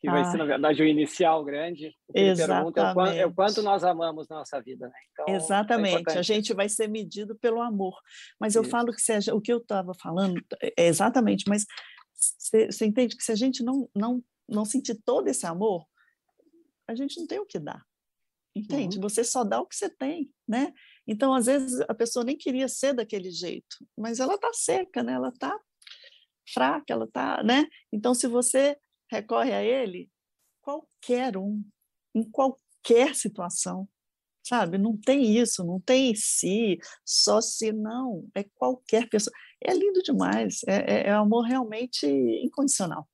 Que 0.00 0.08
vai 0.08 0.24
ser, 0.26 0.36
na 0.36 0.44
verdade, 0.44 0.80
o 0.80 0.86
inicial 0.86 1.44
grande. 1.44 1.88
O 2.06 2.12
que 2.12 2.34
pergunta 2.36 2.80
é 2.80 2.90
o, 2.90 2.94
quanto, 2.94 3.12
é 3.14 3.26
o 3.26 3.34
quanto 3.34 3.62
nós 3.62 3.82
amamos 3.82 4.28
nossa 4.28 4.60
vida, 4.60 4.86
né? 4.86 4.94
Então, 5.10 5.24
é 5.26 5.36
Exatamente. 5.36 6.10
É 6.10 6.18
a 6.18 6.22
gente 6.22 6.54
vai 6.54 6.68
ser 6.68 6.86
medido 6.88 7.36
pelo 7.36 7.60
amor. 7.60 7.98
Mas 8.38 8.54
eu 8.54 8.62
isso. 8.62 8.70
falo 8.70 8.92
que 8.92 9.00
seja 9.00 9.34
o 9.34 9.40
que 9.40 9.52
eu 9.52 9.58
estava 9.58 9.92
falando 9.94 10.40
é 10.62 10.86
exatamente, 10.86 11.46
mas 11.48 11.64
você 12.14 12.86
entende 12.86 13.16
que 13.16 13.24
se 13.24 13.32
a 13.32 13.34
gente 13.34 13.64
não, 13.64 13.90
não, 13.92 14.22
não 14.48 14.64
sentir 14.64 14.94
todo 15.04 15.26
esse 15.26 15.46
amor, 15.46 15.84
a 16.86 16.94
gente 16.94 17.18
não 17.18 17.26
tem 17.26 17.40
o 17.40 17.46
que 17.46 17.58
dar. 17.58 17.84
Entende? 18.54 18.98
Uhum. 18.98 19.02
Você 19.02 19.24
só 19.24 19.42
dá 19.42 19.60
o 19.60 19.66
que 19.66 19.74
você 19.74 19.88
tem, 19.88 20.30
né? 20.46 20.72
Então, 21.08 21.32
às 21.32 21.46
vezes, 21.46 21.80
a 21.88 21.94
pessoa 21.94 22.24
nem 22.24 22.36
queria 22.36 22.68
ser 22.68 22.92
daquele 22.92 23.30
jeito, 23.30 23.78
mas 23.96 24.20
ela 24.20 24.34
está 24.34 24.52
seca, 24.52 25.02
né? 25.02 25.14
Ela 25.14 25.30
está 25.30 25.58
fraca, 26.52 26.92
ela 26.92 27.06
está, 27.06 27.42
né? 27.42 27.66
Então, 27.90 28.14
se 28.14 28.26
você 28.26 28.76
recorre 29.10 29.54
a 29.54 29.64
ele, 29.64 30.10
qualquer 30.60 31.38
um, 31.38 31.64
em 32.14 32.22
qualquer 32.30 33.14
situação, 33.14 33.88
sabe? 34.46 34.76
Não 34.76 34.96
tem 34.98 35.34
isso, 35.36 35.64
não 35.64 35.80
tem 35.80 36.14
se, 36.14 36.78
só 37.04 37.40
se 37.40 37.72
não, 37.72 38.28
é 38.34 38.44
qualquer 38.44 39.08
pessoa 39.08 39.34
é 39.64 39.72
lindo 39.72 40.02
demais, 40.02 40.60
é, 40.68 40.76
é, 40.76 41.06
é 41.08 41.10
amor 41.10 41.42
realmente 41.42 42.06
incondicional 42.06 43.08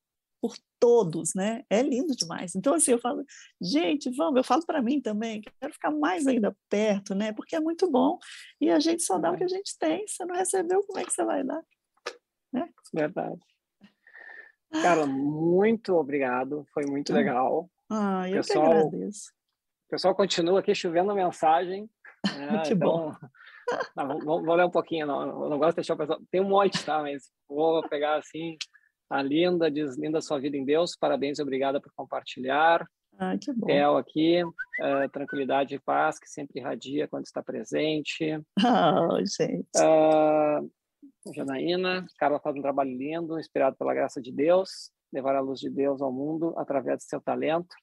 todos, 0.84 1.34
né? 1.34 1.64
É 1.70 1.80
lindo 1.80 2.14
demais. 2.14 2.54
Então 2.54 2.74
assim 2.74 2.90
eu 2.90 2.98
falo, 2.98 3.24
gente, 3.58 4.10
vamos, 4.14 4.36
eu 4.36 4.44
falo 4.44 4.66
para 4.66 4.82
mim 4.82 5.00
também, 5.00 5.40
quero 5.40 5.72
ficar 5.72 5.90
mais 5.90 6.26
ainda 6.26 6.54
perto, 6.68 7.14
né? 7.14 7.32
Porque 7.32 7.56
é 7.56 7.60
muito 7.60 7.90
bom 7.90 8.18
e 8.60 8.68
a 8.68 8.78
gente 8.78 9.02
só 9.02 9.18
dá 9.18 9.32
o 9.32 9.36
que 9.36 9.44
a 9.44 9.48
gente 9.48 9.78
tem. 9.78 10.06
Se 10.06 10.22
não 10.26 10.36
recebeu, 10.36 10.82
como 10.82 10.98
é 10.98 11.04
que 11.04 11.10
você 11.10 11.24
vai 11.24 11.42
dar? 11.42 11.62
Né? 12.52 12.68
Verdade. 12.92 13.40
Carla, 14.70 15.06
muito 15.06 15.94
obrigado, 15.94 16.66
foi 16.74 16.84
muito 16.84 17.14
ah. 17.14 17.16
legal. 17.16 17.70
Ah, 17.90 18.28
eu 18.28 18.42
pessoal, 18.42 18.66
que 18.66 18.76
agradeço. 18.76 19.30
O 19.86 19.90
pessoal 19.90 20.14
continua 20.14 20.60
aqui 20.60 20.74
chovendo 20.74 21.14
mensagem. 21.14 21.88
Né? 22.38 22.62
que 22.62 22.72
então, 22.72 22.88
bom. 22.88 23.14
Não, 23.96 24.18
vou, 24.18 24.42
vou, 24.42 24.54
ler 24.54 24.64
um 24.64 24.70
pouquinho, 24.70 25.06
não, 25.06 25.48
não 25.48 25.58
gosto 25.58 25.72
de 25.72 25.76
deixar 25.76 25.94
o 25.94 25.96
pessoal. 25.96 26.20
Tem 26.30 26.40
um 26.40 26.48
monte, 26.48 26.84
tá? 26.84 27.00
Mas 27.00 27.30
vou 27.48 27.86
pegar 27.88 28.16
assim. 28.16 28.56
A 29.14 29.22
Linda 29.22 29.70
diz: 29.70 29.96
Linda 29.96 30.20
sua 30.20 30.40
vida 30.40 30.56
em 30.56 30.64
Deus, 30.64 30.96
parabéns 30.96 31.38
e 31.38 31.42
obrigada 31.42 31.80
por 31.80 31.92
compartilhar. 31.94 32.84
Ah, 33.16 33.38
que 33.38 33.52
bom. 33.52 33.64
Theo 33.64 33.96
aqui, 33.96 34.42
uh, 34.42 35.08
tranquilidade 35.12 35.76
e 35.76 35.78
paz 35.78 36.18
que 36.18 36.28
sempre 36.28 36.58
irradia 36.58 37.06
quando 37.06 37.24
está 37.24 37.40
presente. 37.40 38.40
Oh, 39.06 39.18
gente. 39.20 39.68
Uh, 39.78 40.68
Janaína, 41.32 42.04
Carla 42.18 42.40
faz 42.40 42.56
um 42.56 42.60
trabalho 42.60 42.90
lindo, 42.90 43.38
inspirado 43.38 43.76
pela 43.76 43.94
graça 43.94 44.20
de 44.20 44.32
Deus, 44.32 44.90
levar 45.12 45.36
a 45.36 45.40
luz 45.40 45.60
de 45.60 45.70
Deus 45.70 46.02
ao 46.02 46.12
mundo 46.12 46.52
através 46.56 46.98
do 46.98 47.02
seu 47.04 47.20
talento. 47.20 47.76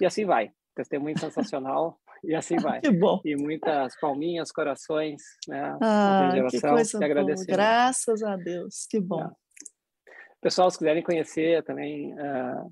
E 0.00 0.06
assim 0.06 0.24
vai. 0.24 0.52
Testemunho 0.76 1.18
sensacional. 1.18 1.98
E 2.22 2.32
assim 2.32 2.56
vai. 2.58 2.80
Que 2.80 2.92
bom. 2.92 3.20
E 3.24 3.34
muitas 3.34 3.98
palminhas, 3.98 4.52
corações, 4.52 5.20
né? 5.48 5.76
Ah, 5.82 6.30
geração, 6.32 6.60
que 6.60 6.68
coisa 6.68 6.98
boa. 7.22 7.44
Graças 7.46 8.22
a 8.22 8.36
Deus. 8.36 8.86
Que 8.88 9.00
bom. 9.00 9.20
É. 9.20 9.43
Pessoal, 10.44 10.70
se 10.70 10.76
quiserem 10.76 11.02
conhecer 11.02 11.64
também, 11.64 12.12
uh, 12.12 12.70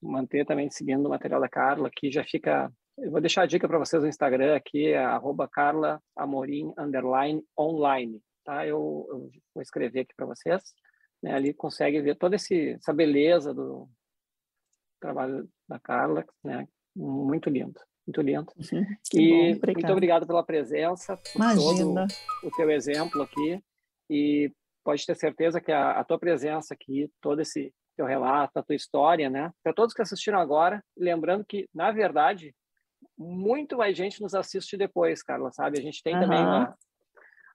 manter 0.00 0.46
também 0.46 0.70
seguindo 0.70 1.04
o 1.04 1.10
material 1.10 1.38
da 1.38 1.50
Carla, 1.50 1.88
aqui 1.88 2.10
já 2.10 2.24
fica... 2.24 2.72
Eu 2.96 3.10
vou 3.10 3.20
deixar 3.20 3.42
a 3.42 3.46
dica 3.46 3.68
para 3.68 3.78
vocês 3.78 4.02
no 4.02 4.08
Instagram 4.08 4.56
aqui, 4.56 4.86
é 4.86 5.04
arroba 5.04 5.46
Carla 5.46 6.00
Amorim, 6.16 6.72
underline, 6.78 7.44
online. 7.60 8.22
Tá? 8.42 8.66
Eu, 8.66 9.06
eu 9.10 9.30
vou 9.54 9.60
escrever 9.60 10.00
aqui 10.00 10.14
para 10.16 10.24
vocês. 10.24 10.62
Né? 11.22 11.34
Ali 11.34 11.52
consegue 11.52 12.00
ver 12.00 12.16
toda 12.16 12.36
esse, 12.36 12.70
essa 12.70 12.94
beleza 12.94 13.52
do 13.52 13.86
trabalho 14.98 15.46
da 15.68 15.78
Carla, 15.78 16.24
né? 16.42 16.66
Muito 16.96 17.50
lindo 17.50 17.78
muito 18.06 18.20
lindo. 18.20 18.52
Uhum, 18.56 18.86
e 19.14 19.54
bom, 19.54 19.72
muito 19.72 19.92
obrigado 19.92 20.26
pela 20.26 20.44
presença, 20.44 21.16
por 21.16 21.36
Imagina. 21.36 22.06
todo 22.06 22.48
o 22.48 22.50
teu 22.54 22.70
exemplo 22.70 23.22
aqui. 23.22 23.62
E 24.10 24.52
pode 24.84 25.04
ter 25.06 25.16
certeza 25.16 25.60
que 25.60 25.72
a, 25.72 25.92
a, 25.92 26.04
tua 26.04 26.18
presença 26.18 26.74
aqui, 26.74 27.10
todo 27.20 27.40
esse 27.40 27.72
teu 27.96 28.06
relato, 28.06 28.58
a 28.58 28.62
tua 28.62 28.76
história, 28.76 29.30
né? 29.30 29.50
Para 29.62 29.72
todos 29.72 29.94
que 29.94 30.02
assistiram 30.02 30.38
agora, 30.38 30.82
lembrando 30.96 31.44
que, 31.44 31.68
na 31.74 31.90
verdade, 31.90 32.54
muito 33.16 33.76
mais 33.76 33.96
gente 33.96 34.20
nos 34.20 34.34
assiste 34.34 34.76
depois, 34.76 35.22
Carla, 35.22 35.50
sabe? 35.52 35.78
A 35.78 35.82
gente 35.82 36.02
tem 36.02 36.14
uhum. 36.14 36.20
também 36.20 36.40
uma, 36.40 36.76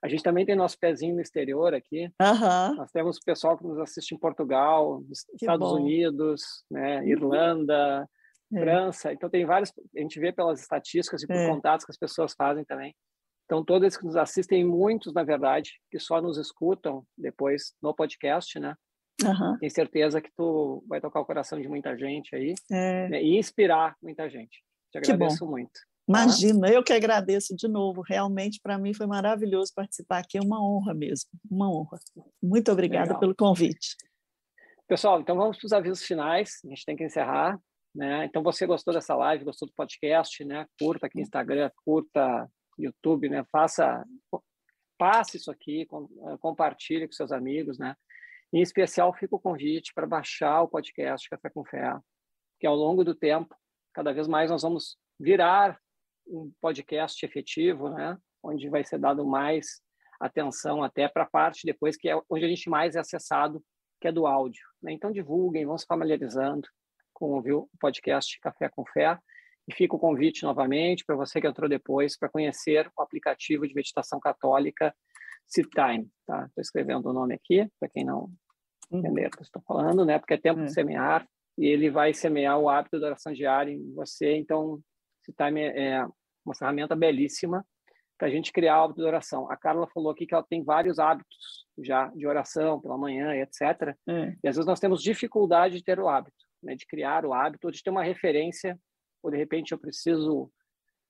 a 0.02 0.08
gente 0.08 0.22
também 0.22 0.46
tem 0.46 0.56
nosso 0.56 0.78
pezinho 0.78 1.14
no 1.14 1.20
exterior 1.20 1.74
aqui. 1.74 2.06
Uhum. 2.20 2.74
Nós 2.76 2.90
temos 2.90 3.20
pessoal 3.20 3.56
que 3.56 3.64
nos 3.64 3.78
assiste 3.78 4.14
em 4.14 4.18
Portugal, 4.18 5.02
nos 5.06 5.26
Estados 5.34 5.68
bom. 5.70 5.76
Unidos, 5.76 6.64
né, 6.70 7.06
Irlanda, 7.06 8.08
é. 8.52 8.60
França. 8.60 9.12
Então, 9.12 9.28
tem 9.28 9.44
vários, 9.44 9.72
a 9.94 10.00
gente 10.00 10.18
vê 10.18 10.32
pelas 10.32 10.60
estatísticas 10.60 11.22
e 11.22 11.26
por 11.26 11.36
é. 11.36 11.48
contatos 11.48 11.84
que 11.84 11.92
as 11.92 11.98
pessoas 11.98 12.34
fazem 12.34 12.64
também. 12.64 12.94
Então, 13.50 13.64
todos 13.64 13.96
que 13.96 14.04
nos 14.04 14.14
assistem, 14.14 14.64
muitos, 14.64 15.12
na 15.12 15.24
verdade, 15.24 15.72
que 15.90 15.98
só 15.98 16.22
nos 16.22 16.38
escutam 16.38 17.04
depois 17.18 17.74
no 17.82 17.92
podcast, 17.92 18.60
né? 18.60 18.76
Uhum. 19.24 19.58
Tenho 19.58 19.72
certeza 19.72 20.20
que 20.20 20.30
tu 20.36 20.84
vai 20.86 21.00
tocar 21.00 21.18
o 21.18 21.24
coração 21.24 21.60
de 21.60 21.68
muita 21.68 21.98
gente 21.98 22.32
aí 22.32 22.54
é. 22.70 23.08
né? 23.08 23.20
e 23.20 23.36
inspirar 23.36 23.96
muita 24.00 24.30
gente. 24.30 24.62
Te 24.92 24.98
agradeço 24.98 25.44
muito. 25.44 25.72
Imagina, 26.08 26.68
eu 26.68 26.80
que 26.84 26.92
agradeço 26.92 27.56
de 27.56 27.66
novo. 27.66 28.02
Realmente, 28.02 28.60
para 28.62 28.78
mim, 28.78 28.94
foi 28.94 29.08
maravilhoso 29.08 29.72
participar 29.74 30.18
aqui. 30.18 30.38
É 30.38 30.40
uma 30.40 30.64
honra 30.64 30.94
mesmo, 30.94 31.28
uma 31.50 31.68
honra. 31.68 31.98
Muito 32.40 32.70
obrigada 32.70 33.06
Legal. 33.06 33.18
pelo 33.18 33.34
convite. 33.34 33.96
Pessoal, 34.86 35.20
então 35.20 35.34
vamos 35.34 35.58
para 35.58 35.66
os 35.66 35.72
avisos 35.72 36.04
finais. 36.04 36.60
A 36.64 36.68
gente 36.68 36.84
tem 36.84 36.94
que 36.94 37.02
encerrar. 37.02 37.58
Né? 37.92 38.26
Então, 38.26 38.44
você 38.44 38.64
gostou 38.64 38.94
dessa 38.94 39.16
live, 39.16 39.44
gostou 39.44 39.66
do 39.66 39.74
podcast, 39.74 40.44
né? 40.44 40.64
Curta 40.78 41.06
aqui 41.06 41.16
no 41.16 41.22
Instagram, 41.22 41.68
curta 41.84 42.48
YouTube, 42.84 43.28
né? 43.28 43.44
Faça, 43.50 44.04
passe 44.98 45.36
isso 45.36 45.50
aqui, 45.50 45.82
eh, 45.82 46.36
compartilhe 46.40 47.06
com 47.06 47.12
seus 47.12 47.32
amigos, 47.32 47.78
né? 47.78 47.94
Em 48.52 48.60
especial, 48.60 49.14
fica 49.14 49.36
o 49.36 49.40
convite 49.40 49.92
para 49.94 50.06
baixar 50.06 50.62
o 50.62 50.68
podcast 50.68 51.28
Café 51.28 51.50
com 51.50 51.64
Fé, 51.64 51.96
que 52.58 52.66
ao 52.66 52.74
longo 52.74 53.04
do 53.04 53.14
tempo, 53.14 53.54
cada 53.94 54.12
vez 54.12 54.26
mais 54.26 54.50
nós 54.50 54.62
vamos 54.62 54.98
virar 55.18 55.78
um 56.26 56.52
podcast 56.60 57.24
efetivo, 57.24 57.90
né? 57.90 58.18
Onde 58.42 58.68
vai 58.68 58.84
ser 58.84 58.98
dado 58.98 59.24
mais 59.24 59.80
atenção 60.20 60.82
até 60.82 61.08
para 61.08 61.22
a 61.22 61.30
parte 61.30 61.64
depois 61.64 61.96
que 61.96 62.08
é 62.08 62.20
onde 62.28 62.44
a 62.44 62.48
gente 62.48 62.68
mais 62.68 62.94
é 62.94 63.00
acessado, 63.00 63.64
que 64.00 64.08
é 64.08 64.12
do 64.12 64.26
áudio. 64.26 64.62
Né? 64.82 64.92
Então 64.92 65.10
divulguem, 65.10 65.66
vão 65.66 65.78
se 65.78 65.86
familiarizando 65.86 66.68
com 67.12 67.38
o 67.38 67.68
podcast 67.78 68.38
Café 68.40 68.68
com 68.68 68.84
Fé. 68.86 69.18
E 69.68 69.74
fica 69.74 69.94
o 69.94 69.98
convite 69.98 70.42
novamente 70.42 71.04
para 71.04 71.16
você 71.16 71.40
que 71.40 71.46
entrou 71.46 71.68
depois 71.68 72.18
para 72.18 72.28
conhecer 72.28 72.90
o 72.96 73.02
aplicativo 73.02 73.66
de 73.66 73.74
meditação 73.74 74.18
católica 74.18 74.94
Time. 75.52 76.08
Tá? 76.26 76.46
Estou 76.46 76.62
escrevendo 76.62 77.08
o 77.08 77.12
nome 77.12 77.34
aqui, 77.34 77.68
para 77.78 77.88
quem 77.88 78.04
não 78.04 78.30
uhum. 78.90 78.98
entender 78.98 79.26
o 79.26 79.30
que 79.30 79.42
estou 79.42 79.62
falando, 79.62 80.04
né? 80.04 80.18
porque 80.18 80.34
é 80.34 80.38
tempo 80.38 80.60
é. 80.60 80.64
de 80.64 80.72
semear 80.72 81.26
e 81.58 81.66
ele 81.66 81.90
vai 81.90 82.14
semear 82.14 82.58
o 82.58 82.68
hábito 82.68 83.00
da 83.00 83.08
oração 83.08 83.32
diária 83.32 83.72
em 83.72 83.92
você. 83.94 84.36
Então, 84.36 84.80
Time 85.36 85.60
é, 85.60 85.92
é 85.92 86.06
uma 86.44 86.54
ferramenta 86.54 86.96
belíssima 86.96 87.64
para 88.18 88.28
a 88.28 88.30
gente 88.30 88.52
criar 88.52 88.80
o 88.80 88.84
hábito 88.84 89.00
de 89.00 89.06
oração. 89.06 89.50
A 89.50 89.56
Carla 89.56 89.88
falou 89.88 90.10
aqui 90.10 90.26
que 90.26 90.34
ela 90.34 90.44
tem 90.44 90.62
vários 90.62 90.98
hábitos 90.98 91.66
já 91.82 92.08
de 92.08 92.26
oração 92.26 92.80
pela 92.80 92.98
manhã 92.98 93.34
etc. 93.34 93.96
É. 94.08 94.34
E 94.44 94.48
às 94.48 94.56
vezes 94.56 94.66
nós 94.66 94.80
temos 94.80 95.02
dificuldade 95.02 95.76
de 95.76 95.84
ter 95.84 95.98
o 95.98 96.08
hábito, 96.08 96.36
né, 96.62 96.74
de 96.74 96.86
criar 96.86 97.24
o 97.24 97.32
hábito, 97.32 97.70
de 97.70 97.82
ter 97.82 97.90
uma 97.90 98.02
referência, 98.02 98.78
ou 99.22 99.30
de 99.30 99.36
repente 99.36 99.72
eu 99.72 99.78
preciso 99.78 100.50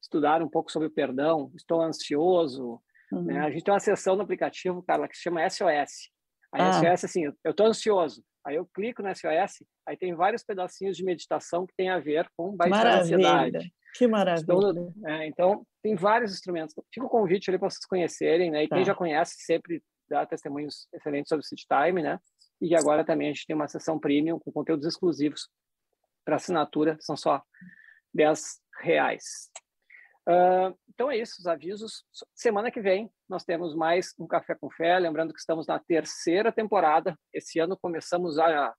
estudar 0.02 0.42
um 0.42 0.48
pouco 0.48 0.72
sobre 0.72 0.88
o 0.88 0.90
perdão, 0.90 1.50
estou 1.54 1.80
ansioso. 1.80 2.80
Uhum. 3.12 3.24
Né? 3.24 3.40
A 3.40 3.50
gente 3.50 3.64
tem 3.64 3.72
uma 3.72 3.80
seção 3.80 4.16
no 4.16 4.22
aplicativo, 4.22 4.82
Carla, 4.82 5.08
que 5.08 5.16
se 5.16 5.22
chama 5.22 5.48
SOS. 5.48 6.10
A 6.52 6.68
ah. 6.68 6.72
SOS, 6.72 7.04
assim, 7.04 7.24
eu 7.24 7.50
estou 7.50 7.66
ansioso. 7.66 8.24
Aí 8.46 8.56
eu 8.56 8.66
clico 8.74 9.02
no 9.02 9.14
SOS, 9.14 9.64
aí 9.86 9.96
tem 9.96 10.14
vários 10.14 10.42
pedacinhos 10.42 10.96
de 10.96 11.04
meditação 11.04 11.66
que 11.66 11.74
tem 11.76 11.90
a 11.90 11.98
ver 11.98 12.26
com 12.36 12.56
baixar 12.56 12.86
a 12.86 13.00
ansiedade. 13.00 13.72
Que 13.94 14.06
maravilha. 14.06 14.44
Então, 14.44 14.94
é, 15.06 15.26
então, 15.26 15.66
tem 15.82 15.94
vários 15.94 16.32
instrumentos. 16.32 16.74
Fica 16.92 17.06
o 17.06 17.10
convite 17.10 17.50
ali 17.50 17.58
para 17.58 17.68
vocês 17.68 17.84
conhecerem, 17.84 18.50
né? 18.50 18.64
E 18.64 18.68
tá. 18.68 18.76
quem 18.76 18.84
já 18.84 18.94
conhece 18.94 19.34
sempre 19.40 19.82
dá 20.08 20.24
testemunhos 20.24 20.88
excelentes 20.94 21.28
sobre 21.28 21.44
o 21.44 21.46
City 21.46 21.66
Time, 21.66 22.02
né? 22.02 22.18
E 22.60 22.74
agora 22.74 23.04
também 23.04 23.28
a 23.28 23.32
gente 23.32 23.46
tem 23.46 23.56
uma 23.56 23.68
sessão 23.68 23.98
premium 23.98 24.38
com 24.38 24.52
conteúdos 24.52 24.86
exclusivos 24.86 25.48
para 26.24 26.36
assinatura, 26.36 26.96
são 27.00 27.16
só 27.16 27.42
10 28.14 28.60
reais. 28.80 29.50
Uh, 30.28 30.76
então 30.88 31.10
é 31.10 31.16
isso, 31.16 31.36
os 31.38 31.46
avisos. 31.46 32.04
Semana 32.34 32.70
que 32.70 32.80
vem 32.80 33.10
nós 33.28 33.44
temos 33.44 33.74
mais 33.74 34.14
um 34.18 34.26
Café 34.26 34.54
com 34.54 34.70
Fé. 34.70 34.98
Lembrando 34.98 35.32
que 35.32 35.40
estamos 35.40 35.66
na 35.66 35.78
terceira 35.78 36.52
temporada. 36.52 37.18
Esse 37.32 37.58
ano 37.58 37.78
começamos 37.80 38.38
a 38.38 38.74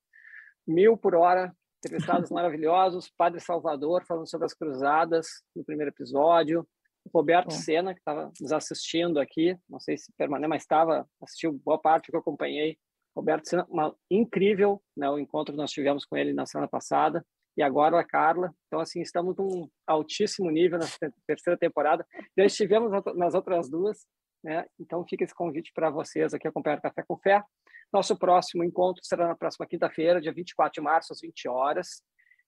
mil 0.68 0.96
por 0.96 1.16
hora, 1.16 1.54
entrevistados 1.84 2.30
maravilhosos. 2.32 3.12
Padre 3.18 3.40
Salvador 3.40 4.06
falando 4.06 4.30
sobre 4.30 4.46
as 4.46 4.54
cruzadas 4.54 5.28
no 5.56 5.64
primeiro 5.64 5.92
episódio. 5.92 6.68
Roberto 7.14 7.50
Bom. 7.50 7.56
Sena, 7.56 7.94
que 7.94 8.00
estava 8.00 8.32
nos 8.40 8.52
assistindo 8.52 9.20
aqui, 9.20 9.58
não 9.68 9.80
sei 9.80 9.98
se 9.98 10.14
permanece, 10.16 10.48
mas 10.48 10.62
estava, 10.62 11.10
assistiu 11.20 11.52
boa 11.66 11.80
parte 11.80 12.12
que 12.12 12.16
eu 12.16 12.20
acompanhei. 12.20 12.78
Roberto 13.16 13.50
Sena, 13.50 13.66
uma, 13.68 13.96
incrível 14.10 14.82
né, 14.96 15.10
o 15.10 15.18
encontro 15.18 15.54
que 15.54 15.60
nós 15.60 15.72
tivemos 15.72 16.06
com 16.06 16.16
ele 16.16 16.32
na 16.32 16.46
semana 16.46 16.68
passada 16.68 17.26
e 17.58 17.62
agora 17.62 18.00
a 18.00 18.04
Carla. 18.04 18.54
Então, 18.68 18.80
assim, 18.80 19.02
estamos 19.02 19.36
num 19.38 19.70
altíssimo 19.86 20.50
nível 20.50 20.80
na 20.80 20.86
terceira 21.28 21.58
temporada. 21.58 22.06
Já 22.38 22.46
estivemos 22.46 22.92
nas 23.16 23.34
outras 23.34 23.70
duas, 23.70 24.06
né? 24.44 24.66
Então, 24.80 25.06
fica 25.08 25.24
esse 25.24 25.36
convite 25.36 25.72
para 25.74 25.90
vocês 25.90 26.34
aqui 26.34 26.48
acompanhar 26.48 26.80
o 26.80 26.82
Café 26.82 27.04
com 27.08 27.18
Fé. 27.18 27.44
Nosso 27.92 28.18
próximo 28.18 28.64
encontro 28.64 29.04
será 29.04 29.28
na 29.28 29.36
próxima 29.36 29.68
quinta-feira, 29.68 30.22
dia 30.22 30.34
24 30.34 30.74
de 30.74 30.82
março, 30.82 31.12
às 31.12 31.20
20 31.20 31.48
horas. 31.50 32.02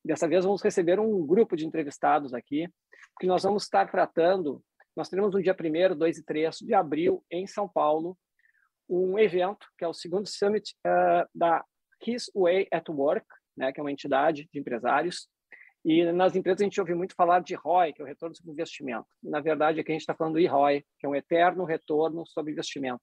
Dessa 0.04 0.28
vez, 0.28 0.46
vamos 0.46 0.62
receber 0.62 1.00
um 1.00 1.26
grupo 1.26 1.56
de 1.56 1.66
entrevistados 1.66 2.34
aqui, 2.34 2.68
que 3.20 3.28
nós 3.28 3.44
vamos 3.44 3.64
estar 3.64 3.90
tratando. 3.90 4.64
Nós 4.96 5.10
teremos 5.10 5.34
no 5.34 5.42
dia 5.42 5.56
1, 5.56 5.98
2 5.98 6.18
e 6.18 6.24
3 6.24 6.58
de 6.58 6.74
abril, 6.74 7.24
em 7.30 7.46
São 7.48 7.68
Paulo, 7.68 8.18
um 8.90 9.18
evento, 9.18 9.66
que 9.78 9.84
é 9.84 9.88
o 9.88 9.94
segundo 9.94 10.28
Summit 10.28 10.76
uh, 10.86 11.28
da 11.34 11.64
His 12.06 12.30
Way 12.36 12.68
at 12.72 12.88
Work, 12.90 13.26
né, 13.56 13.72
que 13.72 13.80
é 13.80 13.84
uma 13.84 13.92
entidade 13.92 14.48
de 14.52 14.60
empresários. 14.60 15.28
E 15.86 16.10
nas 16.14 16.36
empresas 16.36 16.62
a 16.62 16.64
gente 16.64 16.80
ouve 16.80 16.96
muito 16.96 17.14
falar 17.14 17.42
de 17.42 17.56
ROI, 17.56 17.92
que 17.92 18.02
é 18.02 18.06
o 18.06 18.08
retorno 18.08 18.36
sobre 18.36 18.52
investimento. 18.52 19.08
Na 19.22 19.42
verdade, 19.42 19.80
aqui 19.80 19.92
a 19.92 19.94
gente 19.94 20.02
está 20.02 20.14
falando 20.14 20.40
do 20.40 20.48
ROI, 20.48 20.84
que 20.98 21.06
é 21.06 21.10
um 21.10 21.16
eterno 21.16 21.66
retorno 21.66 22.26
sobre 22.26 22.54
investimento. 22.54 23.02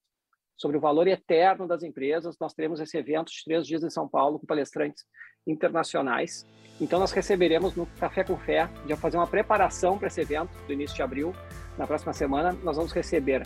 Sobre 0.56 0.77
o 0.77 0.81
valor 0.81 1.06
eterno 1.06 1.66
das 1.66 1.82
empresas, 1.82 2.36
nós 2.39 2.52
teremos 2.52 2.81
esse 2.81 2.97
evento 2.97 3.31
de 3.31 3.44
três 3.44 3.66
dias 3.66 3.82
em 3.82 3.90
São 3.90 4.09
Paulo 4.09 4.39
com 4.39 4.47
palestrantes 4.47 5.05
internacionais. 5.47 6.47
Então, 6.81 6.98
nós 6.98 7.12
receberemos 7.12 7.74
no 7.74 7.86
Café 7.98 8.24
com 8.24 8.36
Fé, 8.39 8.68
já 8.86 8.97
fazer 8.97 9.18
uma 9.18 9.27
preparação 9.27 9.98
para 9.98 10.09
esse 10.09 10.20
evento 10.20 10.51
do 10.66 10.72
início 10.72 10.97
de 10.97 11.02
abril. 11.02 11.35
Na 11.77 11.86
próxima 11.86 12.12
semana, 12.12 12.52
nós 12.62 12.77
vamos 12.77 12.93
receber 12.93 13.43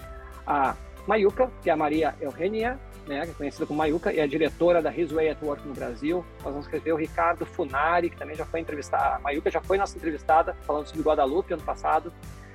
a 0.47 0.77
Mayuca, 1.07 1.51
que 1.63 1.71
é 1.71 1.73
a 1.73 1.77
Maria 1.77 2.15
Eugênia 2.21 2.79
né, 3.07 3.23
que 3.25 3.31
é 3.31 3.35
conhecida 3.35 3.67
como 3.67 3.79
Mayuca, 3.79 4.13
e 4.13 4.19
é 4.19 4.27
diretora 4.27 4.81
da 4.81 4.95
His 4.95 5.13
Way 5.13 5.31
at 5.31 5.43
Work 5.43 5.67
no 5.67 5.75
Brasil. 5.75 6.25
Nós 6.43 6.53
vamos 6.53 6.67
escrever 6.67 6.93
o 6.93 6.97
Ricardo 6.97 7.45
Funari, 7.45 8.11
que 8.11 8.17
também 8.17 8.35
já 8.35 8.45
foi 8.45 8.61
entrevistado. 8.61 9.17
A 9.17 9.19
Mayuca 9.21 9.51
já 9.51 9.61
foi 9.61 9.79
nossa 9.79 9.97
entrevistada, 9.97 10.55
falando 10.63 10.87
sobre 10.87 11.03
Guadalupe 11.03 11.53
ano 11.53 11.63
passado. 11.63 12.13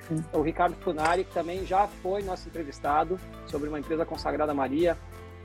Sim. 0.07 0.23
O 0.33 0.41
Ricardo 0.41 0.75
Funari, 0.77 1.23
que 1.23 1.33
também 1.33 1.65
já 1.65 1.87
foi 1.87 2.23
nosso 2.23 2.47
entrevistado 2.47 3.19
sobre 3.45 3.69
uma 3.69 3.79
empresa 3.79 4.05
consagrada 4.05 4.51
a 4.51 4.55
Maria, 4.55 4.97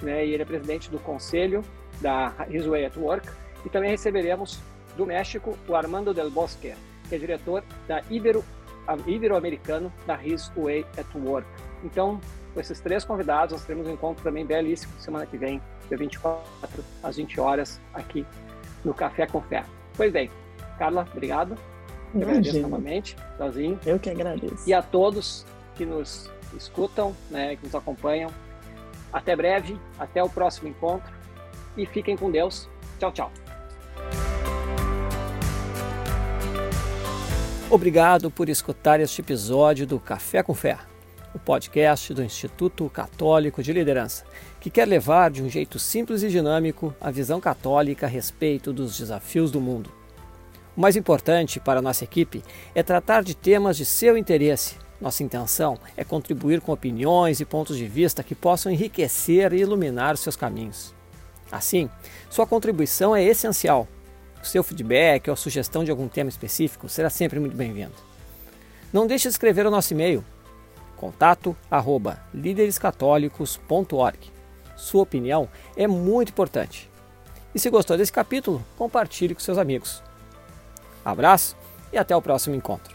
né, 0.02 0.26
e 0.26 0.32
ele 0.32 0.42
é 0.42 0.46
presidente 0.46 0.90
do 0.90 0.98
conselho 0.98 1.62
da 2.00 2.32
His 2.48 2.66
Way 2.66 2.86
at 2.86 2.96
Work. 2.96 3.28
E 3.64 3.68
também 3.68 3.90
receberemos 3.90 4.60
do 4.96 5.06
México 5.06 5.56
o 5.68 5.74
Armando 5.74 6.14
Del 6.14 6.30
Bosque, 6.30 6.74
que 7.08 7.14
é 7.14 7.18
diretor 7.18 7.62
da 7.86 8.02
Ibero, 8.10 8.44
Ibero-Americano 9.06 9.92
da 10.06 10.18
His 10.22 10.50
Way 10.56 10.86
at 10.96 11.14
Work. 11.14 11.46
Então, 11.84 12.18
com 12.54 12.60
esses 12.60 12.80
três 12.80 13.04
convidados, 13.04 13.52
nós 13.52 13.64
teremos 13.64 13.86
um 13.86 13.92
encontro 13.92 14.24
também 14.24 14.44
belíssimo 14.44 14.92
semana 14.98 15.26
que 15.26 15.36
vem, 15.36 15.60
dia 15.88 15.98
24, 15.98 16.42
às 17.02 17.16
20 17.16 17.40
horas, 17.40 17.80
aqui 17.92 18.26
no 18.84 18.94
Café 18.94 19.26
com 19.26 19.40
Fé. 19.42 19.64
Pois 19.96 20.10
bem, 20.10 20.30
Carla, 20.78 21.06
obrigado. 21.12 21.56
Eu 22.14 22.22
agradeço 22.22 22.60
novamente, 22.60 23.16
sozinho. 23.36 23.78
Eu 23.84 23.98
que 23.98 24.08
agradeço. 24.08 24.68
E 24.68 24.72
a 24.72 24.80
todos 24.82 25.44
que 25.74 25.84
nos 25.84 26.30
escutam, 26.56 27.14
né, 27.30 27.56
que 27.56 27.64
nos 27.64 27.74
acompanham. 27.74 28.30
Até 29.12 29.36
breve, 29.36 29.78
até 29.98 30.22
o 30.22 30.28
próximo 30.28 30.68
encontro 30.68 31.12
e 31.76 31.86
fiquem 31.86 32.16
com 32.16 32.30
Deus. 32.30 32.68
Tchau, 32.98 33.12
tchau. 33.12 33.32
Obrigado 37.70 38.30
por 38.30 38.48
escutar 38.48 39.00
este 39.00 39.20
episódio 39.20 39.86
do 39.86 39.98
Café 39.98 40.42
com 40.42 40.54
Fé 40.54 40.78
o 41.34 41.38
podcast 41.38 42.14
do 42.14 42.22
Instituto 42.22 42.88
Católico 42.88 43.62
de 43.62 43.72
Liderança, 43.72 44.24
que 44.60 44.70
quer 44.70 44.86
levar 44.86 45.30
de 45.30 45.42
um 45.42 45.48
jeito 45.50 45.78
simples 45.78 46.22
e 46.22 46.28
dinâmico 46.28 46.94
a 47.00 47.10
visão 47.10 47.40
católica 47.40 48.06
a 48.06 48.08
respeito 48.08 48.72
dos 48.72 48.96
desafios 48.96 49.50
do 49.50 49.60
mundo. 49.60 49.90
O 50.76 50.80
mais 50.80 50.96
importante 50.96 51.58
para 51.58 51.82
nossa 51.82 52.04
equipe 52.04 52.42
é 52.74 52.82
tratar 52.82 53.22
de 53.24 53.34
temas 53.34 53.76
de 53.76 53.84
seu 53.84 54.16
interesse. 54.16 54.76
Nossa 55.00 55.22
intenção 55.22 55.76
é 55.96 56.04
contribuir 56.04 56.60
com 56.60 56.72
opiniões 56.72 57.40
e 57.40 57.44
pontos 57.44 57.76
de 57.76 57.86
vista 57.86 58.22
que 58.22 58.34
possam 58.34 58.70
enriquecer 58.72 59.52
e 59.52 59.60
iluminar 59.60 60.16
seus 60.16 60.36
caminhos. 60.36 60.94
Assim, 61.50 61.90
sua 62.30 62.46
contribuição 62.46 63.14
é 63.14 63.22
essencial. 63.22 63.88
O 64.42 64.46
seu 64.46 64.62
feedback 64.62 65.28
ou 65.28 65.36
sugestão 65.36 65.84
de 65.84 65.90
algum 65.90 66.08
tema 66.08 66.28
específico 66.28 66.88
será 66.88 67.10
sempre 67.10 67.40
muito 67.40 67.56
bem-vindo. 67.56 67.94
Não 68.92 69.06
deixe 69.06 69.28
de 69.28 69.32
escrever 69.32 69.66
o 69.66 69.70
nosso 69.70 69.92
e-mail 69.92 70.24
contato 70.94 71.56
arroba 71.70 72.18
líderescatólicos.org. 72.32 74.32
Sua 74.76 75.02
opinião 75.02 75.48
é 75.76 75.86
muito 75.86 76.30
importante. 76.30 76.90
E 77.54 77.58
se 77.58 77.70
gostou 77.70 77.96
desse 77.96 78.12
capítulo, 78.12 78.64
compartilhe 78.76 79.34
com 79.34 79.40
seus 79.40 79.58
amigos. 79.58 80.02
Abraço 81.04 81.56
e 81.92 81.98
até 81.98 82.16
o 82.16 82.22
próximo 82.22 82.56
encontro. 82.56 82.93